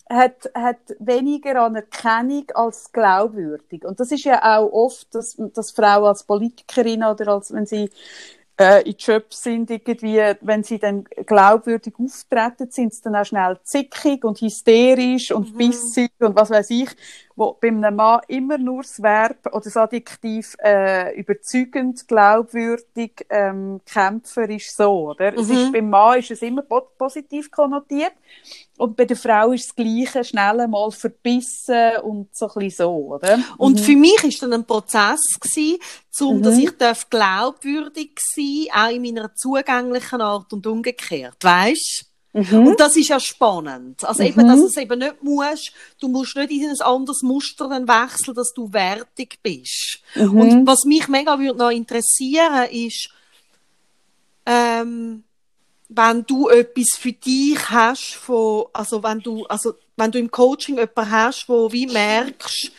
hat, 0.09 0.49
hat 0.53 0.77
weniger 0.99 1.61
Anerkennung 1.61 2.45
als 2.53 2.91
glaubwürdig. 2.91 3.85
Und 3.85 3.99
das 3.99 4.11
ist 4.11 4.23
ja 4.23 4.57
auch 4.57 4.71
oft, 4.71 5.13
dass, 5.13 5.35
dass 5.53 5.71
Frauen 5.71 6.05
als 6.05 6.23
Politikerin 6.23 7.03
oder 7.03 7.27
als 7.29 7.53
wenn 7.53 7.65
sie 7.65 7.89
äh, 8.59 8.81
in 8.89 8.95
Jobs 8.97 9.43
sind, 9.43 9.69
irgendwie, 9.69 10.21
wenn 10.41 10.63
sie 10.63 10.79
dann 10.79 11.03
glaubwürdig 11.03 11.93
auftreten, 11.99 12.71
sind 12.71 12.93
sie 12.93 13.03
dann 13.03 13.15
auch 13.15 13.25
schnell 13.25 13.59
zickig 13.63 14.23
und 14.23 14.41
hysterisch 14.41 15.31
und 15.31 15.53
mhm. 15.53 15.57
bissig 15.57 16.11
und 16.19 16.35
was 16.35 16.49
weiß 16.49 16.69
ich, 16.71 16.89
wo 17.37 17.55
bei 17.61 17.67
einem 17.67 17.95
Mann 17.95 18.21
immer 18.27 18.57
nur 18.57 18.81
das 18.81 19.01
Verb 19.01 19.45
oder 19.45 19.63
das 19.63 19.77
Adjektiv 19.77 20.57
äh, 20.59 21.15
überzeugend, 21.17 22.07
glaubwürdig, 22.07 23.27
ähm, 23.29 23.79
kämpferisch 23.85 24.71
so, 24.71 25.11
oder? 25.11 25.31
Mhm. 25.31 25.37
Es 25.37 25.49
ist, 25.51 25.67
mhm. 25.67 25.71
beim 25.71 25.89
Mann 25.91 26.19
ist 26.19 26.31
es 26.31 26.41
immer 26.41 26.63
positiv 26.63 27.51
konnotiert 27.51 28.13
und 28.77 28.97
bei 28.97 29.05
der 29.05 29.15
Frau 29.15 29.51
ist 29.51 29.67
das 29.67 29.75
Gleiche, 29.75 30.23
schnell 30.23 30.67
mal 30.67 30.89
verbissen 30.89 31.97
und 32.01 32.35
so 32.35 32.47
ein 32.47 32.53
bisschen 32.55 32.85
so, 32.85 32.91
oder? 33.13 33.39
Und 33.57 33.75
mhm. 33.75 33.83
für 33.83 33.95
mich 33.95 34.23
ist 34.23 34.41
dann 34.41 34.53
ein 34.53 34.65
Prozess 34.65 35.21
gewesen, 35.39 35.77
um, 36.21 36.37
mhm. 36.37 36.41
dass 36.41 36.57
ich 36.57 36.75
darf 36.75 37.07
glaubwürdig 37.07 38.19
sein, 38.19 38.65
auch 38.73 38.89
in 38.89 39.03
meiner 39.03 39.35
zugänglichen 39.35 40.21
Art 40.21 40.51
und 40.53 40.65
umgekehrt, 40.65 41.37
weißt? 41.43 42.06
Mhm. 42.33 42.67
Und 42.67 42.79
das 42.79 42.95
ist 42.95 43.09
ja 43.09 43.19
spannend. 43.19 44.03
Also 44.03 44.23
eben, 44.23 44.47
dass 44.47 44.59
du 44.59 44.67
es 44.67 44.77
eben 44.77 44.99
nicht 44.99 45.23
musst, 45.23 45.71
du 45.99 46.07
musst 46.07 46.35
nicht 46.35 46.51
in 46.51 46.69
ein 46.69 46.81
anderes 46.81 47.21
Muster 47.23 47.69
wechseln, 47.69 48.35
dass 48.35 48.53
du 48.53 48.71
wertig 48.71 49.39
bist. 49.41 49.99
Mhm. 50.15 50.39
Und 50.39 50.67
was 50.67 50.83
mich 50.85 51.07
mega 51.07 51.39
würde 51.39 51.57
noch 51.57 51.71
interessieren 51.71 52.69
ist, 52.69 53.09
ähm, 54.45 55.23
wenn 55.89 56.25
du 56.25 56.49
etwas 56.49 56.97
für 56.97 57.13
dich 57.13 57.69
hast, 57.69 58.15
von, 58.15 58.65
also 58.73 59.01
wenn 59.03 59.19
du, 59.19 59.45
also 59.45 59.73
wenn 59.95 60.11
du 60.11 60.19
im 60.19 60.29
Coaching 60.29 60.77
jemanden 60.77 61.11
hast, 61.11 61.47
wo 61.47 61.71
wie 61.71 61.87
merkst, 61.87 62.71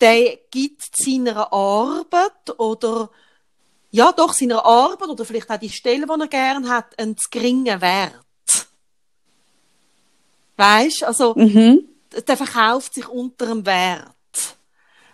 der 0.00 0.38
gibt 0.50 0.82
seiner 0.94 1.52
Arbeit 1.52 2.58
oder 2.58 3.10
ja 3.90 4.12
doch 4.12 4.34
seiner 4.34 4.64
Arbeit 4.64 5.08
oder 5.08 5.24
vielleicht 5.24 5.50
auch 5.50 5.58
die 5.58 5.70
Stelle, 5.70 6.06
die 6.06 6.20
er 6.20 6.28
gerne 6.28 6.68
hat, 6.68 6.98
einen 6.98 7.16
zu 7.16 7.28
geringen 7.30 7.80
Wert. 7.80 8.25
Weißt, 10.56 11.04
also 11.04 11.34
mhm. 11.34 11.84
der 12.26 12.36
verkauft 12.36 12.94
sich 12.94 13.08
unter 13.08 13.46
dem 13.46 13.64
Wert. 13.66 14.12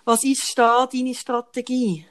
Was 0.04 0.24
ist 0.24 0.52
da 0.56 0.86
deine 0.86 1.14
Strategie? 1.14 2.06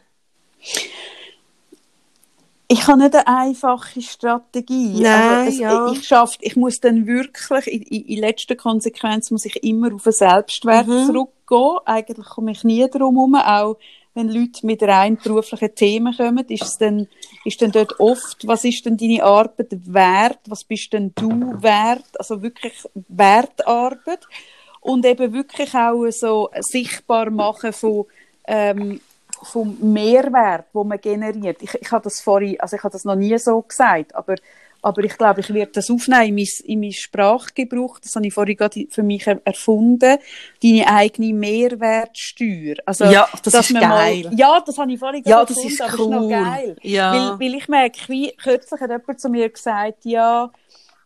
Ich 2.68 2.88
habe 2.88 3.00
nicht 3.00 3.16
eine 3.16 3.28
einfache 3.28 4.02
Strategie. 4.02 5.02
Nein, 5.02 5.50
es, 5.50 5.60
ja. 5.60 5.92
ich, 5.92 6.08
schaff, 6.08 6.38
ich 6.40 6.56
muss 6.56 6.80
dann 6.80 7.06
wirklich, 7.06 7.68
in, 7.68 7.82
in, 7.82 8.20
letzter 8.20 8.56
Konsequenz 8.56 9.30
muss 9.30 9.44
ich 9.44 9.62
immer 9.62 9.94
auf 9.94 10.04
den 10.04 10.14
Selbstwert 10.14 10.88
mhm. 10.88 11.06
zurückgehen. 11.06 11.80
Eigentlich 11.84 12.28
komme 12.28 12.52
ich 12.52 12.64
nie 12.64 12.90
drum 12.90 13.16
herum, 13.16 13.36
auch 13.36 13.78
wenn 14.14 14.30
Leute 14.30 14.66
mit 14.66 14.84
rein 14.84 15.18
beruflichen 15.18 15.74
Themen 15.74 16.16
kommen, 16.16 16.46
ist 16.50 16.64
es 16.64 16.78
dann, 16.78 17.08
ist 17.46 17.62
dann 17.62 17.72
dort 17.72 18.00
oft, 18.00 18.46
was 18.46 18.64
ist 18.66 18.86
denn 18.86 18.98
deine 18.98 19.24
Arbeit 19.24 19.70
wert? 19.72 20.40
Was 20.48 20.64
bist 20.64 20.94
denn 20.94 21.14
du 21.16 21.30
wert? 21.62 22.06
Also 22.20 22.42
wirklich 22.42 22.74
Wertarbeit. 23.08 24.28
Und 24.82 25.06
eben 25.06 25.34
wirklich 25.34 25.74
auch 25.76 26.10
so 26.10 26.50
sichtbar 26.60 27.30
machen 27.30 27.72
von, 27.72 28.06
ähm, 28.48 29.00
vom 29.44 29.78
Mehrwert, 29.80 30.66
wo 30.74 30.84
man 30.84 31.00
generiert. 31.00 31.62
Ich, 31.62 31.74
ich 31.76 31.92
habe 31.92 32.04
das 32.04 32.22
vorhin, 32.22 32.60
also 32.60 32.76
ich 32.76 32.84
habe 32.84 32.92
das 32.92 33.06
noch 33.06 33.16
nie 33.16 33.38
so 33.38 33.62
gesagt, 33.62 34.16
aber 34.16 34.36
Aber 34.82 35.04
ich 35.04 35.18
glaube, 35.18 35.42
ich 35.42 35.54
werde 35.54 35.74
das 35.74 35.92
aufnehmen 35.92 36.30
in 36.30 36.36
mein, 36.36 36.48
in 36.66 36.80
mein 36.80 36.92
Sprachgebrauch. 36.92 38.00
Das 38.00 38.16
habe 38.16 38.26
ich 38.26 38.34
vorhin 38.34 38.58
gerade 38.58 38.88
für 38.90 39.04
mich 39.04 39.28
erfunden. 39.28 40.18
Deine 40.64 40.88
eigene 40.88 41.34
Mehrwertsteuer. 41.34 42.76
Also, 42.86 43.06
ja, 43.06 43.28
das 43.44 43.54
ist 43.54 43.74
geil. 43.74 44.24
Mal, 44.24 44.36
ja, 44.36 44.62
das 44.66 44.78
habe 44.78 44.92
ich 44.92 45.00
vorhin 45.00 45.24
ja, 45.26 45.38
gerade 45.38 45.54
erfunden, 45.54 45.78
das 45.78 45.88
ist 45.88 46.00
cool. 46.00 46.16
ist 46.16 46.22
noch 46.22 46.30
geil. 46.30 46.76
Ja. 46.82 47.14
Weil, 47.14 47.40
weil 47.40 47.56
ich 47.56 47.68
merke, 47.68 48.00
wie 48.08 48.32
kürzlich 48.32 48.82
hat 48.82 48.90
jemand 48.90 49.20
zu 49.20 49.30
mir 49.30 49.50
gesagt, 49.50 50.06
ja, 50.06 50.52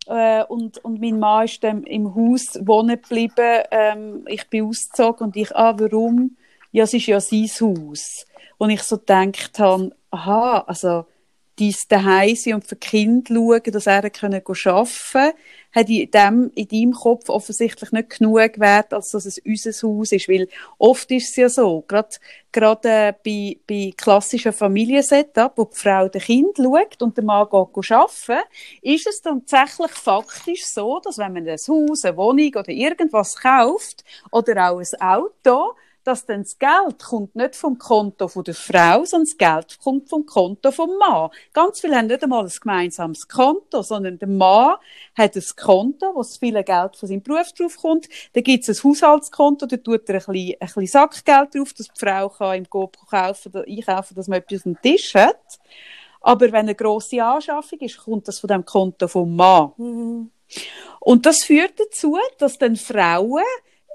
äh, 0.07 0.43
und, 0.45 0.77
und 0.83 1.01
mein 1.01 1.19
Mann 1.19 1.45
ist 1.45 1.63
dann 1.63 1.83
im 1.83 2.15
Haus 2.15 2.59
wohnen 2.61 3.01
geblieben. 3.01 3.63
Ähm, 3.71 4.25
ich 4.27 4.49
bin 4.49 4.67
ausgezogen 4.67 5.27
und 5.27 5.35
ich, 5.35 5.55
ah, 5.55 5.75
warum? 5.77 6.37
Ja, 6.71 6.83
es 6.83 6.93
ist 6.93 7.07
ja 7.07 7.19
sein 7.19 7.49
Haus. 7.61 8.25
Und 8.57 8.69
ich 8.69 8.83
so 8.83 8.97
gedacht 8.97 9.59
habe, 9.59 9.91
aha, 10.11 10.63
also, 10.67 11.05
dies 11.57 11.87
daheim 11.87 12.35
sein 12.35 12.55
und 12.55 12.67
für 12.67 12.75
die 12.75 12.87
Kinder 12.87 13.33
schauen, 13.33 13.71
dass 13.71 13.87
er 13.87 14.09
können 14.09 14.41
arbeiten 14.45 14.89
kann, 15.11 15.33
hat 15.75 15.89
in, 15.89 16.09
dem, 16.09 16.51
in 16.55 16.67
deinem 16.67 16.91
Kopf 16.93 17.29
offensichtlich 17.29 17.91
nicht 17.91 18.17
genug 18.17 18.59
Wert, 18.59 18.93
als 18.93 19.11
dass 19.11 19.25
es 19.25 19.39
unser 19.39 19.71
Haus 19.87 20.11
ist. 20.11 20.29
Weil 20.29 20.47
oft 20.77 21.11
ist 21.11 21.29
es 21.29 21.35
ja 21.35 21.49
so, 21.49 21.83
gerade, 21.87 22.15
gerade 22.51 23.15
bei, 23.23 23.57
bei 23.67 23.93
klassischen 23.95 24.53
Familiensetup, 24.53 25.53
wo 25.57 25.65
die 25.65 25.75
Frau 25.75 26.07
den 26.07 26.21
Kind 26.21 26.57
schaut 26.57 27.01
und 27.01 27.17
der 27.17 27.23
Mann 27.23 27.47
geht 27.49 27.91
arbeiten, 27.91 28.47
ist 28.81 29.07
es 29.07 29.21
tatsächlich 29.21 29.91
faktisch 29.91 30.65
so, 30.65 30.99
dass 31.03 31.17
wenn 31.17 31.33
man 31.33 31.47
ein 31.47 31.57
Haus, 31.57 32.05
eine 32.05 32.17
Wohnung 32.17 32.51
oder 32.55 32.69
irgendwas 32.69 33.35
kauft 33.35 34.03
oder 34.31 34.71
auch 34.71 34.79
ein 34.79 35.01
Auto, 35.01 35.73
dass 36.05 36.25
dann 36.25 36.43
das 36.43 36.57
Geld 36.59 37.03
kommt 37.03 37.35
nicht 37.35 37.55
vom 37.55 37.77
Konto 37.77 38.27
von 38.27 38.43
der 38.43 38.53
Frau, 38.53 39.03
sondern 39.03 39.25
das 39.25 39.37
Geld 39.37 39.79
kommt 39.83 40.07
vom 40.07 40.25
Konto 40.25 40.71
vom 40.71 40.97
Mann. 40.97 41.31
Ganz 41.51 41.81
viele 41.81 41.97
haben 41.97 42.07
nicht 42.07 42.23
einmal 42.23 42.45
ein 42.45 42.51
gemeinsames 42.61 43.27
Konto, 43.27 43.81
sondern 43.81 44.19
der 44.19 44.27
Mann 44.27 44.75
hat 45.17 45.35
ein 45.35 45.43
Konto, 45.57 46.13
wo 46.13 46.19
das 46.19 46.37
viele 46.37 46.63
Geld 46.63 46.95
von 46.95 47.09
seinem 47.09 47.23
Beruf 47.23 47.51
drauf 47.53 47.75
kommt. 47.77 48.07
Dann 48.33 48.43
gibt 48.43 48.67
es 48.67 48.79
ein 48.79 48.89
Haushaltskonto, 48.89 49.65
da 49.65 49.77
tut 49.77 50.07
er 50.07 50.15
ein 50.15 50.19
bisschen, 50.19 50.55
ein 50.59 50.59
bisschen 50.59 50.87
Sackgeld 50.87 51.55
drauf, 51.55 51.73
dass 51.73 51.87
die 51.87 51.99
Frau 51.99 52.29
kann 52.29 52.57
im 52.57 52.69
Coop 52.69 52.97
kaufen 53.09 53.51
oder 53.51 53.65
einkaufen, 53.67 54.15
dass 54.15 54.27
man 54.27 54.39
etwas 54.39 54.59
auf 54.59 54.63
dem 54.63 54.81
Tisch 54.81 55.15
hat. 55.15 55.59
Aber 56.21 56.45
wenn 56.45 56.65
eine 56.65 56.75
grosse 56.75 57.23
Anschaffung 57.23 57.79
ist, 57.79 57.97
kommt 57.97 58.27
das 58.27 58.39
von 58.39 58.47
dem 58.47 58.63
Konto 58.63 59.07
vom 59.07 59.35
Mann. 59.35 59.71
Mhm. 59.77 60.31
Und 60.99 61.25
das 61.25 61.43
führt 61.43 61.79
dazu, 61.79 62.17
dass 62.37 62.59
dann 62.59 62.75
Frauen 62.75 63.43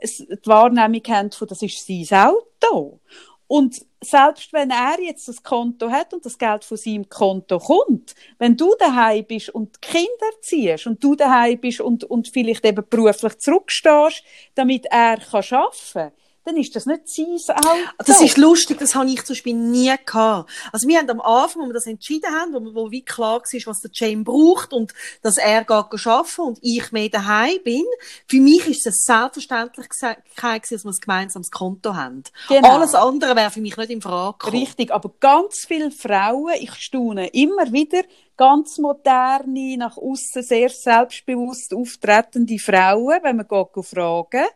die 0.02 0.47
Wahrnehmung 0.47 1.02
haben 1.09 1.31
von, 1.31 1.48
das 1.48 1.62
ist 1.62 1.86
sein 1.86 2.06
Auto. 2.18 3.01
Und 3.47 3.85
selbst 4.01 4.52
wenn 4.52 4.70
er 4.70 5.01
jetzt 5.01 5.27
das 5.27 5.43
Konto 5.43 5.90
hat 5.90 6.14
und 6.14 6.24
das 6.24 6.39
Geld 6.39 6.64
von 6.64 6.77
seinem 6.77 7.09
Konto 7.09 7.59
kommt, 7.59 8.14
wenn 8.39 8.56
du 8.56 8.74
daheim 8.78 9.24
bist 9.27 9.51
und 9.51 9.82
Kinder 9.82 10.09
erziehst 10.36 10.86
und 10.86 11.02
du 11.02 11.16
daheim 11.16 11.59
bist 11.59 11.81
und, 11.81 12.05
und 12.05 12.28
vielleicht 12.28 12.64
eben 12.64 12.85
beruflich 12.89 13.39
zurückstehst, 13.39 14.22
damit 14.55 14.86
er 14.86 15.18
arbeiten 15.32 15.93
kann, 15.93 16.12
dann 16.45 16.57
ist 16.57 16.75
das 16.75 16.87
nicht 16.87 17.09
sein 17.09 17.57
Auto. 17.57 17.77
Das 17.99 18.21
ist 18.21 18.39
lustig, 18.39 18.79
das 18.79 18.95
habe 18.95 19.09
ich 19.11 19.25
zum 19.25 19.35
Beispiel 19.35 19.55
nie 19.55 19.93
gehabt. 20.05 20.51
Also 20.73 20.89
wir 20.89 20.99
haben 20.99 21.11
am 21.11 21.21
Anfang, 21.21 21.62
wo 21.62 21.67
wir 21.67 21.75
das 21.75 21.87
entschieden 21.87 22.31
haben, 22.35 22.53
wo, 22.55 22.75
wo 22.75 22.91
wie 22.91 23.03
klar 23.03 23.41
war, 23.41 23.67
was 23.67 23.81
der 23.81 23.91
Jane 23.93 24.25
braucht 24.25 24.73
und 24.73 24.95
dass 25.23 25.37
er 25.37 25.61
geht 25.61 25.71
arbeiten 25.71 26.41
und 26.41 26.59
ich 26.62 26.93
mehr 26.93 27.09
daheim 27.09 27.59
bin, 27.65 27.85
für 28.27 28.41
mich 28.41 28.67
ist 28.67 28.87
es 28.87 29.05
Selbstverständlichkeit 29.05 30.62
dass 30.71 30.85
wir 30.85 30.91
ein 30.91 30.97
gemeinsames 31.01 31.51
Konto 31.51 31.95
haben. 31.95 32.25
Genau. 32.49 32.77
Alles 32.77 32.95
andere 32.95 33.37
wäre 33.37 33.51
für 33.51 33.61
mich 33.61 33.77
nicht 33.77 33.91
in 33.91 34.01
Frage 34.01 34.39
gekommen. 34.39 34.62
Richtig, 34.62 34.93
aber 34.93 35.12
ganz 35.21 35.65
viele 35.67 35.91
Frauen, 35.91 36.55
ich 36.59 36.75
staune 36.75 37.29
immer 37.29 37.73
wieder, 37.73 38.03
ganz 38.37 38.79
moderne, 38.79 39.77
nach 39.77 39.97
außen 39.97 40.43
sehr 40.43 40.71
selbstbewusst 40.71 41.75
auftretende 41.75 42.59
Frauen, 42.59 43.19
wenn 43.23 43.37
man 43.37 43.47
geht 43.47 43.85
fragen, 43.85 44.47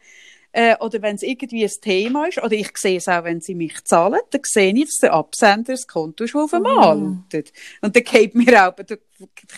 äh, 0.57 0.77
oder 0.79 1.03
wenn 1.03 1.17
es 1.17 1.25
irgendwie 1.25 1.65
ein 1.65 1.71
Thema 1.83 2.29
ist, 2.29 2.39
oder 2.39 2.53
ich 2.53 2.71
sehe 2.77 2.99
es 2.99 3.09
auch, 3.09 3.25
wenn 3.25 3.41
sie 3.41 3.57
mich 3.57 3.83
zahlen, 3.83 4.21
dann 4.31 4.41
sehe 4.45 4.73
ich, 4.73 4.85
dass 4.85 4.99
der 4.99 5.13
Absender 5.13 5.73
das 5.73 5.89
Konto 5.89 6.25
das 6.25 6.35
auf 6.35 6.53
dem 6.53 6.63
Mhm. 6.63 6.67
lautet. 7.29 7.53
Und 7.83 7.97
dann 7.97 8.05
geht 8.05 8.37
mir 8.37 8.69
auch 8.69 8.73
der 8.77 8.99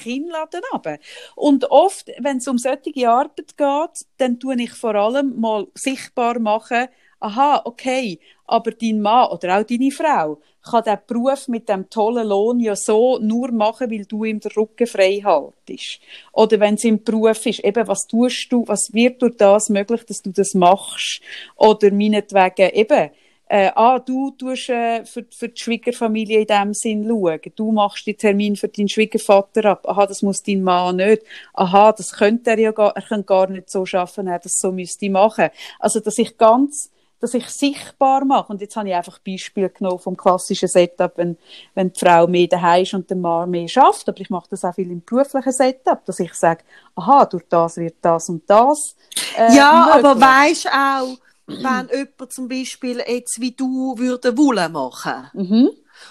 Kinnladen 0.02 0.62
runter. 0.72 0.98
Und 1.34 1.70
oft, 1.70 2.10
wenn 2.18 2.38
es 2.38 2.48
um 2.48 2.56
solche 2.56 3.10
Arbeit 3.10 3.58
geht, 3.58 4.06
dann 4.16 4.40
tue 4.40 4.56
ich 4.62 4.72
vor 4.72 4.94
allem 4.94 5.38
mal 5.38 5.66
sichtbar 5.74 6.38
machen, 6.38 6.88
aha, 7.20 7.62
okay, 7.66 8.18
aber 8.46 8.70
dein 8.70 9.00
Mann 9.02 9.28
oder 9.28 9.58
auch 9.58 9.64
deine 9.64 9.90
Frau 9.90 10.40
kann 10.70 10.84
diesen 10.84 10.98
Beruf 11.06 11.48
mit 11.48 11.68
dem 11.68 11.88
tollen 11.88 12.28
Lohn 12.28 12.60
ja 12.60 12.76
so 12.76 13.18
nur 13.18 13.52
machen, 13.52 13.90
weil 13.90 14.04
du 14.04 14.24
ihm 14.24 14.40
den 14.40 14.52
Rücken 14.52 14.86
frei 14.86 15.22
haltest. 15.24 16.00
Oder 16.32 16.60
wenn 16.60 16.74
es 16.74 16.84
im 16.84 17.02
Beruf 17.02 17.46
ist, 17.46 17.64
eben, 17.64 17.86
was 17.86 18.06
tust 18.06 18.48
du, 18.50 18.64
was 18.66 18.92
wird 18.92 19.22
durch 19.22 19.36
das 19.36 19.68
möglich, 19.68 20.04
dass 20.04 20.22
du 20.22 20.30
das 20.30 20.54
machst? 20.54 21.20
Oder 21.56 21.90
meinetwegen 21.92 22.70
eben, 22.74 23.10
äh, 23.48 23.70
ah, 23.76 24.00
du 24.00 24.32
tust 24.32 24.70
äh, 24.70 25.04
für, 25.04 25.24
für 25.30 25.48
die 25.48 25.60
Schwiegerfamilie 25.60 26.40
in 26.40 26.46
dem 26.46 26.74
Sinn 26.74 27.06
schauen. 27.06 27.40
Du 27.54 27.70
machst 27.70 28.06
den 28.06 28.16
Termin 28.16 28.56
für 28.56 28.68
deinen 28.68 28.88
Schwiegervater 28.88 29.66
ab. 29.66 29.88
Aha, 29.88 30.06
das 30.06 30.22
muss 30.22 30.42
dein 30.42 30.62
Mann 30.62 30.96
nicht. 30.96 31.22
Aha, 31.54 31.92
das 31.92 32.12
könnte 32.12 32.50
er 32.50 32.58
ja 32.58 32.72
gar, 32.72 32.96
er 32.96 33.02
könnte 33.02 33.24
gar 33.24 33.48
nicht 33.48 33.70
so 33.70 33.86
schaffen, 33.86 34.26
er 34.26 34.40
das 34.40 34.58
so 34.58 34.72
müsste 34.72 35.08
machen. 35.10 35.50
Also, 35.78 36.00
dass 36.00 36.18
ich 36.18 36.36
ganz 36.36 36.90
dass 37.20 37.34
ich 37.34 37.48
sichtbar 37.48 38.24
mache. 38.24 38.52
Und 38.52 38.60
jetzt 38.60 38.76
habe 38.76 38.88
ich 38.88 38.94
einfach 38.94 39.18
Beispiel 39.18 39.68
genommen 39.70 39.98
vom 39.98 40.16
klassischen 40.16 40.68
Setup, 40.68 41.12
wenn, 41.16 41.38
wenn 41.74 41.92
die 41.92 41.98
Frau 41.98 42.26
mehr 42.26 42.46
daheim 42.46 42.82
ist 42.82 42.94
und 42.94 43.08
der 43.08 43.16
Mann 43.16 43.50
mehr 43.50 43.68
schafft. 43.68 44.08
Aber 44.08 44.20
ich 44.20 44.30
mache 44.30 44.48
das 44.50 44.64
auch 44.64 44.74
viel 44.74 44.90
im 44.90 45.02
beruflichen 45.04 45.52
Setup, 45.52 46.04
dass 46.04 46.20
ich 46.20 46.34
sage, 46.34 46.64
aha, 46.94 47.24
durch 47.26 47.44
das 47.48 47.76
wird 47.78 47.96
das 48.02 48.28
und 48.28 48.48
das. 48.48 48.96
Äh, 49.36 49.54
ja, 49.56 49.86
möglich. 49.94 50.04
aber 50.04 50.20
weisst 50.20 50.68
auch, 50.68 51.16
wenn 51.46 51.88
jemand 51.96 52.32
zum 52.32 52.48
Beispiel 52.48 53.02
jetzt 53.06 53.40
wie 53.40 53.52
du 53.52 53.96
würde 53.96 54.36
Wolle 54.36 54.68
machen, 54.68 55.30
Mhm. 55.32 55.70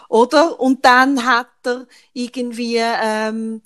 oder? 0.09 0.59
Und 0.59 0.83
dann 0.85 1.25
hat 1.25 1.47
er 1.65 1.85
irgendwie 2.13 2.77
ähm, 2.79 3.61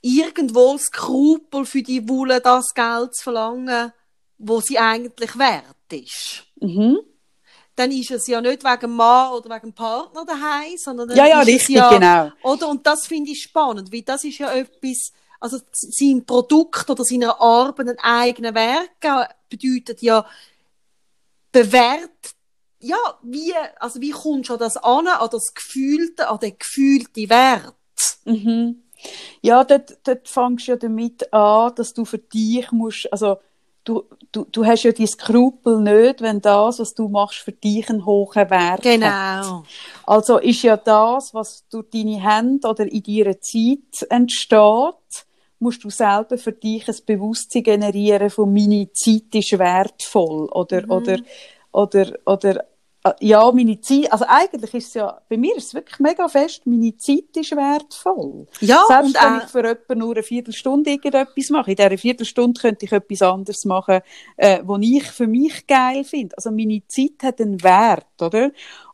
irgendwo 0.00 0.76
Skrupel 0.78 1.64
für 1.64 1.82
die 1.82 2.08
Wolle 2.08 2.40
das 2.40 2.74
Geld 2.74 3.14
zu 3.14 3.22
verlangen, 3.24 3.92
wo 4.38 4.60
sie 4.60 4.78
eigentlich 4.78 5.36
wert 5.38 5.64
ist. 5.92 6.44
Mhm. 6.60 6.98
Dann 7.74 7.92
ist 7.92 8.10
es 8.10 8.26
ja 8.26 8.40
nicht 8.40 8.64
wegen 8.64 8.92
Mann 8.92 9.32
oder 9.32 9.54
wegen 9.54 9.72
Partner 9.72 10.24
daheim, 10.24 10.76
sondern 10.76 11.08
dann 11.08 11.16
Ja, 11.16 11.26
ja, 11.26 11.40
ist 11.42 11.48
es 11.48 11.54
richtig, 11.54 11.76
ja, 11.76 11.90
genau. 11.90 12.32
Oder? 12.42 12.68
Und 12.68 12.86
das 12.86 13.06
finde 13.06 13.30
ich 13.30 13.42
spannend, 13.42 13.92
weil 13.92 14.02
das 14.02 14.24
ist 14.24 14.38
ja 14.38 14.50
etwas, 14.52 15.12
also 15.38 15.58
sein 15.72 16.24
Produkt 16.26 16.90
oder 16.90 17.04
seiner 17.04 17.40
Arbeit 17.40 17.88
einen 17.88 17.98
eigenen 17.98 18.54
Wert 18.54 19.00
geben, 19.00 19.26
bedeutet 19.48 20.02
ja 20.02 20.26
bewährt, 21.52 22.34
ja, 22.80 22.96
wie, 23.22 23.54
also 23.80 24.00
wie 24.00 24.10
kommst 24.10 24.50
du 24.50 24.54
an 24.54 24.58
das 24.58 24.76
an, 24.76 25.06
an 25.06 25.28
das 25.30 25.54
Gefühlte, 25.54 26.28
an 26.28 26.38
den 26.38 26.58
gefühlten 26.58 27.30
Wert? 27.30 27.74
Mhm. 28.24 28.82
Ja, 29.40 29.64
dort, 29.64 29.98
dort 30.04 30.28
fängst 30.28 30.66
du 30.66 30.72
ja 30.72 30.76
damit 30.76 31.32
an, 31.32 31.74
dass 31.74 31.94
du 31.94 32.04
für 32.04 32.18
dich 32.18 32.70
musst, 32.72 33.12
also 33.12 33.38
du, 33.88 34.04
du, 34.32 34.44
du 34.44 34.66
hast 34.66 34.82
ja 34.82 34.92
die 34.92 35.06
Skrupel 35.06 35.80
nicht, 35.80 36.20
wenn 36.20 36.40
das, 36.40 36.78
was 36.78 36.94
du 36.94 37.08
machst, 37.08 37.38
für 37.38 37.52
dich 37.52 37.88
einen 37.88 38.04
hohen 38.04 38.34
Wert 38.34 38.52
hat. 38.52 38.82
Genau. 38.82 39.64
Also 40.04 40.38
ist 40.38 40.62
ja 40.62 40.76
das, 40.76 41.32
was 41.32 41.66
durch 41.70 41.86
deine 41.90 42.20
Hände 42.22 42.68
oder 42.68 42.86
in 42.86 43.02
deiner 43.02 43.40
Zeit 43.40 44.10
entsteht, 44.10 45.26
musst 45.58 45.82
du 45.82 45.90
selber 45.90 46.38
für 46.38 46.52
dich 46.52 46.88
ein 46.88 46.96
Bewusstsein 47.06 47.62
generieren 47.62 48.30
von 48.30 48.52
meine 48.52 48.92
Zeit 48.92 49.34
ist 49.34 49.58
wertvoll 49.58 50.48
oder 50.50 50.82
Mhm. 50.82 50.90
oder 50.90 51.18
oder 51.72 52.12
oder 52.24 52.64
ja 53.20 53.50
meine 53.52 53.80
Zeit 53.80 54.10
also 54.12 54.24
eigentlich 54.28 54.74
ist 54.74 54.88
es 54.88 54.94
ja 54.94 55.20
bei 55.28 55.36
mir 55.36 55.56
ist 55.56 55.68
es 55.68 55.74
wirklich 55.74 55.98
mega 56.00 56.28
fest 56.28 56.62
meine 56.66 56.96
Zeit 56.96 57.36
ist 57.36 57.54
wertvoll. 57.56 58.46
Ja, 58.60 58.82
selbst 58.88 59.16
und 59.16 59.22
wenn 59.24 59.32
auch- 59.40 59.44
ich 59.44 59.50
für 59.50 59.64
etwa 59.64 59.94
nur 59.94 60.14
eine 60.14 60.22
Viertelstunde 60.22 60.90
irgendetwas 60.90 61.50
mache. 61.50 61.70
In 61.70 61.76
dieser 61.76 61.98
Viertelstunde 61.98 62.60
könnte 62.60 62.86
ich 62.86 62.92
etwas 62.92 63.22
anderes 63.22 63.64
machen 63.64 64.00
äh, 64.36 64.60
wo 64.64 64.76
ich 64.76 65.04
für 65.04 65.26
mich 65.26 65.66
geil 65.66 66.04
finde 66.04 66.36
also 66.36 66.50
meine 66.50 66.82
Zeit 66.88 67.22
hat 67.22 67.40
einen 67.40 67.62
Wert 67.62 68.06
oder? 68.20 68.50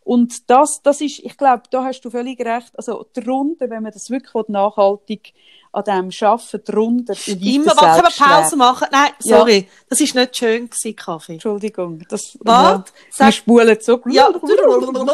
Und 0.07 0.51
das, 0.51 0.83
das 0.83 1.01
ist, 1.01 1.21
ich 1.21 1.35
glaube, 1.39 1.63
da 1.71 1.83
hast 1.85 2.03
du 2.03 2.11
völlig 2.11 2.39
recht. 2.45 2.73
Also 2.77 3.07
drunter, 3.15 3.71
wenn 3.71 3.83
man 3.83 3.91
das 3.93 4.11
wirklich 4.11 4.49
nachhaltig 4.49 5.33
an 5.75 5.85
dem 5.85 6.11
arbeiten, 6.21 6.61
drunter 6.65 7.15
Immer 7.27 7.65
der 7.65 7.77
was, 7.77 7.79
aber 7.79 7.95
Selbstwert. 8.11 8.43
Pause 8.43 8.57
machen. 8.57 8.89
Nein, 8.93 9.11
Ja. 9.23 9.39
sorry. 9.39 9.69
Das 9.89 10.01
ist 10.01 10.15
nicht 10.15 10.37
schön 10.37 10.71
gewesen, 10.71 10.97
Kaffee. 10.97 11.33
Entschuldigung. 11.35 12.03
Das, 12.09 12.37
Warte, 12.41 12.93
ja, 13.19 13.27
wir 13.27 13.33
spulen 13.33 13.79
so. 13.81 14.01
Ja. 14.07 14.31
drunter. 14.31 15.05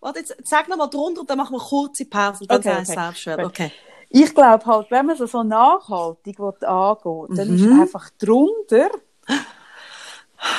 Warte, 0.00 0.18
jetzt 0.20 0.34
sag 0.44 0.68
nochmal 0.68 0.90
drunter, 0.90 1.22
dann 1.26 1.38
machen 1.38 1.54
wir 1.56 1.60
kurze 1.60 2.04
Pause 2.06 2.44
dann 2.46 2.58
Okay, 2.58 2.72
okay. 2.72 2.84
Selbstwert. 2.84 3.38
Gut. 3.38 3.46
Okay. 3.46 3.72
Ich 4.10 4.34
glaube 4.34 4.64
halt, 4.66 4.90
wenn 4.90 5.06
man 5.06 5.20
es 5.20 5.30
so 5.30 5.42
nachhaltig 5.42 6.38
will 6.38 6.52
angehen 6.66 7.36
dann 7.36 7.54
ist 7.54 7.60
Mhm. 7.62 7.80
einfach 7.80 8.10
drunter, 8.18 8.90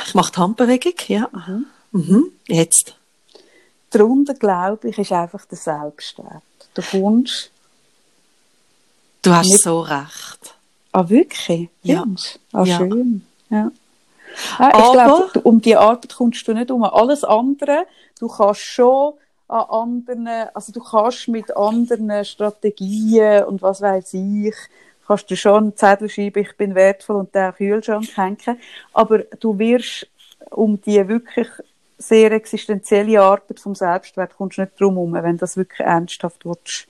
Ich 0.05 0.15
mache 0.15 0.31
die 0.31 0.39
Handbewegung, 0.39 0.93
ja. 1.07 1.29
Mhm. 1.91 2.31
Jetzt. 2.47 2.95
drunter 3.91 4.33
glaube 4.33 4.89
ich, 4.89 4.97
ist 4.97 5.11
einfach 5.11 5.45
der 5.45 5.57
Selbstwert. 5.57 6.41
Du 6.73 6.81
kommst 6.81 7.51
Du 9.23 9.33
hast 9.33 9.63
so 9.63 9.79
recht. 9.81 10.55
Ah, 10.91 11.07
wirklich? 11.09 11.69
Ja. 11.81 12.03
Findest 12.03 12.39
du? 12.51 12.57
Ah, 12.57 12.63
Ja. 12.65 12.77
schön. 12.77 13.25
Ja. 13.49 13.71
Ah, 14.57 14.69
ich 14.69 14.91
glaube, 14.91 15.29
du- 15.33 15.39
um 15.41 15.61
die 15.61 15.75
Arbeit 15.75 16.13
kommst 16.15 16.47
du 16.47 16.53
nicht 16.53 16.71
um. 16.71 16.83
Alles 16.83 17.23
andere, 17.23 17.85
du 18.19 18.27
kannst 18.27 18.61
schon 18.61 19.13
an 19.47 19.65
anderen, 19.69 20.27
also 20.53 20.71
du 20.71 20.81
kannst 20.83 21.27
mit 21.27 21.55
anderen 21.55 22.25
Strategien 22.25 23.43
und 23.45 23.61
was 23.61 23.81
weiß 23.81 24.13
ich, 24.15 24.55
kannst 25.07 25.29
du 25.29 25.35
schon 25.35 25.55
einen 25.63 25.77
Zettel 25.77 26.09
schreiben, 26.09 26.39
ich 26.43 26.57
bin 26.57 26.73
wertvoll 26.75 27.17
und 27.17 27.33
den 27.35 27.53
Kühlschrank 27.53 28.07
hängen. 28.17 28.59
Aber 28.93 29.19
du 29.39 29.57
wirst 29.59 30.07
um 30.49 30.81
die 30.81 31.07
wirklich 31.07 31.47
sehr 31.97 32.31
existenzielle 32.31 33.21
Arbeit 33.21 33.59
vom 33.59 33.75
Selbstwert 33.75 34.35
kommst 34.35 34.57
du 34.57 34.61
nicht 34.61 34.79
drum 34.79 34.95
herum, 34.95 35.13
wenn 35.13 35.37
das 35.37 35.55
wirklich 35.55 35.79
ernsthaft 35.79 36.43
willst, 36.43 36.87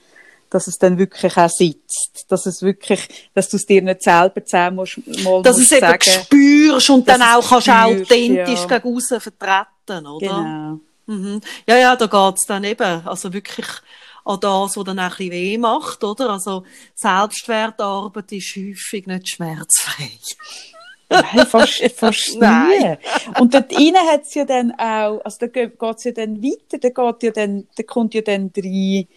dass 0.53 0.67
es 0.67 0.77
dann 0.77 0.97
wirklich 0.99 1.35
auch 1.35 1.49
sitzt. 1.49 2.25
Dass 2.29 2.45
es 2.45 2.61
wirklich, 2.61 3.29
dass 3.33 3.49
du 3.49 3.57
es 3.57 3.65
dir 3.65 3.81
nicht 3.81 4.03
selber 4.03 4.45
zusammen 4.45 4.75
musst, 4.77 4.99
mal 5.23 5.41
Dass 5.41 5.57
es 5.57 5.71
eben 5.71 5.81
sagen. 5.81 6.01
spürst 6.01 6.89
und 6.91 7.07
dann 7.07 7.21
auch 7.23 7.49
kannst 7.49 7.67
spürst, 7.67 8.11
authentisch 8.11 8.65
ja. 8.69 8.77
gegen 8.77 8.95
aussen 8.95 9.19
vertreten, 9.19 10.07
oder? 10.07 10.27
Genau. 10.27 10.79
Mhm. 11.05 11.41
Ja, 11.67 11.77
ja, 11.77 11.95
da 11.95 12.05
geht's 12.05 12.45
dann 12.45 12.63
eben, 12.63 13.07
also 13.07 13.33
wirklich 13.33 13.67
an 14.25 14.39
das, 14.39 14.77
was 14.77 14.83
dann 14.85 14.99
auch 14.99 15.03
ein 15.03 15.09
bisschen 15.09 15.31
weh 15.31 15.57
macht, 15.57 16.03
oder? 16.03 16.29
Also, 16.29 16.63
Selbstwertarbeit 16.95 18.31
ist 18.31 18.55
häufig 18.55 19.07
nicht 19.07 19.29
schmerzfrei. 19.29 20.11
Nein, 21.09 21.47
fast, 21.47 21.83
fast 21.95 22.33
nie. 22.33 22.39
Nein. 22.39 22.97
Und 23.39 23.53
dort 23.53 23.71
innen 23.71 24.07
hat 24.09 24.21
es 24.21 24.33
ja 24.35 24.45
dann 24.45 24.71
auch, 24.73 25.19
also 25.23 25.37
da 25.39 25.47
geht 25.47 25.73
es 25.81 26.03
ja 26.03 26.11
dann 26.11 26.41
weiter, 26.41 26.77
da 26.79 26.89
geht 26.89 27.23
ja 27.23 27.31
dann, 27.31 27.67
da 27.75 27.83
kommt 27.83 28.13
ja 28.13 28.21
dann 28.21 28.51
rein, 28.55 29.07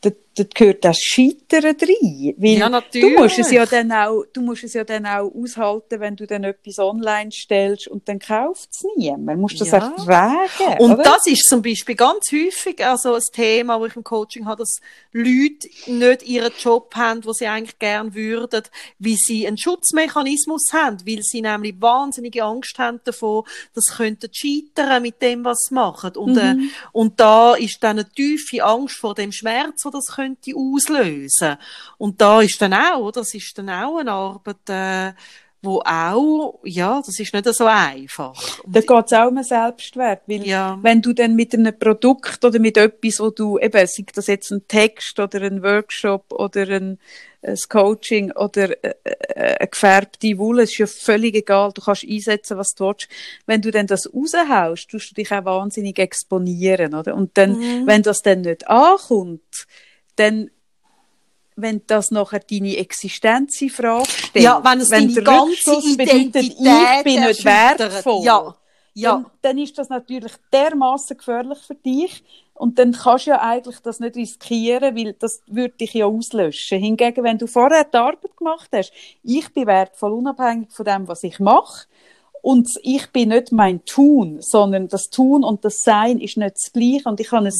da, 0.00 0.10
da 0.44 0.48
gehört 0.54 0.84
das 0.84 0.98
Scheitern 1.00 1.64
rein. 1.64 2.34
Weil 2.36 2.50
Ja, 2.58 2.66
Du 2.66 2.70
natürlich. 2.72 3.18
musst 3.18 3.38
es 3.38 3.50
ja 3.50 3.66
dann 3.66 3.90
auch, 3.92 4.24
du 4.32 4.40
musst 4.40 4.64
es 4.64 4.74
ja 4.74 4.84
dann 4.84 5.06
auch 5.06 5.30
aushalten, 5.34 6.00
wenn 6.00 6.16
du 6.16 6.26
dann 6.26 6.44
etwas 6.44 6.78
online 6.78 7.30
stellst 7.32 7.88
und 7.88 8.08
dann 8.08 8.18
kauft 8.18 8.68
es 8.72 8.84
niemand. 8.96 9.24
Man 9.26 9.40
muss 9.40 9.54
das 9.56 9.70
Ja. 9.70 9.78
ertragen. 9.78 10.78
Und 10.80 10.92
oder? 10.94 11.02
das 11.02 11.26
ist 11.26 11.46
zum 11.48 11.62
Beispiel 11.62 11.94
ganz 11.94 12.30
häufig 12.32 12.84
also 12.84 13.14
ein 13.14 13.22
Thema, 13.32 13.80
wo 13.80 13.86
ich 13.86 13.96
im 13.96 14.04
Coaching 14.04 14.46
habe, 14.46 14.62
dass 14.62 14.78
Leute 15.12 15.68
nicht 15.86 16.22
ihren 16.22 16.52
Job 16.58 16.94
haben, 16.94 17.24
wo 17.24 17.32
sie 17.32 17.46
eigentlich 17.46 17.78
gern 17.78 18.14
würden, 18.14 18.62
wie 18.98 19.16
sie 19.16 19.46
einen 19.46 19.58
Schutzmechanismus 19.58 20.66
haben, 20.72 20.98
weil 21.06 21.20
sie 21.22 21.40
nämlich 21.42 21.74
wahnsinnige 21.80 22.44
Angst 22.44 22.78
haben 22.78 23.00
davor, 23.04 23.44
dass 23.74 23.84
sie 23.86 23.94
könnten 23.96 24.28
scheitern 24.32 25.02
mit 25.02 25.20
dem, 25.22 25.44
was 25.44 25.58
sie 25.68 25.74
machen. 25.74 26.16
Und, 26.16 26.36
äh, 26.36 26.54
Mhm. 26.54 26.70
und 26.92 27.18
da 27.20 27.54
ist 27.54 27.78
dann 27.82 27.98
eine 27.98 28.08
tiefe 28.08 28.62
Angst 28.64 28.96
vor 28.96 29.14
dem 29.14 29.32
Schmerz, 29.32 29.84
wo 29.84 29.90
das 29.90 30.06
könnte 30.14 30.27
auslösen. 30.54 31.56
Und 31.98 32.20
da 32.20 32.40
ist 32.42 32.60
dann 32.60 32.74
auch, 32.74 33.10
das 33.10 33.34
ist 33.34 33.56
dann 33.58 33.70
auch 33.70 33.98
eine 33.98 34.12
Arbeit, 34.12 34.68
äh, 34.68 35.12
wo 35.60 35.80
auch, 35.84 36.60
ja, 36.62 37.02
das 37.04 37.18
ist 37.18 37.34
nicht 37.34 37.52
so 37.52 37.66
einfach. 37.66 38.32
Da 38.64 38.80
geht 38.80 39.06
es 39.06 39.12
auch 39.12 39.26
um 39.26 39.34
den 39.34 39.42
Selbstwert, 39.44 40.22
weil 40.26 40.46
Ja. 40.46 40.78
wenn 40.82 41.02
du 41.02 41.12
dann 41.12 41.34
mit 41.34 41.52
einem 41.52 41.76
Produkt 41.76 42.44
oder 42.44 42.60
mit 42.60 42.76
etwas, 42.76 43.18
wo 43.18 43.30
du 43.30 43.58
eben, 43.58 43.84
sei 43.88 44.04
das 44.14 44.28
jetzt 44.28 44.52
ein 44.52 44.68
Text 44.68 45.18
oder 45.18 45.42
ein 45.42 45.60
Workshop 45.64 46.32
oder 46.32 46.62
ein, 46.68 47.00
ein 47.42 47.56
Coaching 47.68 48.30
oder 48.32 48.70
äh, 48.84 48.94
äh, 49.02 49.56
eine 49.58 49.68
gefärbte 49.68 50.38
Wolle, 50.38 50.62
ist 50.62 50.78
ja 50.78 50.86
völlig 50.86 51.34
egal, 51.34 51.72
du 51.72 51.82
kannst 51.82 52.04
einsetzen, 52.08 52.56
was 52.56 52.74
du 52.76 52.86
willst. 52.86 53.08
Wenn 53.46 53.60
du 53.60 53.72
dann 53.72 53.88
das 53.88 54.08
raushaust, 54.14 54.88
tust 54.88 55.10
du 55.10 55.14
dich 55.16 55.32
auch 55.32 55.44
wahnsinnig 55.44 55.98
exponieren, 55.98 56.94
oder? 56.94 57.16
Und 57.16 57.36
dann, 57.36 57.58
Mhm. 57.58 57.84
wenn 57.84 58.02
das 58.04 58.22
dann 58.22 58.42
nicht 58.42 58.68
ankommt, 58.68 59.66
dann 60.18 60.50
wenn 61.60 61.82
das 61.88 62.12
nachher 62.12 62.38
deine 62.38 62.76
Existenz 62.76 63.60
in 63.60 63.70
Frage 63.70 64.08
stellt, 64.08 64.44
Ja, 64.44 64.62
wenn 64.62 64.80
es 64.80 64.90
deine 64.90 65.12
der 65.12 65.24
ganze 65.24 65.50
Rückschluss 65.50 65.96
bedeutet, 65.96 66.14
Identität 66.14 66.52
ich 66.56 67.04
bin 67.04 67.20
nicht 67.24 67.44
wertvoll, 67.44 68.24
Ja, 68.24 68.54
ja. 68.94 69.12
dann, 69.12 69.26
dann 69.42 69.58
ist 69.58 69.76
das 69.76 69.88
natürlich 69.88 70.32
dermaßen 70.52 71.16
gefährlich 71.16 71.58
für 71.58 71.74
dich. 71.74 72.22
Und 72.54 72.78
dann 72.78 72.92
kannst 72.92 73.26
du 73.26 73.30
ja 73.30 73.40
eigentlich 73.40 73.78
das 73.80 74.00
nicht 74.00 74.16
riskieren, 74.16 74.96
weil 74.96 75.12
das 75.12 75.42
würde 75.46 75.74
dich 75.76 75.94
ja 75.94 76.06
auslöschen. 76.06 76.80
Hingegen, 76.80 77.22
wenn 77.22 77.38
du 77.38 77.46
vorher 77.46 77.84
die 77.84 77.96
Arbeit 77.96 78.36
gemacht 78.36 78.68
hast, 78.72 78.92
ich 79.22 79.52
bin 79.52 79.66
wertvoll, 79.66 80.12
unabhängig 80.12 80.72
von 80.72 80.84
dem, 80.84 81.06
was 81.06 81.22
ich 81.22 81.38
mache. 81.38 81.86
Und 82.42 82.68
ich 82.82 83.10
bin 83.12 83.30
nicht 83.30 83.52
mein 83.52 83.84
Tun, 83.84 84.38
sondern 84.40 84.88
das 84.88 85.10
Tun 85.10 85.44
und 85.44 85.64
das 85.64 85.82
Sein 85.82 86.20
ist 86.20 86.36
nicht 86.36 86.56
das 86.56 86.72
Gleiche. 86.72 87.08
Und 87.08 87.20
ich 87.20 87.30
habe 87.30 87.46
ein 87.46 87.52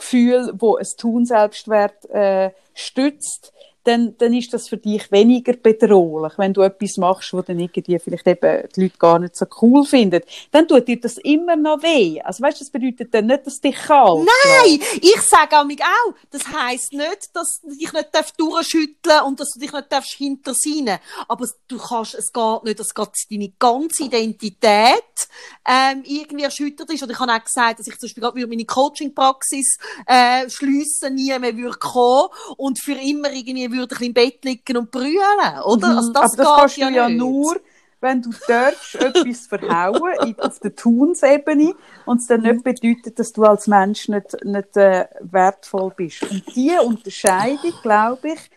Seins-Selbstwertgefühl, 0.00 0.52
wo 0.58 0.76
ein 0.76 0.86
Tun-Selbstwert 0.96 2.10
äh, 2.10 2.50
stützt. 2.74 3.52
Dann, 3.84 4.16
dann 4.18 4.34
ist 4.34 4.52
das 4.52 4.68
für 4.68 4.76
dich 4.76 5.10
weniger 5.10 5.54
bedrohlich, 5.54 6.34
wenn 6.36 6.52
du 6.52 6.62
etwas 6.62 6.96
machst, 6.98 7.32
wo 7.32 7.40
dann 7.40 7.58
irgendwie 7.58 7.98
vielleicht 7.98 8.26
eben 8.26 8.68
die 8.74 8.82
Leute 8.82 8.98
gar 8.98 9.18
nicht 9.18 9.36
so 9.36 9.46
cool 9.62 9.84
finden. 9.84 10.22
Dann 10.50 10.68
tut 10.68 10.86
dir 10.86 11.00
das 11.00 11.16
immer 11.18 11.56
noch 11.56 11.82
weh. 11.82 12.20
Also 12.20 12.42
weißt, 12.42 12.60
das 12.60 12.70
bedeutet 12.70 13.14
dann 13.14 13.26
nicht, 13.26 13.46
dass 13.46 13.60
dich 13.60 13.76
kalt 13.76 14.26
Nein, 14.54 14.80
ich 15.00 15.20
sage 15.22 15.56
auch. 15.56 16.14
Das 16.30 16.42
heisst 16.46 16.92
nicht, 16.92 17.34
dass 17.34 17.60
du 17.62 17.74
dich 17.74 17.92
nicht 17.92 18.08
darfst 18.12 18.38
durchschütteln 18.38 19.22
und 19.26 19.40
dass 19.40 19.50
du 19.54 19.60
dich 19.60 19.72
nicht 19.72 19.92
darfst 19.92 20.12
hinter 20.12 20.54
sein. 20.54 20.98
Aber 21.28 21.46
du 21.68 21.78
kannst, 21.78 22.14
es 22.14 22.32
geht 22.32 22.64
nicht, 22.64 22.78
dass 22.78 22.88
deine 23.30 23.52
ganze 23.58 24.04
Identität 24.04 25.28
ähm, 25.66 26.02
irgendwie 26.04 26.44
erschüttert 26.44 26.90
ist. 26.92 27.02
Oder 27.02 27.12
ich 27.12 27.18
habe 27.18 27.32
auch 27.32 27.44
gesagt, 27.44 27.78
dass 27.78 27.86
ich 27.86 27.98
zum 27.98 28.06
Beispiel 28.06 28.22
gerade 28.22 28.46
meine 28.46 28.64
Coaching-Praxis 28.64 29.78
äh, 30.06 30.48
schliessen, 30.48 31.14
nie 31.14 31.36
mehr 31.38 31.56
würde 31.56 31.78
kommen 31.78 32.28
und 32.56 32.80
für 32.80 32.92
immer 32.92 33.32
irgendwie 33.32 33.69
würde 33.70 33.94
ich 33.98 34.06
im 34.06 34.14
Bett 34.14 34.44
liegen 34.44 34.76
und 34.76 34.90
brüllen, 34.90 35.16
oder? 35.64 35.88
Mhm. 35.88 35.96
Also 35.98 36.12
das 36.12 36.22
Aber 36.22 36.36
das 36.44 36.56
kannst 36.58 36.76
du 36.76 36.80
ja, 36.82 36.88
ja 36.90 37.08
nicht. 37.08 37.18
nur, 37.18 37.60
wenn 38.00 38.22
du 38.22 38.30
darfst, 38.46 38.94
etwas 38.94 39.46
verhauen 39.46 40.12
in- 40.24 40.38
auf 40.40 40.58
der 40.60 40.74
Tunsebene 40.74 41.74
und 42.06 42.20
es 42.20 42.26
dann 42.26 42.40
Mhm. 42.42 42.46
nicht 42.48 42.64
bedeutet, 42.64 43.18
dass 43.18 43.32
du 43.32 43.44
als 43.44 43.66
Mensch 43.66 44.08
nicht, 44.08 44.36
nicht 44.44 44.76
äh, 44.76 45.06
wertvoll 45.20 45.92
bist. 45.96 46.22
Und 46.30 46.42
diese 46.54 46.80
Unterscheidung, 46.82 47.74
glaube 47.82 48.28
ich, 48.34 48.50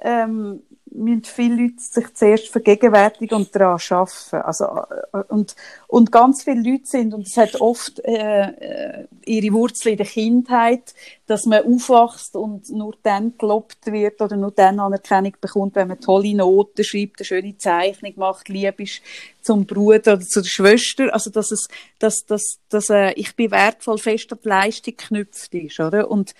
ähm, 0.00 0.62
müssen 0.92 1.24
viele 1.24 1.62
Leute 1.62 1.80
sich 1.80 2.14
zuerst 2.14 2.48
vergegenwärtigen 2.48 3.36
und 3.36 3.54
daran 3.54 3.80
arbeiten. 3.90 4.36
Also, 4.36 4.64
äh, 5.12 5.22
und, 5.28 5.54
und 5.86 6.12
ganz 6.12 6.42
viele 6.42 6.62
Leute 6.62 6.86
sind, 6.86 7.14
und 7.14 7.26
es 7.26 7.36
hat 7.36 7.60
oft 7.60 8.00
äh, 8.04 8.42
äh, 8.42 9.06
ihre 9.24 9.52
Wurzel 9.54 9.92
in 9.92 9.96
der 9.98 10.06
Kindheit, 10.06 10.94
dass 11.26 11.46
man 11.46 11.64
aufwachst 11.64 12.34
und 12.34 12.68
nur 12.70 12.94
dann 13.02 13.36
gelobt 13.38 13.86
wird 13.86 14.20
oder 14.20 14.36
nur 14.36 14.50
dann 14.50 14.80
Anerkennung 14.80 15.36
bekommt, 15.40 15.76
wenn 15.76 15.88
man 15.88 16.00
tolle 16.00 16.34
Noten 16.34 16.84
schreibt, 16.84 17.20
eine 17.20 17.24
schöne 17.24 17.56
Zeichnung 17.56 18.12
macht, 18.16 18.48
lieb 18.48 18.80
ist 18.80 19.02
zum 19.42 19.66
Bruder 19.66 20.14
oder 20.14 20.20
zu 20.20 20.42
der 20.42 20.48
Schwester. 20.48 21.12
Also, 21.12 21.30
dass 21.30 21.50
es, 21.50 21.68
dass, 21.98 22.24
dass, 22.26 22.58
dass, 22.68 22.90
äh, 22.90 23.12
ich 23.12 23.34
bin 23.36 23.50
wertvoll 23.50 23.98
fest 23.98 24.32
an 24.32 24.38
die 24.42 24.48
Leistung 24.48 24.96
geknüpft 24.96 25.54
ist, 25.54 25.80
oder? 25.80 26.10
Und, 26.10 26.34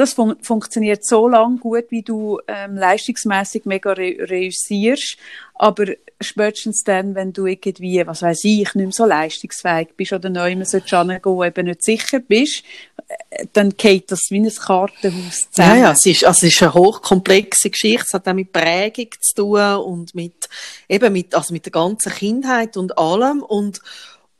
das 0.00 0.14
fun 0.14 0.36
funktioniert 0.42 1.04
so 1.04 1.28
lang 1.28 1.60
gut, 1.60 1.86
wie 1.90 2.02
du 2.02 2.40
ähm, 2.48 2.76
leistungsmäßig 2.76 3.64
mega 3.66 3.92
re 3.92 4.16
reüssierst, 4.18 5.16
aber 5.54 5.86
spätestens 6.20 6.82
dann, 6.84 7.14
wenn 7.14 7.32
du 7.32 7.46
irgendwie, 7.46 8.06
was 8.06 8.22
weiß 8.22 8.44
ich, 8.44 8.74
nicht 8.74 8.74
mehr 8.74 8.92
so 8.92 9.04
leistungsfähig 9.04 9.88
bist 9.96 10.12
oder 10.12 10.30
neu 10.30 10.56
mehr 10.56 10.66
sollst 10.66 10.88
hingehen, 10.90 11.42
eben 11.42 11.66
nicht 11.66 11.82
sicher 11.84 12.20
bist, 12.20 12.62
äh, 13.30 13.46
dann 13.52 13.70
geht 13.76 14.10
das 14.10 14.20
wie 14.30 14.40
ein 14.40 14.48
Kartenhaus 14.54 15.40
Ja, 15.42 15.50
zusammen. 15.50 15.80
ja, 15.80 15.92
es 15.92 16.06
ist, 16.06 16.24
also 16.24 16.46
es 16.46 16.54
ist 16.54 16.62
eine 16.62 16.74
hochkomplexe 16.74 17.70
Geschichte. 17.70 18.04
Es 18.06 18.14
hat 18.14 18.28
auch 18.28 18.32
mit 18.32 18.52
Prägung 18.52 19.08
zu 19.20 19.34
tun 19.34 19.74
und 19.76 20.14
mit, 20.14 20.48
eben 20.88 21.12
mit, 21.12 21.34
also 21.34 21.52
mit 21.52 21.66
der 21.66 21.72
ganzen 21.72 22.12
Kindheit 22.12 22.76
und 22.76 22.96
allem. 22.98 23.42
Und, 23.42 23.80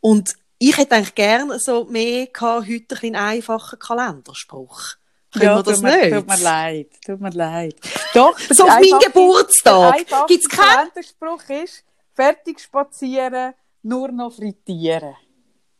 und 0.00 0.34
ich 0.58 0.76
hätte 0.76 0.96
eigentlich 0.96 1.14
gerne 1.14 1.58
so 1.58 1.84
mehr 1.86 2.26
gehabt, 2.26 2.66
heute 2.66 2.72
ein 2.72 2.84
bisschen 2.88 3.16
einfachen 3.16 3.78
Kalenderspruch. 3.78 4.99
Können 5.32 5.56
wir 5.56 5.62
das 5.62 5.74
tut 5.76 5.82
mir, 5.84 5.96
nicht? 5.96 6.12
Tut 6.14 6.26
mir 6.28 6.36
leid, 6.42 6.88
tut 7.06 7.20
mir 7.20 7.30
leid. 7.30 7.76
Doch, 8.14 8.38
So 8.38 8.64
der 8.64 8.74
auf 8.74 8.80
meinen 8.80 8.84
einfache- 8.94 9.04
Geburtstag. 9.06 9.92
der 9.92 10.00
einfache 10.00 10.26
Gibt's 10.26 10.48
keinen? 10.48 10.68
Kalenderspruch 10.90 11.42
ist, 11.62 11.84
fertig 12.14 12.60
spazieren, 12.60 13.54
nur 13.82 14.08
noch 14.10 14.32
frittieren. 14.32 15.14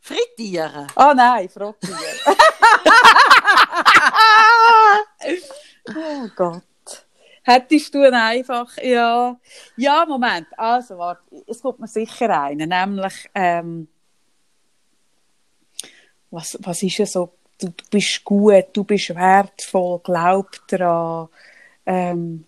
Frittieren. 0.01 0.87
Ah 0.95 1.13
nein, 1.15 1.49
frittieren. 1.49 1.99
oh 5.89 6.29
Gott. 6.37 6.63
Hättest 7.43 7.95
du 7.95 8.03
einfach, 8.13 8.77
ja. 8.83 9.37
Ja, 9.77 10.05
Moment. 10.07 10.47
Also, 10.57 10.97
warte. 10.99 11.23
Es 11.47 11.61
kommt 11.61 11.81
mir 11.81 11.89
sicher 11.89 12.43
einen. 12.43 12.69
Nämlich, 12.69 13.29
ähm, 13.35 13.89
was, 16.31 16.57
was 16.61 16.83
ist 16.83 17.01
es 17.01 17.13
so? 17.13 17.33
Du, 17.61 17.73
bist 17.91 18.25
gut, 18.25 18.67
du 18.73 18.85
bist 18.85 19.15
wertvoll, 19.15 20.01
glaub 20.03 20.49
daran. 20.69 21.29
Ähm, 21.87 22.45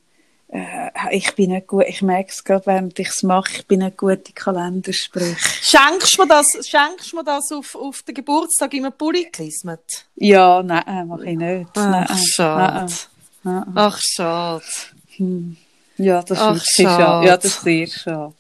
äh, 0.53 0.91
ich 1.11 1.35
bin 1.35 1.51
nicht 1.51 1.67
gut, 1.67 1.85
ich 1.89 2.03
merke 2.03 2.31
es 2.31 2.45
gerade, 2.45 2.67
während 2.67 2.99
ich 2.99 3.09
es 3.09 3.23
mache, 3.23 3.51
ich 3.57 3.67
bin 3.67 3.81
nicht 3.81 3.97
gut 3.97 4.29
in 4.29 4.35
Kalendersprüche. 4.35 5.37
Schenkst 5.63 6.17
du 6.17 6.23
mir 6.23 6.29
das, 6.29 6.47
schenkst 6.67 7.13
du 7.13 7.17
mir 7.17 7.25
das 7.25 7.51
auf, 7.53 7.75
auf 7.75 8.03
den 8.03 8.15
Geburtstag 8.15 8.75
in 8.75 8.85
einem 8.85 8.93
Pulli 8.93 9.29
gelismet? 9.33 10.07
Ja, 10.17 10.63
nein, 10.63 11.09
mache 11.09 11.31
ich 11.31 11.37
nicht. 11.39 11.71
Ach, 11.75 11.91
nein, 11.91 12.19
schade. 12.19 12.93
nein. 13.45 13.65
Ja, 13.65 13.67
Ach, 13.75 14.01
schade. 14.01 14.65
ja 15.97 16.23
das 16.23 16.39
Ach, 16.39 16.55
ist 16.55 16.71
schade. 16.77 17.27
Ja, 17.27 17.37
das 17.37 17.47
ist 17.47 17.63
sehr 17.63 17.87
schade. 17.87 18.35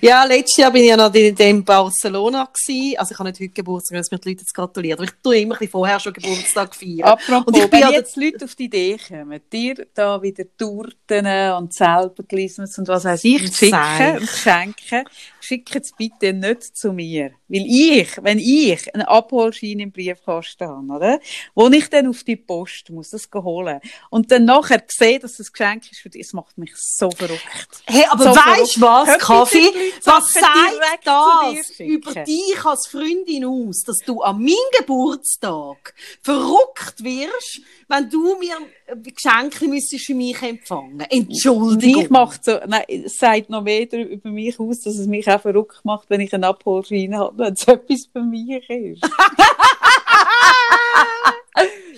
Ja, 0.00 0.24
letztes 0.24 0.56
Jahr 0.56 0.70
bin 0.70 0.82
ich 0.82 0.88
ja 0.88 0.96
noch 0.96 1.12
in, 1.14 1.36
in 1.36 1.64
Barcelona 1.64 2.44
gewesen. 2.44 2.98
Also 2.98 3.12
ich 3.12 3.18
habe 3.18 3.28
nicht 3.28 3.40
heute 3.40 3.50
Geburtstag, 3.50 3.98
dass 3.98 4.10
mir 4.10 4.18
die 4.18 4.30
Leute 4.30 4.40
jetzt 4.40 4.54
gratulieren. 4.54 4.98
Aber 4.98 5.04
ich 5.04 5.14
tue 5.22 5.38
immer 5.38 5.54
ein 5.54 5.58
bisschen 5.58 5.72
vorher 5.72 6.00
schon 6.00 6.12
Geburtstag 6.12 6.74
feiern. 6.74 7.02
Apropos, 7.02 7.46
Und 7.46 7.56
ich 7.56 7.70
bin 7.70 7.80
wenn 7.80 7.92
jetzt 7.92 8.16
Leute 8.16 8.44
auf 8.44 8.54
die 8.54 8.64
Idee 8.64 8.96
kommen, 8.96 9.40
dir 9.52 9.86
da 9.94 10.20
wieder 10.20 10.44
Torten 10.56 11.26
und 11.56 11.72
Zelberglismes 11.72 12.78
und 12.78 12.88
was 12.88 13.04
weiß 13.04 13.24
ich 13.24 13.56
schicken 13.56 14.18
und 14.18 14.28
schenken, 14.28 15.04
schickt 15.40 15.76
es 15.76 15.92
bitte 15.92 16.32
nicht 16.32 16.76
zu 16.76 16.92
mir. 16.92 17.32
Weil 17.50 17.66
ich, 17.66 18.08
wenn 18.22 18.38
ich 18.38 18.94
einen 18.94 19.02
Abholschein 19.02 19.80
im 19.80 19.90
Briefkasten 19.90 20.68
habe, 20.68 20.86
oder? 20.86 21.20
Wo 21.54 21.68
ich 21.68 21.90
dann 21.90 22.06
auf 22.06 22.22
die 22.22 22.36
Post 22.36 22.90
muss, 22.90 23.10
das 23.10 23.28
holen 23.34 23.80
und 24.10 24.30
dann 24.30 24.44
nachher 24.44 24.82
sehe, 24.86 25.18
dass 25.18 25.40
es 25.40 25.48
ein 25.48 25.52
Geschenk 25.52 25.90
ist 25.90 26.00
für 26.00 26.10
dich, 26.10 26.22
das 26.22 26.32
macht 26.32 26.56
mich 26.58 26.72
so 26.76 27.10
verrückt. 27.10 27.42
Hey, 27.86 28.04
aber 28.08 28.24
So 28.24 28.30
weißt 28.30 28.76
du 28.76 28.80
was, 28.82 29.18
Kaffee? 29.18 29.72
Was 30.04 30.32
sagt 30.32 31.04
das 31.04 31.80
über 31.80 32.14
dich 32.22 32.64
als 32.64 32.86
Freundin 32.86 33.44
aus, 33.44 33.82
dass 33.82 33.98
du 34.06 34.22
an 34.22 34.38
meinem 34.38 34.54
Geburtstag 34.78 35.94
verrückt 36.22 37.02
wirst, 37.02 37.62
wenn 37.88 38.08
du 38.08 38.38
mir 38.38 38.56
Geschenke 39.02 39.66
müsstest 39.66 40.06
für 40.06 40.14
mich 40.14 40.40
empfangen? 40.40 41.00
Entschuldigung. 41.00 42.02
Mich 42.02 42.10
macht 42.10 42.44
so, 42.44 42.60
nein, 42.66 42.84
es 42.88 43.18
sagt 43.18 43.50
noch 43.50 43.62
mehr 43.62 43.92
über 43.92 44.30
mich 44.30 44.58
aus, 44.60 44.80
dass 44.80 44.96
es 44.96 45.06
mich 45.06 45.28
auch 45.28 45.40
verrückt 45.40 45.80
macht, 45.84 46.10
wenn 46.10 46.20
ich 46.20 46.32
einen 46.32 46.44
Abholschein 46.44 47.16
habe, 47.16 47.39
wenn 47.40 47.54
es 47.54 47.66
etwas 47.66 48.06
für 48.12 48.22
mich 48.22 48.68
ist. 48.70 49.02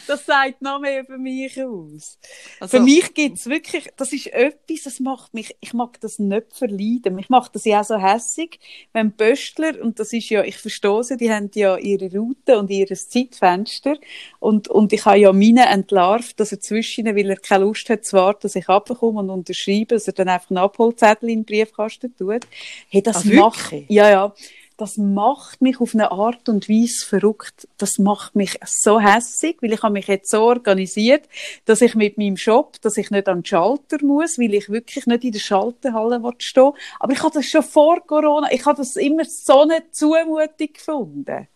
das 0.06 0.26
sagt 0.26 0.62
noch 0.62 0.80
mehr 0.80 1.02
über 1.02 1.18
mich 1.18 1.62
aus. 1.62 2.18
Also, 2.58 2.78
für 2.78 2.82
mich 2.82 3.14
gibt's 3.14 3.46
wirklich, 3.46 3.88
das 3.96 4.12
ist 4.12 4.26
etwas, 4.28 4.82
das 4.84 5.00
macht 5.00 5.34
mich, 5.34 5.54
ich 5.60 5.72
mag 5.74 6.00
das 6.00 6.18
nicht 6.18 6.56
verleiden. 6.56 7.14
Mich 7.14 7.28
macht 7.28 7.54
das 7.54 7.64
ja 7.64 7.80
auch 7.80 7.84
so 7.84 7.96
hässig, 7.96 8.58
wenn 8.92 9.12
Pöstler, 9.12 9.80
und 9.80 9.98
das 9.98 10.12
ist 10.12 10.28
ja, 10.30 10.42
ich 10.42 10.56
verstehe 10.56 11.04
sie, 11.04 11.16
die 11.16 11.30
haben 11.30 11.50
ja 11.54 11.76
ihre 11.76 12.10
Route 12.16 12.58
und 12.58 12.70
ihr 12.70 12.86
Zeitfenster, 12.86 13.96
und, 14.40 14.68
und 14.68 14.92
ich 14.92 15.04
habe 15.04 15.18
ja 15.18 15.32
meine 15.32 15.66
entlarvt, 15.66 16.40
dass 16.40 16.52
er 16.52 16.60
zwischen, 16.60 17.06
ihnen, 17.06 17.16
weil 17.16 17.30
er 17.30 17.36
keine 17.36 17.64
Lust 17.64 17.88
hat 17.88 18.04
zu 18.04 18.16
warten, 18.16 18.40
dass 18.42 18.56
ich 18.56 18.68
abkomme 18.68 19.20
und 19.20 19.30
unterschreibe, 19.30 19.94
dass 19.94 20.06
er 20.06 20.14
dann 20.14 20.28
einfach 20.28 20.50
einen 20.50 20.58
Abholzettel 20.58 21.28
in 21.28 21.40
den 21.40 21.44
Briefkasten 21.44 22.14
tut. 22.16 22.46
Hey, 22.88 23.02
das 23.02 23.24
Ah, 23.26 23.28
macht, 23.34 23.70
wirklich? 23.72 23.90
ja, 23.90 24.10
ja. 24.10 24.34
Das 24.82 24.96
macht 24.96 25.62
mich 25.62 25.80
auf 25.80 25.94
eine 25.94 26.10
Art 26.10 26.48
und 26.48 26.68
Weise 26.68 27.06
verrückt. 27.06 27.68
Das 27.78 27.98
macht 27.98 28.34
mich 28.34 28.58
so 28.66 28.98
hässig, 28.98 29.58
weil 29.60 29.72
ich 29.72 29.80
habe 29.84 29.92
mich 29.92 30.08
jetzt 30.08 30.28
so 30.28 30.42
organisiert, 30.42 31.28
dass 31.66 31.82
ich 31.82 31.94
mit 31.94 32.18
meinem 32.18 32.36
Shop, 32.36 32.80
dass 32.80 32.96
ich 32.96 33.12
nicht 33.12 33.28
an 33.28 33.38
den 33.38 33.44
Schalter 33.44 34.04
muss, 34.04 34.40
weil 34.40 34.52
ich 34.54 34.70
wirklich 34.70 35.06
nicht 35.06 35.22
in 35.22 35.30
der 35.30 35.38
Schalterhalle 35.38 36.20
stehen. 36.38 36.72
Aber 36.98 37.12
ich 37.12 37.22
habe 37.22 37.32
das 37.32 37.46
schon 37.46 37.62
vor 37.62 38.04
Corona, 38.04 38.50
ich 38.50 38.66
habe 38.66 38.78
das 38.78 38.96
immer 38.96 39.24
so 39.24 39.60
eine 39.60 39.88
Zumutung 39.92 40.72
gefunden. 40.72 41.46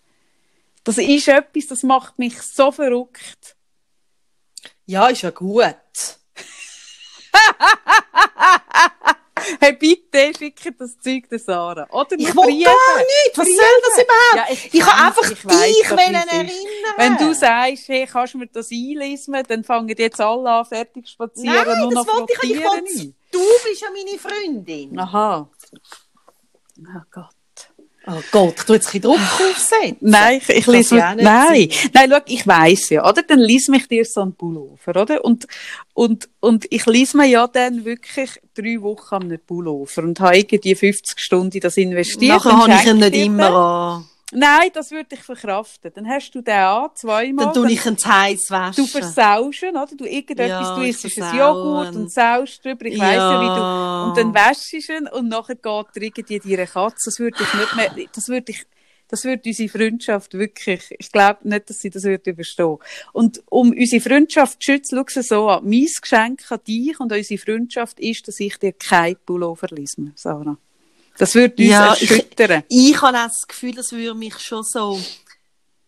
Das 0.85 0.99
ist 0.99 1.27
etwas, 1.27 1.67
das 1.67 1.83
macht 1.83 2.21
mich 2.21 2.41
so 2.41 2.71
verrückt. 2.71 3.57
ja, 4.87 5.09
ist 5.09 5.23
ja 5.23 5.31
gut. 5.31 5.75
Hey, 9.61 9.73
bitte 9.75 10.33
schickt 10.37 10.81
das 10.81 10.99
Zeug 10.99 11.29
der 11.29 11.39
Sarah. 11.39 11.87
Oder 11.91 12.13
Ich 12.19 12.35
will 12.35 12.65
gar 12.65 12.99
nicht. 12.99 13.37
Was 13.37 13.47
soll 13.47 13.57
das 13.85 14.05
überhaupt? 14.05 14.51
Ja, 14.51 14.69
Ich 14.73 14.83
habe 14.83 15.07
einfach 15.07 15.31
ich 15.31 15.45
weiss 15.45 15.63
dich 15.67 15.81
ist. 15.83 15.91
erinnern. 15.93 16.51
Wenn 16.97 17.17
du 17.19 17.35
sagst, 17.35 17.89
hey, 17.89 18.07
kannst 18.11 18.35
du 18.35 18.39
mir 18.39 18.47
das 18.49 18.71
einlesen, 18.71 19.37
dann 19.47 19.65
fangen 19.65 19.95
jetzt 19.97 20.21
alle 20.21 20.51
an, 20.51 20.65
fertig 20.65 21.09
spazieren, 21.09 21.55
Nein, 21.55 21.79
nur 21.81 21.95
das 21.95 22.07
wollte 22.07 22.33
ich 22.33 22.43
nicht. 22.43 22.57
Ich 22.59 22.65
wollte-. 22.65 23.15
Du 23.31 23.41
bist 23.65 23.81
ja 23.83 23.89
meine 23.93 24.19
Freundin. 24.19 24.99
Aha. 24.99 25.49
Oh 26.79 27.01
Gott. 27.11 27.36
Oh 28.09 28.23
Gott, 28.31 28.57
tue 28.67 28.77
jetzt 28.77 28.95
ein 28.95 29.01
Druck 29.01 29.19
aufsetzen. 29.19 29.97
Nein, 30.01 30.41
ich, 30.41 30.49
ich 30.49 30.67
lese 30.69 30.95
mir, 30.95 31.15
nicht 31.17 31.25
nein, 31.25 31.69
sein. 31.71 31.91
nein, 31.93 32.11
schau, 32.11 32.21
ich 32.27 32.47
weiss 32.47 32.89
ja, 32.91 33.09
oder? 33.09 33.23
Dann 33.23 33.41
lies 33.41 33.67
mich 33.67 33.89
dir 33.89 34.05
so 34.05 34.21
einen 34.21 34.35
Pullover, 34.35 35.03
oder? 35.03 35.25
Und, 35.25 35.47
und, 35.93 36.29
und 36.39 36.67
ich 36.71 36.87
lese 36.87 37.17
mir 37.17 37.27
ja 37.27 37.49
dann 37.49 37.85
wirklich 37.85 38.41
drei 38.55 38.81
Wochen 38.81 39.15
an 39.15 39.23
einem 39.25 39.41
Pullover 39.45 40.05
und 40.05 40.21
habe 40.21 40.39
irgendwie 40.39 40.77
50 40.77 41.19
Stunden 41.19 41.57
in 41.57 41.61
das 41.61 41.77
investiert. 41.77 42.45
Nachher 42.45 42.57
habe 42.57 42.73
ich 42.75 42.87
ihn 42.87 42.99
nicht 42.99 43.17
immer 43.17 43.51
an. 43.51 44.05
Nein, 44.33 44.71
das 44.75 44.91
würde 44.91 45.15
ich 45.15 45.23
verkraften. 45.23 45.93
Dann 45.95 46.09
hast 46.09 46.33
du 46.33 46.41
den 46.41 46.55
an, 46.55 46.91
zweimal. 46.95 47.45
Dann 47.47 47.55
tue 47.55 47.71
ich 47.71 47.87
ihn 47.87 47.97
zu 47.97 48.09
heiß 48.09 48.51
waschen. 48.51 48.85
Du 48.85 48.91
versaust 48.91 49.63
oder? 49.63 49.87
Du 49.97 50.05
irgendetwas, 50.05 50.49
Ja, 50.49 50.77
du 50.77 50.83
isst 50.83 51.05
ein 51.21 51.39
Joghurt 51.39 51.95
und 51.95 52.13
saust 52.13 52.65
drüber, 52.65 52.87
ich 52.87 52.99
weiss 52.99 53.17
ja, 53.17 53.41
wie 53.41 53.47
du, 53.47 54.09
und 54.09 54.35
dann 54.35 54.35
wäschst 54.35 54.73
du 54.73 54.93
ihn 54.93 55.07
und 55.07 55.29
nachher 55.29 55.55
geht 55.55 55.65
er 55.65 56.03
irgendwie 56.03 56.57
deiner 56.57 56.67
Katze. 56.67 57.05
Das 57.05 57.21
würde 57.21 57.37
ich 57.41 57.55
nicht 57.55 57.77
mehr, 57.77 58.09
das 58.13 58.29
würde 58.29 58.51
ich, 58.51 58.67
das 59.07 59.25
würde 59.25 59.43
unsere 59.47 59.69
Freundschaft 59.69 60.35
wirklich, 60.35 60.91
ich 60.99 61.13
glaube 61.13 61.49
nicht, 61.49 61.71
dass 61.71 61.79
sie 61.79 61.91
das 61.91 62.03
würde 62.03 62.31
überstehen. 62.31 62.79
Und 63.13 63.45
um 63.49 63.71
unsere 63.71 64.01
Freundschaft 64.03 64.61
zu 64.61 64.73
schützen, 64.73 64.97
schau 64.97 65.21
es 65.21 65.29
so 65.29 65.49
an. 65.49 65.65
Mein 65.65 65.87
Geschenk 66.01 66.43
an 66.51 66.61
dich 66.67 66.99
und 66.99 67.13
an 67.13 67.19
unsere 67.19 67.39
Freundschaft 67.39 68.01
ist, 68.01 68.27
dass 68.27 68.41
ich 68.41 68.57
dir 68.59 68.73
kein 68.73 69.15
Pullover 69.25 69.69
lese, 69.71 70.11
Sarah. 70.17 70.59
Das 71.19 71.35
würde 71.35 71.55
uns 71.63 71.71
Ja, 71.71 71.95
ich- 71.99 72.11
erschüttern. 72.11 72.63
Ich 72.69 73.01
habe 73.01 73.17
auch 73.19 73.25
das 73.27 73.47
Gefühl, 73.49 73.75
das 73.75 73.93
würde 73.93 74.15
mich 74.15 74.39
schon 74.39 74.63
so, 74.63 74.99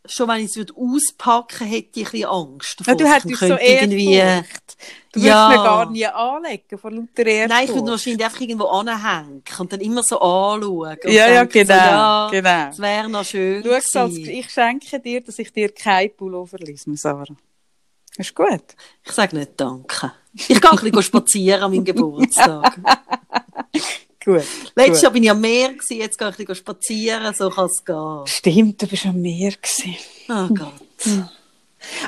schon 0.06 0.28
wenn 0.28 0.38
ich 0.44 0.50
es 0.50 0.56
würde 0.56 0.72
auspacken, 0.74 1.66
hätte 1.66 2.00
ich 2.00 2.06
ein 2.06 2.12
bisschen 2.12 2.28
Angst 2.28 2.76
Ja, 2.80 2.94
davor. 2.94 2.96
du 2.96 3.04
dass 3.04 3.14
hättest 3.14 3.32
ich 3.32 3.38
so 3.48 3.58
irgendwie, 3.60 4.14
Ehrfurcht. 4.14 4.76
Du 5.12 5.20
würdest 5.20 5.34
Ja. 5.34 5.48
mir 5.48 5.54
gar 5.56 5.90
nie 5.90 6.06
anlegen, 6.06 6.78
vor 6.78 6.90
lauter 6.90 7.26
Ehrfurcht. 7.26 7.48
Nein, 7.48 7.64
ich 7.68 7.74
würde 7.74 7.90
wahrscheinlich 7.90 8.24
einfach 8.24 8.40
irgendwo 8.40 8.64
anhängen 8.66 9.42
und 9.58 9.72
dann 9.72 9.80
immer 9.80 10.02
so 10.02 10.18
anschauen. 10.20 10.96
Ja, 11.04 11.28
ja, 11.28 11.44
genau, 11.44 11.66
So, 11.66 11.72
ja, 11.74 12.28
genau. 12.30 12.66
Das 12.68 12.78
wäre 12.78 13.08
noch 13.08 13.24
schön 13.24 13.62
Schau 13.64 13.70
es 13.72 13.96
als, 13.96 14.16
ich 14.16 14.50
schenke 14.50 15.00
dir, 15.00 15.20
dass 15.22 15.38
ich 15.38 15.52
dir 15.52 15.68
kein 15.70 16.14
Pullover 16.16 16.58
lese, 16.58 16.94
Sarah. 16.96 17.24
Ist 18.16 18.34
gut. 18.34 18.64
Ich 19.04 19.12
sage 19.12 19.36
nicht 19.36 19.52
Danke. 19.56 20.12
Ich 20.34 20.48
gehe 20.48 20.70
ein 20.70 20.76
bisschen 20.78 21.02
spazieren 21.02 21.62
an 21.62 21.70
meinem 21.70 21.84
Geburtstag. 21.84 22.78
Gut. 24.28 24.44
Letztes 24.74 24.96
gut. 24.96 25.02
Jahr 25.04 25.12
bin 25.12 25.22
ich 25.22 25.30
am 25.30 25.40
Meer, 25.40 25.72
gewesen, 25.72 25.96
jetzt 25.96 26.18
gehe 26.18 26.28
ich 26.28 26.34
ein 26.34 26.36
bisschen 26.36 26.54
spazieren, 26.56 27.32
so 27.32 27.48
kann 27.48 27.64
es 27.64 27.82
gehen. 27.82 28.26
Stimmt, 28.26 28.82
du 28.82 28.86
bist 28.86 29.06
am 29.06 29.22
Meer 29.22 29.52
gewesen. 29.52 29.96
Oh 30.28 30.48
Gott. 30.48 31.24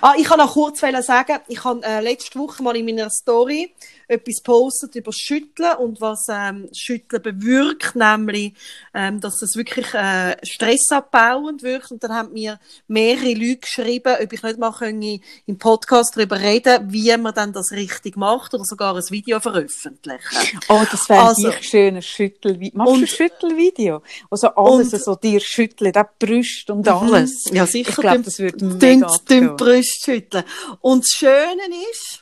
Ah, 0.02 0.12
ich 0.18 0.24
kann 0.24 0.38
noch 0.38 0.52
kurz 0.52 0.80
sagen, 0.80 1.38
ich 1.48 1.64
habe 1.64 1.82
äh, 1.82 2.00
letzte 2.00 2.38
Woche 2.38 2.62
mal 2.62 2.76
in 2.76 2.84
meiner 2.84 3.08
Story 3.08 3.72
etwas 4.10 4.36
gepostet 4.38 4.94
über 4.96 5.12
Schütteln 5.12 5.76
und 5.78 6.00
was 6.00 6.26
ähm, 6.28 6.68
Schütteln 6.76 7.22
bewirkt, 7.22 7.94
nämlich, 7.96 8.54
ähm, 8.92 9.20
dass 9.20 9.40
es 9.42 9.54
wirklich 9.56 9.92
äh, 9.94 10.36
stressabbauend 10.44 11.62
wirkt. 11.62 11.90
Und 11.90 12.02
dann 12.02 12.12
haben 12.12 12.32
mir 12.32 12.58
mehrere 12.88 13.32
Leute 13.34 13.58
geschrieben, 13.58 14.16
ob 14.22 14.32
ich 14.32 14.42
nicht 14.42 14.58
mal 14.58 14.72
könne 14.72 15.20
im 15.46 15.58
Podcast 15.58 16.16
darüber 16.16 16.40
reden 16.40 16.92
wie 16.92 17.16
man 17.16 17.34
dann 17.34 17.52
das 17.52 17.70
richtig 17.72 18.16
macht 18.16 18.52
oder 18.54 18.64
sogar 18.64 18.94
ein 18.96 19.02
Video 19.10 19.40
veröffentlichen. 19.40 20.60
Oh, 20.68 20.82
das 20.90 21.08
wäre 21.08 21.22
Also- 21.22 21.48
ein 21.72 22.02
Schüttelvideo. 22.02 22.78
Machst 22.78 22.88
du 22.90 22.94
Und- 22.94 23.02
ein 23.02 23.06
Schüttelvideo? 23.06 24.02
Also 24.30 24.48
alles 24.48 24.92
Und- 24.92 25.02
so 25.04 25.14
dir 25.14 25.40
schütteln, 25.40 25.94
auch 25.96 26.06
die 26.20 26.26
Brüste 26.26 26.72
und 26.72 26.88
alles. 26.88 27.44
Ja, 27.52 27.66
sicher. 27.66 27.90
Ich 27.90 27.96
glaube, 27.96 28.18
dünn- 28.18 28.24
das 28.24 28.38
würde 28.38 28.56
dünn- 28.58 28.78
mega 28.78 29.06
dünn 29.28 29.48
abgehen. 29.50 29.56
Brust 29.56 30.04
schütteln. 30.04 30.44
Und 30.80 31.04
das 31.04 31.10
Schöne 31.10 31.62
ist, 31.92 32.19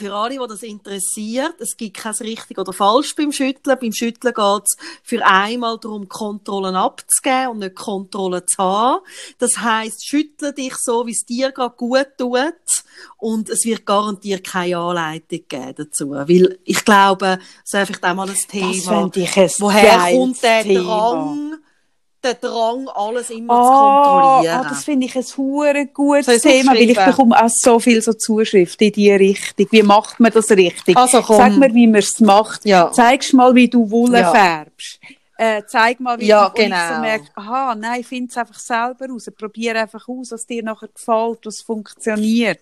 für 0.00 0.14
alle, 0.14 0.38
die 0.38 0.46
das 0.48 0.62
interessiert, 0.62 1.54
es 1.60 1.76
gibt 1.76 1.96
kein 1.98 2.14
richtig 2.14 2.58
oder 2.58 2.72
falsch 2.72 3.14
beim 3.14 3.32
Schütteln. 3.32 3.78
Beim 3.80 3.92
Schütteln 3.92 4.34
geht 4.34 4.62
es 4.64 4.76
für 5.02 5.24
einmal 5.24 5.78
darum, 5.78 6.08
Kontrollen 6.08 6.74
abzugeben 6.74 7.48
und 7.48 7.58
nicht 7.58 7.76
Kontrollen 7.76 8.42
zu 8.46 8.62
haben. 8.62 9.04
Das 9.38 9.58
heisst, 9.58 10.06
schüttle 10.06 10.52
dich 10.52 10.74
so, 10.76 11.06
wie 11.06 11.12
es 11.12 11.24
dir 11.24 11.52
gerade 11.52 11.74
gut 11.76 12.06
tut. 12.18 12.54
Und 13.18 13.50
es 13.50 13.64
wird 13.64 13.86
garantiert 13.86 14.44
keine 14.44 14.78
Anleitung 14.78 15.40
geben 15.48 15.74
dazu. 15.76 16.10
Weil 16.10 16.58
ich 16.64 16.84
glaube, 16.84 17.38
das 17.38 17.64
ist 17.64 17.74
einfach 17.74 18.10
auch 18.10 18.14
mal 18.14 18.28
ein 18.28 18.34
Das 18.34 18.46
Thema. 18.46 18.82
fände 18.82 19.20
ich 19.20 19.36
ein 19.36 19.50
Woher 19.58 20.12
kommt 20.12 20.42
der 20.42 20.62
Thema. 20.62 21.10
Drang, 21.12 21.58
der 22.22 22.34
Drang, 22.34 22.88
alles 22.88 23.30
immer 23.30 23.54
zu 23.62 23.70
Ah, 23.70 24.02
kontrollieren? 24.02 24.60
ah, 24.60 24.68
das 24.68 24.84
finde 24.84 25.06
ich 25.06 25.16
ein 25.16 25.24
hure 25.36 25.86
gutes 25.86 26.28
ich's 26.28 26.42
Thema, 26.42 26.72
weil 26.72 26.90
ich 26.90 26.98
bekomme 27.04 27.42
auch 27.42 27.48
so 27.50 27.78
viel 27.78 28.00
so 28.02 28.12
Zuschriften 28.12 28.86
in 28.88 28.92
diese 28.92 29.18
Richtung. 29.18 29.66
Wie 29.70 29.82
macht 29.82 30.20
man 30.20 30.30
das 30.32 30.50
richtig? 30.50 30.96
Also 30.96 31.22
komm. 31.22 31.36
Sag 31.36 31.56
mir, 31.56 31.74
wie 31.74 31.86
man 31.86 32.00
es 32.00 32.20
macht. 32.20 32.64
Ja. 32.64 32.90
Zeigst 32.92 33.32
mal, 33.32 33.54
wie 33.54 33.68
du 33.68 33.90
Wolle 33.90 34.20
Ja. 34.20 34.32
färbst. 34.32 35.00
Äh, 35.38 35.62
zeig 35.66 35.98
mal, 36.00 36.20
wie 36.20 36.26
Ja, 36.26 36.50
du 36.50 36.62
und 36.62 36.68
genau. 36.68 36.76
so 36.94 37.00
merke, 37.00 37.24
aha, 37.34 37.74
nein, 37.74 38.04
find 38.04 38.30
es 38.30 38.36
einfach 38.36 38.58
selber 38.58 39.06
raus. 39.08 39.26
Probier 39.38 39.74
einfach 39.74 40.06
aus, 40.06 40.32
was 40.32 40.44
dir 40.44 40.62
nachher 40.62 40.88
gefällt, 40.88 41.38
was 41.44 41.62
funktioniert. 41.62 42.60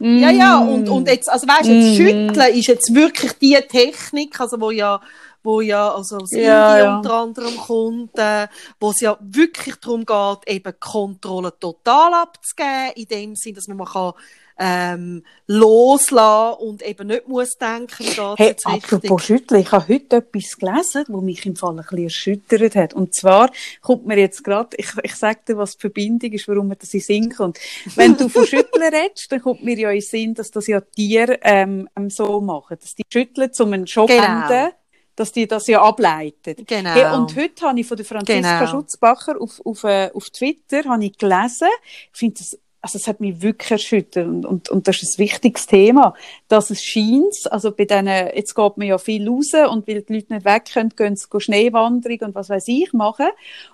Ja, 0.00 0.30
ja, 0.30 0.60
Mm. 0.60 0.68
und, 0.68 0.88
und 0.88 1.08
jetzt, 1.08 1.28
also 1.30 1.46
weißt 1.46 1.66
du, 1.68 1.72
jetzt 1.74 1.90
Mhm. 1.90 1.94
Schütteln 1.96 2.54
ist 2.54 2.66
jetzt 2.66 2.92
wirklich 2.94 3.32
die 3.34 3.54
Technik, 3.68 4.40
also 4.40 4.60
wo 4.60 4.72
ja, 4.72 5.00
wo 5.48 5.62
ja 5.62 5.94
also 5.94 6.18
aus 6.18 6.30
Ja, 6.32 6.72
Indien 6.72 6.86
ja. 6.86 6.96
unter 6.98 7.14
anderem 7.14 7.56
kommt, 7.56 8.18
äh, 8.18 8.48
wo 8.78 8.90
es 8.90 9.00
ja 9.00 9.16
wirklich 9.20 9.76
darum 9.76 10.04
geht, 10.04 10.54
eben 10.54 10.78
Kontrolle 10.78 11.58
total 11.58 12.12
abzugeben, 12.12 12.92
in 12.96 13.06
dem 13.06 13.34
Sinn, 13.34 13.54
dass 13.54 13.66
man 13.66 13.78
mal 13.78 13.86
kann, 13.86 14.12
ähm, 14.58 15.22
loslassen 15.46 16.58
und 16.60 16.82
eben 16.82 17.06
nicht 17.06 17.28
muss 17.28 17.50
denken, 17.60 18.00
wie 18.00 18.44
geht's 18.44 18.64
Hey, 18.66 18.80
apropos 18.82 19.24
Schütteln, 19.24 19.60
ich 19.60 19.70
habe 19.72 19.88
heute 19.88 20.16
etwas 20.16 20.56
gelesen, 20.58 21.04
das 21.06 21.22
mich 21.22 21.46
im 21.46 21.56
Fall 21.56 21.70
ein 21.70 21.76
bisschen 21.76 22.04
erschüttert 22.04 22.74
hat. 22.74 22.92
Und 22.92 23.14
zwar 23.14 23.50
kommt 23.80 24.06
mir 24.06 24.18
jetzt 24.18 24.42
gerade, 24.44 24.76
ich, 24.76 24.88
ich 25.02 25.14
sage 25.14 25.38
dir, 25.48 25.56
was 25.56 25.76
die 25.76 25.80
Verbindung 25.82 26.32
ist, 26.32 26.48
warum 26.48 26.68
mir 26.68 26.76
das 26.76 26.92
in 26.92 27.00
Sinn 27.00 27.34
kommt. 27.34 27.58
Wenn 27.94 28.16
du 28.16 28.28
von 28.28 28.44
Schütteln 28.46 28.82
redest, 28.82 29.30
dann 29.30 29.40
kommt 29.40 29.62
mir 29.62 29.78
ja 29.78 29.90
in 29.90 30.00
Sinn, 30.00 30.34
dass 30.34 30.50
das 30.50 30.66
ja 30.66 30.80
Tiere 30.80 31.38
ähm, 31.42 31.88
ähm, 31.96 32.10
so 32.10 32.40
machen. 32.40 32.76
Dass 32.80 32.94
die 32.94 33.04
schütteln, 33.10 33.50
um 33.60 33.72
einen 33.72 33.86
Schock 33.86 34.08
Genau. 34.08 34.70
Dass 35.18 35.32
die 35.32 35.48
das 35.48 35.66
ja 35.66 35.82
ableiten. 35.82 36.54
Genau. 36.66 36.90
Hey, 36.90 37.12
und 37.16 37.34
heute 37.34 37.66
habe 37.66 37.80
ich 37.80 37.86
von 37.86 37.96
der 37.96 38.06
Franziska 38.06 38.60
Genau. 38.60 38.70
Schutzbacher 38.70 39.40
auf, 39.40 39.60
auf, 39.64 39.82
äh, 39.84 40.10
auf 40.14 40.30
Twitter 40.30 40.84
habe 40.84 41.04
ich 41.06 41.18
gelesen, 41.18 41.68
ich 42.12 42.18
finde 42.18 42.36
das, 42.38 42.58
also 42.80 42.96
es 42.96 43.08
hat 43.08 43.20
mich 43.20 43.42
wirklich 43.42 43.70
erschüttert 43.72 44.26
und, 44.26 44.46
und, 44.46 44.68
und 44.68 44.86
das 44.86 45.02
ist 45.02 45.18
ein 45.18 45.24
wichtiges 45.24 45.66
Thema, 45.66 46.14
dass 46.46 46.70
es 46.70 46.82
scheint, 46.82 47.34
also 47.50 47.72
bei 47.72 47.84
denen, 47.84 48.28
jetzt 48.34 48.54
geht 48.54 48.76
man 48.76 48.86
ja 48.86 48.98
viel 48.98 49.28
raus 49.28 49.52
und 49.70 49.88
weil 49.88 50.02
die 50.02 50.14
Leute 50.14 50.32
nicht 50.32 50.44
weg 50.44 50.64
können, 50.72 50.90
gehen 50.96 51.16
sie 51.16 51.26
Schneewanderung 51.38 52.18
und 52.20 52.34
was 52.34 52.48
weiß 52.48 52.68
ich 52.68 52.92
machen 52.92 53.28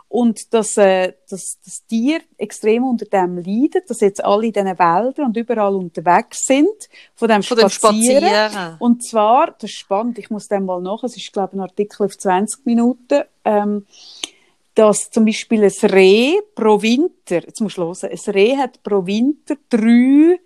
und 0.09 0.55
dass, 0.55 0.77
äh, 0.77 1.13
dass 1.29 1.59
das 1.65 1.85
Tier 1.87 2.21
extrem 2.39 2.85
unter 2.85 3.05
dem 3.05 3.37
leidet, 3.37 3.91
dass 3.91 4.01
jetzt 4.01 4.25
alle 4.25 4.47
in 4.47 4.53
diesen 4.53 4.79
Wäldern 4.79 5.27
und 5.27 5.37
überall 5.37 5.75
unterwegs 5.75 6.47
sind, 6.47 6.89
von 7.15 7.29
dem 7.29 7.43
Von 7.43 7.59
dem 7.59 7.69
Spazieren. 7.69 8.25
Spazieren. 8.25 8.77
Und 8.79 9.05
zwar, 9.05 9.49
das 9.59 9.71
ist 9.71 9.79
spannend, 9.79 10.19
ich 10.19 10.31
muss 10.31 10.49
dem 10.49 10.65
mal 10.65 10.81
nach, 10.81 11.03
es 11.05 11.17
ist, 11.17 11.33
glaube 11.33 11.51
ich, 11.53 11.59
ein 11.59 11.63
Artikel 11.63 12.05
auf 12.07 12.17
20 12.17 12.65
Minuten, 12.65 13.23
ähm, 13.45 13.87
dass 14.75 15.11
zum 15.11 15.25
Beispiel 15.25 15.63
ein 15.65 15.91
Reh 15.91 16.41
pro 16.55 16.81
Winter, 16.83 17.43
jetzt 17.45 17.61
musst 17.61 17.79
du 17.79 17.83
hören, 17.83 18.11
ein 18.11 18.33
Reh 18.33 18.57
hat 18.57 18.83
pro 18.83 19.07
Winter 19.07 19.57
drei, 19.69 20.41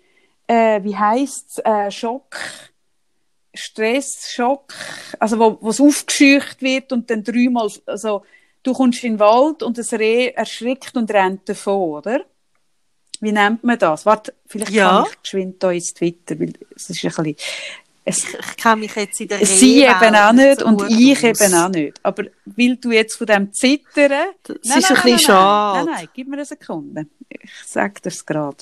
äh, 0.47 0.83
wie 0.83 0.95
heisst's, 0.95 1.59
äh, 1.59 1.89
Schock, 1.89 2.37
Stress, 3.53 4.31
Schock, 4.31 4.73
also 5.19 5.39
wo, 5.39 5.57
wo 5.61 5.69
es 5.69 5.81
aufgeschücht 5.81 6.61
wird 6.61 6.91
und 6.91 7.09
dann 7.09 7.23
dreimal, 7.23 7.69
also 7.87 8.23
du 8.61 8.73
kommst 8.73 9.03
in 9.03 9.13
den 9.13 9.19
Wald 9.19 9.63
und 9.63 9.77
das 9.77 9.91
Reh 9.93 10.27
erschrickt 10.27 10.95
und 10.95 11.11
rennt 11.11 11.49
davon, 11.49 11.89
oder? 11.97 12.25
Wie 13.21 13.31
nennt 13.31 13.63
man 13.63 13.77
das? 13.79 14.05
Warte, 14.05 14.33
vielleicht 14.45 14.71
Ja. 14.71 14.89
kann 15.01 15.05
ich 15.11 15.21
geschwind 15.23 15.61
da 15.63 15.71
ins 15.71 15.93
Twitter, 15.93 16.39
weil 16.39 16.53
es 16.75 16.89
ist 16.89 17.03
ein 17.03 17.25
bisschen, 17.25 17.35
es, 18.09 18.25
Ich 18.25 18.57
kenne 18.57 18.75
mich 18.77 18.95
jetzt 18.95 19.21
in 19.21 19.27
der 19.27 19.45
Sie 19.45 19.83
eben 19.83 20.15
auch 20.15 20.31
nicht 20.33 20.59
so 20.59 20.65
und 20.65 20.81
ich 20.89 21.17
aus. 21.25 21.41
eben 21.41 21.53
auch 21.53 21.69
nicht. 21.69 21.99
Aber 22.03 22.23
weil 22.45 22.75
du 22.77 22.91
jetzt 22.91 23.15
von 23.17 23.27
dem 23.27 23.53
Zittern... 23.53 24.11
Das 24.43 24.57
Nein, 24.63 24.63
ist 24.63 24.65
nein, 24.65 24.75
ein 24.75 24.81
nein, 24.81 24.93
bisschen 24.95 25.09
nein, 25.11 25.19
schade. 25.19 25.85
Nein, 25.85 25.95
nein, 25.95 26.09
gib 26.13 26.27
mir 26.27 26.35
eine 26.35 26.45
Sekunde. 26.45 27.05
Ich 27.29 27.51
sag 27.65 28.01
dir's 28.01 28.25
gerade. 28.25 28.57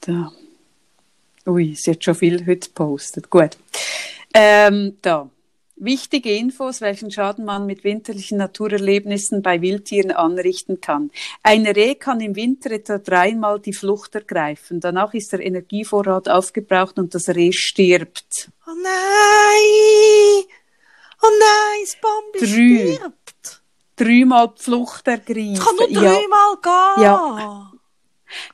Da. 0.00 0.32
Ui, 1.46 1.74
sie 1.74 1.90
hat 1.92 2.04
schon 2.04 2.14
viel 2.14 2.46
heute 2.46 2.68
gepostet. 2.68 3.30
Gut. 3.30 3.56
Ähm, 4.34 4.96
da. 5.02 5.28
Wichtige 5.78 6.34
Infos, 6.34 6.80
welchen 6.80 7.10
Schaden 7.10 7.44
man 7.44 7.66
mit 7.66 7.84
winterlichen 7.84 8.38
Naturerlebnissen 8.38 9.42
bei 9.42 9.60
Wildtieren 9.60 10.10
anrichten 10.10 10.80
kann. 10.80 11.10
Ein 11.42 11.66
Reh 11.66 11.94
kann 11.94 12.20
im 12.20 12.34
Winter 12.34 12.70
etwa 12.70 12.96
dreimal 12.96 13.60
die 13.60 13.74
Flucht 13.74 14.14
ergreifen. 14.14 14.80
Danach 14.80 15.12
ist 15.12 15.32
der 15.32 15.44
Energievorrat 15.44 16.30
aufgebraucht 16.30 16.98
und 16.98 17.14
das 17.14 17.28
Reh 17.28 17.52
stirbt. 17.52 18.50
Oh 18.66 18.70
nein! 18.82 20.44
Oh 21.22 21.28
nein, 21.40 21.80
das 21.82 21.96
Bambi 22.00 22.38
Drei. 22.38 22.96
stirbt. 22.96 23.62
Dreimal 23.96 24.52
Flucht 24.56 25.06
ergreifen. 25.06 25.52
Ich 25.54 25.60
kann 25.60 25.76
nur 25.76 25.88
Ja. 25.90 26.00
dreimal 26.00 26.56
gehen. 26.62 27.02
Ja. 27.04 27.72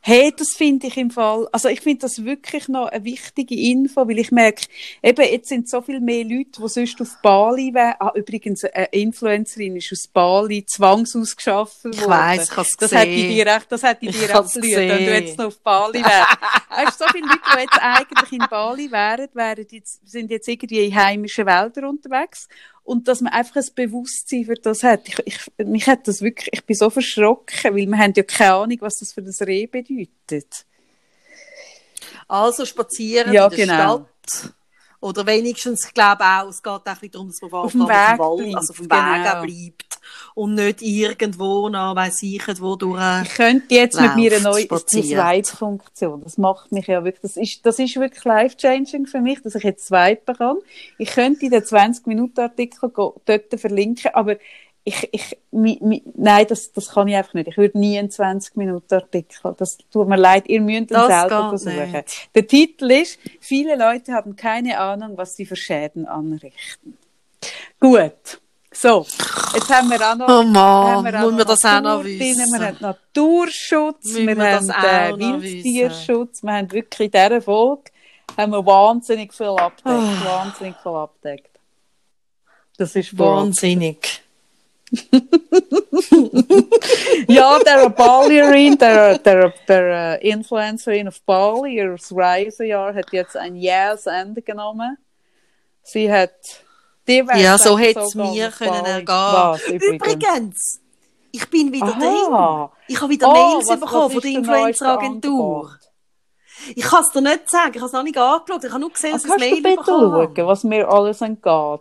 Hey, 0.00 0.32
das 0.36 0.52
finde 0.52 0.86
ich 0.86 0.96
im 0.96 1.10
Fall, 1.10 1.48
also 1.52 1.68
ich 1.68 1.80
finde 1.80 2.00
das 2.00 2.24
wirklich 2.24 2.68
noch 2.68 2.86
eine 2.88 3.04
wichtige 3.04 3.54
Info, 3.54 4.06
weil 4.08 4.18
ich 4.18 4.30
merke, 4.30 4.66
eben 5.02 5.22
jetzt 5.22 5.48
sind 5.48 5.68
so 5.68 5.80
viel 5.82 6.00
mehr 6.00 6.24
Leute, 6.24 6.60
die 6.62 6.68
sonst 6.68 7.00
auf 7.00 7.18
Bali 7.22 7.72
wären. 7.74 7.94
Ah, 7.98 8.12
übrigens, 8.14 8.64
eine 8.64 8.86
Influencerin 8.86 9.76
ist 9.76 9.92
aus 9.92 10.08
Bali 10.08 10.64
zwangsausgeschafft 10.66 11.84
worden. 11.84 11.98
Ich 11.98 12.08
weiss, 12.08 12.50
ich 12.50 12.56
hab's 12.56 12.76
Das 12.76 12.92
hätte 12.92 13.08
ich 13.08 13.22
gesehen. 13.22 13.34
dir 13.36 13.46
recht, 13.46 13.66
das 13.70 13.82
hätte 13.82 14.06
ich 14.06 14.18
dir 14.18 14.34
absolut, 14.34 14.70
wenn 14.70 14.88
du 15.04 15.12
jetzt 15.12 15.38
noch 15.38 15.46
auf 15.46 15.60
Bali 15.60 16.02
wärst. 16.02 16.38
Weißt 16.70 16.98
so 16.98 17.04
viele 17.12 17.26
Leute, 17.26 17.40
die 17.54 17.60
jetzt 17.60 17.78
eigentlich 17.80 18.32
in 18.32 18.46
Bali 18.48 18.90
wären, 18.90 19.28
wären 19.34 19.66
jetzt, 19.70 20.00
sind 20.08 20.30
jetzt 20.30 20.48
irgendwie 20.48 20.86
in 20.86 20.94
heimischen 20.94 21.46
Wäldern 21.46 21.84
unterwegs. 21.86 22.48
Und 22.84 23.06
dass 23.06 23.20
man 23.20 23.32
einfach 23.32 23.56
ein 23.56 23.74
Bewusstsein 23.74 24.44
für 24.44 24.54
das 24.54 24.82
hat. 24.82 25.08
Ich, 25.08 25.18
ich, 25.24 25.66
mich 25.66 25.86
hat 25.86 26.08
das 26.08 26.20
wirklich, 26.20 26.48
ich 26.52 26.64
bin 26.64 26.76
so 26.76 26.90
verschrocken, 26.90 27.74
weil 27.74 27.86
wir 27.86 27.98
haben 27.98 28.12
ja 28.16 28.22
keine 28.24 28.54
Ahnung, 28.54 28.78
was 28.80 28.98
das 28.98 29.12
für 29.12 29.22
das 29.22 29.40
Reh 29.42 29.66
bedeutet. 29.66 30.66
Also 32.26 32.64
spazieren 32.64 33.32
Ja, 33.32 33.44
in 33.44 33.50
der 33.50 33.66
genau. 33.66 34.06
Stadt. 34.26 34.54
Oder 35.00 35.26
wenigstens, 35.26 35.86
ich 35.86 35.94
glaube 35.94 36.24
auch, 36.24 36.48
es 36.48 36.62
geht 36.62 36.72
auch 36.72 36.84
ein 36.84 36.94
bisschen 36.94 37.10
darum, 37.10 37.28
dass 37.28 37.40
man 37.42 37.52
Auf 37.52 37.72
dem 37.72 37.80
Weg 37.80 38.18
Wald, 38.18 38.38
bleibt, 38.38 38.56
also 38.56 38.72
auf 38.72 38.76
dem 38.78 38.88
genau. 38.88 39.12
Weg 39.12 39.76
bleibt. 39.76 39.91
Und 40.34 40.54
nicht 40.54 40.82
irgendwo 40.82 41.68
nach, 41.68 41.94
weiss 41.96 42.22
ich, 42.22 42.42
wo 42.60 42.76
durch, 42.76 43.00
äh, 43.00 43.22
Ich 43.22 43.34
könnte 43.34 43.74
jetzt 43.74 44.00
mit 44.00 44.14
mir 44.16 44.32
eine 44.32 44.42
Läuft, 44.42 44.70
neue 44.70 44.78
spaziert. 44.80 45.04
Swipe-Funktion. 45.06 46.22
Das 46.22 46.38
macht 46.38 46.72
mich 46.72 46.86
ja 46.86 47.04
wirklich, 47.04 47.20
das 47.22 47.36
ist, 47.36 47.64
das 47.66 47.78
ist 47.78 47.96
wirklich 47.96 48.24
life-changing 48.24 49.06
für 49.06 49.20
mich, 49.20 49.42
dass 49.42 49.54
ich 49.54 49.62
jetzt 49.64 49.86
swipen 49.86 50.36
kann. 50.36 50.56
Ich 50.98 51.10
könnte 51.10 51.48
den 51.50 51.62
20-Minuten-Artikel 51.62 52.88
go- 52.90 53.20
dort 53.24 53.58
verlinken, 53.60 54.10
aber 54.14 54.36
ich, 54.84 55.08
ich, 55.12 55.38
mi, 55.52 55.78
mi, 55.80 56.02
nein, 56.16 56.44
das, 56.48 56.72
das 56.72 56.88
kann 56.88 57.06
ich 57.06 57.14
einfach 57.14 57.34
nicht. 57.34 57.46
Ich 57.46 57.56
würde 57.56 57.78
nie 57.78 57.96
einen 57.98 58.08
20-Minuten-Artikel. 58.08 59.54
Das 59.56 59.78
tut 59.92 60.08
mir 60.08 60.16
leid, 60.16 60.48
ihr 60.48 60.60
müsst 60.60 60.80
ihn 60.80 60.86
Das 60.88 61.06
selber 61.06 61.50
versuchen. 61.50 61.92
nicht. 61.92 62.28
Der 62.34 62.46
Titel 62.48 62.90
ist, 62.90 63.18
viele 63.38 63.76
Leute 63.76 64.12
haben 64.12 64.34
keine 64.34 64.80
Ahnung, 64.80 65.16
was 65.16 65.36
sie 65.36 65.46
für 65.46 65.54
Schäden 65.54 66.06
anrichten. 66.06 66.98
Gut. 67.78 68.40
So. 68.72 69.06
Jetzt 69.54 69.70
haben 69.70 69.90
wir 69.90 70.00
auch 70.00 70.16
noch, 70.16 70.28
Oh 70.28 70.42
Mann, 70.42 71.04
wir 71.04 71.20
muss 71.20 71.32
man 71.32 71.46
das 71.46 71.64
auch 71.64 71.80
noch 71.80 72.04
wissen? 72.04 72.52
Wir 72.52 72.66
haben 72.66 72.76
Naturschutz, 72.80 74.04
Müssen 74.14 74.38
wir 74.38 74.56
haben 74.56 74.70
äh, 74.70 75.18
Wildtierschutz, 75.18 76.42
wir 76.42 76.52
haben 76.52 76.72
wirklich 76.72 77.06
in 77.06 77.10
dieser 77.10 77.42
Folge 77.42 77.92
haben 78.36 78.52
wir 78.52 78.64
wahnsinnig 78.64 79.34
viel 79.34 79.46
abdeckt. 79.48 79.86
Ah. 79.86 80.24
Wahnsinnig 80.24 80.76
viel 80.82 80.92
abdeckt. 80.92 81.50
Das 82.78 82.96
ist 82.96 83.18
wahnsinnig. 83.18 84.22
Ja, 87.28 87.58
der 87.60 87.88
Balierin, 87.88 88.76
der, 88.76 89.16
der, 89.18 89.54
der 89.66 90.20
äh, 90.22 90.28
Influencerin 90.28 91.08
auf 91.08 91.22
Bali, 91.22 91.76
ihr 91.76 91.96
Reisejahr 92.10 92.94
hat 92.94 93.12
jetzt 93.12 93.36
ein 93.36 93.56
jähes 93.56 94.06
Ende 94.06 94.42
genommen. 94.42 94.98
Sie 95.82 96.12
hat 96.12 96.62
Ja, 97.06 97.58
so 97.58 97.78
hätte 97.78 98.00
es 98.00 98.14
mir 98.14 98.50
können 98.50 98.84
ergehen. 98.84 99.06
Was, 99.08 99.62
übrigens? 99.68 100.80
Ich 101.32 101.48
bin 101.50 101.72
wieder 101.72 101.86
Aha. 101.86 101.98
drin. 101.98 102.78
Ich 102.88 103.00
habe 103.00 103.10
wieder 103.10 103.28
Oh, 103.28 103.32
Mails 103.32 103.68
was- 103.68 103.80
bekommen 103.80 104.04
was 104.04 104.12
von 104.12 104.20
der 104.22 104.30
Influencer-Agentur. 104.30 105.78
Ich 106.76 106.84
kann 106.84 107.02
es 107.02 107.10
dir 107.10 107.22
nicht 107.22 107.50
sagen, 107.50 107.72
ich 107.74 107.78
habe 107.80 107.86
es 107.86 107.92
noch 107.92 108.02
nicht 108.04 108.18
angeschaut. 108.18 108.62
Ich 108.64 108.70
habe 108.70 108.80
nur 108.80 108.90
gesehen, 108.92 109.10
Ah, 109.10 109.14
dass 109.14 109.22
Kannst 109.24 109.44
du 109.44 109.50
Mail 109.50 109.62
bitte 109.62 109.76
bekommen 109.76 110.12
schauen, 110.36 110.46
was 110.46 110.64
mir 110.64 110.88
alles 110.88 111.20
entgeht? 111.22 111.80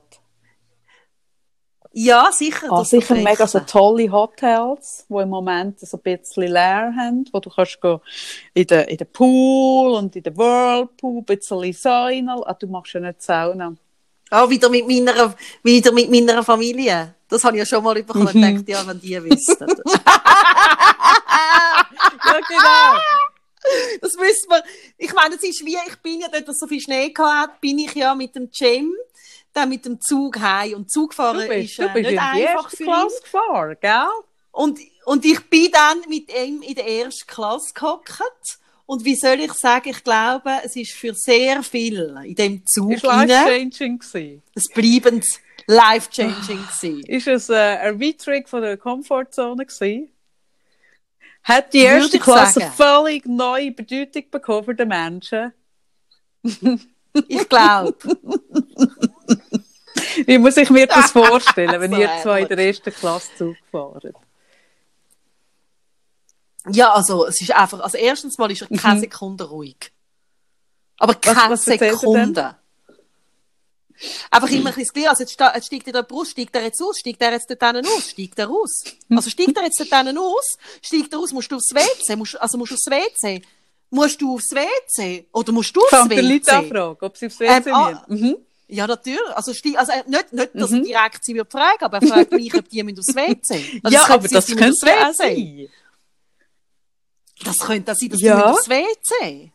Ja, 1.93 2.29
sicher. 2.31 2.67
Ah, 2.71 2.85
sicher 2.85 3.15
mega 3.15 3.45
so 3.45 3.59
tolle 3.59 4.09
Hotels, 4.09 5.05
die 5.09 5.13
im 5.21 5.29
Moment 5.29 5.77
so 5.81 5.97
ein 5.97 6.01
bisschen 6.17 6.43
leer 6.47 6.93
haben, 6.97 7.25
wo 7.33 7.39
du 7.41 7.49
kannst 7.49 7.81
go 7.81 7.99
in 8.53 8.65
den, 8.65 8.87
in 8.87 8.95
den 8.97 9.11
Pool 9.11 9.91
und 9.95 10.15
in 10.15 10.23
den 10.23 10.37
Whirlpool, 10.37 11.17
ein 11.19 11.25
bisschen 11.25 11.73
Sauna. 11.73 12.37
Ah, 12.45 12.53
du 12.53 12.67
machst 12.67 12.93
ja 12.93 13.01
nicht 13.01 13.21
Sauna. 13.21 13.75
Ah, 14.33 14.49
wieder 14.49 14.69
mit 14.69 14.87
meiner, 14.87 15.35
wieder 15.61 15.91
mit 15.91 16.09
meiner 16.09 16.41
Familie. 16.41 17.15
Das 17.27 17.43
habe 17.43 17.57
ich 17.57 17.59
ja 17.59 17.65
schon 17.65 17.83
mal 17.83 17.95
bekommen. 17.95 18.27
Ich 18.29 18.33
Mhm. 18.33 18.55
dachte, 18.65 18.71
ja, 18.71 18.87
wenn 18.87 18.99
die 19.01 19.23
wüssten. 19.23 19.67
Ja, 22.23 22.39
genau. 22.47 22.99
Das 24.01 24.13
wissen 24.17 24.49
wir. 24.49 24.63
Ich 24.97 25.13
meine, 25.13 25.35
es 25.35 25.43
ist 25.43 25.65
wie, 25.65 25.77
ich 25.87 25.95
bin 26.01 26.21
ja 26.21 26.27
dort, 26.31 26.47
dass 26.47 26.59
so 26.59 26.67
viel 26.67 26.79
Schnee 26.81 27.09
gehabt 27.11 27.61
bin 27.61 27.77
ich 27.79 27.93
ja 27.93 28.15
mit 28.15 28.35
dem 28.35 28.49
Jam, 28.51 28.91
dann 29.53 29.69
mit 29.69 29.85
dem 29.85 29.99
Zug 30.01 30.39
heim. 30.39 30.73
Und 30.75 30.91
Zug 30.91 31.13
fahren 31.13 31.41
Du 31.41 31.47
bist, 31.47 31.71
ist 31.71 31.79
du 31.79 31.83
äh, 31.83 31.93
bist 31.93 31.95
in 31.97 32.01
nicht 32.03 32.11
die 32.13 32.19
einfach 32.47 32.63
erste 32.63 32.77
für. 32.77 32.83
Klasse 32.85 33.21
gefahren, 33.21 33.77
gell? 33.81 34.07
Und, 34.51 34.79
und 35.05 35.25
ich 35.25 35.39
bin 35.49 35.71
dann 35.71 35.99
mit 36.07 36.33
ihm 36.33 36.61
in 36.61 36.75
der 36.75 36.87
ersten 36.87 37.27
Klasse 37.27 37.73
gehockt. 37.73 38.59
Und 38.91 39.05
wie 39.05 39.15
soll 39.15 39.39
ich 39.39 39.53
sagen, 39.53 39.87
ich 39.87 40.03
glaube, 40.03 40.51
es 40.65 40.75
ist 40.75 40.91
für 40.91 41.13
sehr 41.13 41.63
viel 41.63 42.13
in 42.25 42.35
dem 42.35 42.65
Zug 42.65 42.91
Ist 42.91 43.05
rein, 43.05 43.29
life-changing 43.29 44.41
es 44.53 44.67
bleibend 44.67 45.23
life-changing. 45.65 47.05
Ist 47.07 47.25
es 47.25 47.47
äh, 47.47 47.53
ein 47.53 48.01
Erweiterung 48.01 48.45
von 48.47 48.61
der 48.61 48.75
Komfortzone 48.75 49.65
gewesen? 49.65 50.09
Hat 51.41 51.71
die 51.73 51.83
erste 51.83 52.19
Klasse 52.19 52.59
sagen. 52.59 52.73
völlig 52.73 53.25
neue 53.25 53.71
Bedeutung 53.71 54.25
bekommen 54.29 54.65
für 54.65 54.75
den 54.75 54.89
Menschen? 54.89 55.53
Ich 57.27 57.47
glaube. 57.47 57.95
Wie 60.25 60.37
muss 60.37 60.57
ich 60.57 60.69
mir 60.69 60.87
das 60.87 61.11
vorstellen, 61.13 61.79
wenn 61.79 61.93
ihr 61.93 62.09
zwei 62.23 62.41
in 62.41 62.47
der 62.49 62.57
ersten 62.57 62.93
Klasse 62.93 63.29
Zug 63.37 63.55
fahrt? 63.69 64.13
Ja, 66.69 66.93
also 66.93 67.25
es 67.25 67.41
ist 67.41 67.51
einfach, 67.51 67.79
also 67.79 67.97
erstens 67.97 68.37
mal 68.37 68.51
ist 68.51 68.61
er 68.61 68.77
keine 68.77 68.99
Sekunde 68.99 69.45
ruhig. 69.45 69.91
Aber 70.97 71.15
keine 71.15 71.53
was 71.53 71.65
er 71.67 71.77
Sekunde. 71.79 72.55
Einfach 74.31 74.49
immer 74.49 74.69
ein 74.69 74.75
bisschen 74.75 74.83
das 74.83 74.93
Gleiche. 74.93 75.09
Also 75.09 75.23
jetzt, 75.23 75.65
steigt 75.65 75.87
er 75.87 75.93
da 75.93 76.01
Brust, 76.01 76.31
steigt 76.31 76.55
er 76.55 76.63
jetzt 76.63 76.81
aus, 76.81 76.99
steigt 76.99 77.21
er 77.21 77.31
jetzt 77.31 77.49
dort 77.49 77.63
aus, 77.63 78.09
steigt 78.09 78.39
er 78.39 78.49
aus. 78.49 78.83
Also 79.09 79.29
steigt 79.29 79.55
er 79.57 79.63
jetzt 79.63 79.79
dort 79.79 80.17
aus, 80.17 80.57
steigt 80.81 81.13
er 81.13 81.19
aus, 81.19 81.33
musst 81.33 81.51
du 81.51 81.55
aufs 81.55 81.73
WC, 81.73 82.15
musst, 82.15 82.39
also 82.39 82.57
musst 82.57 82.71
du 82.71 82.75
aufs 82.75 82.87
WC. 82.87 83.41
Musst 83.89 84.21
du 84.21 84.35
aufs 84.35 84.51
WC? 84.51 85.27
Oder 85.33 85.51
musst 85.51 85.75
du 85.75 85.81
aufs 85.81 85.89
Fängt 85.89 86.11
der 86.11 86.23
Leute 86.23 86.45
WC? 86.45 86.51
anfragen, 86.51 86.97
ob 87.01 87.17
sie 87.17 87.25
aufs 87.27 87.39
WC 87.39 87.69
Ähm, 87.69 87.75
ah. 87.75 88.05
Mhm. 88.07 88.37
Ja, 88.67 88.87
natürlich. 88.87 89.19
Also, 89.33 89.51
also 89.51 89.91
äh, 89.91 90.03
nicht, 90.07 90.33
nicht, 90.33 90.49
dass 90.53 90.71
er 90.71 90.79
direkt 90.79 91.25
sie 91.25 91.35
wird 91.35 91.51
fragen, 91.51 91.83
aber 91.83 92.01
er 92.01 92.07
fragt 92.07 92.31
mich, 92.31 92.55
ob 92.55 92.69
die 92.69 92.81
müssen 92.83 92.99
aufs 92.99 93.13
WC. 93.13 93.81
Also, 93.83 93.95
ja, 93.95 94.07
aber 94.07 94.27
das 94.27 94.47
könnte 94.47 94.85
WC. 94.85 95.13
sein. 95.13 95.69
Das 97.43 97.57
könnte 97.59 97.91
auch 97.91 97.95
sein, 97.95 98.09
dass 98.09 98.21
Ja. 98.21 98.51
aufs 98.51 98.69
WC. 98.69 99.51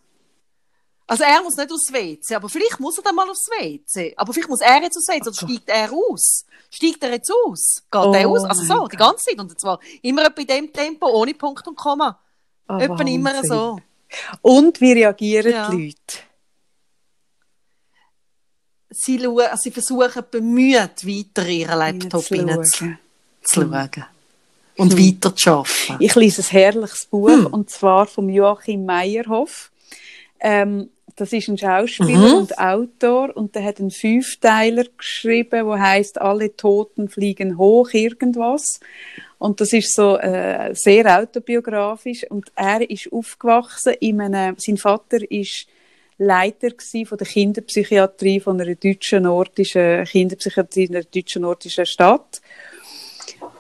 Also 1.09 1.23
er 1.23 1.41
muss 1.43 1.57
nicht 1.57 1.71
aufs 1.71 1.93
WC, 1.93 2.35
aber 2.35 2.49
vielleicht 2.49 2.81
muss 2.81 2.97
er 2.99 3.05
dann 3.05 3.15
mal 3.15 3.29
aufs 3.31 3.49
WC. 3.49 4.13
Aber 4.17 4.33
vielleicht 4.33 4.49
muss 4.49 4.61
er 4.61 4.83
jetzt 4.83 4.97
aufs 4.97 5.07
WC, 5.09 5.21
oder 5.23 5.35
steigt 5.35 5.69
er 5.69 5.93
aus? 5.93 6.45
Steigt 6.69 7.03
er 7.05 7.13
jetzt 7.13 7.31
aus? 7.31 7.83
Geht 7.91 8.01
Oh 8.03 8.13
er 8.13 8.29
aus? 8.29 8.45
Also 8.45 8.65
so, 8.65 8.89
die 8.89 8.97
ganze 8.97 9.25
Zeit. 9.25 9.39
Und 9.39 9.61
zwar 9.61 9.79
immer 10.03 10.37
in 10.37 10.47
dem 10.47 10.73
Tempo, 10.73 11.07
ohne 11.07 11.33
Punkt 11.35 11.67
und 11.69 11.77
Komma. 11.77 12.19
Ah, 12.67 12.79
etwa 12.81 13.03
immer 13.05 13.45
so. 13.45 13.79
Und 14.43 14.81
wie 14.81 14.93
reagieren 14.93 15.53
Ja. 15.53 15.71
die 15.71 15.87
Leute? 15.87 16.19
Sie, 18.91 19.19
schauen, 19.21 19.41
also 19.47 19.63
sie 19.63 19.71
versuchen 19.71 20.25
bemüht, 20.31 21.07
weiter 21.07 21.47
ihren 21.49 21.79
Laptop 21.79 22.25
Hineinzuschauen. 22.25 22.99
Und 24.77 24.99
weiter 24.99 25.35
zu 25.35 25.51
arbeiten. 25.51 25.97
Ich 26.01 26.15
lese 26.15 26.43
ein 26.43 26.51
herrliches 26.51 27.07
Buch, 27.07 27.31
Hm. 27.31 27.47
und 27.47 27.71
zwar 27.71 28.07
von 28.07 28.29
Joachim 28.29 28.85
Meyerhoff. 28.85 29.71
Ähm, 30.41 30.91
das 31.17 31.33
ist 31.33 31.49
ein 31.49 31.57
Schauspieler 31.57 32.29
Mhm. 32.29 32.35
und 32.35 32.59
Autor 32.59 33.35
und 33.35 33.55
der 33.55 33.65
hat 33.65 33.81
einen 33.81 33.91
Fünfteiler 33.91 34.85
geschrieben, 34.99 35.65
wo 35.65 35.79
heißt 35.79 36.21
Alle 36.21 36.55
Toten 36.55 37.09
fliegen 37.09 37.57
hoch, 37.57 37.89
irgendwas. 37.95 38.81
Und 39.39 39.61
das 39.63 39.73
ist 39.73 39.95
so 39.95 40.19
äh, 40.19 40.75
sehr 40.75 41.19
autobiografisch 41.19 42.25
und 42.29 42.53
er 42.55 42.89
ist 42.89 43.11
aufgewachsen 43.13 43.95
in 44.01 44.21
einem, 44.21 44.57
sein 44.59 44.77
Vater 44.77 45.19
ist 45.31 45.67
Leiter 46.19 46.69
von 47.07 47.19
der 47.19 47.27
Kinderpsychiatrie 47.27 48.41
von 48.41 48.61
einer 48.61 48.75
deutschen 48.75 49.25
nordischen 49.25 50.05
Kinderpsychiatrie 50.05 50.85
in 50.85 50.97
einer 50.97 51.05
deutschen 51.05 51.43
nordischen 51.43 51.85
Stadt. 51.85 52.41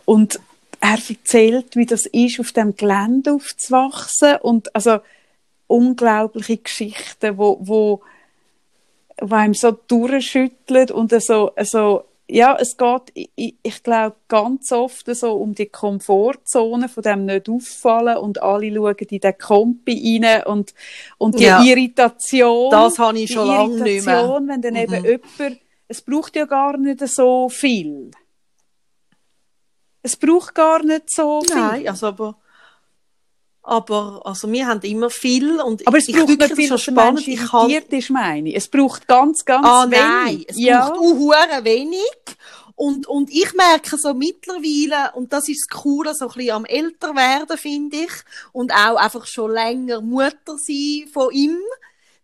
Und 0.06 0.40
er 0.80 0.98
erzählt, 1.08 1.76
wie 1.76 1.86
das 1.86 2.06
ist, 2.06 2.40
auf 2.40 2.52
dem 2.52 2.76
Gelände 2.76 3.32
aufzuwachsen 3.32 4.36
und 4.42 4.74
also 4.74 4.98
unglaubliche 5.66 6.58
Geschichten, 6.58 7.38
wo, 7.38 7.58
wo, 7.60 8.02
wo 9.20 9.34
einem 9.34 9.54
so 9.54 9.72
durchschüttelt 9.72 10.90
und 10.90 11.10
so, 11.20 11.52
so 11.62 12.04
ja, 12.28 12.56
es 12.60 12.76
geht, 12.76 13.30
ich, 13.36 13.54
ich 13.62 13.82
glaube, 13.82 14.16
ganz 14.28 14.72
oft 14.72 15.06
so 15.14 15.34
um 15.34 15.54
die 15.54 15.66
Komfortzone 15.66 16.88
von 16.88 17.02
dem 17.02 17.24
nicht 17.24 17.48
auffallen 17.48 18.16
und 18.18 18.42
alle 18.42 18.74
schauen 18.74 18.96
in 18.96 19.20
den 19.20 19.38
Kompi 19.38 20.20
rein 20.22 20.42
und, 20.44 20.74
und 21.18 21.38
die 21.38 21.44
Ja. 21.44 21.62
Irritation. 21.62 22.70
Das 22.70 22.98
habe 22.98 23.20
ich 23.20 23.30
schon 23.32 23.46
lange 23.46 23.82
nicht 23.82 24.06
mehr. 24.06 24.40
Wenn 24.44 24.60
dann 24.60 24.74
eben 24.74 25.04
jemand, 25.04 25.60
es 25.88 26.02
braucht 26.02 26.34
ja 26.34 26.46
gar 26.46 26.76
nicht 26.76 27.06
so 27.06 27.48
viel. 27.48 28.10
Es 30.06 30.16
braucht 30.16 30.54
gar 30.54 30.84
nicht 30.84 31.10
so 31.10 31.40
viel. 31.42 31.54
Nein, 31.56 31.88
also 31.88 32.06
aber, 32.06 32.36
aber 33.62 34.22
also 34.24 34.50
wir 34.52 34.66
haben 34.68 34.80
immer 34.82 35.10
viel 35.10 35.60
und 35.60 35.84
Aber 35.86 35.98
es 35.98 36.08
ich 36.08 36.14
braucht 36.14 36.28
wirklich, 36.28 36.50
nicht 36.50 36.56
viel, 36.60 36.68
schon 36.68 36.78
spannend. 36.78 37.26
Ich 37.26 37.44
kann, 37.50 37.68
ist, 37.70 38.10
meine 38.10 38.50
ich. 38.50 38.54
Es 38.56 38.68
braucht 38.68 39.08
ganz, 39.08 39.44
ganz 39.44 39.66
ah 39.66 39.86
wenig. 39.90 39.98
nein, 40.00 40.44
es 40.46 40.58
ja. 40.58 40.88
braucht 40.88 41.00
auch 41.00 41.64
wenig 41.64 42.00
und, 42.76 43.06
und 43.08 43.30
ich 43.30 43.52
merke 43.54 43.96
so 43.96 44.12
mittlerweile, 44.14 45.12
und 45.16 45.32
das 45.32 45.48
ist 45.48 45.66
das 45.70 45.80
Coole, 45.82 46.14
so 46.14 46.28
ein 46.28 46.34
bisschen 46.34 46.50
am 46.52 46.64
älter 46.66 47.16
werden, 47.16 47.56
finde 47.58 47.96
ich, 47.96 48.12
und 48.52 48.70
auch 48.72 48.96
einfach 48.96 49.26
schon 49.26 49.50
länger 49.50 50.02
Mutter 50.02 50.56
sein 50.58 51.08
von 51.12 51.32
ihm, 51.32 51.56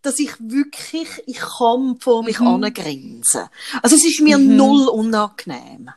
dass 0.02 0.18
ich 0.18 0.32
wirklich, 0.38 1.08
ich 1.26 1.38
kann 1.38 1.96
vor 2.00 2.22
mich 2.22 2.38
Mhm. 2.38 2.46
angrinsen. 2.48 3.48
Also 3.82 3.96
es 3.96 4.04
ist 4.04 4.20
mir 4.20 4.36
Mhm. 4.36 4.56
null 4.56 4.88
unangenehm. 4.88 5.90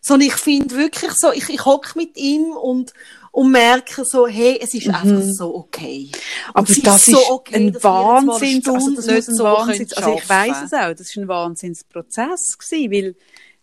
Sondern 0.00 0.28
ich 0.28 0.34
finde 0.34 0.76
wirklich 0.76 1.12
so, 1.12 1.32
ich, 1.32 1.48
ich 1.48 1.64
hocke 1.64 1.98
mit 1.98 2.16
ihm 2.16 2.52
und, 2.52 2.92
und 3.32 3.50
merke 3.50 4.04
so, 4.04 4.26
hey, 4.26 4.58
es 4.62 4.72
ist 4.74 4.88
einfach 4.88 5.22
so 5.22 5.54
okay. 5.54 6.10
Mhm. 6.12 6.50
Aber 6.54 6.70
es 6.70 6.76
ist 6.78 6.86
das 6.86 7.04
so 7.04 7.18
ist 7.18 7.30
okay, 7.30 7.54
ein 7.56 7.82
Wahnsinns, 7.82 8.66
also 8.68 8.94
das 8.94 9.06
nicht 9.06 9.16
muss 9.16 9.28
ein 9.28 9.34
so 9.34 9.44
Wahnsinns, 9.44 9.92
also 9.92 10.14
ich 10.14 10.28
weiss 10.28 10.56
es 10.64 10.72
auch, 10.72 10.90
das 10.90 11.00
ist 11.00 11.16
ein 11.16 11.28
Wahnsinnsprozess 11.28 12.58
gewesen, 12.58 12.90
weil, 12.92 13.16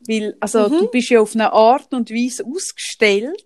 weil, 0.07 0.37
also 0.39 0.69
Mhm. 0.69 0.79
du 0.79 0.87
bist 0.87 1.09
ja 1.09 1.19
auf 1.21 1.33
eine 1.33 1.51
Art 1.51 1.93
und 1.93 2.11
Weise 2.11 2.45
ausgestellt, 2.45 3.43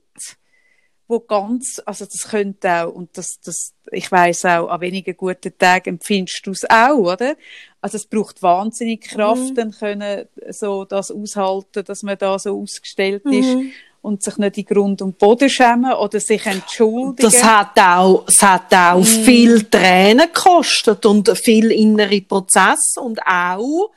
wo 1.07 1.19
ganz, 1.19 1.81
also 1.85 2.05
das 2.05 2.29
könnte 2.29 2.71
auch, 2.71 2.93
und 2.93 3.17
das, 3.17 3.39
das, 3.43 3.73
ich 3.91 4.11
weiss 4.11 4.45
auch, 4.45 4.69
an 4.69 4.81
wenigen 4.81 5.15
guten 5.17 5.57
Tagen 5.57 5.89
empfindest 5.89 6.41
du 6.45 6.51
es 6.51 6.69
auch, 6.69 6.97
oder? 6.97 7.35
Also 7.81 7.97
es 7.97 8.05
braucht 8.05 8.41
wahnsinnig 8.43 9.01
Kraft, 9.01 9.49
Mhm. 9.51 9.55
dann 9.55 9.71
können 9.71 10.27
so 10.49 10.85
das 10.85 11.09
aushalten, 11.11 11.83
dass 11.83 12.03
man 12.03 12.17
da 12.17 12.37
so 12.37 12.59
ausgestellt 12.61 13.25
Mhm. 13.25 13.33
ist 13.33 13.57
und 14.03 14.21
sich 14.23 14.37
nicht 14.37 14.57
in 14.59 14.65
Grund 14.65 15.01
und 15.01 15.17
Boden 15.17 15.49
schämen 15.49 15.91
oder 15.93 16.19
sich 16.19 16.45
entschuldigen. 16.45 17.15
Das 17.29 17.43
hat 17.43 17.77
auch, 17.79 18.25
es 18.27 18.41
hat 18.41 18.71
auch 18.73 18.99
Mhm. 18.99 19.03
viel 19.03 19.63
Tränen 19.63 20.27
gekostet 20.31 21.05
und 21.07 21.35
viel 21.37 21.71
innere 21.71 22.21
Prozess 22.21 22.93
und 22.99 23.19
auch, 23.25 23.89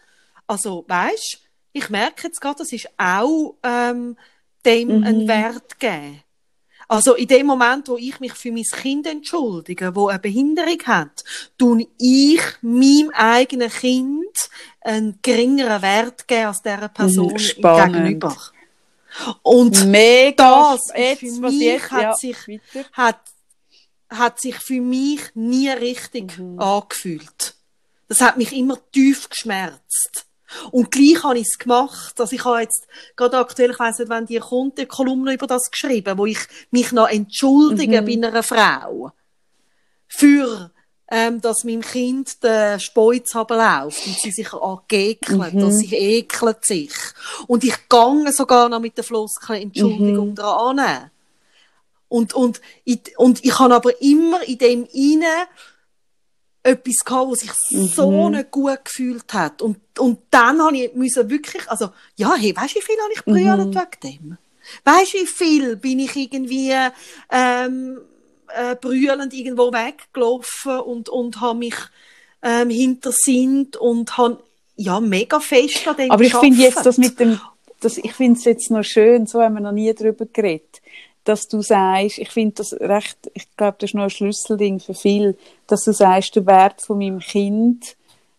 also, 0.47 0.85
weißt, 0.89 1.39
ich 1.74 1.90
merke 1.90 2.28
jetzt 2.28 2.40
gerade, 2.40 2.56
das 2.59 2.73
ist 2.73 2.89
auch, 2.97 3.55
ähm, 3.62 4.16
dem 4.65 4.98
Mhm. 4.98 5.05
einen 5.05 5.28
Wert 5.28 5.78
geben. 5.78 6.20
Also 6.95 7.15
in 7.15 7.27
dem 7.27 7.47
Moment, 7.47 7.89
wo 7.89 7.97
ich 7.97 8.21
mich 8.21 8.33
für 8.35 8.53
mein 8.53 8.62
Kind 8.65 9.07
entschuldige, 9.07 9.95
wo 9.97 10.09
eine 10.09 10.19
Behinderung 10.19 10.79
hat, 10.87 11.25
tun 11.59 11.87
ich 11.99 12.41
meinem 12.62 13.11
eigenen 13.12 13.71
Kind 13.71 14.37
einen 14.81 15.19
geringeren 15.23 15.83
Wert 15.83 16.29
geben 16.29 16.47
als 16.47 16.62
dieser 16.62 16.89
Person 16.89 17.33
Mhm, 17.33 17.39
spannend. 17.39 17.95
gegenüber. 18.05 18.37
Und 19.43 19.87
Mega, 19.87 20.73
das 20.75 20.89
jetzt, 20.97 21.21
für 21.21 21.41
mich 21.41 21.61
jetzt, 21.61 21.91
hat 21.91 22.03
ja, 22.03 22.15
sich 22.15 22.37
weiter. 22.49 22.89
hat, 22.93 23.21
hat 24.11 24.41
sich 24.41 24.57
für 24.57 24.81
mich 24.81 25.21
nie 25.35 25.71
richtig 25.71 26.39
Mhm. 26.39 26.59
angefühlt. 26.61 27.55
Das 28.09 28.21
hat 28.21 28.37
mich 28.37 28.53
immer 28.53 28.79
tief 28.93 29.29
geschmerzt. 29.29 30.23
Und 30.70 30.90
gleich 30.90 31.22
habe 31.22 31.39
ich 31.39 31.47
es 31.51 31.59
gemacht. 31.59 32.20
Also 32.20 32.35
ich 32.35 32.44
habe 32.44 32.60
jetzt 32.60 32.86
gerade 33.16 33.39
aktuell, 33.39 33.70
ich 33.70 33.78
weiss 33.78 33.98
nicht, 33.98 34.09
wenn 34.09 34.26
die 34.26 34.39
kommt, 34.39 34.78
eine 34.78 34.86
Kolumne 34.86 35.35
über 35.35 35.47
das 35.47 35.70
geschrieben, 35.70 36.16
wo 36.18 36.26
ich 36.26 36.39
mich 36.70 36.93
noch 36.93 37.09
entschuldige 37.09 38.01
Mhm. 38.02 38.06
bei 38.06 38.28
einer 38.28 38.43
Frau. 38.43 39.12
Für, 40.09 40.70
ähm, 41.10 41.40
dass 41.40 41.64
meinem 41.64 41.81
Kind 41.82 42.43
der 42.43 42.78
Speuz 42.78 43.35
läuft 43.35 44.06
und 44.06 44.16
sie 44.20 44.31
sich 44.31 44.52
angekelt, 44.52 45.55
Mhm. 45.55 45.60
dass 45.60 45.78
sie 45.78 45.94
ekelt 45.94 46.64
sich. 46.64 46.93
Und 47.47 47.64
ich 47.64 47.89
gange 47.89 48.32
sogar 48.32 48.68
noch 48.68 48.81
mit 48.81 48.97
der 48.97 49.05
Floskel 49.05 49.56
Entschuldigung 49.56 50.31
Mhm. 50.31 50.35
dran 50.35 50.78
an. 50.78 51.10
Und, 52.09 52.32
und, 52.35 52.60
ich, 52.85 53.01
und 53.18 53.44
ich 53.44 53.59
habe 53.59 53.74
aber 53.74 54.01
immer 54.01 54.43
in 54.44 54.59
dem 54.59 54.86
inne 54.93 55.26
etwas 56.65 57.05
gehabt, 57.05 57.31
was 57.31 57.39
sich 57.41 57.53
so 57.95 58.28
Mhm. 58.28 58.36
nicht 58.36 58.51
gut 58.51 58.85
gefühlt 58.85 59.32
hat. 59.32 59.62
Und, 59.62 59.78
und 59.99 60.19
dann 60.31 60.61
habe 60.61 60.77
ich 60.77 60.95
müssen 60.95 61.28
wirklich, 61.31 61.70
also, 61.70 61.91
ja, 62.16 62.35
hey, 62.35 62.57
weißt 62.57 62.74
du, 62.74 62.78
wie 62.81 62.82
viel 62.82 62.97
habe 63.03 63.12
ich 63.12 63.27
Mhm. 63.27 63.32
brüllt 63.32 63.74
wegen 63.77 64.01
dem? 64.03 64.39
Weißt 64.85 65.12
du, 65.15 65.19
wie 65.19 65.27
viel 65.27 65.77
bin 65.77 65.99
ich 65.99 66.16
irgendwie, 66.16 66.74
ähm, 67.31 68.01
äh, 68.49 68.74
brüllend 68.77 69.32
irgendwo 69.35 69.73
weggelaufen 69.73 70.81
und, 70.81 71.09
und 71.09 71.41
habe 71.41 71.59
mich, 71.59 71.77
ähm, 72.43 72.70
hintersinnt 72.70 73.77
und 73.77 74.16
habe, 74.16 74.43
ja, 74.77 75.01
mega 75.01 75.41
fest 75.41 75.86
an 75.86 75.97
dem 75.97 76.11
Aber 76.11 76.24
ich 76.24 76.35
finde 76.35 76.62
jetzt 76.62 76.85
das 76.85 76.97
mit 76.99 77.20
dem, 77.20 77.39
das, 77.81 77.99
ich 77.99 78.12
finde 78.15 78.39
es 78.39 78.45
jetzt 78.47 78.70
noch 78.70 78.82
schön, 78.82 79.27
so 79.27 79.43
haben 79.43 79.55
wir 79.55 79.61
noch 79.61 79.73
nie 79.73 79.93
drüber 79.95 80.24
geredet, 80.32 80.81
dass 81.24 81.48
du 81.48 81.62
sagst, 81.62 82.18
ich 82.18 82.30
finde 82.30 82.56
das 82.56 82.74
recht, 82.74 83.18
ich 83.34 83.56
glaube, 83.56 83.76
das 83.78 83.90
ist 83.90 83.94
noch 83.94 84.05
ein 84.05 84.10
Schlüsselding 84.10 84.78
für 84.80 84.94
viel, 84.94 85.36
dass 85.66 85.84
du 85.84 85.92
sagst, 85.92 86.36
der 86.36 86.46
Wert 86.46 86.82
von 86.82 86.98
meinem 86.98 87.20
Kind, 87.20 87.96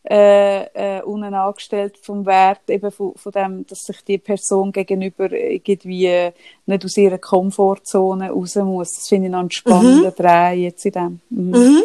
äh, 0.07 0.97
äh, 0.97 1.01
unangestellt 1.01 1.97
vom 1.97 2.27
Wert 2.27 2.69
eben 2.69 2.91
von, 2.91 3.15
von 3.15 3.31
dem, 3.31 3.65
dass 3.65 3.79
sich 3.79 4.03
die 4.03 4.19
Person 4.19 4.71
gegenüber 4.71 5.31
irgendwie 5.31 6.31
nicht 6.67 6.85
aus 6.85 6.97
ihrer 6.97 7.17
Komfortzone 7.17 8.29
raus 8.29 8.55
muss. 8.55 8.93
Das 8.93 9.07
finde 9.07 9.27
ich 9.27 9.31
noch 9.31 9.39
einen 9.39 9.51
spannenden 9.51 10.13
Dreh 10.15 10.53
jetzt 10.65 10.85
in 10.85 10.91
dem. 10.91 11.21
Mhm. 11.31 11.49
Mhm. 11.57 11.83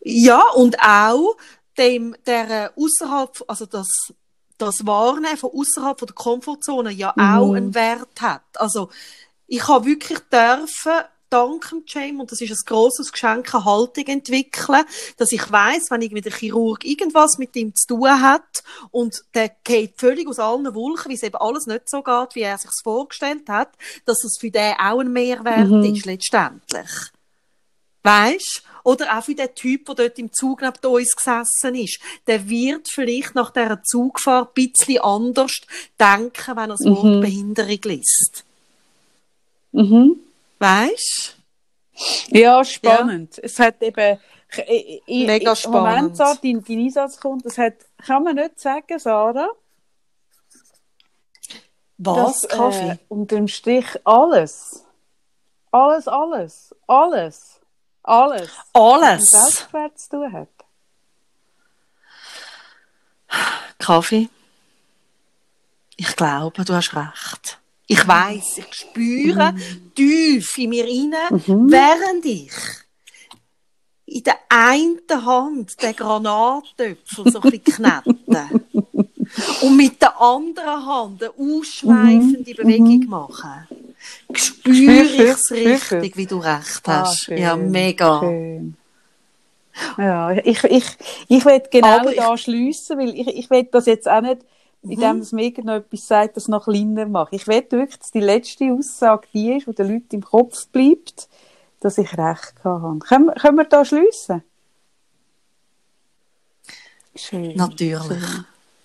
Ja, 0.00 0.42
und 0.56 0.80
auch 0.80 1.36
dem, 1.78 2.16
der 2.26 2.72
außerhalb, 2.76 3.44
also 3.46 3.66
das, 3.66 3.86
das 4.58 4.84
Wahrnehmen 4.84 5.36
von 5.36 5.50
außerhalb 5.54 5.96
der 5.98 6.14
Komfortzone 6.14 6.90
ja 6.90 7.12
Mhm. 7.14 7.22
auch 7.22 7.52
einen 7.52 7.74
Wert 7.76 8.20
hat. 8.20 8.42
Also, 8.56 8.88
ich 9.48 9.66
habe 9.66 9.86
wirklich 9.86 10.18
dürfen, 10.32 10.92
dank 11.30 11.68
dem 11.68 11.82
James, 11.86 12.20
und 12.20 12.32
das 12.32 12.40
ist 12.40 12.50
ein 12.50 12.56
grosses 12.64 13.12
Geschenk, 13.12 13.54
eine 13.54 13.64
Haltung 13.64 14.06
entwickeln, 14.06 14.84
dass 15.18 15.30
ich 15.32 15.52
weiss, 15.52 15.90
wenn 15.90 16.00
irgendwie 16.00 16.22
der 16.22 16.32
Chirurg 16.32 16.84
irgendwas 16.84 17.36
mit 17.36 17.54
ihm 17.56 17.74
zu 17.74 17.86
tun 17.96 18.22
hat 18.22 18.62
und 18.90 19.22
der 19.34 19.50
geht 19.64 19.98
völlig 19.98 20.26
aus 20.26 20.38
allen 20.38 20.74
Wolken, 20.74 21.10
wie 21.10 21.16
es 21.16 21.22
eben 21.22 21.36
alles 21.36 21.66
nicht 21.66 21.88
so 21.90 22.02
geht, 22.02 22.34
wie 22.34 22.40
er 22.42 22.56
sich 22.56 22.70
vorgestellt 22.82 23.48
hat, 23.48 23.70
dass 24.06 24.24
es 24.24 24.38
für 24.40 24.50
den 24.50 24.74
auch 24.78 25.00
ein 25.00 25.12
Mehrwert 25.12 25.68
Mhm. 25.68 25.94
ist, 25.94 26.06
letztendlich. 26.06 26.88
Weisst? 28.02 28.62
Oder 28.84 29.18
auch 29.18 29.24
für 29.24 29.34
den 29.34 29.54
Typ, 29.54 29.84
der 29.84 29.94
dort 29.96 30.18
im 30.18 30.32
Zug 30.32 30.62
neben 30.62 30.78
uns 30.94 31.14
gesessen 31.14 31.74
ist. 31.74 32.00
Der 32.26 32.48
wird 32.48 32.88
vielleicht 32.90 33.34
nach 33.34 33.50
dieser 33.50 33.82
Zugfahrt 33.82 34.56
ein 34.56 34.70
bisschen 34.72 35.00
anders 35.02 35.52
denken, 36.00 36.56
wenn 36.56 36.70
er 36.70 36.76
das 36.78 36.86
Wort 36.86 37.04
Mhm. 37.16 37.20
Behinderung 37.20 37.80
liest. 37.84 38.44
Mhm. 39.72 40.16
Weisst? 40.58 41.36
Ja, 42.28 42.64
spannend. 42.64 43.38
Es 43.38 43.58
hat 43.58 43.82
eben, 43.82 44.18
ich, 44.66 45.02
ich, 45.06 45.26
Mega 45.26 45.52
ich, 45.52 45.64
im 45.64 45.70
Moment, 45.70 45.96
spannend. 45.98 46.16
Sarah, 46.16 46.38
dein, 46.42 46.64
dein 46.64 46.78
Einsatz 46.78 47.20
kommt, 47.20 47.44
das 47.44 47.58
hat, 47.58 47.74
kann 48.04 48.22
man 48.22 48.36
nicht 48.36 48.58
sagen, 48.60 48.98
Sarah, 48.98 49.48
Was, 51.98 52.40
dass, 52.42 52.50
Kaffee? 52.50 52.90
äh, 52.90 52.98
unterm 53.08 53.48
Strich 53.48 53.86
alles, 54.04 54.84
alles, 55.72 56.08
alles, 56.08 56.74
alles, 56.86 57.60
alles 58.02 58.50
mit 58.50 58.66
Alles. 58.72 59.30
Selbstwert 59.30 59.98
zu 59.98 60.10
tun 60.10 60.32
hat. 60.32 60.48
Kaffee? 63.78 64.28
Ich 65.96 66.14
glaube, 66.16 66.64
du 66.64 66.74
hast 66.74 66.94
recht. 66.94 67.57
Ich 67.90 68.06
weiß, 68.06 68.58
ich 68.58 68.74
spüre 68.74 69.54
tief 69.94 70.58
in 70.58 70.68
mir 70.70 70.84
rein, 70.84 71.14
während 71.70 72.24
ich 72.26 72.52
in 74.04 74.22
der 74.24 74.38
einen 74.50 75.00
Hand 75.10 75.82
den 75.82 75.96
Granatöpfel 75.96 77.26
so 77.26 77.40
ein 77.40 77.50
bisschen 77.50 77.64
knete 77.64 78.50
und 79.62 79.76
mit 79.76 80.00
der 80.02 80.20
anderen 80.20 80.86
Hand 80.86 81.22
eine 81.22 81.32
ausschweifende 81.32 82.54
Bewegung 82.54 83.04
mache, 83.06 83.68
spüre 84.34 85.04
ich 85.04 85.18
es 85.20 85.50
richtig, 85.50 86.16
wie 86.16 86.26
du 86.26 86.38
recht 86.38 86.82
Ah, 86.86 87.04
hast. 87.04 87.24
schön, 87.24 87.38
ja, 87.38 87.56
mega. 87.56 88.20
Schön. 88.20 88.76
Ja, 89.96 90.32
ich, 90.32 90.64
ich, 90.64 90.84
ich 91.28 91.44
will 91.44 91.62
genau 91.70 91.98
Aber 92.00 92.10
ich- 92.10 92.16
da 92.16 92.36
schliessen, 92.36 92.98
weil 92.98 93.10
ich, 93.14 93.28
ich 93.28 93.50
will 93.50 93.64
das 93.64 93.86
jetzt 93.86 94.08
auch 94.08 94.20
nicht, 94.20 94.38
Mhm. 94.82 94.92
indem 94.92 95.18
es 95.18 95.32
mir 95.32 95.44
irgendetwas 95.44 96.06
sagt, 96.06 96.36
das 96.36 96.48
noch 96.48 96.64
kleiner 96.64 97.06
mache. 97.06 97.34
Ich 97.34 97.46
will 97.46 97.64
wirklich, 97.70 97.98
dass 97.98 98.10
die 98.10 98.20
letzte 98.20 98.72
Aussage 98.72 99.26
die 99.32 99.56
ist, 99.56 99.66
die 99.66 99.74
den 99.74 99.92
Leuten 99.92 100.16
im 100.16 100.24
Kopf 100.24 100.66
bleibt, 100.68 101.28
dass 101.80 101.98
ich 101.98 102.16
recht 102.16 102.54
habe. 102.64 102.98
Können, 103.00 103.30
können 103.34 103.56
wir 103.56 103.64
da 103.64 103.84
schliessen? 103.84 104.42
Schön. 107.14 107.56
Natürlich. 107.56 108.24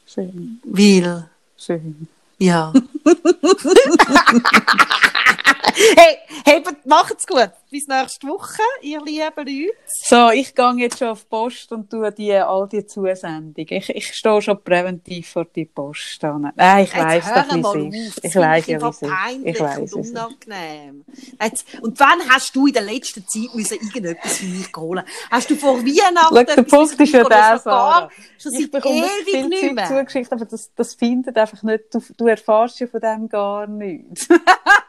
Schön. 0.07 0.60
Weil, 0.64 1.30
Schön. 1.57 2.07
ja. 2.40 2.74
hey, 5.98 6.18
hebt, 6.45 6.86
macht's 6.86 7.26
gut. 7.26 7.52
Bis 7.70 7.88
nächste 7.88 8.28
Woche, 8.28 8.61
ihr 8.82 9.02
lieben 9.02 9.24
Leute. 9.36 9.74
So, 9.86 10.30
ich 10.30 10.53
gehe 10.53 10.74
jetzt 10.78 10.99
schon 10.99 11.10
auf 11.10 11.24
die 11.24 11.30
Post 11.30 11.72
und 11.72 11.90
tue 11.90 12.11
die, 12.11 12.34
all 12.34 12.68
die 12.68 12.86
Zusendungen. 12.86 13.53
Ich, 13.56 13.90
ich 13.90 14.14
stehe 14.14 14.41
schon 14.41 14.64
präventiv 14.64 15.30
vor 15.30 15.45
die 15.45 15.65
Post. 15.65 16.24
an. 16.24 16.52
Nein, 16.56 16.84
ich 16.84 16.94
Jetzt 16.94 17.30
doch, 17.30 17.57
es 17.57 17.65
auf. 17.65 17.76
Ich 17.76 18.34
finde 18.34 18.68
ja, 18.68 18.91
peinlich 18.91 19.56
Ich 19.56 19.60
weiss, 19.60 19.94
und 19.94 20.10
unangenehm. 20.10 21.06
Jetzt, 21.41 21.65
und 21.82 21.99
wann 21.99 22.30
hast 22.30 22.56
du 22.56 22.68
in 22.68 22.74
der 22.74 22.84
letzten 22.84 23.26
Zeit 23.28 23.53
müssen 23.53 23.80
irgendetwas 23.82 24.38
für 24.38 24.45
mich 24.45 24.76
holen? 24.76 25.03
Hast 25.32 25.49
du 25.49 25.56
vor 25.56 25.80
Weihnachten 25.80 26.36
Schau, 26.36 26.44
der 26.44 26.64
Punkt 26.64 26.99
ist 26.99 27.14
ja 27.14 27.24
der, 27.24 27.60
Sarah. 27.60 28.10
Schon 28.38 28.53
Ich 28.53 28.70
bekomme 28.70 28.98
ewig 28.98 29.30
viel 29.30 29.48
nicht 29.48 29.61
Zeug 29.61 29.74
mehr. 29.74 29.88
zugeschickt, 29.88 30.32
aber 30.32 30.45
das, 30.45 30.72
das 30.76 30.95
findet 30.95 31.38
einfach 31.38 31.64
nicht, 31.64 31.86
du, 31.94 32.02
du 32.18 32.28
erfährst 32.28 32.80
ja 32.80 32.88
von 32.88 33.02
dem 33.02 33.30
gar 33.30 33.68
nichts. 33.68 34.28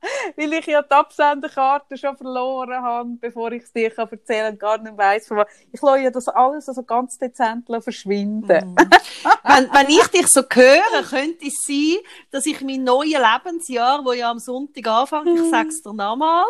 Weil 0.36 0.52
ich 0.54 0.66
ja 0.66 0.82
die 0.82 0.90
Absenderkarte 0.90 1.96
schon 1.96 2.16
verloren 2.16 2.82
habe, 2.82 3.10
bevor 3.20 3.52
ich 3.52 3.62
es 3.64 3.72
dir 3.72 3.90
kann 3.90 4.08
erzählen 4.10 4.58
kann, 4.58 4.58
gar 4.58 4.78
nicht 4.78 4.96
weiss, 4.96 5.26
von 5.28 5.38
was. 5.38 5.46
Ich 5.72 5.80
lasse 5.82 6.00
ja 6.00 6.10
das 6.10 6.28
alles 6.28 6.68
also 6.68 6.82
ganz 6.82 7.18
dezent 7.18 7.66
verschwinden. 7.66 8.76
wenn, 9.44 9.72
wenn 9.72 9.88
ich 9.88 10.06
dich 10.08 10.26
so 10.28 10.42
höre, 10.42 11.02
könnte 11.08 11.46
es 11.46 11.54
sein, 11.66 11.98
dass 12.30 12.46
ich 12.46 12.60
mein 12.60 12.84
neues 12.84 13.12
Lebensjahr, 13.12 14.04
wo 14.04 14.12
ja 14.12 14.30
am 14.30 14.38
Sonntag 14.38 14.86
anfängt, 14.86 15.26
Mhm. 15.26 15.36
ich 15.44 15.50
sag's 15.50 15.82
dir 15.82 15.92
nochmal, 15.92 16.44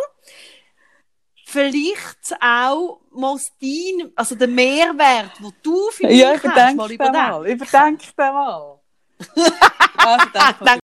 vielleicht 1.47 2.35
auch 2.41 3.01
muss 3.11 3.47
dein, 3.61 4.13
also 4.17 4.35
der 4.35 4.49
Mehrwert, 4.49 5.39
den 5.39 5.53
du 5.63 5.91
für 5.91 6.07
mich 6.07 6.19
Ja, 6.19 6.33
hast, 6.33 6.77
mal 6.77 6.89
den 6.89 6.95
überdenken. 6.95 7.13
mal. 7.13 7.47
Überdenk 7.49 8.01
den 8.17 8.33
mal. 8.33 8.79
Also, 10.05 10.65
Denk 10.65 10.82